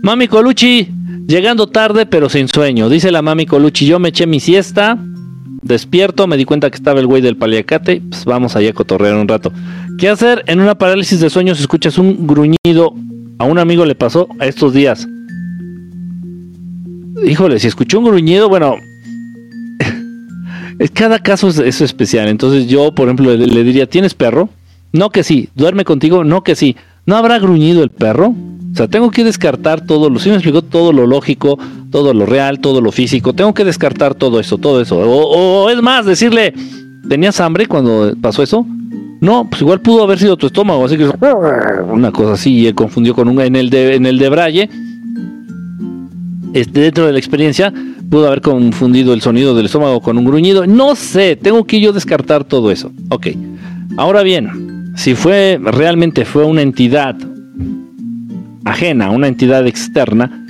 Mami 0.01 0.27
Colucci, 0.27 0.89
llegando 1.27 1.67
tarde 1.67 2.07
pero 2.07 2.27
sin 2.27 2.47
sueño. 2.47 2.89
Dice 2.89 3.11
la 3.11 3.21
mami 3.21 3.45
Colucci, 3.45 3.85
yo 3.85 3.99
me 3.99 4.09
eché 4.09 4.25
mi 4.25 4.39
siesta. 4.39 4.97
Despierto, 5.61 6.25
me 6.25 6.35
di 6.35 6.45
cuenta 6.45 6.71
que 6.71 6.77
estaba 6.77 6.99
el 6.99 7.05
güey 7.05 7.21
del 7.21 7.37
paliacate. 7.37 8.01
Pues 8.09 8.25
vamos 8.25 8.55
allá 8.55 8.71
a 8.71 8.73
cotorrear 8.73 9.15
un 9.15 9.27
rato. 9.27 9.53
¿Qué 9.99 10.09
hacer? 10.09 10.43
En 10.47 10.59
una 10.61 10.79
parálisis 10.79 11.19
de 11.19 11.29
sueños 11.29 11.59
escuchas 11.59 11.99
un 11.99 12.25
gruñido. 12.25 12.95
A 13.39 13.45
un 13.45 13.57
amigo 13.57 13.85
le 13.85 13.95
pasó 13.95 14.27
a 14.37 14.45
estos 14.45 14.73
días. 14.73 15.07
Híjole, 17.25 17.57
si 17.59 17.67
escuchó 17.67 17.99
un 17.99 18.05
gruñido, 18.05 18.49
bueno, 18.49 18.75
cada 20.93 21.19
caso 21.19 21.47
es, 21.47 21.79
especial. 21.79 22.27
Entonces 22.27 22.67
yo, 22.67 22.93
por 22.93 23.07
ejemplo, 23.07 23.33
le, 23.33 23.63
diría, 23.63 23.87
¿tienes 23.87 24.13
perro? 24.13 24.49
No 24.91 25.09
que 25.09 25.23
sí. 25.23 25.47
¿Duerme 25.55 25.85
contigo? 25.85 26.25
No 26.25 26.43
que 26.43 26.55
sí. 26.55 26.75
¿No 27.05 27.15
habrá 27.15 27.39
gruñido 27.39 27.81
el 27.81 27.91
perro? 27.91 28.35
O 28.73 28.75
sea, 28.75 28.89
tengo 28.89 29.09
que 29.09 29.23
descartar 29.23 29.85
todo 29.85 30.09
lo, 30.09 30.19
me 30.19 30.33
explicó, 30.33 30.61
todo 30.61 30.91
lo 30.91 31.07
lógico, 31.07 31.57
todo 31.91 32.13
lo 32.13 32.25
real, 32.25 32.59
todo 32.59 32.81
lo 32.81 32.91
físico. 32.91 33.31
Tengo 33.31 33.53
que 33.53 33.63
descartar 33.63 34.15
todo 34.15 34.41
eso, 34.41 34.57
todo 34.57 34.81
eso. 34.81 34.99
O, 34.99 35.69
es 35.69 35.81
más, 35.81 36.05
decirle, 36.05 36.53
¿tenías 37.07 37.39
hambre 37.39 37.67
cuando 37.67 38.13
pasó 38.21 38.43
eso? 38.43 38.65
No, 39.21 39.49
pues 39.49 39.61
igual 39.61 39.81
pudo 39.81 40.03
haber 40.03 40.17
sido 40.17 40.37
tu 40.37 40.47
estómago, 40.47 40.85
así 40.85 40.97
que 40.97 41.09
una 41.91 42.11
cosa 42.11 42.33
así, 42.33 42.53
y 42.53 42.67
él 42.67 42.75
confundió 42.75 43.13
con 43.13 43.27
un 43.27 43.41
en 43.41 43.55
el 43.55 43.69
de 43.69 43.95
en 43.95 44.05
el 44.05 44.17
de 44.17 44.29
Braille. 44.29 44.69
Este, 46.53 46.79
dentro 46.81 47.05
de 47.05 47.11
la 47.11 47.19
experiencia 47.19 47.73
pudo 48.09 48.27
haber 48.27 48.41
confundido 48.41 49.13
el 49.13 49.21
sonido 49.21 49.55
del 49.55 49.67
estómago 49.67 50.01
con 50.01 50.17
un 50.17 50.25
gruñido. 50.25 50.65
No 50.65 50.95
sé, 50.95 51.35
tengo 51.35 51.63
que 51.65 51.79
yo 51.79 51.93
descartar 51.93 52.43
todo 52.43 52.71
eso. 52.71 52.91
Ok. 53.09 53.27
Ahora 53.97 54.23
bien, 54.23 54.93
si 54.95 55.15
fue 55.15 55.59
realmente 55.61 56.25
fue 56.25 56.45
una 56.45 56.61
entidad 56.61 57.15
ajena, 58.65 59.11
una 59.11 59.27
entidad 59.27 59.67
externa 59.67 60.45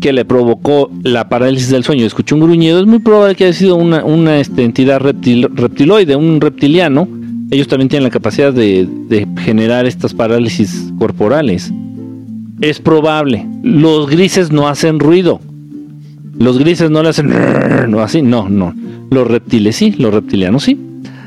que 0.00 0.12
le 0.12 0.24
provocó 0.24 0.90
la 1.02 1.28
parálisis 1.28 1.70
del 1.70 1.84
sueño, 1.84 2.04
escuchó 2.04 2.34
un 2.34 2.42
gruñido, 2.42 2.80
es 2.80 2.86
muy 2.86 2.98
probable 2.98 3.34
que 3.34 3.44
haya 3.44 3.52
sido 3.52 3.76
una, 3.76 4.38
este, 4.38 4.62
entidad 4.64 5.00
reptiloide, 5.00 6.16
un 6.16 6.40
reptiliano. 6.40 7.08
Ellos 7.50 7.68
también 7.68 7.88
tienen 7.88 8.04
la 8.04 8.10
capacidad 8.10 8.52
de, 8.52 8.88
de 9.08 9.26
generar 9.38 9.86
estas 9.86 10.14
parálisis 10.14 10.92
corporales. 10.98 11.72
Es 12.60 12.80
probable. 12.80 13.46
Los 13.62 14.08
grises 14.08 14.50
no 14.50 14.68
hacen 14.68 14.98
ruido. 14.98 15.40
Los 16.38 16.58
grises 16.58 16.90
no 16.90 17.02
le 17.02 17.10
hacen 17.10 17.32
no 17.88 18.00
así, 18.00 18.22
no, 18.22 18.48
no. 18.48 18.74
Los 19.10 19.26
reptiles 19.26 19.76
sí, 19.76 19.94
los 19.98 20.12
reptilianos 20.12 20.64
sí. 20.64 20.78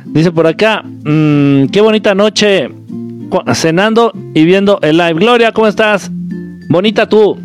Dice 0.06 0.32
por 0.32 0.48
acá, 0.48 0.84
mmm, 0.84 1.66
qué 1.66 1.82
bonita 1.82 2.14
noche 2.16 2.70
cenando 3.54 4.12
y 4.34 4.44
viendo 4.44 4.80
el 4.82 4.98
live. 4.98 5.14
Gloria, 5.14 5.52
¿cómo 5.52 5.68
estás? 5.68 6.12
Bonita 6.68 7.08
tú. 7.08 7.38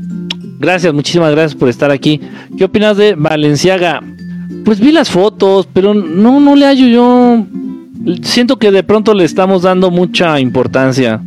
Gracias, 0.58 0.92
muchísimas 0.94 1.30
gracias 1.32 1.54
por 1.54 1.68
estar 1.68 1.90
aquí. 1.90 2.20
¿Qué 2.56 2.64
opinas 2.64 2.96
de 2.96 3.14
Valenciaga? 3.14 4.02
Pues 4.64 4.80
vi 4.80 4.92
las 4.92 5.10
fotos, 5.10 5.68
pero 5.72 5.94
no, 5.94 6.40
no 6.40 6.56
le 6.56 6.66
hallo 6.66 6.86
yo. 6.86 7.46
Siento 8.22 8.58
que 8.58 8.70
de 8.70 8.82
pronto 8.82 9.14
le 9.14 9.24
estamos 9.24 9.62
dando 9.62 9.90
mucha 9.90 10.40
importancia. 10.40 11.22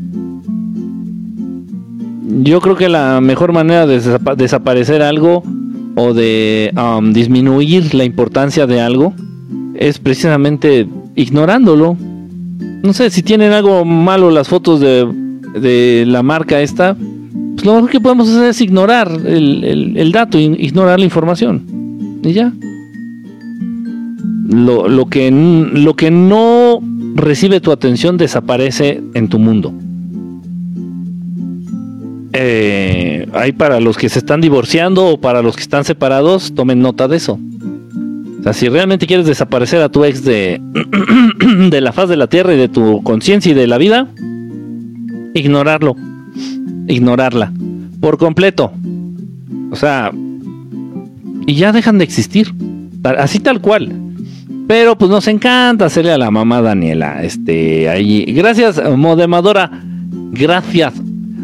Yo 2.43 2.61
creo 2.61 2.75
que 2.75 2.89
la 2.89 3.21
mejor 3.21 3.53
manera 3.53 3.87
de 3.87 3.99
desaparecer 4.35 5.01
algo 5.01 5.43
o 5.95 6.13
de 6.13 6.71
um, 6.75 7.13
disminuir 7.13 7.95
la 7.95 8.03
importancia 8.03 8.67
de 8.67 8.81
algo 8.81 9.13
es 9.75 9.97
precisamente 9.97 10.87
ignorándolo. 11.15 11.97
No 12.83 12.93
sé, 12.93 13.09
si 13.09 13.23
tienen 13.23 13.53
algo 13.53 13.83
malo 13.83 14.29
las 14.29 14.47
fotos 14.47 14.79
de, 14.79 16.05
la 16.05 16.21
marca 16.21 16.61
esta, 16.61 16.95
pues 16.95 17.65
lo 17.65 17.75
mejor 17.75 17.89
que 17.89 17.99
podemos 17.99 18.29
hacer 18.29 18.49
es 18.49 18.61
ignorar 18.61 19.09
el, 19.25 20.11
dato, 20.11 20.37
ignorar 20.37 20.99
la 20.99 21.05
información. 21.05 22.19
Y 22.23 22.33
ya. 22.33 22.53
Lo, 24.47 25.05
que, 25.07 25.29
lo 25.29 25.95
que 25.95 26.09
no 26.09 26.81
recibe 27.15 27.59
tu 27.59 27.71
atención 27.71 28.17
desaparece 28.17 29.01
en 29.13 29.27
tu 29.27 29.39
mundo. 29.39 29.73
Eh, 32.33 33.27
hay 33.33 33.51
para 33.51 33.79
los 33.79 33.97
que 33.97 34.09
se 34.09 34.19
están 34.19 34.41
divorciando 34.41 35.07
o 35.07 35.19
para 35.19 35.41
los 35.41 35.55
que 35.55 35.63
están 35.63 35.83
separados, 35.83 36.53
tomen 36.53 36.81
nota 36.81 37.07
de 37.07 37.17
eso 37.17 37.39
si 38.53 38.69
realmente 38.69 39.07
quieres 39.07 39.25
desaparecer 39.25 39.81
a 39.81 39.89
tu 39.89 40.05
ex 40.05 40.23
de, 40.23 40.61
de 41.69 41.81
la 41.81 41.91
faz 41.91 42.09
de 42.09 42.17
la 42.17 42.27
tierra 42.27 42.53
y 42.53 42.57
de 42.57 42.69
tu 42.69 43.01
conciencia 43.03 43.51
y 43.51 43.55
de 43.55 43.67
la 43.67 43.77
vida, 43.77 44.07
ignorarlo. 45.33 45.95
Ignorarla. 46.87 47.51
Por 47.99 48.17
completo. 48.17 48.71
O 49.71 49.75
sea, 49.75 50.11
y 51.45 51.55
ya 51.55 51.71
dejan 51.71 51.97
de 51.97 52.03
existir. 52.03 52.53
Así 53.03 53.39
tal 53.39 53.61
cual. 53.61 53.91
Pero 54.67 54.97
pues 54.97 55.09
nos 55.09 55.27
encanta 55.27 55.85
hacerle 55.85 56.11
a 56.11 56.17
la 56.17 56.29
mamá 56.29 56.61
Daniela. 56.61 57.23
Este, 57.23 57.89
ahí. 57.89 58.25
Gracias, 58.25 58.81
modemadora. 58.95 59.71
Gracias. 60.31 60.93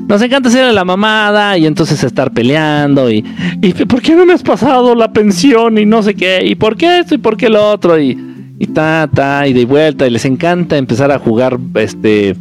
Nos 0.07 0.21
encanta 0.21 0.49
hacer 0.49 0.73
la 0.73 0.83
mamada 0.83 1.57
y 1.57 1.65
entonces 1.65 2.03
estar 2.03 2.31
peleando 2.33 3.09
y, 3.09 3.23
y 3.61 3.73
¿por 3.85 4.01
qué 4.01 4.15
no 4.15 4.25
me 4.25 4.33
has 4.33 4.43
pasado 4.43 4.95
la 4.95 5.13
pensión 5.13 5.77
y 5.77 5.85
no 5.85 6.03
sé 6.03 6.13
qué? 6.13 6.41
¿Y 6.43 6.55
por 6.55 6.75
qué 6.75 6.99
esto 6.99 7.15
y 7.15 7.17
por 7.17 7.37
qué 7.37 7.49
lo 7.49 7.71
otro? 7.71 7.97
Y, 7.97 8.17
y 8.59 8.67
ta, 8.67 9.09
ta, 9.11 9.47
y 9.47 9.53
de 9.53 9.65
vuelta 9.65 10.05
y 10.05 10.09
les 10.09 10.25
encanta 10.25 10.77
empezar 10.77 11.09
a 11.11 11.19
jugar 11.19 11.57
este 11.75 12.35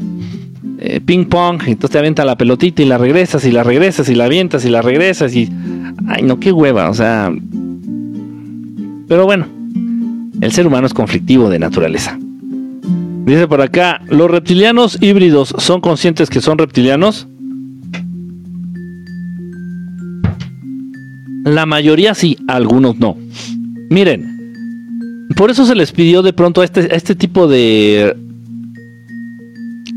eh, 0.79 1.01
ping 1.01 1.25
pong, 1.27 1.63
entonces 1.67 1.91
te 1.91 1.99
avienta 1.99 2.25
la 2.25 2.37
pelotita 2.37 2.83
y 2.83 2.87
la 2.87 2.99
regresas 2.99 3.45
y 3.45 3.53
la 3.53 3.63
regresas 3.63 4.09
y 4.09 4.17
la 4.17 4.25
avientas 4.25 4.65
y 4.65 4.69
la 4.69 4.83
regresas 4.83 5.35
y 5.35 5.49
ay 6.09 6.23
no, 6.25 6.41
qué 6.41 6.51
hueva, 6.51 6.91
o 6.91 6.95
sea, 6.95 7.33
pero 9.07 9.25
bueno, 9.25 9.47
el 10.43 10.51
ser 10.51 10.67
humano 10.67 10.89
es 10.89 10.93
conflictivo 10.93 11.49
de 11.49 11.61
naturaleza. 11.61 12.19
Dice 13.25 13.47
por 13.47 13.61
acá, 13.61 14.03
¿los 14.09 14.29
reptilianos 14.29 14.99
híbridos 15.01 15.55
son 15.59 15.81
conscientes 15.81 16.29
que 16.29 16.41
son 16.41 16.59
reptilianos? 16.59 17.29
La 21.45 21.65
mayoría 21.65 22.15
sí, 22.15 22.37
algunos 22.49 22.99
no. 22.99 23.17
Miren, 23.89 25.29
por 25.37 25.53
eso 25.53 25.65
se 25.65 25.77
les 25.77 25.93
pidió 25.93 26.23
de 26.23 26.33
pronto 26.33 26.61
a 26.61 26.65
este, 26.65 26.95
este 26.95 27.15
tipo 27.15 27.47
de 27.47 28.17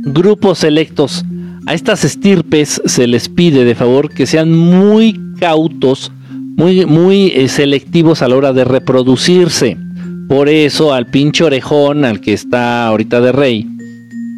grupos 0.03 0.59
selectos, 0.59 1.26
a 1.65 1.73
estas 1.73 2.05
estirpes 2.05 2.84
se 2.85 3.07
les 3.07 3.30
pide 3.30 3.65
de 3.65 3.73
favor 3.73 4.13
que 4.13 4.27
sean 4.27 4.53
muy 4.53 5.19
cautos, 5.39 6.11
muy, 6.30 6.85
muy 6.85 7.31
eh, 7.34 7.47
selectivos 7.47 8.22
a 8.22 8.27
la 8.27 8.35
hora 8.35 8.53
de 8.53 8.63
reproducirse. 8.63 9.85
Por 10.27 10.49
eso 10.49 10.93
al 10.93 11.07
pinche 11.07 11.43
orejón, 11.43 12.03
al 12.03 12.19
que 12.19 12.34
está 12.34 12.88
ahorita 12.88 13.22
de 13.22 13.31
rey, 13.31 13.68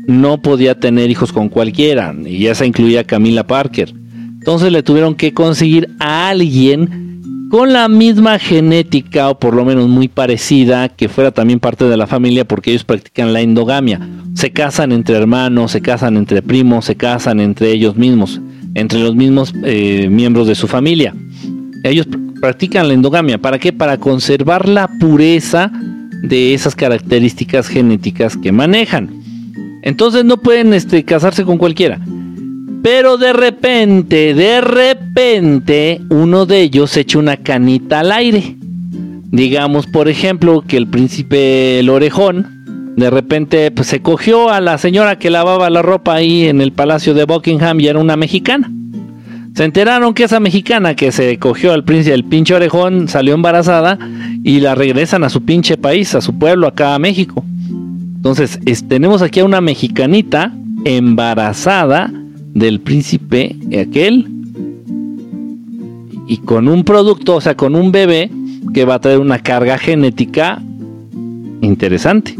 no 0.07 0.41
podía 0.41 0.79
tener 0.79 1.09
hijos 1.09 1.31
con 1.31 1.49
cualquiera, 1.49 2.15
y 2.25 2.47
esa 2.47 2.65
incluía 2.65 3.01
a 3.01 3.03
Camila 3.03 3.45
Parker. 3.45 3.93
Entonces 4.39 4.71
le 4.71 4.83
tuvieron 4.83 5.15
que 5.15 5.33
conseguir 5.33 5.89
a 5.99 6.29
alguien 6.29 7.07
con 7.49 7.71
la 7.71 7.87
misma 7.87 8.39
genética 8.39 9.29
o 9.29 9.39
por 9.39 9.53
lo 9.53 9.63
menos 9.63 9.87
muy 9.87 10.07
parecida 10.07 10.89
que 10.89 11.09
fuera 11.09 11.31
también 11.31 11.59
parte 11.59 11.85
de 11.85 11.97
la 11.97 12.07
familia 12.07 12.45
porque 12.45 12.71
ellos 12.71 12.83
practican 12.83 13.33
la 13.33 13.41
endogamia. 13.41 13.99
Se 14.33 14.51
casan 14.51 14.91
entre 14.91 15.15
hermanos, 15.15 15.71
se 15.71 15.81
casan 15.81 16.17
entre 16.17 16.41
primos, 16.41 16.85
se 16.85 16.95
casan 16.95 17.39
entre 17.39 17.71
ellos 17.71 17.95
mismos, 17.95 18.41
entre 18.75 18.99
los 18.99 19.15
mismos 19.15 19.53
eh, 19.63 20.07
miembros 20.09 20.47
de 20.47 20.55
su 20.55 20.67
familia. 20.67 21.15
Ellos 21.83 22.07
practican 22.39 22.87
la 22.87 22.93
endogamia. 22.93 23.37
¿Para 23.37 23.59
qué? 23.59 23.73
Para 23.73 23.97
conservar 23.97 24.67
la 24.67 24.87
pureza 24.99 25.71
de 26.23 26.53
esas 26.53 26.75
características 26.75 27.67
genéticas 27.67 28.37
que 28.37 28.51
manejan. 28.51 29.09
Entonces 29.83 30.25
no 30.25 30.37
pueden 30.37 30.73
este, 30.73 31.03
casarse 31.03 31.43
con 31.43 31.57
cualquiera. 31.57 31.99
Pero 32.83 33.17
de 33.17 33.33
repente, 33.33 34.33
de 34.33 34.61
repente, 34.61 36.01
uno 36.09 36.45
de 36.45 36.61
ellos 36.61 36.95
echa 36.95 37.19
una 37.19 37.37
canita 37.37 37.99
al 37.99 38.11
aire. 38.11 38.55
Digamos, 39.29 39.87
por 39.87 40.07
ejemplo, 40.07 40.63
que 40.65 40.77
el 40.77 40.87
príncipe 40.87 41.79
el 41.79 41.89
orejón, 41.89 42.93
de 42.95 43.09
repente 43.09 43.69
pues, 43.71 43.87
se 43.87 44.01
cogió 44.01 44.49
a 44.49 44.61
la 44.61 44.77
señora 44.77 45.19
que 45.19 45.29
lavaba 45.29 45.69
la 45.69 45.81
ropa 45.81 46.15
ahí 46.15 46.47
en 46.47 46.61
el 46.61 46.71
palacio 46.71 47.13
de 47.13 47.25
Buckingham 47.25 47.79
y 47.79 47.87
era 47.87 47.99
una 47.99 48.15
mexicana. 48.15 48.71
Se 49.57 49.63
enteraron 49.63 50.13
que 50.13 50.23
esa 50.23 50.39
mexicana 50.39 50.95
que 50.95 51.11
se 51.11 51.39
cogió 51.39 51.73
al 51.73 51.83
príncipe, 51.83 52.13
el 52.13 52.23
pinche 52.23 52.53
orejón, 52.53 53.07
salió 53.07 53.33
embarazada 53.33 53.97
y 54.43 54.59
la 54.59 54.75
regresan 54.75 55.23
a 55.23 55.29
su 55.29 55.45
pinche 55.45 55.77
país, 55.77 56.13
a 56.13 56.21
su 56.21 56.37
pueblo, 56.37 56.67
acá 56.67 56.93
a 56.93 56.99
México. 56.99 57.43
Entonces, 58.17 58.59
tenemos 58.87 59.23
aquí 59.23 59.39
a 59.39 59.45
una 59.45 59.59
mexicanita 59.59 60.53
embarazada 60.85 62.13
del 62.53 62.81
príncipe 62.81 63.55
aquel 63.81 64.27
y 66.27 66.37
con 66.37 66.67
un 66.67 66.83
producto, 66.83 67.37
o 67.37 67.41
sea, 67.41 67.57
con 67.57 67.73
un 67.73 67.91
bebé 67.91 68.29
que 68.75 68.85
va 68.85 68.93
a 68.93 69.01
traer 69.01 69.17
una 69.17 69.39
carga 69.39 69.79
genética 69.79 70.61
interesante. 71.61 72.35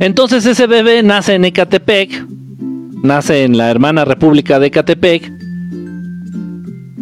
Entonces 0.00 0.46
ese 0.46 0.66
bebé 0.66 1.02
nace 1.02 1.34
en 1.34 1.44
Ecatepec, 1.44 2.24
nace 3.02 3.44
en 3.44 3.56
la 3.56 3.70
hermana 3.70 4.04
República 4.04 4.58
de 4.58 4.68
Ecatepec, 4.68 5.32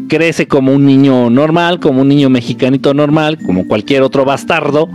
crece 0.08 0.48
como 0.48 0.72
un 0.72 0.86
niño 0.86 1.30
normal, 1.30 1.78
como 1.78 2.02
un 2.02 2.08
niño 2.08 2.30
mexicanito 2.30 2.94
normal, 2.94 3.38
como 3.44 3.66
cualquier 3.66 4.02
otro 4.02 4.24
bastardo, 4.24 4.88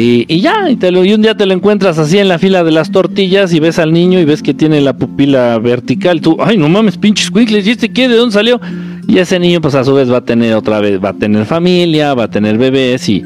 y, 0.00 0.40
ya, 0.40 0.70
y, 0.70 0.76
te 0.76 0.92
lo, 0.92 1.04
y, 1.04 1.12
un 1.12 1.22
día 1.22 1.36
te 1.36 1.44
lo 1.44 1.54
encuentras 1.54 1.98
así 1.98 2.18
en 2.18 2.28
la 2.28 2.38
fila 2.38 2.62
de 2.62 2.70
las 2.70 2.92
tortillas 2.92 3.52
y 3.52 3.58
ves 3.58 3.80
al 3.80 3.92
niño 3.92 4.20
y 4.20 4.24
ves 4.24 4.44
que 4.44 4.54
tiene 4.54 4.80
la 4.80 4.96
pupila 4.96 5.58
vertical. 5.58 6.20
Tú, 6.20 6.36
ay, 6.38 6.56
no 6.56 6.68
mames, 6.68 6.96
pinches 6.96 7.32
cuicles, 7.32 7.66
¿y 7.66 7.70
este 7.70 7.88
qué? 7.88 8.08
¿De 8.08 8.14
dónde 8.14 8.32
salió? 8.32 8.60
Y 9.08 9.18
ese 9.18 9.40
niño, 9.40 9.60
pues 9.60 9.74
a 9.74 9.82
su 9.82 9.94
vez 9.94 10.08
va 10.08 10.18
a 10.18 10.24
tener 10.24 10.54
otra 10.54 10.80
vez, 10.80 11.02
va 11.02 11.08
a 11.08 11.14
tener 11.14 11.46
familia, 11.46 12.14
va 12.14 12.24
a 12.24 12.30
tener 12.30 12.58
bebés 12.58 13.08
y. 13.08 13.24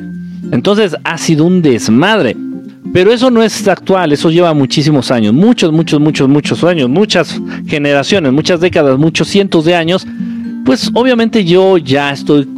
Entonces 0.50 0.96
ha 1.04 1.18
sido 1.18 1.44
un 1.44 1.60
desmadre. 1.60 2.36
Pero 2.92 3.12
eso 3.12 3.30
no 3.30 3.42
es 3.42 3.68
actual, 3.68 4.12
eso 4.12 4.30
lleva 4.30 4.52
muchísimos 4.54 5.10
años, 5.10 5.32
muchos, 5.32 5.72
muchos, 5.72 6.00
muchos, 6.00 6.28
muchos 6.28 6.64
años, 6.64 6.88
muchas 6.88 7.40
generaciones, 7.66 8.32
muchas 8.32 8.60
décadas, 8.60 8.98
muchos 8.98 9.28
cientos 9.28 9.64
de 9.64 9.76
años. 9.76 10.06
Pues 10.64 10.90
obviamente 10.94 11.44
yo 11.44 11.78
ya 11.78 12.12
estoy 12.12 12.48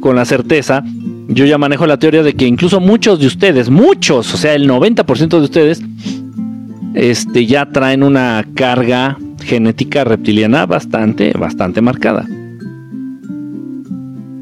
con 0.00 0.16
la 0.16 0.24
certeza 0.24 0.84
yo 1.28 1.44
ya 1.44 1.58
manejo 1.58 1.86
la 1.86 1.98
teoría 1.98 2.22
de 2.22 2.34
que 2.34 2.46
incluso 2.46 2.80
muchos 2.80 3.18
de 3.18 3.26
ustedes, 3.26 3.68
muchos, 3.68 4.32
o 4.32 4.36
sea, 4.36 4.54
el 4.54 4.68
90% 4.68 5.28
de 5.28 5.44
ustedes, 5.44 5.82
este, 6.94 7.46
ya 7.46 7.66
traen 7.66 8.02
una 8.02 8.44
carga 8.54 9.18
genética 9.42 10.04
reptiliana 10.04 10.66
bastante, 10.66 11.32
bastante 11.32 11.80
marcada. 11.80 12.26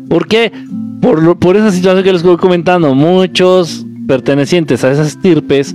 ¿Por 0.08 0.28
qué? 0.28 0.52
Por, 1.00 1.38
por 1.38 1.56
esa 1.56 1.70
situación 1.70 2.04
que 2.04 2.12
les 2.12 2.20
estoy 2.20 2.36
comentando, 2.36 2.94
muchos 2.94 3.84
pertenecientes 4.06 4.84
a 4.84 4.92
esas 4.92 5.08
estirpes 5.08 5.74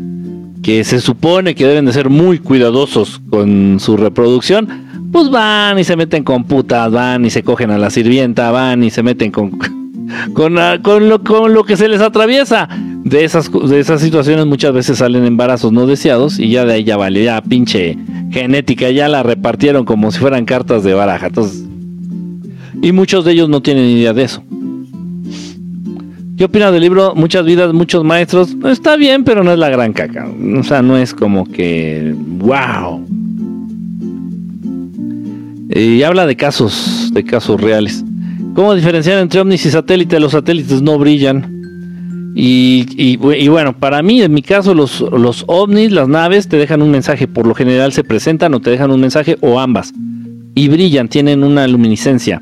que 0.61 0.83
se 0.83 0.99
supone 0.99 1.55
que 1.55 1.65
deben 1.65 1.85
de 1.85 1.93
ser 1.93 2.09
muy 2.09 2.39
cuidadosos 2.39 3.21
con 3.29 3.79
su 3.79 3.97
reproducción, 3.97 4.67
pues 5.11 5.29
van 5.29 5.79
y 5.79 5.83
se 5.83 5.95
meten 5.95 6.23
con 6.23 6.43
putas, 6.43 6.91
van 6.91 7.25
y 7.25 7.29
se 7.29 7.43
cogen 7.43 7.71
a 7.71 7.77
la 7.77 7.89
sirvienta, 7.89 8.51
van 8.51 8.83
y 8.83 8.89
se 8.89 9.03
meten 9.03 9.31
con 9.31 9.51
con, 10.33 10.57
ah, 10.57 10.79
con, 10.81 11.09
lo, 11.09 11.23
con 11.23 11.53
lo 11.53 11.63
que 11.63 11.77
se 11.77 11.87
les 11.87 12.01
atraviesa. 12.01 12.67
De 13.03 13.23
esas, 13.23 13.49
de 13.51 13.79
esas 13.79 14.01
situaciones 14.01 14.45
muchas 14.45 14.73
veces 14.73 14.97
salen 14.97 15.25
embarazos 15.25 15.71
no 15.71 15.87
deseados 15.87 16.37
y 16.37 16.49
ya 16.49 16.65
de 16.65 16.73
ahí 16.73 16.83
ya 16.83 16.97
vale, 16.97 17.23
ya 17.23 17.41
pinche 17.41 17.97
genética, 18.29 18.91
ya 18.91 19.07
la 19.07 19.23
repartieron 19.23 19.85
como 19.85 20.11
si 20.11 20.19
fueran 20.19 20.45
cartas 20.45 20.83
de 20.83 20.93
baraja. 20.93 21.27
Entonces, 21.27 21.63
y 22.81 22.91
muchos 22.91 23.25
de 23.25 23.31
ellos 23.31 23.49
no 23.49 23.61
tienen 23.61 23.85
idea 23.85 24.13
de 24.13 24.23
eso. 24.23 24.43
¿Qué 26.39 26.45
opina 26.45 26.71
del 26.71 26.79
libro? 26.79 27.15
Muchas 27.15 27.43
vidas, 27.43 27.73
muchos 27.73 28.05
maestros. 28.05 28.55
Está 28.63 28.95
bien, 28.95 29.25
pero 29.25 29.43
no 29.43 29.51
es 29.51 29.59
la 29.59 29.67
gran 29.67 29.91
caca. 29.91 30.25
O 30.57 30.63
sea, 30.63 30.81
no 30.81 30.95
es 30.95 31.13
como 31.13 31.43
que. 31.43 32.15
¡Wow! 32.15 33.05
Y 35.69 36.01
habla 36.03 36.25
de 36.25 36.37
casos, 36.37 37.11
de 37.13 37.25
casos 37.25 37.59
reales. 37.59 38.05
¿Cómo 38.55 38.73
diferenciar 38.73 39.19
entre 39.19 39.41
ovnis 39.41 39.65
y 39.65 39.69
satélites? 39.69 40.21
Los 40.21 40.31
satélites 40.31 40.81
no 40.81 40.97
brillan. 40.97 42.31
Y, 42.33 43.17
bueno, 43.17 43.77
para 43.77 44.01
mí, 44.01 44.21
en 44.21 44.33
mi 44.33 44.41
caso, 44.41 44.73
los 44.73 45.43
ovnis, 45.45 45.91
las 45.91 46.07
naves, 46.07 46.47
te 46.47 46.55
dejan 46.55 46.81
un 46.81 46.91
mensaje. 46.91 47.27
Por 47.27 47.47
lo 47.47 47.53
general 47.53 47.91
se 47.91 48.05
presentan 48.05 48.53
o 48.53 48.61
te 48.61 48.69
dejan 48.69 48.91
un 48.91 49.01
mensaje 49.01 49.37
o 49.41 49.59
ambas. 49.59 49.91
Y 50.55 50.69
brillan, 50.69 51.09
tienen 51.09 51.43
una 51.43 51.67
luminiscencia. 51.67 52.41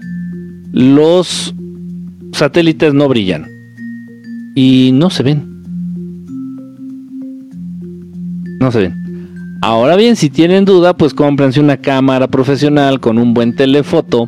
Los 0.72 1.56
satélites 2.32 2.94
no 2.94 3.07
brillan. 3.07 3.57
Y 4.60 4.92
no 4.92 5.12
se 5.12 5.22
ven. 5.22 5.46
No 8.60 8.72
se 8.72 8.80
ven. 8.80 9.60
Ahora 9.62 9.96
bien, 9.96 10.16
si 10.16 10.32
tienen 10.32 10.66
duda, 10.66 10.98
pues 10.98 11.14
cómprense 11.14 11.60
una 11.60 11.78
cámara 11.78 12.28
profesional 12.28 13.00
con 13.00 13.20
un 13.20 13.36
buen 13.36 13.56
telefoto 13.56 14.28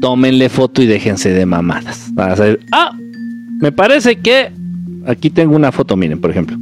tómenle 0.00 0.48
foto 0.48 0.80
y 0.80 0.86
déjense 0.86 1.28
de 1.28 1.44
mamadas. 1.44 2.10
Para 2.14 2.36
saber, 2.36 2.60
ah, 2.72 2.96
me 3.60 3.70
parece 3.70 4.16
que 4.16 4.50
aquí 5.04 5.28
tengo 5.28 5.54
una 5.54 5.70
foto, 5.70 5.94
miren, 5.94 6.18
por 6.18 6.30
ejemplo. 6.30 6.56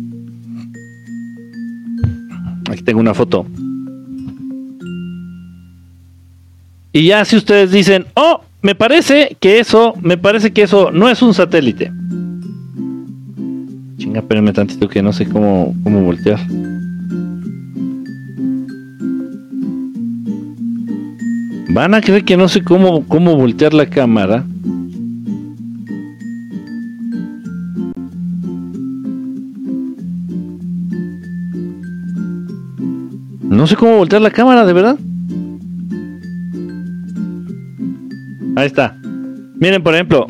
Aquí 2.69 2.83
tengo 2.83 2.99
una 2.99 3.15
foto. 3.15 3.47
Y 6.93 7.07
ya 7.07 7.25
si 7.25 7.37
ustedes 7.37 7.71
dicen, 7.71 8.07
oh, 8.15 8.41
me 8.63 8.75
parece 8.75 9.37
que 9.41 9.59
eso, 9.59 9.95
me 10.03 10.19
parece 10.19 10.53
que 10.53 10.63
eso 10.63 10.91
no 10.91 11.09
es 11.09 11.23
un 11.23 11.35
satélite. 11.35 11.93
Chinga, 13.97 14.21
espérenme 14.21 14.53
tantito 14.53 14.89
que 14.89 15.03
no 15.03 15.13
sé 15.13 15.27
cómo, 15.27 15.75
cómo 15.83 16.03
voltear. 16.03 16.41
Van 21.69 21.95
a 21.95 22.01
creer 22.01 22.25
que 22.25 22.37
no 22.37 22.49
sé 22.49 22.63
cómo, 22.63 23.07
cómo 23.07 23.37
voltear 23.37 23.75
la 23.75 23.87
cámara. 23.87 24.45
No 33.43 33.67
sé 33.67 33.77
cómo 33.77 33.97
voltear 33.97 34.23
la 34.23 34.31
cámara, 34.31 34.65
de 34.65 34.73
verdad. 34.73 34.99
Ahí 38.57 38.67
está. 38.67 38.97
Miren, 39.61 39.83
por 39.83 39.95
ejemplo, 39.95 40.27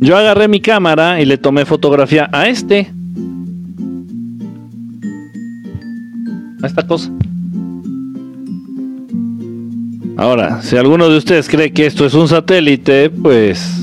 yo 0.00 0.16
agarré 0.16 0.46
mi 0.46 0.60
cámara 0.60 1.20
y 1.20 1.24
le 1.24 1.36
tomé 1.36 1.64
fotografía 1.64 2.30
a 2.32 2.48
este. 2.48 2.92
A 6.62 6.66
esta 6.66 6.86
cosa. 6.86 7.10
Ahora, 10.16 10.62
si 10.62 10.76
alguno 10.76 11.08
de 11.08 11.18
ustedes 11.18 11.48
cree 11.48 11.72
que 11.72 11.86
esto 11.86 12.06
es 12.06 12.14
un 12.14 12.28
satélite, 12.28 13.10
pues 13.10 13.82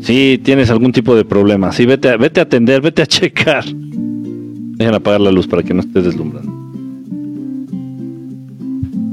sí 0.00 0.40
tienes 0.42 0.70
algún 0.70 0.90
tipo 0.90 1.14
de 1.14 1.24
problema. 1.24 1.70
Sí, 1.70 1.86
vete 1.86 2.08
a, 2.08 2.16
vete 2.16 2.40
a 2.40 2.42
atender, 2.42 2.80
vete 2.82 3.02
a 3.02 3.06
checar. 3.06 3.64
Dejen 3.64 4.94
apagar 4.94 5.20
la 5.20 5.30
luz 5.30 5.46
para 5.46 5.62
que 5.62 5.72
no 5.72 5.80
estés 5.80 6.04
deslumbrando. 6.04 6.52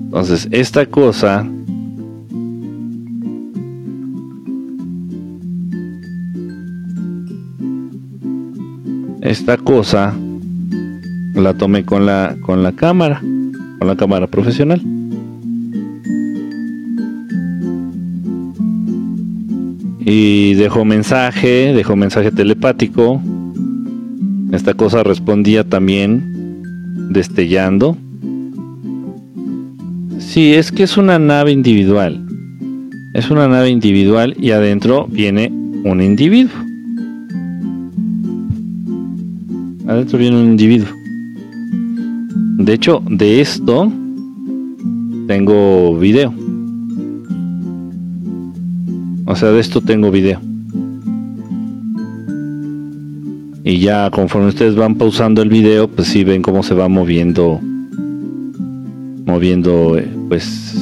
Entonces, 0.06 0.48
esta 0.52 0.88
cosa 0.88 1.48
esta 9.30 9.58
cosa 9.58 10.14
la 11.36 11.54
tomé 11.54 11.86
con 11.86 12.06
la 12.06 12.36
con 12.42 12.64
la 12.64 12.72
cámara, 12.72 13.20
con 13.22 13.88
la 13.88 13.96
cámara 13.96 14.28
profesional. 14.28 14.82
y 20.10 20.54
dejó 20.54 20.86
mensaje, 20.86 21.74
dejó 21.74 21.98
mensaje 21.98 22.32
telepático. 22.32 23.22
Esta 24.54 24.74
cosa 24.74 25.04
respondía 25.04 25.66
también 25.66 26.62
destellando. 27.10 27.98
Sí, 30.18 30.54
es 30.54 30.72
que 30.72 30.84
es 30.84 30.96
una 30.96 31.20
nave 31.20 31.52
individual. 31.52 32.26
Es 33.14 33.30
una 33.30 33.50
nave 33.50 33.70
individual 33.70 34.34
y 34.40 34.52
adentro 34.52 35.08
viene 35.10 35.52
un 35.84 36.02
individuo. 36.02 36.67
Adentro 39.88 40.20
viene 40.20 40.40
un 40.40 40.50
individuo. 40.52 40.90
De 42.58 42.74
hecho, 42.74 43.02
de 43.10 43.40
esto 43.40 43.92
tengo 45.28 45.98
video. 45.98 46.34
O 49.26 49.36
sea, 49.36 49.52
de 49.52 49.60
esto 49.60 49.82
tengo 49.82 50.12
video. 50.12 50.42
Y 53.64 53.80
ya 53.80 54.10
conforme 54.12 54.48
ustedes 54.50 54.76
van 54.76 54.96
pausando 54.96 55.42
el 55.42 55.50
video, 55.50 55.88
pues 55.88 56.08
sí 56.10 56.24
ven 56.24 56.42
cómo 56.42 56.64
se 56.64 56.74
va 56.74 56.88
moviendo 56.88 57.60
moviendo 59.26 59.98
eh, 59.98 60.08
pues 60.30 60.76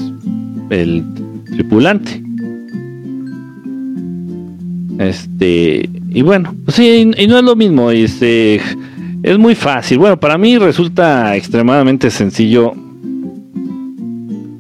el 0.70 1.04
tripulante. 1.46 2.24
Este, 5.00 5.90
y 6.10 6.22
bueno, 6.22 6.56
pues 6.64 6.78
sí, 6.78 7.12
y 7.18 7.28
no 7.28 7.38
es 7.38 7.44
lo 7.44 7.56
mismo, 7.56 7.92
este, 7.92 8.62
es 9.26 9.40
muy 9.40 9.56
fácil. 9.56 9.98
Bueno, 9.98 10.20
para 10.20 10.38
mí 10.38 10.60
resulta 10.60 11.36
extremadamente 11.36 12.12
sencillo. 12.12 12.74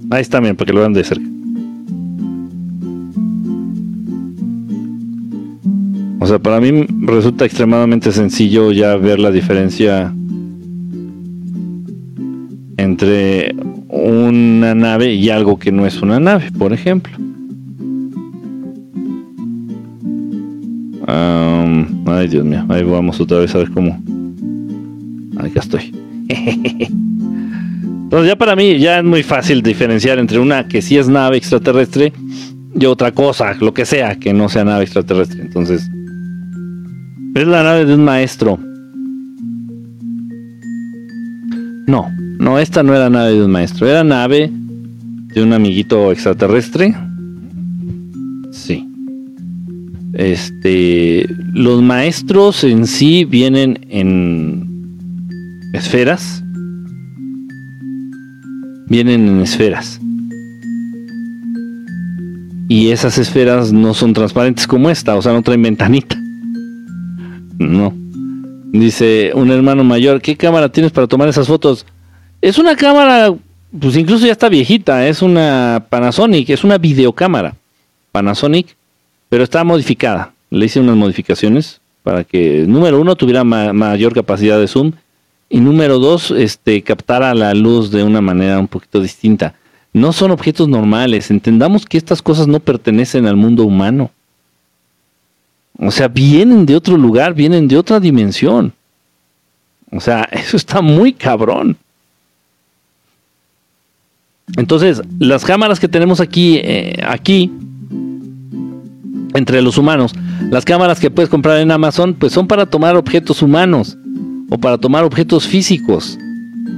Ahí 0.09 0.21
está, 0.21 0.39
bien, 0.39 0.55
para 0.55 0.65
que 0.65 0.73
lo 0.73 0.79
vean 0.79 0.93
de 0.93 1.03
cerca. 1.03 1.23
O 6.19 6.25
sea, 6.25 6.39
para 6.39 6.59
mí 6.59 6.87
resulta 7.01 7.45
extremadamente 7.45 8.11
sencillo 8.11 8.71
ya 8.71 8.95
ver 8.95 9.19
la 9.19 9.29
diferencia 9.29 10.11
entre 12.77 13.55
una 13.89 14.73
nave 14.73 15.13
y 15.13 15.29
algo 15.29 15.59
que 15.59 15.71
no 15.71 15.85
es 15.85 16.01
una 16.01 16.19
nave, 16.19 16.51
por 16.57 16.73
ejemplo. 16.73 17.15
ay, 22.07 22.27
Dios 22.27 22.45
mío, 22.45 22.65
ahí 22.69 22.81
vamos 22.81 23.19
otra 23.19 23.37
vez 23.37 23.53
a 23.53 23.59
ver 23.59 23.69
cómo. 23.69 24.04
Acá 25.37 25.59
estoy. 25.59 25.91
Entonces 28.05 28.27
ya 28.27 28.35
para 28.37 28.55
mí 28.55 28.77
ya 28.77 28.99
es 28.99 29.03
muy 29.03 29.23
fácil 29.23 29.61
diferenciar 29.61 30.19
entre 30.19 30.39
una 30.39 30.67
que 30.67 30.81
sí 30.81 30.97
es 30.97 31.07
nave 31.09 31.37
extraterrestre 31.37 32.13
y 32.79 32.85
otra 32.85 33.11
cosa, 33.11 33.55
lo 33.59 33.73
que 33.73 33.85
sea, 33.85 34.15
que 34.15 34.33
no 34.33 34.47
sea 34.47 34.63
nave 34.63 34.83
extraterrestre. 34.83 35.41
Entonces, 35.41 35.89
es 37.35 37.47
la 37.47 37.63
nave 37.63 37.85
de 37.85 37.95
un 37.95 38.03
maestro. 38.03 38.59
No, 41.87 42.09
no, 42.39 42.59
esta 42.59 42.83
no 42.83 42.93
era 42.93 43.09
nave 43.09 43.33
de 43.33 43.43
un 43.43 43.51
maestro, 43.51 43.87
era 43.87 44.03
nave 44.03 44.51
de 44.51 45.43
un 45.43 45.53
amiguito 45.53 46.11
extraterrestre. 46.11 46.95
Sí. 48.51 48.87
Este, 50.13 51.27
los 51.53 51.81
maestros 51.81 52.63
en 52.63 52.87
sí 52.87 53.25
vienen 53.25 53.79
en 53.89 54.74
esferas. 55.75 56.43
Vienen 58.87 59.27
en 59.27 59.41
esferas. 59.41 59.99
Y 62.67 62.89
esas 62.89 63.17
esferas 63.17 63.71
no 63.71 63.93
son 63.93 64.13
transparentes 64.13 64.67
como 64.67 64.89
esta, 64.89 65.15
o 65.15 65.21
sea, 65.21 65.33
no 65.33 65.41
traen 65.41 65.61
ventanita. 65.61 66.17
No. 67.57 67.93
Dice 68.71 69.31
un 69.35 69.51
hermano 69.51 69.83
mayor, 69.83 70.21
¿qué 70.21 70.35
cámara 70.35 70.69
tienes 70.69 70.91
para 70.91 71.07
tomar 71.07 71.29
esas 71.29 71.47
fotos? 71.47 71.85
Es 72.41 72.57
una 72.57 72.75
cámara, 72.75 73.33
pues 73.79 73.95
incluso 73.95 74.25
ya 74.25 74.31
está 74.31 74.49
viejita, 74.49 75.07
es 75.07 75.21
una 75.21 75.85
Panasonic, 75.89 76.49
es 76.49 76.63
una 76.63 76.77
videocámara. 76.77 77.55
Panasonic 78.11 78.75
pero 79.29 79.43
está 79.43 79.63
modificada. 79.63 80.33
Le 80.49 80.65
hice 80.65 80.79
unas 80.79 80.95
modificaciones 80.95 81.81
para 82.03 82.23
que, 82.23 82.65
número 82.67 83.01
uno, 83.01 83.15
tuviera 83.15 83.43
mayor 83.43 84.13
capacidad 84.13 84.59
de 84.59 84.67
zoom 84.67 84.93
y 85.49 85.59
número 85.59 85.99
dos, 85.99 86.31
este, 86.31 86.81
captara 86.81 87.33
la 87.35 87.53
luz 87.53 87.91
de 87.91 88.03
una 88.03 88.21
manera 88.21 88.59
un 88.59 88.67
poquito 88.67 88.99
distinta. 88.99 89.55
No 89.93 90.11
son 90.11 90.31
objetos 90.31 90.67
normales. 90.67 91.29
Entendamos 91.29 91.85
que 91.85 91.97
estas 91.97 92.21
cosas 92.21 92.47
no 92.47 92.59
pertenecen 92.59 93.27
al 93.27 93.35
mundo 93.35 93.63
humano. 93.63 94.11
O 95.77 95.91
sea, 95.91 96.07
vienen 96.07 96.65
de 96.65 96.75
otro 96.75 96.97
lugar, 96.97 97.33
vienen 97.33 97.67
de 97.67 97.77
otra 97.77 97.99
dimensión. 97.99 98.73
O 99.91 99.99
sea, 99.99 100.23
eso 100.31 100.57
está 100.57 100.81
muy 100.81 101.13
cabrón. 101.13 101.77
Entonces, 104.57 105.01
las 105.19 105.43
cámaras 105.43 105.79
que 105.79 105.87
tenemos 105.87 106.19
aquí, 106.19 106.57
eh, 106.63 107.01
aquí, 107.07 107.51
entre 109.33 109.61
los 109.61 109.77
humanos. 109.77 110.13
Las 110.49 110.65
cámaras 110.65 110.99
que 110.99 111.11
puedes 111.11 111.29
comprar 111.29 111.59
en 111.59 111.71
Amazon 111.71 112.13
pues 112.13 112.31
son 112.31 112.47
para 112.47 112.65
tomar 112.65 112.95
objetos 112.95 113.41
humanos 113.41 113.97
o 114.49 114.57
para 114.57 114.77
tomar 114.77 115.03
objetos 115.03 115.47
físicos 115.47 116.17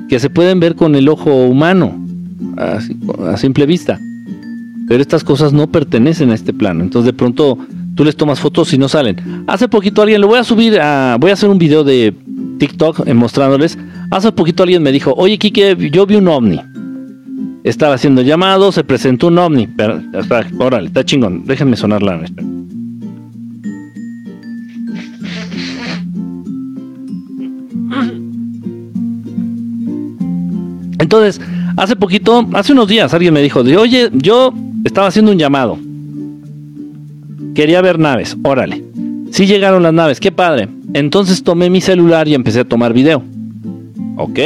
que 0.07 0.19
se 0.19 0.29
pueden 0.29 0.59
ver 0.59 0.75
con 0.75 0.95
el 0.95 1.09
ojo 1.09 1.33
humano 1.45 1.99
a, 2.57 3.37
simple 3.37 3.65
vista. 3.65 3.99
Pero 4.87 5.01
estas 5.01 5.23
cosas 5.23 5.51
no 5.51 5.67
pertenecen 5.67 6.31
a 6.31 6.35
este 6.35 6.53
plano. 6.53 6.83
Entonces 6.83 7.07
de 7.07 7.13
pronto 7.13 7.57
tú 7.95 8.05
les 8.05 8.15
tomas 8.15 8.39
fotos 8.39 8.71
y 8.73 8.77
no 8.77 8.87
salen. 8.87 9.43
Hace 9.47 9.67
poquito 9.67 10.01
alguien, 10.01 10.21
lo 10.21 10.27
voy 10.27 10.39
a 10.39 10.43
subir 10.43 10.79
a, 10.79 11.17
voy 11.19 11.31
a 11.31 11.33
hacer 11.33 11.49
un 11.49 11.57
video 11.57 11.83
de 11.83 12.13
TikTok 12.59 13.05
eh, 13.05 13.13
mostrándoles. 13.13 13.77
Hace 14.11 14.31
poquito 14.31 14.63
alguien 14.63 14.81
me 14.81 14.91
dijo, 14.91 15.13
oye 15.17 15.37
Kike, 15.37 15.89
yo 15.91 16.05
vi 16.05 16.15
un 16.15 16.27
ovni. 16.27 16.61
Estaba 17.63 17.95
haciendo 17.95 18.21
llamados, 18.21 18.75
se 18.75 18.83
presentó 18.85 19.27
un 19.27 19.39
ovni. 19.39 19.67
Pero, 19.67 20.01
órale, 20.59 20.87
está 20.87 21.03
chingón. 21.03 21.43
Déjenme 21.45 21.75
sonar 21.75 22.01
la 22.01 22.17
Entonces, 31.07 31.39
hace 31.77 31.95
poquito, 31.95 32.45
hace 32.51 32.73
unos 32.73 32.89
días, 32.89 33.13
alguien 33.13 33.33
me 33.33 33.41
dijo, 33.41 33.61
oye, 33.61 34.09
yo 34.11 34.53
estaba 34.83 35.07
haciendo 35.07 35.31
un 35.31 35.37
llamado. 35.37 35.79
Quería 37.55 37.81
ver 37.81 37.97
naves, 37.97 38.35
órale. 38.43 38.83
Sí 39.31 39.45
llegaron 39.45 39.83
las 39.83 39.93
naves, 39.93 40.19
qué 40.19 40.33
padre. 40.33 40.67
Entonces 40.93 41.41
tomé 41.43 41.69
mi 41.69 41.79
celular 41.79 42.27
y 42.27 42.33
empecé 42.33 42.59
a 42.59 42.65
tomar 42.65 42.91
video. 42.91 43.23
Ok, 44.17 44.39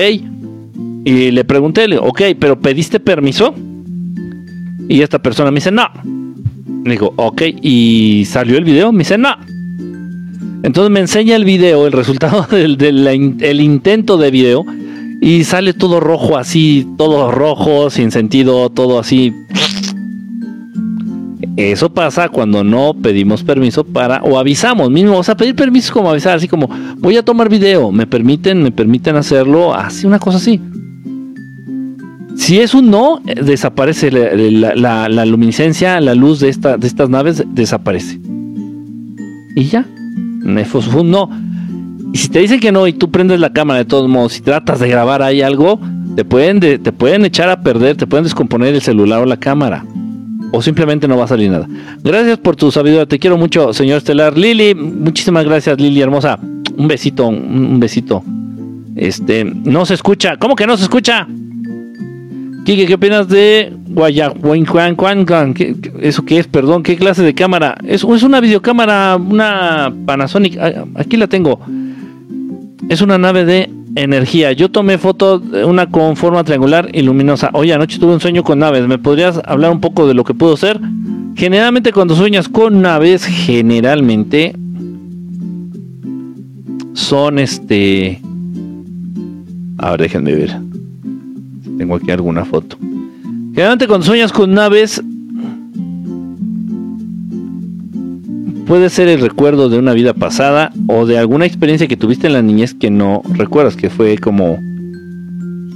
y 1.04 1.32
le 1.32 1.44
pregunté, 1.46 1.88
ok, 1.98 2.22
pero 2.38 2.60
¿pediste 2.60 3.00
permiso? 3.00 3.56
Y 4.88 5.02
esta 5.02 5.18
persona 5.18 5.50
me 5.50 5.56
dice, 5.56 5.72
no. 5.72 5.88
Le 6.86 6.92
digo, 6.92 7.12
ok, 7.16 7.42
¿y 7.64 8.24
salió 8.26 8.56
el 8.60 8.66
video? 8.66 8.92
Me 8.92 9.00
dice, 9.00 9.18
no. 9.18 9.36
Entonces 10.62 10.92
me 10.92 11.00
enseña 11.00 11.36
el 11.36 11.44
video, 11.44 11.88
el 11.88 11.92
resultado 11.92 12.46
del, 12.52 13.62
intento 13.62 14.18
de 14.18 14.30
video, 14.30 14.64
y 15.22 15.44
sale 15.44 15.74
todo 15.74 16.00
rojo 16.00 16.36
así, 16.36 16.88
todo 16.98 17.32
rojo, 17.32 17.92
sin 17.92 18.12
sentido, 18.12 18.72
todo 18.72 19.00
así. 19.00 19.32
Eso 21.56 21.94
pasa 21.94 22.28
cuando 22.30 22.64
no 22.64 22.96
pedimos 22.96 23.44
permiso 23.44 23.84
para, 23.84 24.24
o 24.24 24.40
avisamos 24.40 24.90
mismo, 24.90 25.18
o 25.18 25.24
sea, 25.24 25.38
pedir 25.38 25.54
permiso 25.56 25.86
es 25.86 25.92
como 25.92 26.10
avisar, 26.10 26.38
así 26.38 26.48
como, 26.48 26.68
voy 26.98 27.18
a 27.18 27.24
tomar 27.24 27.50
video, 27.50 27.92
me 27.92 28.08
permiten, 28.08 28.64
me 28.64 28.72
permiten 28.72 29.16
hacerlo, 29.16 29.76
así, 29.76 30.08
una 30.08 30.18
cosa 30.18 30.38
así. 30.38 30.60
Si 32.36 32.60
es 32.60 32.74
un 32.74 32.90
no, 32.90 33.22
eh, 33.28 33.36
desaparece 33.44 34.10
la, 34.10 35.26
luminiscencia, 35.26 36.02
la 36.02 36.16
luz 36.16 36.40
de 36.40 36.50
estas 36.50 37.10
naves 37.10 37.44
desaparece. 37.54 38.20
Y 39.56 39.66
ya. 39.66 39.86
Fue 40.66 41.02
un 41.02 41.12
no. 41.12 41.30
Y 42.14 42.18
si 42.18 42.30
te 42.30 42.40
dicen 42.40 42.60
que 42.60 42.72
no 42.72 42.88
y 42.88 42.94
tú 42.94 43.10
prendes 43.10 43.40
la 43.40 43.54
cámara 43.54 43.80
de 43.80 43.86
todos 43.86 44.10
modos, 44.10 44.34
si 44.34 44.42
tratas 44.42 44.80
de 44.80 44.90
grabar 44.90 45.22
ahí 45.22 45.42
algo, 45.42 45.80
te 46.16 46.26
pueden, 46.26 46.60
te 46.60 46.92
pueden 46.92 47.26
echar 47.26 47.50
a 47.50 47.62
perder, 47.62 47.96
te 47.96 48.08
pueden 48.08 48.26
descomponer 48.26 48.74
el 48.74 48.82
celular 48.82 49.22
o 49.22 49.26
la 49.26 49.38
cámara. 49.38 49.86
O 50.54 50.62
simplemente 50.62 51.08
no 51.08 51.18
va 51.18 51.24
a 51.24 51.28
salir 51.28 51.50
nada. 51.50 51.68
Gracias 52.04 52.38
por 52.38 52.58
tu 52.58 52.72
sabiduría. 52.72 53.06
Te 53.06 53.20
quiero 53.20 53.38
mucho, 53.38 53.74
señor 53.74 54.00
Estelar. 54.00 54.38
Lili, 54.38 54.76
muchísimas 54.76 55.46
gracias, 55.46 55.80
Lili, 55.80 56.02
hermosa. 56.02 56.38
Un 56.76 56.88
besito, 56.90 57.28
un 57.28 57.80
besito. 57.80 58.22
Este, 58.98 59.46
no 59.46 59.86
se 59.86 59.94
escucha. 59.94 60.36
¿Cómo 60.38 60.56
que 60.56 60.68
no 60.68 60.76
se 60.76 60.84
escucha? 60.84 61.26
Kike, 62.66 62.86
¿qué 62.86 62.94
opinas 62.94 63.28
de 63.30 63.74
¿Qué, 65.56 65.76
¿Eso 66.02 66.26
qué 66.26 66.40
es? 66.40 66.48
Perdón, 66.48 66.84
¿qué 66.84 66.96
clase 66.96 67.24
de 67.24 67.34
cámara? 67.34 67.78
Es, 67.88 68.04
es 68.04 68.24
una 68.24 68.40
videocámara, 68.40 69.16
una 69.16 69.94
Panasonic. 70.06 70.58
Ah, 70.60 70.86
aquí 70.96 71.18
la 71.18 71.28
tengo. 71.28 71.60
Es 72.92 73.00
una 73.00 73.18
nave 73.18 73.46
de 73.46 73.70
energía. 73.96 74.52
Yo 74.52 74.70
tomé 74.70 74.98
foto 74.98 75.40
de 75.40 75.64
una 75.64 75.90
con 75.90 76.18
forma 76.18 76.44
triangular 76.44 76.90
y 76.92 77.04
luminosa. 77.04 77.50
Oye, 77.54 77.74
anoche 77.74 77.98
tuve 77.98 78.12
un 78.12 78.20
sueño 78.20 78.44
con 78.44 78.60
naves. 78.60 78.86
¿Me 78.86 78.98
podrías 78.98 79.40
hablar 79.46 79.72
un 79.72 79.80
poco 79.80 80.10
de 80.10 80.14
lo 80.14 80.26
que 80.26 80.34
puedo 80.34 80.58
ser? 80.58 80.78
Generalmente 81.38 81.94
cuando 81.94 82.18
sueñas 82.18 82.50
con 82.50 82.82
naves, 82.82 83.24
generalmente 83.24 84.54
son 86.92 87.40
este... 87.40 88.20
A 89.78 89.92
ver, 89.92 90.02
déjenme 90.02 90.36
ver. 90.36 90.60
Tengo 91.78 91.96
aquí 91.96 92.12
alguna 92.12 92.44
foto. 92.44 92.76
Generalmente 93.54 93.88
cuando 93.88 94.06
sueñas 94.06 94.34
con 94.34 94.54
naves, 94.54 95.02
puede 98.72 98.90
ser 98.90 99.10
el 99.10 99.20
recuerdo 99.20 99.68
de 99.68 99.78
una 99.78 99.92
vida 99.92 100.14
pasada 100.14 100.72
o 100.88 101.06
de 101.06 101.18
alguna 101.18 101.46
experiencia 101.46 101.90
que 101.90 101.98
tuviste 101.98 102.28
en 102.28 102.34
la 102.34 102.42
niñez 102.42 102.74
que 102.74 102.90
no 102.90 103.22
recuerdas, 103.34 103.76
que 103.76 103.90
fue 103.90 104.18
como 104.18 104.60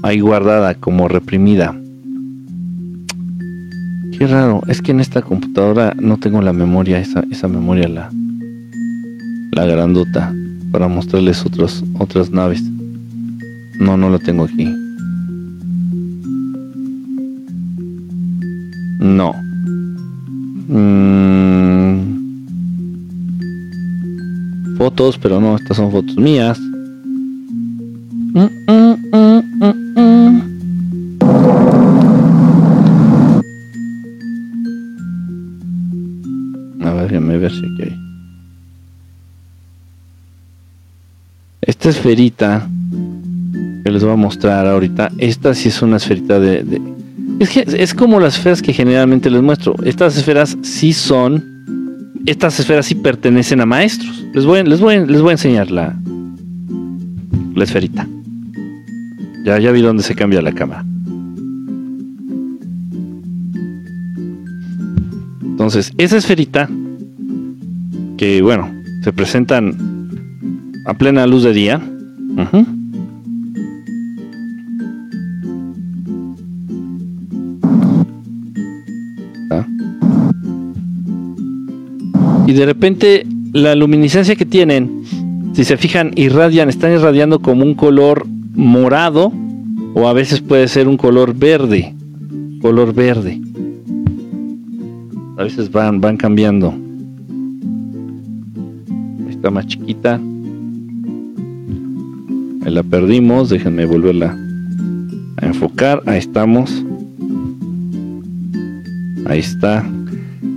ahí 0.02 0.22
guardada, 0.22 0.76
como 0.76 1.10
reprimida. 1.10 1.76
Qué 4.18 4.28
raro, 4.28 4.62
es 4.70 4.82
que 4.82 4.92
en 4.92 5.02
esta 5.02 5.22
computadora 5.22 5.94
no 6.00 6.16
tengo 6.20 6.42
la 6.42 6.54
memoria, 6.54 6.98
esa, 6.98 7.26
esa 7.30 7.50
memoria, 7.50 7.90
la, 7.90 8.10
la 9.52 9.66
grandota, 9.66 10.34
para 10.72 10.88
mostrarles 10.88 11.46
otros, 11.46 11.84
otras 12.00 12.32
naves. 12.32 12.64
No, 13.78 13.98
no 13.98 14.10
la 14.10 14.20
tengo 14.20 14.46
aquí. 14.46 14.74
No. 19.02 19.34
Mm. 20.70 21.95
Pero 25.22 25.42
no, 25.42 25.56
estas 25.56 25.78
son 25.78 25.92
fotos 25.92 26.16
mías. 26.16 26.60
A 36.82 36.92
ver, 36.94 37.20
ver 37.20 37.52
si 37.52 37.58
aquí 37.58 37.84
hay. 37.84 38.00
Esta 41.62 41.90
esferita 41.90 42.68
que 43.84 43.92
les 43.92 44.04
voy 44.04 44.14
a 44.14 44.16
mostrar 44.16 44.68
ahorita, 44.68 45.12
esta 45.18 45.54
sí 45.56 45.70
es 45.70 45.82
una 45.82 45.98
esferita 45.98 46.40
de, 46.40 46.64
es, 47.40 47.50
que 47.50 47.66
es 47.68 47.94
como 47.94 48.20
las 48.20 48.38
esferas 48.38 48.62
que 48.62 48.72
generalmente 48.72 49.30
les 49.30 49.42
muestro. 49.42 49.76
Estas 49.84 50.18
esferas 50.18 50.58
sí 50.62 50.94
son. 50.94 51.55
Estas 52.26 52.60
esferas 52.60 52.88
sí 52.88 52.96
pertenecen 52.96 53.62
a 53.62 53.66
maestros. 53.66 54.26
Les 54.34 54.46
voy, 54.46 54.64
les 54.64 54.82
voy, 54.82 55.06
les 55.06 55.22
voy 55.22 55.30
a 55.30 55.34
enseñar 55.34 55.70
la, 55.70 55.96
la 57.54 57.64
esferita. 57.64 58.08
Ya, 59.44 59.60
ya 59.60 59.72
vi 59.72 59.82
dónde 59.82 60.02
se 60.02 60.16
cambia 60.16 60.42
la 60.42 60.52
cámara. 60.52 60.84
Entonces, 65.44 65.94
esa 65.98 66.18
esferita, 66.18 66.68
que 68.18 68.42
bueno, 68.42 68.72
se 69.04 69.14
presentan 69.14 70.10
a 70.86 70.96
plena 70.96 71.28
luz 71.28 71.44
de 71.44 71.54
día. 71.54 71.82
Y 82.48 82.54
de 82.54 82.66
repente 82.66 83.26
la 83.54 83.76
luminiscencia 83.76 84.36
que 84.36 84.46
tienen, 84.46 85.04
si 85.54 85.64
se 85.64 85.78
fijan, 85.78 86.12
irradian, 86.16 86.70
están 86.70 86.92
irradiando 86.92 87.40
como 87.40 87.64
un 87.64 87.74
color 87.74 88.28
morado 88.54 89.32
o 89.94 90.08
a 90.08 90.14
veces 90.14 90.42
puede 90.42 90.68
ser 90.68 90.88
un 90.88 90.98
color 90.98 91.34
verde, 91.34 91.94
color 92.62 92.94
verde. 92.94 93.42
A 95.38 95.44
veces 95.44 95.72
van, 95.72 96.02
van 96.02 96.18
cambiando. 96.18 96.74
Está 99.30 99.50
más 99.50 99.68
chiquita. 99.68 100.20
Ahí 102.66 102.74
la 102.74 102.84
perdimos, 102.84 103.50
déjenme 103.50 103.86
volverla 103.86 104.38
a 105.38 105.46
enfocar. 105.46 106.02
Ahí 106.06 106.20
estamos. 106.20 106.84
Ahí 109.26 109.40
está. 109.40 109.86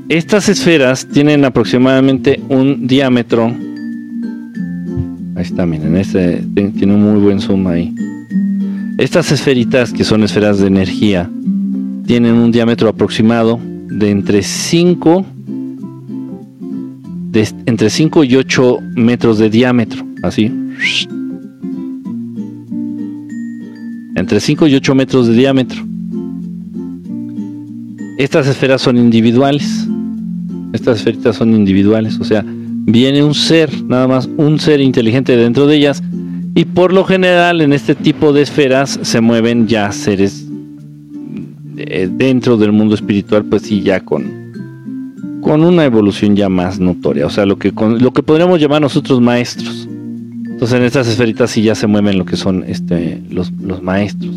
Estas 0.09 0.49
esferas 0.49 1.07
tienen 1.07 1.45
aproximadamente 1.45 2.41
un 2.49 2.87
diámetro. 2.87 3.55
Ahí 5.37 5.43
está, 5.43 5.67
miren, 5.67 5.97
este 5.97 6.43
tiene 6.55 6.95
un 6.95 7.03
muy 7.03 7.21
buen 7.21 7.41
zoom 7.41 7.67
ahí. 7.67 7.95
Estas 8.97 9.31
esferitas, 9.33 9.93
que 9.93 10.05
son 10.05 10.23
esferas 10.23 10.61
de 10.61 10.67
energía, 10.67 11.29
tienen 12.07 12.37
un 12.37 12.51
diámetro 12.51 12.89
aproximado 12.89 13.61
de 13.63 14.11
entre 14.11 14.43
5 14.43 15.27
de 17.31 17.49
entre 17.67 17.91
5 17.91 18.25
y 18.25 18.37
8 18.37 18.79
metros 18.97 19.39
de 19.39 19.51
diámetro, 19.51 20.07
así. 20.23 20.51
Entre 24.15 24.41
5 24.41 24.67
y 24.69 24.75
8 24.75 24.95
metros 24.95 25.27
de 25.27 25.35
diámetro. 25.35 25.87
Estas 28.17 28.47
esferas 28.49 28.81
son 28.81 28.97
individuales. 28.97 29.87
Estas 30.73 30.99
esferitas 30.99 31.37
son 31.37 31.55
individuales, 31.55 32.19
o 32.21 32.25
sea, 32.25 32.45
viene 32.47 33.23
un 33.23 33.35
ser, 33.35 33.83
nada 33.85 34.09
más 34.09 34.29
un 34.37 34.59
ser 34.59 34.81
inteligente 34.81 35.37
dentro 35.37 35.67
de 35.67 35.77
ellas 35.77 36.03
y 36.55 36.65
por 36.65 36.93
lo 36.93 37.05
general 37.05 37.61
en 37.61 37.73
este 37.73 37.95
tipo 37.95 38.33
de 38.33 38.43
esferas 38.43 38.99
se 39.03 39.21
mueven 39.21 39.67
ya 39.67 39.93
seres 39.93 40.47
eh, 41.77 42.09
dentro 42.11 42.57
del 42.57 42.73
mundo 42.73 42.95
espiritual, 42.95 43.45
pues 43.45 43.63
sí, 43.63 43.83
ya 43.83 44.01
con, 44.01 44.25
con 45.41 45.63
una 45.63 45.85
evolución 45.85 46.35
ya 46.35 46.49
más 46.49 46.81
notoria, 46.81 47.27
o 47.27 47.31
sea, 47.31 47.47
lo 47.47 47.59
que, 47.59 47.73
lo 47.73 48.13
que 48.13 48.23
podríamos 48.23 48.61
llamar 48.61 48.83
nosotros 48.83 49.21
maestros. 49.21 49.89
Entonces 50.51 50.77
en 50.77 50.85
estas 50.85 51.07
esferitas 51.07 51.53
sí 51.53 51.63
ya 51.63 51.77
se 51.77 51.87
mueven 51.87 52.19
lo 52.19 52.25
que 52.25 52.37
son 52.37 52.65
este, 52.67 53.23
los, 53.31 53.53
los 53.53 53.81
maestros. 53.81 54.35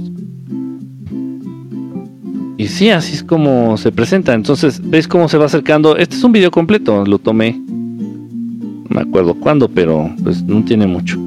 Y 2.62 2.68
sí, 2.68 2.92
así 2.92 3.16
es 3.16 3.24
como 3.24 3.76
se 3.76 3.92
presenta. 3.92 4.36
Entonces, 4.36 4.80
¿ves 4.84 5.08
cómo 5.08 5.28
se 5.28 5.36
va 5.36 5.46
acercando? 5.46 5.98
Este 5.98 6.16
es 6.16 6.24
un 6.24 6.32
video 6.32 6.52
completo, 6.52 7.04
lo 7.08 7.18
tomé. 7.18 7.60
No 7.60 8.86
me 8.88 9.02
acuerdo 9.02 9.34
cuándo, 9.34 9.68
pero 9.68 10.14
pues 10.22 10.44
no 10.44 10.64
tiene 10.64 10.86
mucho. 10.86 11.20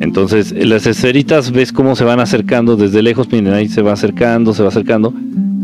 Entonces, 0.00 0.50
las 0.50 0.86
esferitas, 0.86 1.52
ves 1.52 1.74
cómo 1.74 1.94
se 1.94 2.04
van 2.04 2.20
acercando 2.20 2.74
desde 2.74 3.02
lejos. 3.02 3.30
Miren, 3.30 3.52
ahí 3.52 3.68
se 3.68 3.82
va 3.82 3.92
acercando, 3.92 4.54
se 4.54 4.62
va 4.62 4.70
acercando. 4.70 5.12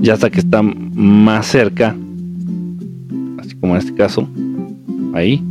Ya 0.03 0.13
hasta 0.13 0.29
que 0.29 0.41
está 0.41 0.61
más 0.61 1.47
cerca. 1.47 1.97
Así 3.39 3.55
como 3.55 3.77
en 3.77 3.79
este 3.79 3.95
caso. 3.95 4.29
Ahí. 5.15 5.43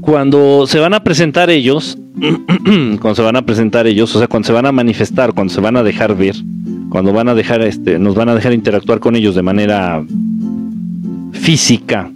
Cuando 0.00 0.66
se 0.66 0.78
van 0.78 0.94
a 0.94 1.04
presentar 1.04 1.50
ellos, 1.50 1.98
cuando 3.00 3.14
se 3.16 3.22
van 3.22 3.36
a 3.36 3.42
presentar 3.42 3.86
ellos, 3.86 4.14
o 4.14 4.18
sea, 4.18 4.28
cuando 4.28 4.46
se 4.46 4.52
van 4.52 4.66
a 4.66 4.72
manifestar, 4.72 5.32
cuando 5.32 5.52
se 5.52 5.60
van 5.60 5.76
a 5.76 5.82
dejar 5.82 6.16
ver, 6.16 6.36
cuando 6.88 7.12
van 7.12 7.28
a 7.28 7.34
dejar 7.34 7.62
este, 7.62 7.98
nos 7.98 8.14
van 8.14 8.28
a 8.28 8.34
dejar 8.34 8.52
interactuar 8.52 9.00
con 9.00 9.16
ellos 9.16 9.34
de 9.34 9.42
manera 9.42 10.04
física. 11.32 12.10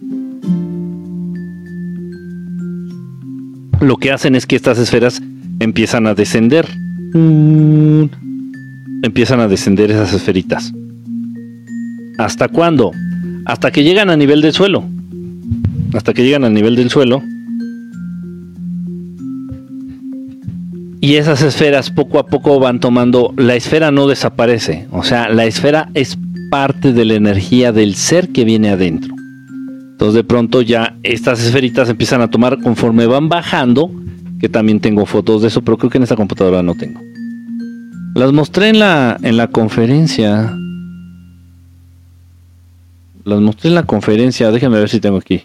Lo 3.81 3.97
que 3.97 4.13
hacen 4.13 4.37
es 4.37 4.47
que 4.47 4.55
estas 4.55 4.79
esferas 4.79 5.21
empiezan 5.59 6.07
a 6.07 6.15
descender. 6.15 6.69
Empiezan 9.03 9.41
a 9.41 9.49
descender 9.49 9.91
esas 9.91 10.13
esferitas. 10.13 10.73
¿Hasta 12.19 12.49
cuándo? 12.49 12.93
Hasta 13.45 13.71
que 13.71 13.83
llegan 13.83 14.09
a 14.11 14.17
nivel 14.17 14.41
del 14.41 14.53
suelo. 14.53 14.85
Hasta 15.95 16.15
que 16.15 16.25
llegan 16.25 16.45
al 16.45 16.55
nivel 16.55 16.77
del 16.77 16.91
suelo 16.91 17.23
y 21.01 21.17
esas 21.17 21.43
esferas 21.43 21.91
poco 21.91 22.19
a 22.19 22.27
poco 22.27 22.59
van 22.59 22.81
tomando, 22.81 23.35
la 23.37 23.55
esfera 23.55 23.91
no 23.91 24.07
desaparece, 24.07 24.87
o 24.91 25.03
sea, 25.03 25.29
la 25.29 25.45
esfera 25.45 25.91
es 25.95 26.19
parte 26.51 26.93
de 26.93 27.05
la 27.05 27.15
energía 27.15 27.73
del 27.73 27.95
ser 27.95 28.29
que 28.29 28.45
viene 28.45 28.71
adentro. 28.71 29.15
Entonces 29.93 30.15
de 30.15 30.25
pronto 30.25 30.63
ya 30.63 30.97
estas 31.03 31.43
esferitas 31.45 31.89
empiezan 31.89 32.21
a 32.21 32.29
tomar 32.29 32.61
conforme 32.61 33.07
van 33.07 33.29
bajando, 33.29 33.91
que 34.39 34.49
también 34.49 34.81
tengo 34.81 35.07
fotos 35.07 35.43
de 35.43 35.49
eso, 35.49 35.63
pero 35.63 35.79
creo 35.79 35.91
que 35.91 35.99
en 35.99 36.05
esta 36.05 36.17
computadora 36.17 36.63
no 36.63 36.75
tengo. 36.75 37.01
Las 38.15 38.33
mostré 38.33 38.69
en 38.69 38.79
la, 38.79 39.19
en 39.23 39.37
la 39.37 39.49
conferencia. 39.49 40.55
Las 43.25 43.41
mostré 43.41 43.69
en 43.69 43.75
la 43.75 43.83
conferencia, 43.85 44.51
déjenme 44.51 44.79
ver 44.79 44.89
si 44.89 45.01
tengo 45.01 45.19
aquí. 45.19 45.43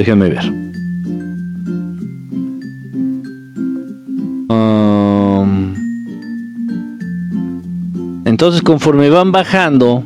Déjenme 0.00 0.30
ver. 0.30 0.50
Um, 4.48 5.74
entonces, 8.24 8.62
conforme 8.62 9.10
van 9.10 9.30
bajando, 9.30 10.02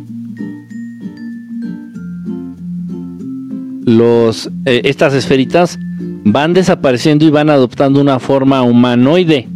los, 3.87 4.51
eh, 4.65 4.81
estas 4.83 5.15
esferitas 5.15 5.79
van 6.25 6.55
desapareciendo 6.55 7.25
y 7.25 7.31
van 7.31 7.49
adoptando 7.49 8.01
una 8.01 8.19
forma 8.19 8.63
humanoide. 8.63 9.47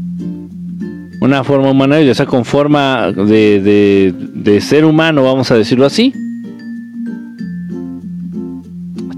Una 1.21 1.43
forma 1.43 1.73
humanoide, 1.73 2.13
o 2.13 2.15
sea, 2.15 2.27
con 2.27 2.45
forma 2.45 3.11
de, 3.11 3.61
de, 3.61 4.15
de 4.35 4.61
ser 4.61 4.85
humano, 4.85 5.25
vamos 5.25 5.51
a 5.51 5.57
decirlo 5.57 5.85
así. 5.85 6.13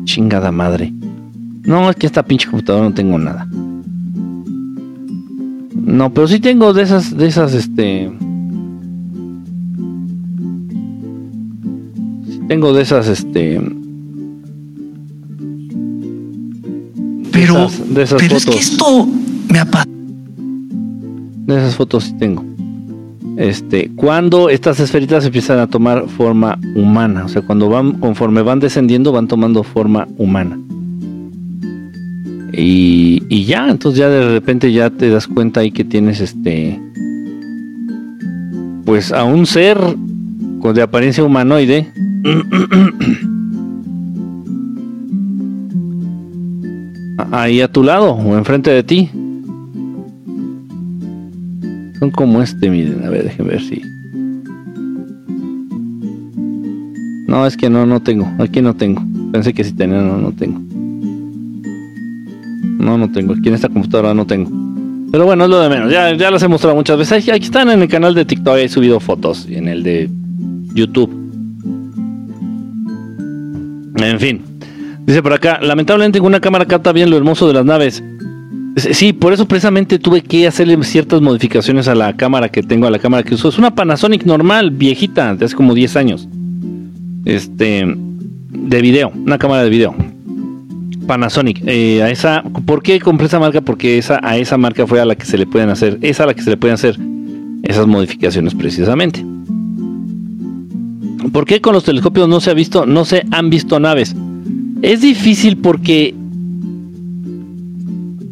Chingada 0.05 0.51
madre. 0.51 0.95
No, 1.65 1.91
es 1.91 1.97
que 1.97 2.07
esta 2.07 2.23
pinche 2.25 2.49
computadora 2.49 2.89
no 2.89 2.95
tengo 2.95 3.19
nada. 3.19 3.47
No, 5.75 6.13
pero 6.13 6.29
sí 6.29 6.41
tengo 6.41 6.73
de 6.73 6.83
esas, 6.83 7.17
de 7.17 7.27
esas, 7.27 7.55
este. 7.55 8.11
tengo 12.51 12.73
de 12.73 12.83
esas, 12.83 13.07
este. 13.07 13.61
Pero, 17.31 17.69
de 17.91 18.03
esas, 18.03 18.21
pero 18.21 18.35
fotos. 18.35 18.35
es 18.35 18.47
que 18.47 18.59
esto 18.59 19.09
me 19.49 19.61
apasiona. 19.61 19.99
De 21.47 21.57
esas 21.57 21.77
fotos 21.77 22.05
sí 22.05 22.13
tengo. 22.19 22.45
Este, 23.37 23.93
cuando 23.95 24.49
estas 24.49 24.81
esferitas 24.81 25.25
empiezan 25.25 25.61
a 25.61 25.69
tomar 25.69 26.09
forma 26.09 26.59
humana, 26.75 27.25
o 27.25 27.29
sea, 27.29 27.43
cuando 27.43 27.69
van, 27.69 28.01
conforme 28.01 28.43
van 28.43 28.59
descendiendo, 28.59 29.13
van 29.13 29.29
tomando 29.29 29.63
forma 29.63 30.09
humana. 30.19 30.59
Y, 32.53 33.45
ya, 33.45 33.69
entonces 33.71 33.99
ya 34.01 34.09
de 34.09 34.33
repente 34.33 34.73
ya 34.73 34.91
te 34.91 35.09
das 35.09 35.27
cuenta 35.27 35.61
ahí 35.61 35.71
que 35.71 35.85
tienes 35.85 36.21
este 36.21 36.81
pues 38.85 39.13
a 39.13 39.25
un 39.25 39.47
ser 39.47 39.79
con 40.61 40.75
de 40.75 40.83
apariencia 40.83 41.23
humanoide 41.23 41.87
ahí 47.31 47.61
a 47.61 47.69
tu 47.69 47.83
lado 47.83 48.13
o 48.13 48.37
enfrente 48.37 48.71
de 48.71 48.83
ti. 48.83 49.11
Son 51.99 52.11
como 52.11 52.43
este, 52.43 52.71
miren, 52.71 53.05
a 53.05 53.11
ver, 53.11 53.25
déjenme 53.25 53.51
ver 53.53 53.61
si. 53.61 53.83
No, 57.27 57.47
es 57.47 57.57
que 57.57 57.69
no, 57.71 57.87
no 57.87 58.01
tengo. 58.01 58.29
Aquí 58.39 58.63
no 58.63 58.75
tengo. 58.75 59.03
Pensé 59.33 59.53
que 59.53 59.63
sí 59.63 59.73
tenía, 59.73 60.01
no, 60.01 60.19
no 60.19 60.33
tengo. 60.33 60.61
No, 62.81 62.99
no 62.99 63.11
tengo. 63.11 63.35
Aquí 63.35 63.49
en 63.49 63.55
esta 63.55 63.69
computadora 63.69 64.15
no 64.15 64.27
tengo. 64.27 64.51
Pero 65.13 65.27
bueno, 65.27 65.45
es 65.45 65.51
lo 65.51 65.61
de 65.61 65.69
menos. 65.69 65.93
Ya, 65.93 66.15
ya 66.15 66.31
las 66.31 66.43
he 66.43 66.49
mostrado 66.49 66.75
muchas 66.75 66.99
veces. 66.99 67.29
Aquí 67.29 67.45
están 67.45 67.71
en 67.71 67.83
el 67.83 67.89
canal 67.89 68.15
de 68.15 68.25
TikTok. 68.25 68.57
He 68.57 68.69
subido 68.69 69.01
fotos. 69.01 69.47
Y 69.49 69.57
en 69.57 69.69
el 69.69 69.83
de 69.83 70.09
YouTube. 70.75 71.11
En 73.97 74.21
fin. 74.21 74.43
Dice 75.07 75.23
por 75.23 75.33
acá, 75.33 75.59
lamentablemente 75.61 76.21
una 76.21 76.41
cámara 76.41 76.67
capta 76.67 76.93
bien 76.93 77.11
lo 77.11 77.17
hermoso 77.17 77.49
de 77.49 77.55
las 77.55 77.65
naves. 77.65 78.03
Sí, 78.77 79.13
por 79.13 79.33
eso 79.33 79.47
precisamente 79.47 79.99
tuve 79.99 80.23
que 80.23 80.47
hacerle 80.47 80.83
ciertas 80.85 81.21
modificaciones 81.21 81.89
a 81.89 81.95
la 81.95 82.17
cámara 82.17 82.49
que 82.49 82.63
tengo, 82.63 82.87
a 82.87 82.91
la 82.91 82.99
cámara 82.99 83.25
que 83.25 83.35
uso. 83.35 83.49
Es 83.49 83.59
una 83.59 83.75
Panasonic 83.75 84.25
normal, 84.25 84.71
viejita, 84.71 85.35
de 85.35 85.45
hace 85.45 85.57
como 85.57 85.75
10 85.75 85.97
años. 85.97 86.29
Este, 87.25 87.85
de 87.87 88.81
video, 88.81 89.11
una 89.15 89.39
cámara 89.39 89.65
de 89.65 89.71
video. 89.71 89.95
Panasonic. 91.11 91.61
Eh, 91.67 92.05
a 92.05 92.09
esa, 92.09 92.45
¿Por 92.45 92.85
qué 92.85 93.01
compré 93.01 93.27
esa 93.27 93.41
marca? 93.41 93.61
Porque 93.61 93.99
esa, 93.99 94.21
a 94.23 94.37
esa 94.37 94.57
marca 94.57 94.87
fue 94.87 95.01
a 95.01 95.05
la 95.05 95.17
que 95.17 95.27
se 95.27 95.37
le 95.37 95.45
pueden 95.45 95.69
hacer, 95.69 95.99
es 96.03 96.21
a 96.21 96.27
la 96.27 96.35
que 96.35 96.43
se 96.43 96.51
le 96.51 96.57
pueden 96.57 96.75
hacer 96.75 96.97
esas 97.65 97.89
modificaciones 97.89 98.55
precisamente. 98.55 99.27
¿Por 101.33 101.47
qué 101.47 101.61
con 101.61 101.75
los 101.75 101.83
telescopios 101.83 102.29
no 102.29 102.39
se 102.39 102.53
ha 102.53 102.55
visto, 102.55 102.87
no 102.87 103.05
se 103.05 103.25
han 103.33 103.51
visto 103.51 103.81
naves? 103.81 104.15
Es 104.83 105.01
difícil 105.01 105.57
porque 105.57 106.15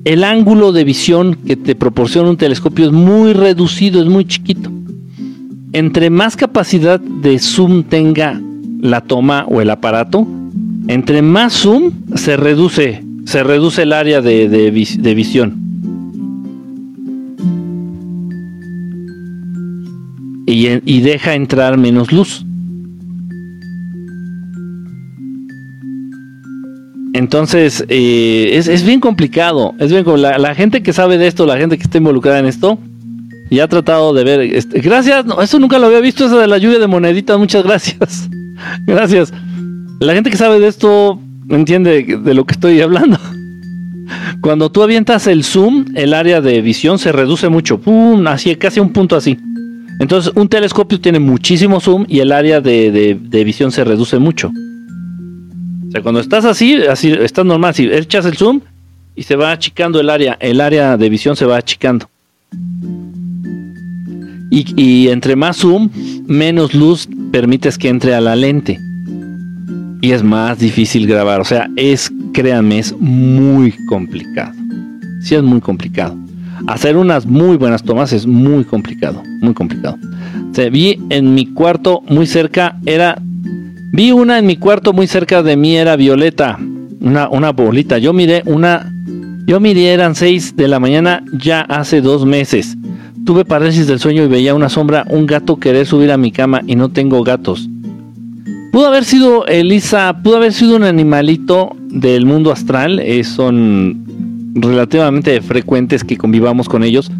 el 0.04 0.22
ángulo 0.22 0.70
de 0.70 0.84
visión 0.84 1.34
que 1.34 1.56
te 1.56 1.74
proporciona 1.74 2.30
un 2.30 2.36
telescopio 2.36 2.86
es 2.86 2.92
muy 2.92 3.32
reducido, 3.32 4.00
es 4.00 4.06
muy 4.06 4.24
chiquito. 4.24 4.70
Entre 5.72 6.10
más 6.10 6.36
capacidad 6.36 7.00
de 7.00 7.40
zoom 7.40 7.82
tenga 7.82 8.40
la 8.80 9.00
toma 9.00 9.46
o 9.48 9.60
el 9.60 9.70
aparato, 9.70 10.28
entre 10.88 11.22
más 11.22 11.52
zoom 11.52 11.92
se 12.14 12.36
reduce, 12.36 13.04
se 13.24 13.44
reduce 13.44 13.82
el 13.82 13.92
área 13.92 14.20
de, 14.20 14.70
visión. 15.14 15.66
y 20.46 21.00
deja 21.00 21.34
entrar 21.34 21.78
menos 21.78 22.10
luz. 22.10 22.44
Entonces, 27.18 27.84
eh, 27.88 28.50
es, 28.52 28.84
bien 28.86 29.00
complicado. 29.00 29.74
Es 29.80 29.90
bien 29.90 30.04
la, 30.22 30.38
la, 30.38 30.54
gente 30.54 30.84
que 30.84 30.92
sabe 30.92 31.18
de 31.18 31.26
esto, 31.26 31.46
la 31.46 31.58
gente 31.58 31.76
que 31.76 31.82
está 31.82 31.98
involucrada 31.98 32.38
en 32.38 32.46
esto, 32.46 32.78
ya 33.50 33.64
ha 33.64 33.68
tratado 33.68 34.14
de 34.14 34.22
ver. 34.22 34.40
Este, 34.40 34.80
gracias, 34.80 35.24
eso 35.42 35.58
nunca 35.58 35.80
lo 35.80 35.86
había 35.86 35.98
visto, 35.98 36.26
eso 36.26 36.38
de 36.38 36.46
la 36.46 36.58
lluvia 36.58 36.78
de 36.78 36.86
moneditas. 36.86 37.36
Muchas 37.36 37.64
gracias. 37.64 38.28
gracias. 38.86 39.32
La 40.00 40.14
gente 40.14 40.30
que 40.30 40.36
sabe 40.36 40.60
de 40.60 40.68
esto 40.68 41.20
entiende 41.48 42.18
de 42.22 42.34
lo 42.34 42.44
que 42.44 42.52
estoy 42.52 42.80
hablando. 42.80 43.18
Cuando 44.40 44.70
tú 44.70 44.82
avientas 44.82 45.26
el 45.26 45.44
zoom, 45.44 45.86
el 45.94 46.14
área 46.14 46.40
de 46.40 46.62
visión 46.62 46.98
se 46.98 47.12
reduce 47.12 47.48
mucho. 47.48 47.78
Pum, 47.78 48.26
así, 48.26 48.54
casi 48.56 48.80
un 48.80 48.92
punto 48.92 49.16
así. 49.16 49.36
Entonces, 50.00 50.32
un 50.36 50.48
telescopio 50.48 51.00
tiene 51.00 51.18
muchísimo 51.18 51.80
zoom 51.80 52.06
y 52.08 52.20
el 52.20 52.32
área 52.32 52.60
de 52.60 53.18
visión 53.44 53.72
se 53.72 53.84
reduce 53.84 54.18
mucho. 54.18 54.52
O 55.88 55.90
sea, 55.90 56.02
cuando 56.02 56.20
estás 56.20 56.44
así, 56.44 56.74
así 56.82 57.10
estás 57.10 57.46
normal, 57.46 57.74
si 57.74 57.86
echas 57.90 58.26
el 58.26 58.36
zoom 58.36 58.60
y 59.16 59.22
se 59.22 59.36
va 59.36 59.52
achicando 59.52 59.98
el 60.00 60.10
área, 60.10 60.36
el 60.38 60.60
área 60.60 60.96
de 60.98 61.08
visión 61.08 61.34
se 61.34 61.46
va 61.46 61.56
achicando. 61.56 62.08
Y, 64.50 65.08
entre 65.08 65.36
más 65.36 65.58
zoom, 65.58 65.90
menos 66.26 66.74
luz 66.74 67.08
permites 67.30 67.78
que 67.78 67.88
entre 67.88 68.14
a 68.14 68.20
la 68.20 68.34
lente. 68.34 68.78
Y 70.00 70.12
es 70.12 70.22
más 70.22 70.58
difícil 70.58 71.06
grabar. 71.06 71.40
O 71.40 71.44
sea, 71.44 71.68
es, 71.76 72.12
créanme, 72.32 72.78
es 72.78 72.94
muy 72.98 73.72
complicado. 73.86 74.52
Sí 75.20 75.34
es 75.34 75.42
muy 75.42 75.60
complicado. 75.60 76.16
Hacer 76.66 76.96
unas 76.96 77.26
muy 77.26 77.56
buenas 77.56 77.82
tomas 77.82 78.12
es 78.12 78.26
muy 78.26 78.64
complicado. 78.64 79.22
Muy 79.40 79.54
complicado. 79.54 79.98
Se 80.52 80.70
vi 80.70 81.00
en 81.10 81.34
mi 81.34 81.46
cuarto 81.46 82.02
muy 82.08 82.26
cerca, 82.26 82.78
era 82.86 83.20
Vi 83.90 84.12
una 84.12 84.38
en 84.38 84.46
mi 84.46 84.56
cuarto 84.56 84.92
muy 84.92 85.06
cerca 85.06 85.42
de 85.42 85.56
mí, 85.56 85.76
era 85.76 85.96
violeta, 85.96 86.58
una, 87.00 87.28
una 87.30 87.52
bolita. 87.52 87.96
Yo 87.96 88.12
miré 88.12 88.42
una, 88.44 88.92
yo 89.46 89.60
miré, 89.60 89.94
eran 89.94 90.14
6 90.14 90.56
de 90.56 90.68
la 90.68 90.78
mañana 90.78 91.24
ya 91.32 91.62
hace 91.62 92.02
dos 92.02 92.26
meses. 92.26 92.76
Tuve 93.24 93.46
parálisis 93.46 93.86
del 93.86 93.98
sueño 93.98 94.22
y 94.24 94.28
veía 94.28 94.54
una 94.54 94.68
sombra, 94.68 95.06
un 95.08 95.26
gato 95.26 95.56
querer 95.56 95.86
subir 95.86 96.12
a 96.12 96.18
mi 96.18 96.32
cama 96.32 96.60
y 96.66 96.76
no 96.76 96.90
tengo 96.90 97.22
gatos. 97.24 97.68
Pudo 98.72 98.86
haber 98.86 99.04
sido 99.04 99.46
Elisa, 99.46 100.20
pudo 100.22 100.36
haber 100.36 100.52
sido 100.52 100.76
un 100.76 100.84
animalito 100.84 101.74
del 101.88 102.26
mundo 102.26 102.52
astral, 102.52 103.00
eh, 103.00 103.24
son 103.24 104.52
relativamente 104.54 105.40
frecuentes 105.40 106.04
que 106.04 106.16
convivamos 106.16 106.68
con 106.68 106.84
ellos. 106.84 107.10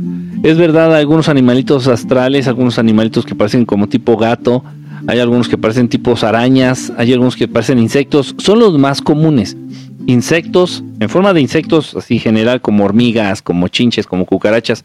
Es 0.42 0.58
verdad, 0.58 0.94
algunos 0.94 1.28
animalitos 1.28 1.88
astrales, 1.88 2.46
algunos 2.48 2.78
animalitos 2.78 3.24
que 3.24 3.34
parecen 3.34 3.64
como 3.64 3.88
tipo 3.88 4.16
gato, 4.16 4.62
hay 5.06 5.20
algunos 5.20 5.48
que 5.48 5.56
parecen 5.56 5.88
tipos 5.88 6.22
arañas, 6.22 6.92
hay 6.98 7.12
algunos 7.12 7.34
que 7.34 7.48
parecen 7.48 7.78
insectos, 7.78 8.34
son 8.38 8.58
los 8.58 8.78
más 8.78 9.00
comunes. 9.00 9.56
Insectos, 10.06 10.84
en 11.00 11.08
forma 11.08 11.32
de 11.32 11.40
insectos 11.40 11.96
así 11.96 12.18
general, 12.18 12.60
como 12.60 12.84
hormigas, 12.84 13.40
como 13.40 13.68
chinches, 13.68 14.06
como 14.06 14.26
cucarachas, 14.26 14.84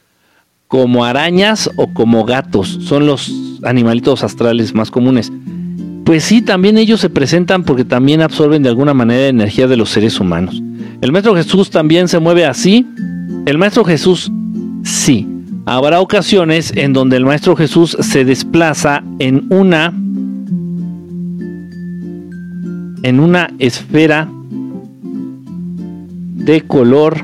como 0.68 1.04
arañas 1.04 1.70
o 1.76 1.94
como 1.94 2.24
gatos, 2.26 2.80
son 2.82 3.06
los 3.06 3.32
animalitos 3.64 4.24
astrales 4.24 4.74
más 4.74 4.90
comunes. 4.90 5.32
Pues 6.04 6.26
sí, 6.26 6.42
también 6.42 6.78
ellos 6.78 7.00
se 7.00 7.10
presentan 7.10 7.64
porque 7.64 7.86
también 7.86 8.22
absorben 8.22 8.64
de 8.64 8.70
alguna 8.70 8.94
manera 8.94 9.28
energía 9.28 9.68
de 9.68 9.78
los 9.78 9.90
seres 9.90 10.20
humanos. 10.20 10.62
El 11.02 11.12
Maestro 11.12 11.36
Jesús 11.36 11.70
también 11.70 12.08
se 12.08 12.20
mueve 12.20 12.46
así. 12.46 12.86
El 13.46 13.58
Maestro 13.58 13.84
Jesús 13.86 14.32
sí. 14.84 15.28
Habrá 15.66 16.02
ocasiones 16.02 16.74
en 16.76 16.92
donde 16.92 17.16
el 17.16 17.26
Maestro 17.26 17.56
Jesús 17.56 17.96
se 18.00 18.26
desplaza 18.26 19.02
en 19.20 19.48
una 19.50 19.94
en 23.04 23.20
una 23.20 23.50
esfera 23.60 24.30
de 26.36 26.62
color 26.62 27.18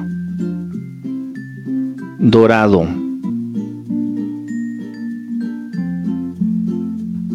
dorado. 2.20 2.99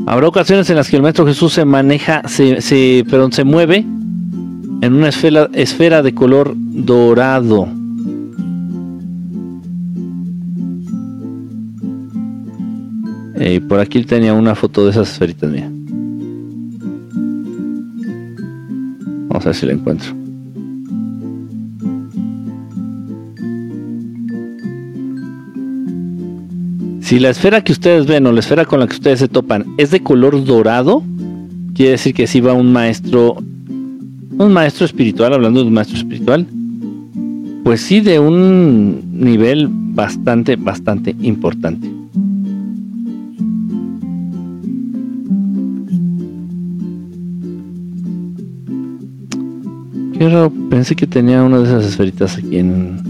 Habrá 0.07 0.29
ocasiones 0.29 0.69
en 0.69 0.77
las 0.77 0.91
que 0.91 0.97
el 0.97 1.03
Maestro 1.03 1.27
Jesús 1.27 1.53
se 1.55 1.65
maneja, 1.65 2.23
se, 2.29 3.05
perdón, 3.09 3.33
se 3.33 3.45
mueve 3.45 3.79
en 3.79 4.93
una 4.93 5.09
esfera, 5.09 5.49
esfera 5.55 6.03
de 6.03 6.15
color 6.15 6.53
dorado. 6.57 7.69
Eh, 13.37 13.61
por 13.67 13.81
aquí 13.81 14.05
tenía 14.05 14.35
una 14.35 14.55
foto 14.55 14.85
de 14.85 14.91
esas 14.91 15.11
esferitas, 15.11 15.51
mira. 15.51 15.71
Vamos 19.29 19.45
a 19.45 19.49
ver 19.49 19.55
si 19.55 19.67
la 19.67 19.73
encuentro. 19.73 20.24
Si 27.05 27.19
la 27.19 27.29
esfera 27.29 27.63
que 27.63 27.73
ustedes 27.73 28.07
ven 28.07 28.27
o 28.27 28.33
la 28.33 28.41
esfera 28.41 28.65
con 28.65 28.81
la 28.81 28.87
que 28.87 28.95
ustedes 28.95 29.19
se 29.19 29.29
topan 29.29 29.67
es 29.77 29.91
de 29.91 30.01
color 30.01 30.43
dorado, 30.43 31.03
quiere 31.75 31.93
decir 31.93 32.15
que 32.15 32.27
sí 32.27 32.41
va 32.41 32.55
un 32.55 32.73
maestro, 32.73 33.37
un 34.39 34.53
maestro 34.55 34.87
espiritual, 34.87 35.35
hablando 35.35 35.61
de 35.61 35.67
un 35.67 35.75
maestro 35.75 35.99
espiritual, 35.99 36.47
pues 37.63 37.83
sí 37.83 38.01
de 38.01 38.19
un 38.19 39.03
nivel 39.13 39.69
bastante, 39.71 40.57
bastante 40.57 41.15
importante. 41.21 41.91
Qué 50.19 50.27
raro, 50.31 50.51
pensé 50.71 50.97
que 50.97 51.07
tenía 51.07 51.43
una 51.43 51.59
de 51.59 51.65
esas 51.65 51.85
esferitas 51.85 52.39
aquí 52.39 52.57
en. 52.57 53.04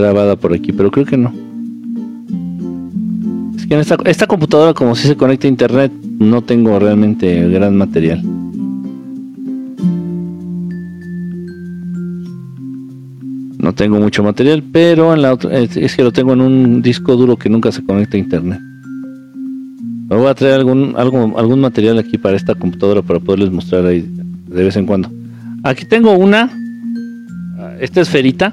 Grabada 0.00 0.36
por 0.36 0.52
aquí, 0.52 0.72
pero 0.72 0.90
creo 0.90 1.06
que 1.06 1.16
no. 1.16 1.32
Es 3.56 3.66
que 3.66 3.74
en 3.74 3.80
esta, 4.06 4.26
computadora, 4.26 4.74
como 4.74 4.94
si 4.94 5.08
se 5.08 5.16
conecta 5.16 5.46
a 5.46 5.50
internet, 5.50 5.92
no 6.18 6.42
tengo 6.42 6.78
realmente 6.78 7.48
gran 7.48 7.76
material. 7.76 8.22
No 13.58 13.74
tengo 13.74 13.98
mucho 13.98 14.22
material, 14.22 14.62
pero 14.70 15.14
en 15.14 15.22
la 15.22 15.32
otra, 15.32 15.58
es, 15.58 15.96
que 15.96 16.02
lo 16.02 16.12
tengo 16.12 16.34
en 16.34 16.42
un 16.42 16.82
disco 16.82 17.16
duro 17.16 17.36
que 17.36 17.48
nunca 17.48 17.72
se 17.72 17.82
conecta 17.82 18.16
a 18.16 18.20
internet. 18.20 18.60
Me 20.10 20.16
voy 20.16 20.26
a 20.26 20.34
traer 20.34 20.54
algún, 20.54 20.94
algo, 20.98 21.38
algún 21.38 21.60
material 21.60 21.98
aquí 21.98 22.18
para 22.18 22.36
esta 22.36 22.54
computadora 22.54 23.00
para 23.00 23.20
poderles 23.20 23.50
mostrar 23.50 23.86
ahí 23.86 24.06
de 24.48 24.64
vez 24.64 24.76
en 24.76 24.84
cuando. 24.84 25.10
Aquí 25.62 25.86
tengo 25.86 26.12
una, 26.12 26.50
esta 27.80 28.02
esferita, 28.02 28.52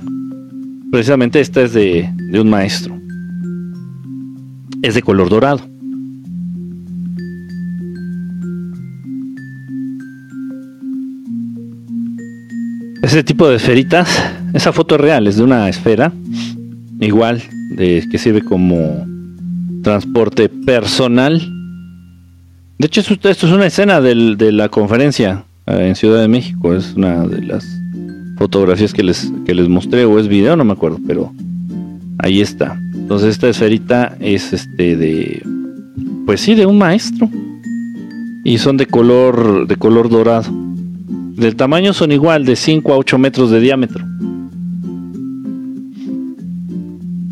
precisamente 0.92 1.40
esta 1.40 1.62
es 1.62 1.74
de, 1.74 2.10
de 2.18 2.40
un 2.40 2.50
maestro. 2.50 3.00
Es 4.82 4.94
de 4.94 5.02
color 5.02 5.30
dorado. 5.30 5.62
Ese 13.02 13.24
tipo 13.24 13.50
de 13.50 13.56
esferitas, 13.56 14.08
esa 14.54 14.72
foto 14.72 14.96
es 14.96 15.02
real, 15.02 15.28
es 15.28 15.38
de 15.38 15.44
una 15.44 15.68
esfera, 15.68 16.14
igual, 17.00 17.42
de, 17.72 18.06
que 18.12 18.18
sirve 18.18 18.42
como 18.42 19.06
transporte 19.82 20.50
personal. 20.50 21.42
De 22.78 22.88
hecho, 22.88 23.02
esto, 23.02 23.30
es 23.30 23.44
una 23.44 23.66
escena 23.66 24.02
de 24.02 24.52
la 24.52 24.70
conferencia 24.70 25.46
eh, 25.66 25.88
en 25.88 25.96
Ciudad 25.96 26.22
de 26.22 26.28
México, 26.28 26.74
es 26.74 26.94
una 26.96 27.26
de 27.28 27.42
las 27.42 27.81
fotografías 28.42 28.92
que 28.92 29.04
les, 29.04 29.32
que 29.46 29.54
les 29.54 29.70
mostré, 29.70 30.04
o 30.04 30.18
es 30.18 30.28
video, 30.28 30.56
no 30.56 30.66
me 30.66 30.74
acuerdo, 30.74 31.00
pero 31.06 31.32
ahí 32.18 32.42
está. 32.42 32.80
Entonces 32.96 33.30
esta 33.30 33.48
esferita 33.48 34.18
es 34.20 34.52
este 34.52 34.98
de, 34.98 35.44
pues 36.26 36.42
sí, 36.42 36.56
de 36.56 36.66
un 36.66 36.80
maestro. 36.80 37.30
Y 38.44 38.58
son 38.58 38.78
de 38.78 38.88
color, 38.88 39.68
de 39.68 39.76
color 39.76 40.10
dorado. 40.10 40.52
Del 40.52 41.56
tamaño 41.56 41.94
son 41.94 42.12
igual, 42.12 42.44
de 42.44 42.56
5 42.56 42.92
a 42.92 42.98
8 42.98 43.20
metros 43.20 43.52
de 43.52 43.60
diámetro. 43.60 44.04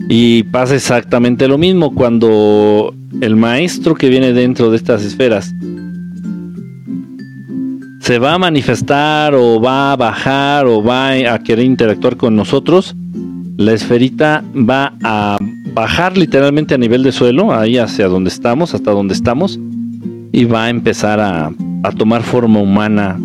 Y 0.07 0.44
pasa 0.44 0.76
exactamente 0.76 1.48
lo 1.48 1.57
mismo 1.57 1.95
cuando 1.95 2.94
el 3.19 3.36
maestro 3.36 3.95
que 3.95 4.10
viene 4.10 4.31
dentro 4.31 4.69
de 4.69 4.77
estas 4.77 5.03
esferas 5.03 5.52
se 8.10 8.18
va 8.18 8.34
a 8.34 8.40
manifestar 8.40 9.36
o 9.36 9.61
va 9.61 9.91
a 9.91 9.95
bajar 9.95 10.65
o 10.65 10.81
va 10.81 11.11
a 11.11 11.38
querer 11.44 11.64
interactuar 11.64 12.18
con 12.18 12.36
nosotros, 12.36 12.95
la 13.56 13.73
esferita 13.73 14.44
va 14.56 14.95
a 15.03 15.38
bajar 15.76 16.18
literalmente 16.18 16.73
a 16.73 16.80
nivel 16.80 17.03
de 17.03 17.11
suelo, 17.11 17.53
ahí 17.53 17.77
hacia 17.77 18.07
donde 18.07 18.30
estamos, 18.30 18.73
hasta 18.73 18.90
donde 18.90 19.14
estamos, 19.14 19.60
y 20.31 20.45
va 20.45 20.64
a 20.64 20.69
empezar 20.72 21.19
a, 21.19 21.52
a 21.84 21.91
tomar 21.91 22.23
forma 22.23 22.60
humana 22.60 23.19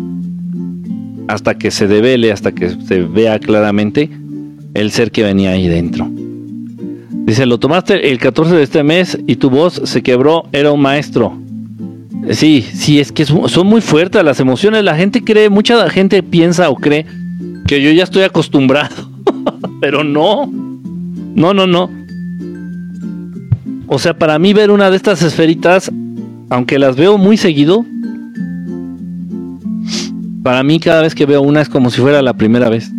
hasta 1.29 1.57
que 1.57 1.71
se 1.71 1.87
devele, 1.87 2.31
hasta 2.31 2.51
que 2.51 2.69
se 2.69 3.01
vea 3.01 3.39
claramente 3.39 4.11
el 4.75 4.91
ser 4.91 5.09
que 5.09 5.23
venía 5.23 5.49
ahí 5.49 5.67
dentro. 5.67 6.07
Dice, 6.11 7.47
lo 7.47 7.57
tomaste 7.57 8.11
el 8.11 8.19
14 8.19 8.53
de 8.53 8.61
este 8.61 8.83
mes 8.83 9.17
y 9.25 9.37
tu 9.37 9.49
voz 9.49 9.81
se 9.83 10.03
quebró, 10.03 10.43
era 10.51 10.71
un 10.71 10.81
maestro. 10.81 11.43
Sí, 12.31 12.65
sí, 12.73 12.99
es 12.99 13.11
que 13.11 13.25
son 13.25 13.67
muy 13.67 13.81
fuertes 13.81 14.23
las 14.23 14.39
emociones. 14.39 14.83
La 14.83 14.95
gente 14.95 15.23
cree, 15.23 15.49
mucha 15.49 15.89
gente 15.89 16.23
piensa 16.23 16.69
o 16.69 16.75
cree 16.75 17.05
que 17.67 17.81
yo 17.81 17.91
ya 17.91 18.03
estoy 18.03 18.23
acostumbrado. 18.23 19.09
Pero 19.81 20.03
no. 20.03 20.51
No, 21.35 21.53
no, 21.53 21.67
no. 21.67 21.89
O 23.87 23.99
sea, 23.99 24.17
para 24.17 24.39
mí 24.39 24.53
ver 24.53 24.71
una 24.71 24.89
de 24.89 24.95
estas 24.95 25.21
esferitas, 25.21 25.91
aunque 26.49 26.79
las 26.79 26.95
veo 26.95 27.17
muy 27.17 27.37
seguido, 27.37 27.85
para 30.41 30.63
mí 30.63 30.79
cada 30.79 31.01
vez 31.01 31.13
que 31.13 31.25
veo 31.25 31.41
una 31.41 31.61
es 31.61 31.69
como 31.69 31.89
si 31.89 32.01
fuera 32.01 32.21
la 32.21 32.33
primera 32.33 32.69
vez. 32.69 32.91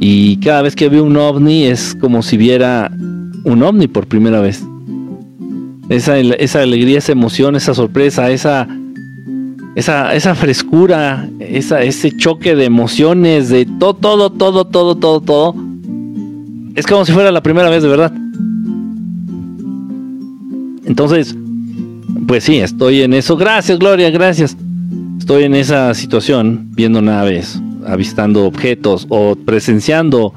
Y 0.00 0.38
cada 0.38 0.62
vez 0.62 0.74
que 0.74 0.88
veo 0.88 1.04
un 1.04 1.16
ovni 1.16 1.64
es 1.64 1.96
como 2.00 2.22
si 2.22 2.36
viera 2.36 2.90
un 3.44 3.62
ovni 3.62 3.86
por 3.86 4.08
primera 4.08 4.40
vez. 4.40 4.64
Esa, 5.92 6.18
esa 6.18 6.62
alegría, 6.62 6.98
esa 6.98 7.12
emoción, 7.12 7.54
esa 7.56 7.74
sorpresa, 7.74 8.30
esa, 8.30 8.66
esa, 9.74 10.14
esa 10.14 10.34
frescura, 10.34 11.28
esa, 11.38 11.82
ese 11.82 12.16
choque 12.16 12.54
de 12.54 12.64
emociones, 12.64 13.48
de 13.48 13.66
todo, 13.66 13.94
todo, 13.94 14.30
todo, 14.30 14.64
todo, 14.66 14.96
todo, 14.96 15.20
todo. 15.20 15.54
Es 16.74 16.86
como 16.86 17.04
si 17.04 17.12
fuera 17.12 17.30
la 17.30 17.42
primera 17.42 17.68
vez 17.68 17.82
de 17.82 17.88
verdad. 17.88 18.12
Entonces, 20.84 21.36
pues 22.26 22.44
sí, 22.44 22.58
estoy 22.58 23.02
en 23.02 23.14
eso. 23.14 23.36
Gracias, 23.36 23.78
Gloria, 23.78 24.10
gracias 24.10 24.56
estoy 25.22 25.44
en 25.44 25.54
esa 25.54 25.94
situación, 25.94 26.66
viendo 26.74 27.00
naves, 27.00 27.62
avistando 27.86 28.44
objetos 28.44 29.06
o 29.08 29.36
presenciando 29.36 30.34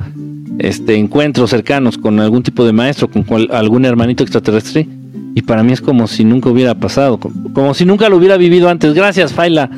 este, 0.59 0.95
encuentros 0.95 1.49
cercanos 1.49 1.97
con 1.97 2.19
algún 2.19 2.43
tipo 2.43 2.63
de 2.63 2.71
maestro, 2.71 3.09
con 3.09 3.25
algún 3.51 3.83
hermanito 3.83 4.21
extraterrestre, 4.21 4.87
y 5.35 5.43
para 5.43 5.61
mí 5.61 5.73
es 5.73 5.81
como 5.81 6.07
si 6.07 6.23
nunca 6.23 6.49
hubiera 6.49 6.73
pasado, 6.73 7.19
como, 7.19 7.75
si 7.75 7.85
nunca 7.85 8.09
lo 8.09 8.17
hubiera 8.17 8.37
vivido 8.37 8.69
antes. 8.69 8.95
Gracias, 8.95 9.33
Faila. 9.33 9.69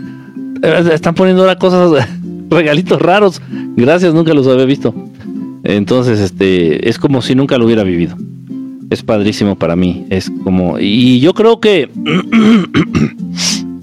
Eh, 0.64 0.90
están 0.94 1.14
poniendo 1.14 1.42
ahora 1.42 1.58
cosas, 1.58 2.08
regalitos 2.50 3.02
raros. 3.02 3.42
Gracias, 3.76 4.14
nunca 4.14 4.34
los 4.34 4.48
había 4.48 4.66
visto. 4.66 4.96
Entonces, 5.64 6.20
este, 6.20 6.88
es 6.88 6.98
como 6.98 7.22
si 7.22 7.36
nunca 7.36 7.58
lo 7.58 7.66
hubiera 7.66 7.84
vivido. 7.84 8.16
Es 8.90 9.04
padrísimo 9.04 9.58
para 9.58 9.76
mí. 9.76 10.06
Es 10.10 10.32
como, 10.46 10.80
y 10.80 11.20
yo 11.20 11.34
creo 11.34 11.60
que 11.60 11.90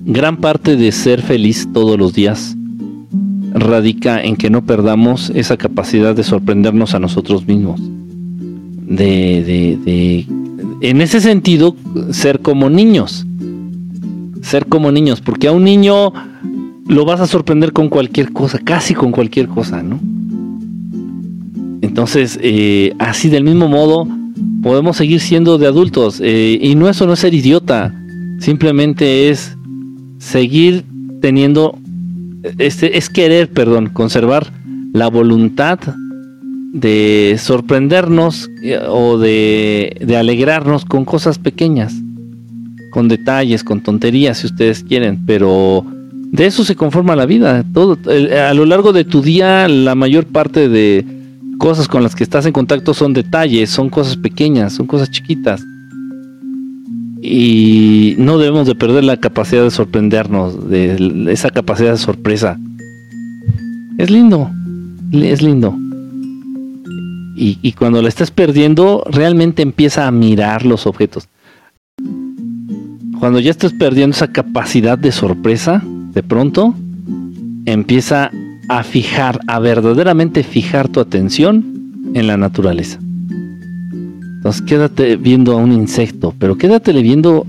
Gran 0.07 0.37
parte 0.37 0.77
de 0.77 0.93
ser 0.93 1.23
feliz 1.23 1.67
todos 1.73 1.99
los 1.99 2.13
días 2.13 2.55
radica 3.55 4.23
en 4.23 4.37
que 4.37 4.51
no 4.51 4.67
perdamos 4.67 5.31
esa 5.35 5.57
capacidad 5.57 6.15
de 6.15 6.23
sorprendernos 6.23 6.95
a 6.95 6.99
nosotros 6.99 7.47
mismos. 7.47 7.81
De, 7.81 9.43
de, 9.43 9.79
de, 9.83 10.27
en 10.85 11.01
ese 11.01 11.23
sentido, 11.23 11.75
ser 12.11 12.41
como 12.41 12.69
niños. 12.69 13.25
Ser 14.43 14.67
como 14.67 14.93
niños, 14.93 15.23
porque 15.23 15.49
a 15.49 15.53
un 15.53 15.65
niño 15.65 16.13
lo 16.87 17.07
vas 17.07 17.21
a 17.21 17.27
sorprender 17.27 17.73
con 17.73 17.89
cualquier 17.89 18.33
cosa, 18.33 18.59
casi 18.59 18.93
con 18.93 19.11
cualquier 19.11 19.49
cosa, 19.49 19.83
¿no? 19.83 19.99
Entonces, 21.81 22.39
eh, 22.43 22.93
así 22.99 23.31
del 23.31 23.45
mismo 23.45 23.67
modo, 23.67 24.07
podemos 24.63 24.99
seguir 24.99 25.21
siendo 25.21 25.57
de 25.57 25.67
adultos. 25.67 26.21
Eh, 26.23 26.59
y 26.61 26.75
no 26.75 26.91
eso 26.91 27.07
no 27.07 27.15
es 27.15 27.21
ser 27.21 27.33
idiota, 27.33 27.95
simplemente 28.39 29.31
es 29.31 29.57
seguir 30.19 30.85
teniendo, 31.23 31.79
este, 32.59 32.99
es 32.99 33.09
querer, 33.09 33.51
perdón, 33.51 33.89
conservar 33.89 34.53
la 34.93 35.09
voluntad 35.09 35.79
de 36.75 37.37
sorprendernos 37.39 38.51
eh, 38.63 38.81
o 38.89 39.17
de, 39.17 39.97
de 40.05 40.17
alegrarnos 40.17 40.85
con 40.85 41.05
cosas 41.05 41.39
pequeñas, 41.39 41.95
con 42.91 43.09
detalles, 43.09 43.63
con 43.63 43.81
tonterías, 43.81 44.39
si 44.39 44.49
ustedes 44.49 44.83
quieren, 44.83 45.25
pero 45.25 45.87
de 46.33 46.47
eso 46.47 46.65
se 46.65 46.75
conforma 46.75 47.15
la 47.15 47.27
vida. 47.27 47.65
Todo, 47.73 47.97
a 48.11 48.53
lo 48.55 48.67
largo 48.67 48.93
de 48.93 49.05
tu 49.05 49.23
día, 49.23 49.69
la 49.69 49.95
mayor 49.95 50.27
parte 50.27 50.69
de 50.69 51.07
cosas 51.59 51.87
con 51.87 52.03
las 52.03 52.17
que 52.17 52.25
estás 52.25 52.45
en 52.45 52.53
contacto 52.53 52.93
son 52.93 53.13
detalles, 53.13 53.71
son 53.71 53.89
cosas 53.89 54.17
pequeñas, 54.17 54.73
son 54.73 54.89
cosas 54.89 55.11
chiquitas 55.11 55.65
y 57.23 58.17
no 58.19 58.37
debemos 58.37 58.67
de 58.67 58.75
perder 58.75 59.05
la 59.05 59.17
capacidad 59.17 59.63
de 59.63 59.71
sorprendernos, 59.71 60.69
de 60.69 61.27
esa 61.31 61.51
capacidad 61.51 61.93
de 61.93 61.99
sorpresa. 61.99 62.59
Es 63.97 64.11
lindo, 64.11 64.51
es 65.13 65.41
lindo. 65.41 65.79
Y, 67.37 67.73
cuando 67.73 68.01
la 68.01 68.09
estás 68.09 68.31
perdiendo, 68.31 69.05
realmente 69.11 69.63
empieza 69.63 70.07
a 70.07 70.11
mirar 70.13 70.65
los 70.65 70.87
objetos. 70.87 71.29
Cuando 73.19 73.41
ya 73.41 73.51
estás 73.51 73.73
perdiendo 73.73 74.15
esa 74.15 74.29
capacidad 74.29 74.97
de 74.97 75.11
sorpresa, 75.11 75.83
de 75.85 76.23
pronto 76.23 76.75
empieza 77.67 78.31
a 78.69 78.83
fijar, 78.85 79.41
a 79.47 79.59
verdaderamente 79.59 80.43
fijar 80.43 80.89
tu 80.89 81.01
atención 81.01 82.13
en 82.15 82.27
la 82.27 82.37
naturaleza. 82.37 82.99
Entonces 84.45 84.63
quédate 84.63 85.17
viendo 85.17 85.53
a 85.53 85.57
un 85.57 85.73
insecto, 85.73 86.35
pero 86.39 86.57
quédatele 86.57 87.03
viendo 87.03 87.47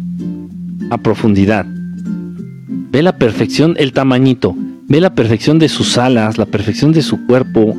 a 0.90 0.98
profundidad. 0.98 1.66
Ve 1.68 3.04
la 3.04 3.18
perfección, 3.18 3.76
el 3.78 3.92
tamañito, 3.92 4.56
ve 4.88 5.02
la 5.02 5.14
perfección 5.14 5.60
de 5.60 5.68
sus 5.68 5.98
alas, 5.98 6.38
la 6.38 6.46
perfección 6.46 6.94
de 6.94 7.02
su 7.02 7.26
cuerpo. 7.26 7.76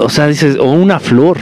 O 0.00 0.08
sea, 0.08 0.26
dices, 0.26 0.56
o 0.56 0.72
una 0.72 0.98
flor. 0.98 1.38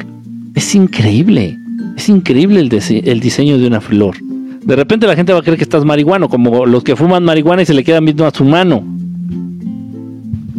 Es 0.55 0.75
increíble. 0.75 1.59
Es 1.97 2.09
increíble 2.09 2.61
el, 2.61 3.21
diseño 3.21 3.59
de 3.59 3.67
una 3.67 3.81
flor. 3.81 4.17
De 4.63 4.77
repente 4.77 5.07
la 5.07 5.17
gente 5.17 5.33
va 5.33 5.39
a 5.39 5.43
creer 5.43 5.57
que 5.57 5.65
estás 5.65 5.85
marihuano, 5.85 6.29
como 6.29 6.67
los 6.67 6.85
que 6.85 6.97
fuman 6.97 7.25
marihuana 7.25 7.63
y 7.63 7.67
se 7.67 7.75
le 7.75 7.85
quedan 7.85 8.05
viendo 8.05 8.27
a 8.27 8.31
su 8.31 8.45
mano. 8.45 8.85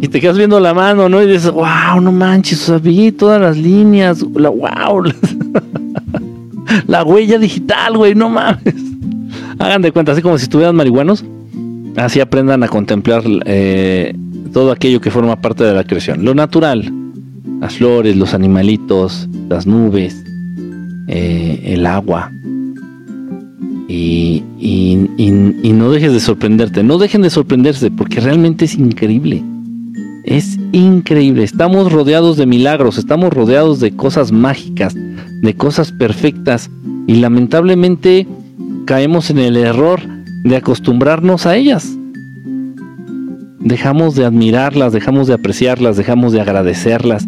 Y 0.02 0.08
te 0.08 0.22
quedas 0.22 0.38
viendo 0.38 0.60
la 0.60 0.74
mano, 0.74 1.10
¿no? 1.10 1.22
Y 1.22 1.28
dices, 1.28 1.52
wow, 1.52 2.02
no 2.02 2.12
manches, 2.12 2.64
o 2.64 2.66
sea, 2.66 2.78
vi 2.78 3.12
todas 3.12 3.42
las 3.42 3.58
líneas, 3.58 4.26
la 4.34 4.50
wow. 4.50 5.04
la 6.88 7.04
huella 7.04 7.38
digital, 7.38 7.98
güey, 7.98 8.16
no 8.16 8.30
mames. 8.30 8.76
Hagan 9.60 9.82
de 9.82 9.92
cuenta, 9.92 10.14
así 10.14 10.22
como 10.22 10.38
si 10.38 10.44
estuvieran 10.44 10.76
marihuanos, 10.76 11.26
así 11.98 12.22
aprendan 12.22 12.64
a 12.64 12.70
contemplar 12.70 13.24
eh, 13.46 14.16
todo 14.54 14.72
aquello 14.72 15.02
que 15.02 15.12
forma 15.12 15.42
parte 15.42 15.66
de 15.66 15.74
la 15.74 15.84
creación. 15.84 16.24
Lo 16.24 16.34
natural, 16.34 16.92
las 17.60 17.76
flores, 17.76 18.16
los 18.16 18.34
animalitos, 18.34 19.28
las 19.49 19.68
nubes, 19.68 20.24
eh, 21.07 21.61
el 21.66 21.86
agua. 21.86 22.32
Y, 23.88 24.44
y, 24.60 25.72
no 25.74 25.91
dejes 25.91 26.14
de 26.14 26.20
sorprenderte, 26.20 26.84
no 26.84 26.98
dejen 26.98 27.22
de 27.22 27.30
sorprenderse, 27.30 27.90
porque 27.90 28.20
realmente 28.20 28.66
es 28.66 28.76
increíble. 28.76 29.44
Es 30.26 30.60
increíble, 30.74 31.44
estamos 31.44 31.91
rodeados 31.91 32.38
de 32.38 32.45
milagros, 32.45 32.98
estamos 32.98 33.34
rodeados 33.34 33.80
de 33.80 33.95
cosas 33.95 34.32
mágicas, 34.32 34.94
de 34.95 35.53
cosas 35.56 35.91
perfectas, 35.91 36.70
y 37.07 37.16
lamentablemente 37.16 38.28
caemos 38.86 39.30
en 39.32 39.40
el 39.40 39.57
error 39.57 40.02
de 40.44 40.57
acostumbrarnos 40.57 41.45
a 41.45 41.56
ellas. 41.56 41.99
Dejamos 43.60 44.15
de 44.15 44.26
admirarlas, 44.26 44.94
dejamos 44.94 45.27
de 45.27 45.34
apreciarlas, 45.34 45.98
dejamos 45.98 46.31
de 46.31 46.41
agradecerlas 46.41 47.27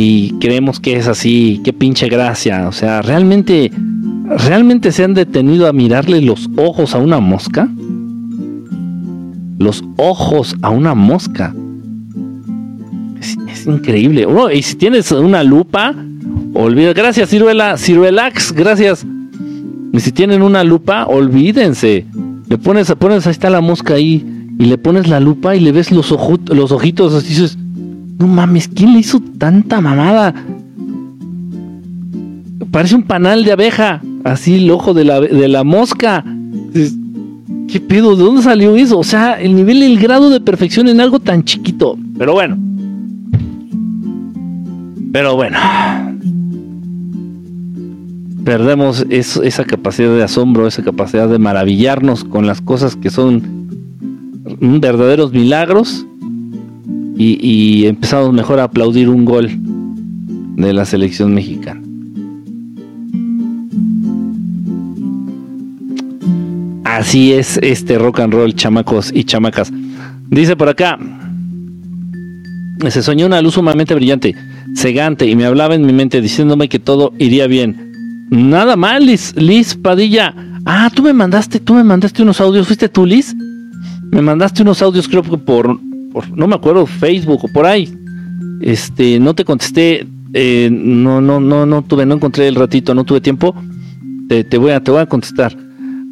y 0.00 0.30
creemos 0.38 0.78
que 0.78 0.96
es 0.96 1.08
así, 1.08 1.60
qué 1.64 1.72
pinche 1.72 2.08
gracia. 2.08 2.68
O 2.68 2.72
sea, 2.72 3.02
realmente, 3.02 3.72
realmente 4.46 4.92
se 4.92 5.02
han 5.02 5.12
detenido 5.12 5.66
a 5.66 5.72
mirarle 5.72 6.20
los 6.20 6.48
ojos 6.56 6.94
a 6.94 6.98
una 6.98 7.18
mosca. 7.18 7.68
Los 9.58 9.82
ojos 9.96 10.56
a 10.62 10.70
una 10.70 10.94
mosca. 10.94 11.52
Es, 13.50 13.66
increíble. 13.66 14.24
Oh, 14.24 14.48
y 14.48 14.62
si 14.62 14.76
tienes 14.76 15.10
una 15.10 15.42
lupa, 15.42 15.96
olvida. 16.54 16.92
Gracias, 16.92 17.30
Ciruela. 17.30 17.76
Ciruelax, 17.76 18.52
gracias. 18.52 19.04
Y 19.92 19.98
si 19.98 20.12
tienen 20.12 20.42
una 20.42 20.62
lupa, 20.62 21.06
olvídense. 21.06 22.06
Le 22.48 22.56
pones, 22.56 22.92
pones, 22.94 23.26
ahí 23.26 23.32
está 23.32 23.50
la 23.50 23.60
mosca 23.60 23.94
ahí, 23.94 24.24
y 24.58 24.64
le 24.64 24.78
pones 24.78 25.08
la 25.08 25.20
lupa 25.20 25.54
y 25.54 25.60
le 25.60 25.72
ves 25.72 25.92
los, 25.92 26.14
los 26.48 26.72
ojitos 26.72 27.14
así 27.14 27.28
dices 27.28 27.58
no 28.18 28.26
mames, 28.26 28.68
¿quién 28.68 28.92
le 28.92 28.98
hizo 28.98 29.20
tanta 29.38 29.80
mamada? 29.80 30.34
Parece 32.70 32.96
un 32.96 33.04
panal 33.04 33.44
de 33.44 33.52
abeja. 33.52 34.02
Así 34.24 34.56
el 34.56 34.70
ojo 34.70 34.92
de 34.92 35.04
la, 35.04 35.20
de 35.20 35.48
la 35.48 35.62
mosca. 35.62 36.24
¿Qué 37.68 37.80
pedo? 37.80 38.16
¿De 38.16 38.24
dónde 38.24 38.42
salió 38.42 38.74
eso? 38.74 38.98
O 38.98 39.04
sea, 39.04 39.34
el 39.40 39.54
nivel, 39.54 39.82
el 39.82 39.98
grado 39.98 40.30
de 40.30 40.40
perfección 40.40 40.88
en 40.88 41.00
algo 41.00 41.20
tan 41.20 41.44
chiquito. 41.44 41.96
Pero 42.18 42.32
bueno. 42.32 42.58
Pero 45.12 45.36
bueno. 45.36 45.58
Perdemos 48.44 49.06
esa 49.10 49.64
capacidad 49.64 50.10
de 50.10 50.24
asombro, 50.24 50.66
esa 50.66 50.82
capacidad 50.82 51.28
de 51.28 51.38
maravillarnos 51.38 52.24
con 52.24 52.46
las 52.46 52.60
cosas 52.60 52.96
que 52.96 53.10
son 53.10 53.57
verdaderos 54.60 55.32
milagros 55.32 56.06
y, 57.16 57.86
empezamos 57.86 58.32
mejor 58.32 58.60
a 58.60 58.64
aplaudir 58.64 59.08
un 59.08 59.24
gol 59.24 59.50
de 60.56 60.72
la 60.72 60.84
selección 60.84 61.34
mexicana. 61.34 61.82
Así 66.84 67.32
es 67.32 67.58
este 67.62 67.98
rock 67.98 68.20
and 68.20 68.32
roll, 68.32 68.54
chamacos 68.54 69.10
y 69.14 69.24
chamacas. 69.24 69.72
Dice 70.30 70.56
por 70.56 70.68
acá, 70.68 70.98
se 72.88 73.02
soñó 73.02 73.26
una 73.26 73.40
luz 73.42 73.54
sumamente 73.54 73.94
brillante, 73.94 74.34
cegante, 74.74 75.26
y 75.26 75.34
me 75.34 75.44
hablaba 75.44 75.74
en 75.74 75.86
mi 75.86 75.92
mente 75.92 76.20
diciéndome 76.20 76.68
que 76.68 76.78
todo 76.78 77.12
iría 77.18 77.46
bien. 77.46 78.26
Nada 78.30 78.76
mal, 78.76 79.06
Liz, 79.06 79.34
Liz 79.36 79.74
Padilla. 79.74 80.34
Ah, 80.64 80.90
tú 80.94 81.02
me 81.02 81.12
mandaste, 81.12 81.60
tú 81.60 81.74
me 81.74 81.82
mandaste 81.82 82.22
unos 82.22 82.40
audios, 82.40 82.66
¿fuiste 82.66 82.88
tú, 82.88 83.06
Liz? 83.06 83.34
Me 84.10 84.22
mandaste 84.22 84.62
unos 84.62 84.80
audios, 84.82 85.08
creo 85.08 85.22
que 85.22 85.36
por, 85.36 85.78
no 86.34 86.46
me 86.46 86.54
acuerdo, 86.54 86.86
Facebook 86.86 87.44
o 87.44 87.48
por 87.48 87.66
ahí. 87.66 87.92
Este, 88.60 89.20
no 89.20 89.34
te 89.34 89.44
contesté, 89.44 90.06
eh, 90.32 90.68
no, 90.70 91.20
no, 91.20 91.40
no, 91.40 91.66
no 91.66 91.82
tuve, 91.82 92.06
no 92.06 92.14
encontré 92.14 92.48
el 92.48 92.54
ratito, 92.54 92.94
no 92.94 93.04
tuve 93.04 93.20
tiempo. 93.20 93.54
Te, 94.28 94.58
voy 94.58 94.72
a, 94.72 94.80
te 94.80 94.90
voy 94.90 95.00
a 95.00 95.06
contestar. 95.06 95.56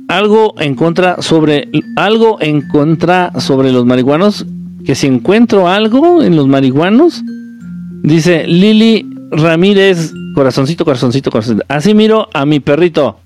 Algo 0.08 0.54
en 0.58 0.74
contra 0.74 1.20
sobre, 1.20 1.68
algo 1.96 2.38
en 2.40 2.62
contra 2.68 3.32
sobre 3.40 3.72
los 3.72 3.84
marihuanos. 3.84 4.46
Que 4.84 4.94
si 4.94 5.08
encuentro 5.08 5.68
algo 5.68 6.22
en 6.22 6.36
los 6.36 6.46
marihuanos, 6.46 7.24
dice 8.02 8.46
Lili 8.46 9.04
Ramírez, 9.32 10.12
corazoncito, 10.34 10.84
corazoncito, 10.84 11.30
corazoncito. 11.30 11.66
Así 11.68 11.92
miro 11.92 12.28
a 12.32 12.46
mi 12.46 12.60
perrito. 12.60 13.18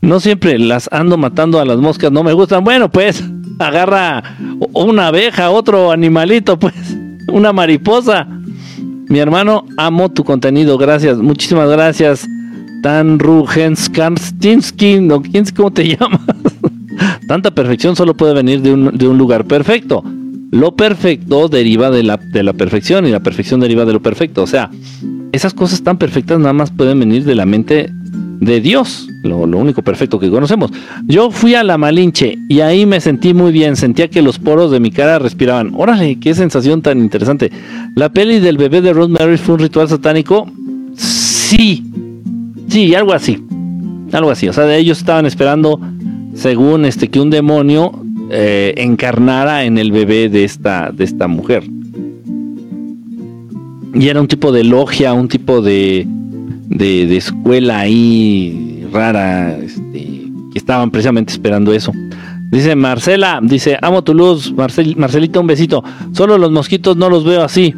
No 0.00 0.18
siempre 0.18 0.58
las 0.58 0.88
ando 0.92 1.16
matando 1.16 1.60
a 1.60 1.64
las 1.64 1.78
moscas, 1.78 2.10
no 2.10 2.24
me 2.24 2.32
gustan. 2.32 2.64
Bueno, 2.64 2.90
pues 2.90 3.22
agarra 3.58 4.22
una 4.72 5.08
abeja, 5.08 5.50
otro 5.50 5.90
animalito, 5.90 6.58
pues, 6.58 6.74
una 7.32 7.52
mariposa. 7.52 8.26
Mi 9.08 9.18
hermano, 9.18 9.64
amo 9.76 10.10
tu 10.10 10.24
contenido, 10.24 10.76
gracias, 10.78 11.18
muchísimas 11.18 11.68
gracias. 11.70 12.26
Tan 12.82 13.18
Rugenskanstinski, 13.18 15.00
¿no? 15.00 15.22
¿Quién 15.22 15.44
cómo 15.56 15.70
te 15.72 15.88
llamas? 15.96 16.20
Tanta 17.26 17.50
perfección 17.50 17.96
solo 17.96 18.16
puede 18.16 18.34
venir 18.34 18.62
de 18.62 18.72
un, 18.72 18.96
de 18.96 19.08
un 19.08 19.18
lugar 19.18 19.44
perfecto. 19.46 20.04
Lo 20.50 20.74
perfecto 20.76 21.48
deriva 21.48 21.90
de 21.90 22.02
la, 22.02 22.16
de 22.16 22.42
la 22.42 22.52
perfección 22.54 23.06
y 23.06 23.10
la 23.10 23.20
perfección 23.20 23.60
deriva 23.60 23.84
de 23.84 23.92
lo 23.92 24.00
perfecto. 24.00 24.42
O 24.42 24.46
sea, 24.46 24.70
esas 25.32 25.52
cosas 25.52 25.82
tan 25.82 25.98
perfectas 25.98 26.38
nada 26.38 26.54
más 26.54 26.70
pueden 26.70 26.98
venir 27.00 27.24
de 27.24 27.34
la 27.34 27.44
mente 27.44 27.92
de 28.40 28.60
Dios, 28.60 29.08
lo, 29.22 29.38
único 29.38 29.82
perfecto 29.82 30.18
que 30.18 30.30
conocemos. 30.30 30.70
Yo 31.06 31.30
fui 31.30 31.54
a 31.54 31.64
la 31.64 31.78
Malinche 31.78 32.38
y 32.48 32.60
ahí 32.60 32.86
me 32.86 33.00
sentí 33.00 33.34
muy 33.34 33.52
bien, 33.52 33.76
sentía 33.76 34.08
que 34.08 34.22
los 34.22 34.38
poros 34.38 34.70
de 34.70 34.80
mi 34.80 34.90
cara 34.90 35.18
respiraban. 35.18 35.72
Órale, 35.76 36.18
qué 36.20 36.34
sensación 36.34 36.82
tan 36.82 36.98
interesante. 36.98 37.50
La 37.96 38.10
peli 38.10 38.38
del 38.38 38.56
bebé 38.56 38.80
de 38.80 38.92
Rosemary 38.92 39.36
fue 39.38 39.56
un 39.56 39.60
ritual 39.60 39.88
satánico. 39.88 40.50
Sí, 40.96 41.84
sí, 42.68 42.94
algo 42.94 43.12
así, 43.12 43.42
algo 44.12 44.30
así. 44.30 44.48
O 44.48 44.52
sea, 44.52 44.74
ellos 44.76 44.98
estaban 44.98 45.26
esperando, 45.26 45.80
según 46.34 46.84
este, 46.84 47.08
que 47.08 47.20
un 47.20 47.30
demonio 47.30 47.92
eh, 48.30 48.74
encarnara 48.76 49.64
en 49.64 49.78
el 49.78 49.90
bebé 49.90 50.28
de 50.28 50.44
esta, 50.44 50.92
de 50.92 51.04
esta 51.04 51.26
mujer. 51.26 51.64
Y 53.94 54.08
era 54.08 54.20
un 54.20 54.28
tipo 54.28 54.52
de 54.52 54.64
logia, 54.64 55.12
un 55.12 55.28
tipo 55.28 55.60
de 55.60 56.06
de, 56.68 57.16
escuela 57.16 57.80
ahí 57.80 58.86
rara, 58.92 59.56
este, 59.56 60.30
que 60.52 60.58
estaban 60.58 60.90
precisamente 60.90 61.32
esperando 61.32 61.72
eso. 61.72 61.92
Dice 62.50 62.74
Marcela, 62.76 63.40
dice, 63.42 63.78
amo 63.82 64.02
tu 64.02 64.14
luz, 64.14 64.52
Marcel, 64.54 64.96
Marcelita, 64.96 65.40
un 65.40 65.46
besito. 65.46 65.84
Solo 66.12 66.38
los 66.38 66.50
mosquitos 66.50 66.96
no 66.96 67.10
los 67.10 67.24
veo 67.24 67.42
así. 67.42 67.74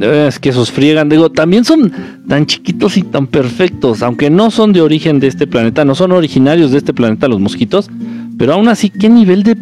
Es 0.00 0.38
que 0.38 0.50
esos 0.50 0.70
friegan, 0.70 1.08
digo, 1.08 1.30
también 1.30 1.64
son 1.64 1.92
tan 2.28 2.46
chiquitos 2.46 2.96
y 2.96 3.02
tan 3.02 3.26
perfectos, 3.26 4.02
aunque 4.02 4.28
no 4.30 4.50
son 4.50 4.72
de 4.72 4.82
origen 4.82 5.20
de 5.20 5.26
este 5.26 5.46
planeta, 5.46 5.84
no 5.84 5.94
son 5.94 6.12
originarios 6.12 6.70
de 6.70 6.78
este 6.78 6.92
planeta 6.92 7.28
los 7.28 7.40
mosquitos, 7.40 7.88
pero 8.36 8.54
aún 8.54 8.68
así, 8.68 8.90
¿qué 8.90 9.08
nivel 9.08 9.42
de 9.42 9.56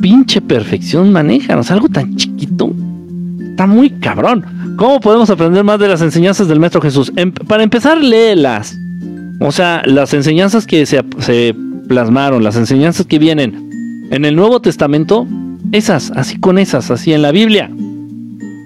pinche 0.00 0.40
perfección 0.40 1.12
manejan? 1.12 1.58
O 1.58 1.64
sea, 1.64 1.74
algo 1.74 1.88
tan 1.88 2.14
chiquito, 2.14 2.72
está 3.50 3.66
muy 3.66 3.90
cabrón. 3.90 4.44
¿Cómo 4.76 4.98
podemos 4.98 5.30
aprender 5.30 5.62
más 5.62 5.78
de 5.78 5.88
las 5.88 6.02
enseñanzas 6.02 6.48
del 6.48 6.58
Maestro 6.58 6.80
Jesús? 6.80 7.12
Em, 7.16 7.30
para 7.32 7.62
empezar, 7.62 8.02
léelas. 8.02 8.76
O 9.40 9.52
sea, 9.52 9.82
las 9.86 10.14
enseñanzas 10.14 10.66
que 10.66 10.84
se, 10.86 11.04
se 11.18 11.54
plasmaron, 11.88 12.42
las 12.42 12.56
enseñanzas 12.56 13.06
que 13.06 13.18
vienen 13.18 14.08
en 14.10 14.24
el 14.24 14.34
Nuevo 14.34 14.60
Testamento, 14.60 15.26
esas, 15.72 16.10
así 16.12 16.38
con 16.38 16.58
esas, 16.58 16.90
así 16.90 17.12
en 17.12 17.22
la 17.22 17.30
Biblia. 17.30 17.70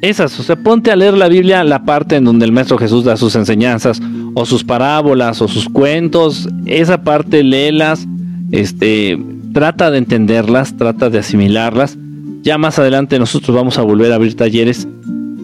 Esas, 0.01 0.39
o 0.39 0.43
sea, 0.43 0.57
ponte 0.57 0.91
a 0.91 0.97
leer 0.97 1.15
la 1.15 1.29
Biblia, 1.29 1.65
la 1.65 1.85
parte 1.85 2.17
en 2.17 2.25
donde 2.25 2.47
el 2.47 2.53
Maestro 2.53 2.79
Jesús 2.79 3.05
da 3.05 3.17
sus 3.17 3.35
enseñanzas, 3.35 4.01
o 4.35 4.47
sus 4.47 4.65
parábolas, 4.65 5.43
o 5.43 5.49
sus 5.49 5.69
cuentos, 5.69 6.49
esa 6.67 7.03
parte 7.03 7.43
léelas, 7.43 8.07
este, 8.51 9.19
trata 9.53 9.91
de 9.91 9.99
entenderlas, 9.99 10.77
trata 10.77 11.11
de 11.11 11.19
asimilarlas. 11.19 11.99
Ya 12.43 12.57
más 12.57 12.79
adelante 12.79 13.19
nosotros 13.19 13.55
vamos 13.55 13.79
a 13.79 13.83
volver 13.83 14.13
a 14.13 14.15
abrir 14.15 14.37
talleres 14.37 14.87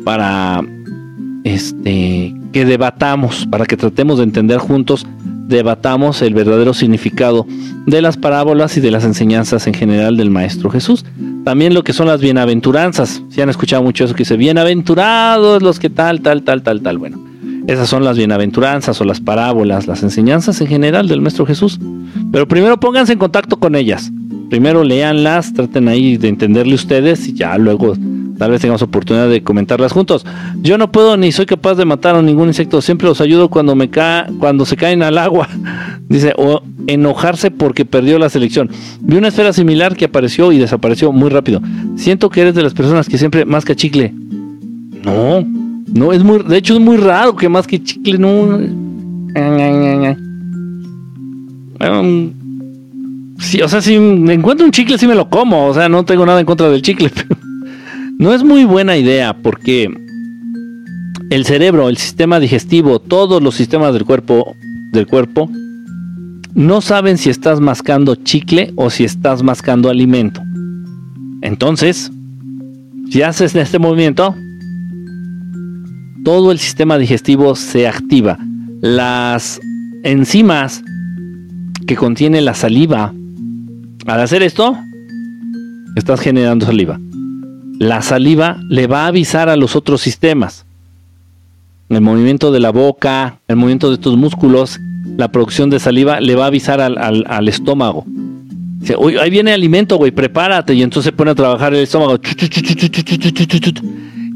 para 0.05 0.63
este 1.45 2.35
que 2.53 2.65
debatamos, 2.65 3.47
para 3.51 3.67
que 3.67 3.77
tratemos 3.77 4.19
de 4.19 4.25
entender 4.25 4.59
juntos, 4.59 5.07
debatamos 5.49 6.23
el 6.23 6.35
verdadero 6.35 6.73
significado 6.73 7.47
de 7.87 8.01
las 8.01 8.17
parábolas 8.17 8.77
y 8.77 8.81
de 8.81 8.91
las 8.91 9.05
enseñanzas 9.05 9.67
en 9.67 9.75
general 9.75 10.17
del 10.17 10.31
Maestro 10.31 10.71
Jesús. 10.71 11.05
También 11.45 11.75
lo 11.75 11.85
que 11.85 11.93
son 11.93 12.07
las 12.07 12.21
bienaventuranzas. 12.21 13.23
Si 13.29 13.41
han 13.41 13.51
escuchado 13.51 13.83
mucho 13.83 14.05
eso 14.05 14.15
que 14.15 14.23
dice, 14.23 14.37
bienaventurados 14.37 15.63
los 15.63 15.79
que 15.79 15.91
tal, 15.91 16.21
tal, 16.21 16.43
tal, 16.43 16.63
tal, 16.63 16.81
tal. 16.81 16.99
Bueno, 16.99 17.19
esas 17.67 17.89
son 17.89 18.05
las 18.05 18.17
bienaventuranzas 18.17 19.01
o 19.01 19.05
las 19.05 19.21
parábolas, 19.21 19.87
las 19.87 20.03
enseñanzas 20.03 20.61
en 20.61 20.69
general 20.69 21.09
del 21.09 21.21
Maestro 21.21 21.45
Jesús. 21.45 21.79
Pero 22.33 22.49
primero 22.49 22.79
pónganse 22.79 23.13
en 23.13 23.19
contacto 23.19 23.59
con 23.59 23.75
ellas. 23.75 24.11
Primero 24.49 24.85
leanlas, 24.85 25.53
traten 25.53 25.89
ahí 25.89 26.17
de 26.17 26.29
entenderle 26.29 26.75
ustedes 26.75 27.27
y 27.27 27.35
ya 27.35 27.59
luego 27.59 27.97
Tal 28.39 28.51
vez 28.51 28.61
tengamos 28.61 28.83
oportunidad 28.83 29.29
de 29.29 29.43
comentarlas 29.43 29.93
juntos. 29.93 30.27
Yo 30.61 30.77
no 30.77 30.91
puedo 30.91 31.17
ni 31.17 31.31
soy 31.31 31.47
capaz 31.47 31.77
de 31.77 31.85
matar 31.85 32.17
a 32.17 32.23
ningún 32.23 32.49
insecto. 32.49 32.83
Siempre 32.83 33.07
los 33.07 33.21
ayudo 33.21 33.49
cuando 33.49 33.77
me 33.77 33.91
ca 33.91 34.27
cuando 34.39 34.67
se 34.67 34.77
caen 34.77 35.03
al 35.03 35.19
agua. 35.19 35.49
Dice, 36.09 36.35
o 36.37 36.63
enojarse 36.87 37.51
porque 37.51 37.85
perdió 37.85 38.19
la 38.19 38.29
selección. 38.29 38.71
Vi 39.01 39.17
una 39.17 39.29
esfera 39.29 39.53
similar 39.53 39.97
que 39.97 40.07
apareció 40.07 40.53
y 40.53 40.59
desapareció 40.59 41.13
muy 41.13 41.31
rápido. 41.31 41.61
Siento 41.97 42.29
que 42.29 42.41
eres 42.43 42.55
de 42.55 42.63
las 42.63 42.75
personas 42.75 43.09
que 43.09 43.19
siempre 43.19 43.45
más 43.45 43.65
chicle. 43.65 44.13
No, 45.05 45.45
No, 45.93 46.13
es 46.13 46.25
muy, 46.25 46.43
de 46.43 46.57
hecho 46.57 46.75
es 46.75 46.81
muy 46.81 46.97
raro 46.97 47.37
que 47.37 47.49
más 47.49 47.67
que 47.67 47.83
chicle 47.83 48.19
no. 48.19 48.59
Um, 51.81 52.33
sí, 53.39 53.61
o 53.61 53.69
sea, 53.69 53.81
si 53.81 53.95
encuentro 53.95 54.65
un 54.65 54.73
chicle, 54.73 54.99
sí 54.99 55.07
me 55.07 55.15
lo 55.15 55.29
como. 55.29 55.67
O 55.67 55.75
sea, 55.75 55.89
no 55.89 56.05
tengo 56.05 56.27
nada 56.27 56.41
en 56.41 56.47
contra 56.47 56.69
del 56.69 56.83
chicle. 56.83 57.11
no 58.19 58.33
es 58.33 58.45
muy 58.45 58.65
buena 58.65 58.97
idea 58.97 59.37
porque 59.43 59.93
el 61.31 61.45
cerebro, 61.45 61.89
el 61.89 61.97
sistema 61.97 62.39
digestivo, 62.39 63.01
todos 63.01 63.43
los 63.43 63.55
sistemas 63.55 63.93
del 63.93 64.05
cuerpo, 64.05 64.55
del 64.93 65.07
cuerpo, 65.07 65.51
no 66.55 66.81
saben 66.81 67.19
si 67.19 67.31
estás 67.31 67.61
mascando 67.61 68.15
chicle 68.15 68.73
o 68.77 68.91
si 68.91 69.05
estás 69.05 69.43
mascando 69.43 69.91
alimento. 69.91 70.41
Entonces, 71.43 72.13
si 73.11 73.23
haces 73.23 73.55
este 73.55 73.79
movimiento, 73.79 74.35
todo 76.25 76.53
el 76.53 76.59
sistema 76.59 76.99
digestivo 76.99 77.57
se 77.57 77.89
activa. 77.89 78.39
Las 78.81 79.61
enzimas 80.05 80.83
que 81.87 81.97
contiene 81.97 82.41
la 82.41 82.55
saliva, 82.55 83.13
al 84.07 84.21
hacer 84.21 84.43
esto, 84.43 84.77
estás 85.97 86.21
generando 86.21 86.67
saliva. 86.67 86.99
La 87.79 88.03
saliva 88.03 88.59
le 88.69 88.87
va 88.87 89.05
a 89.05 89.09
avisar 89.09 89.49
a 89.49 89.57
los 89.57 89.77
otros 89.77 90.01
sistemas. 90.01 90.65
El 91.89 92.01
movimiento 92.01 92.51
de 92.51 92.61
la 92.61 92.71
boca, 92.71 93.41
el 93.49 93.57
movimiento 93.57 93.91
de 93.91 93.99
tus 93.99 94.17
músculos, 94.17 94.81
la 95.17 95.29
producción 95.29 95.71
de 95.71 95.79
saliva 95.79 96.21
le 96.21 96.35
va 96.35 96.45
a 96.45 96.47
avisar 96.49 96.81
al, 96.81 97.49
estómago. 97.49 98.05
Dice, 98.07 98.97
ahí 99.21 99.31
viene 99.31 99.53
alimento, 99.53 99.97
güey, 99.97 100.11
prepárate. 100.11 100.75
Y 100.75 100.83
entonces 100.83 101.11
se 101.11 101.13
pone 101.17 101.33
a 101.33 101.35
trabajar 101.35 101.75
el 101.75 101.81
estómago. 101.81 102.19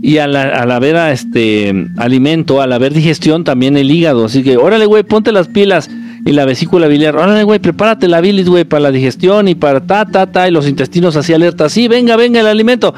Y 0.01 0.19
al, 0.19 0.37
haber 0.37 0.97
este 1.13 1.89
alimento, 1.97 2.61
al 2.61 2.73
haber 2.73 2.93
digestión, 2.93 3.45
también 3.45 3.77
el 3.77 3.91
hígado. 3.91 4.27
Así 4.27 4.43
que, 4.43 4.57
órale, 4.57 4.87
güey, 4.87 5.03
ponte 5.03 5.33
las 5.33 5.49
pilas. 5.49 5.91
Y 6.25 6.33
la 6.33 6.45
vesícula 6.45 6.89
biliar, 6.89 7.17
órale, 7.17 7.45
güey, 7.45 7.59
prepárate 7.59 8.09
la 8.09 8.21
bilis, 8.21 8.49
güey, 8.49 8.65
para 8.65 8.81
la 8.81 8.91
digestión 8.91 9.49
y 9.49 9.55
para 9.55 9.81
ta, 9.81 10.05
ta, 10.05 10.27
ta. 10.27 10.49
Y 10.49 10.51
los 10.51 10.69
intestinos 10.69 11.17
así 11.17 11.33
alerta, 11.33 11.69
sí, 11.69 11.89
venga, 11.89 12.17
venga 12.17 12.41
el 12.41 12.47
alimento. 12.47 12.95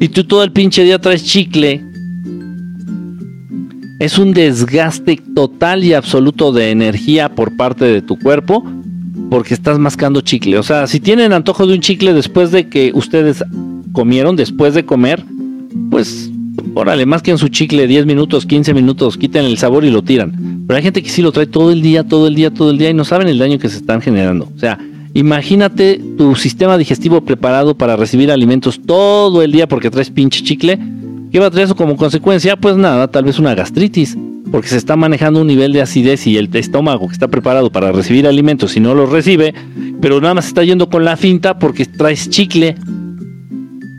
Y 0.00 0.08
tú 0.08 0.24
todo 0.24 0.42
el 0.42 0.52
pinche 0.52 0.82
día 0.84 0.98
traes 0.98 1.24
chicle. 1.24 1.82
Es 4.00 4.18
un 4.18 4.32
desgaste 4.32 5.20
total 5.34 5.84
y 5.84 5.94
absoluto 5.94 6.52
de 6.52 6.70
energía 6.70 7.28
por 7.28 7.56
parte 7.56 7.84
de 7.84 8.02
tu 8.02 8.18
cuerpo 8.18 8.64
porque 9.30 9.54
estás 9.54 9.78
mascando 9.78 10.20
chicle. 10.20 10.58
O 10.58 10.62
sea, 10.62 10.86
si 10.86 11.00
tienen 11.00 11.32
antojo 11.32 11.66
de 11.66 11.74
un 11.74 11.80
chicle 11.80 12.12
después 12.12 12.50
de 12.50 12.68
que 12.68 12.92
ustedes 12.94 13.42
comieron, 13.92 14.36
después 14.36 14.74
de 14.74 14.84
comer, 14.84 15.24
pues 15.90 16.30
órale, 16.74 17.04
en 17.04 17.38
su 17.38 17.48
chicle 17.48 17.86
10 17.86 18.06
minutos, 18.06 18.46
15 18.46 18.74
minutos, 18.74 19.16
quiten 19.16 19.44
el 19.44 19.58
sabor 19.58 19.84
y 19.84 19.90
lo 19.90 20.02
tiran. 20.02 20.64
Pero 20.66 20.76
hay 20.76 20.82
gente 20.82 21.02
que 21.02 21.08
sí 21.08 21.22
lo 21.22 21.32
trae 21.32 21.46
todo 21.46 21.70
el 21.70 21.82
día, 21.82 22.04
todo 22.04 22.26
el 22.26 22.34
día, 22.34 22.52
todo 22.52 22.70
el 22.70 22.78
día 22.78 22.90
y 22.90 22.94
no 22.94 23.04
saben 23.04 23.28
el 23.28 23.38
daño 23.38 23.58
que 23.58 23.68
se 23.68 23.76
están 23.76 24.00
generando. 24.00 24.48
O 24.54 24.58
sea, 24.58 24.78
imagínate 25.12 26.00
tu 26.16 26.34
sistema 26.34 26.78
digestivo 26.78 27.20
preparado 27.20 27.76
para 27.76 27.96
recibir 27.96 28.30
alimentos 28.30 28.80
todo 28.84 29.42
el 29.42 29.52
día 29.52 29.68
porque 29.68 29.90
traes 29.90 30.10
pinche 30.10 30.42
chicle. 30.42 30.78
¿Qué 31.30 31.40
va 31.40 31.46
a 31.46 31.50
traer 31.50 31.66
eso 31.66 31.76
como 31.76 31.96
consecuencia? 31.96 32.56
Pues 32.56 32.76
nada, 32.76 33.08
tal 33.08 33.24
vez 33.24 33.38
una 33.38 33.54
gastritis, 33.54 34.16
porque 34.50 34.68
se 34.68 34.76
está 34.76 34.94
manejando 34.94 35.40
un 35.40 35.48
nivel 35.48 35.72
de 35.72 35.82
acidez 35.82 36.26
y 36.26 36.36
el 36.36 36.48
estómago 36.54 37.08
que 37.08 37.12
está 37.12 37.28
preparado 37.28 37.70
para 37.72 37.90
recibir 37.90 38.26
alimentos 38.26 38.76
y 38.76 38.80
no 38.80 38.94
los 38.94 39.10
recibe, 39.10 39.52
pero 40.00 40.20
nada 40.20 40.34
más 40.34 40.46
está 40.46 40.62
yendo 40.62 40.88
con 40.88 41.04
la 41.04 41.16
finta 41.16 41.58
porque 41.58 41.86
traes 41.86 42.30
chicle 42.30 42.76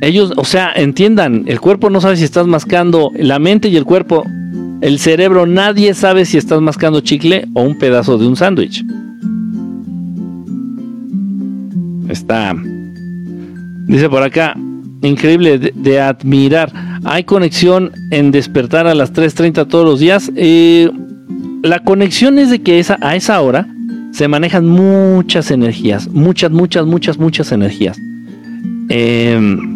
ellos, 0.01 0.33
o 0.35 0.43
sea, 0.43 0.71
entiendan, 0.75 1.43
el 1.47 1.59
cuerpo 1.59 1.89
no 1.89 2.01
sabe 2.01 2.17
si 2.17 2.23
estás 2.23 2.47
mascando, 2.47 3.11
la 3.15 3.39
mente 3.39 3.69
y 3.69 3.77
el 3.77 3.85
cuerpo, 3.85 4.25
el 4.81 4.99
cerebro, 4.99 5.45
nadie 5.45 5.93
sabe 5.93 6.25
si 6.25 6.37
estás 6.37 6.61
mascando 6.61 7.01
chicle 7.01 7.47
o 7.53 7.61
un 7.61 7.77
pedazo 7.77 8.17
de 8.17 8.27
un 8.27 8.35
sándwich. 8.35 8.83
Está, 12.09 12.55
dice 13.87 14.09
por 14.09 14.21
acá, 14.21 14.55
increíble 15.01 15.57
de, 15.57 16.01
admirar. 16.01 16.71
Hay 17.03 17.23
conexión 17.23 17.91
en 18.11 18.31
despertar 18.31 18.87
a 18.87 18.95
las 18.95 19.13
3.30 19.13 19.67
todos 19.67 19.85
los 19.85 19.99
días. 19.99 20.31
Eh, 20.35 20.89
la 21.63 21.79
conexión 21.79 22.37
es 22.37 22.49
de 22.49 22.61
que 22.61 22.79
esa, 22.79 22.97
a 23.01 23.15
esa 23.15 23.39
hora 23.41 23.67
se 24.11 24.27
manejan 24.27 24.65
muchas 24.67 25.51
energías, 25.51 26.07
muchas, 26.09 26.51
muchas, 26.51 26.85
muchas, 26.85 27.17
muchas 27.17 27.51
energías. 27.51 27.97
Eh, 28.89 29.74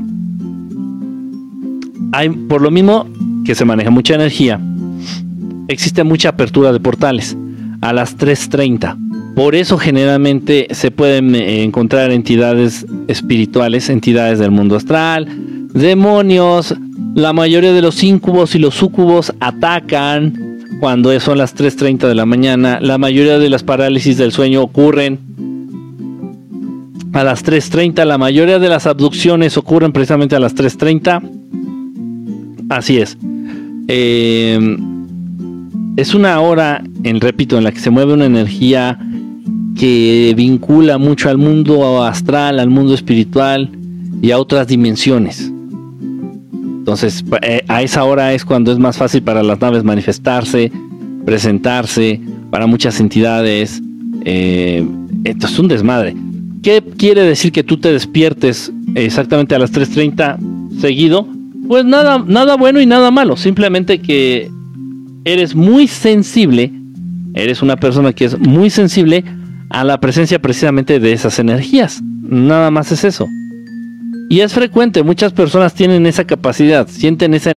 hay, 2.11 2.30
por 2.30 2.61
lo 2.61 2.72
mismo 2.72 3.07
que 3.45 3.56
se 3.56 3.65
maneja 3.65 3.90
mucha 3.90 4.15
energía, 4.15 4.60
existe 5.68 6.03
mucha 6.03 6.30
apertura 6.30 6.72
de 6.72 6.80
portales 6.80 7.38
a 7.81 7.94
las 7.94 8.18
3.30. 8.18 9.36
Por 9.36 9.56
eso 9.56 9.77
generalmente 9.77 10.68
se 10.72 10.91
pueden 10.91 11.34
eh, 11.36 11.64
encontrar 11.64 12.11
entidades 12.11 12.86
espirituales, 13.07 13.90
entidades 13.90 14.40
del 14.40 14.52
mundo 14.52 14.76
astral, 14.76 15.27
demonios. 15.73 16.76
La 17.15 17.34
mayoría 17.34 17.72
de 17.72 17.81
los 17.81 18.03
incubos 18.03 18.53
y 18.56 18.60
los 18.60 18.76
sucubos 18.76 19.34
atacan 19.40 20.60
cuando 20.80 21.18
son 21.19 21.38
las 21.38 21.56
3.30 21.56 22.07
de 22.07 22.15
la 22.15 22.26
mañana. 22.26 22.80
La 22.81 22.98
mayoría 22.98 23.40
de 23.40 23.49
las 23.49 23.64
parálisis 23.64 24.18
del 24.18 24.31
sueño 24.31 24.61
ocurren 24.61 25.19
a 27.14 27.23
las 27.23 27.44
3.30. 27.45 28.06
La 28.06 28.18
mayoría 28.18 28.60
de 28.60 28.69
las 28.69 28.88
abducciones 28.88 29.57
ocurren 29.57 29.91
precisamente 29.91 30.36
a 30.36 30.40
las 30.40 30.56
3.30. 30.56 31.38
Así 32.69 32.97
es. 32.97 33.17
Em, 33.87 34.77
es 35.97 36.13
una 36.13 36.39
hora, 36.39 36.83
en, 37.03 37.19
repito, 37.19 37.57
en 37.57 37.63
la 37.63 37.71
que 37.71 37.79
se 37.79 37.89
mueve 37.89 38.13
una 38.13 38.25
energía 38.25 38.99
que 39.75 40.33
vincula 40.37 40.97
mucho 40.97 41.29
al 41.29 41.37
mundo 41.37 42.03
astral, 42.03 42.59
al 42.59 42.69
mundo 42.69 42.93
espiritual 42.93 43.69
y 44.21 44.31
a 44.31 44.39
otras 44.39 44.67
dimensiones. 44.67 45.51
Entonces, 46.53 47.23
eh, 47.41 47.63
a 47.67 47.81
esa 47.81 48.03
hora 48.03 48.33
es 48.33 48.45
cuando 48.45 48.71
es 48.71 48.79
más 48.79 48.97
fácil 48.97 49.23
para 49.23 49.41
las 49.43 49.59
naves 49.59 49.83
manifestarse, 49.83 50.71
presentarse, 51.25 52.21
para 52.51 52.67
muchas 52.67 52.99
entidades. 52.99 53.81
Eh, 54.25 54.85
esto 55.23 55.47
es 55.47 55.59
un 55.59 55.67
desmadre. 55.67 56.15
¿Qué 56.61 56.83
quiere 56.97 57.23
decir 57.23 57.51
que 57.51 57.63
tú 57.63 57.77
te 57.77 57.91
despiertes 57.91 58.71
exactamente 58.95 59.55
a 59.55 59.59
las 59.59 59.71
3.30 59.71 60.79
seguido? 60.79 61.27
Pues 61.69 61.85
nada, 61.85 62.23
nada 62.25 62.57
bueno 62.57 62.81
y 62.81 62.87
nada 62.87 63.11
malo, 63.11 63.37
simplemente 63.37 64.01
que 64.01 64.49
eres 65.23 65.53
muy 65.53 65.87
sensible, 65.87 66.73
eres 67.35 67.61
una 67.61 67.75
persona 67.75 68.11
que 68.11 68.25
es 68.25 68.39
muy 68.39 68.71
sensible 68.71 69.23
a 69.69 69.83
la 69.83 69.99
presencia 69.99 70.41
precisamente 70.41 70.99
de 70.99 71.13
esas 71.13 71.37
energías. 71.37 72.01
Nada 72.23 72.71
más 72.71 72.91
es 72.91 73.03
eso. 73.03 73.27
Y 74.31 74.39
es 74.39 74.51
frecuente, 74.51 75.03
muchas 75.03 75.31
personas 75.31 75.75
tienen 75.75 76.07
esa 76.07 76.25
capacidad, 76.25 76.87
sienten 76.87 77.35
esa 77.35 77.53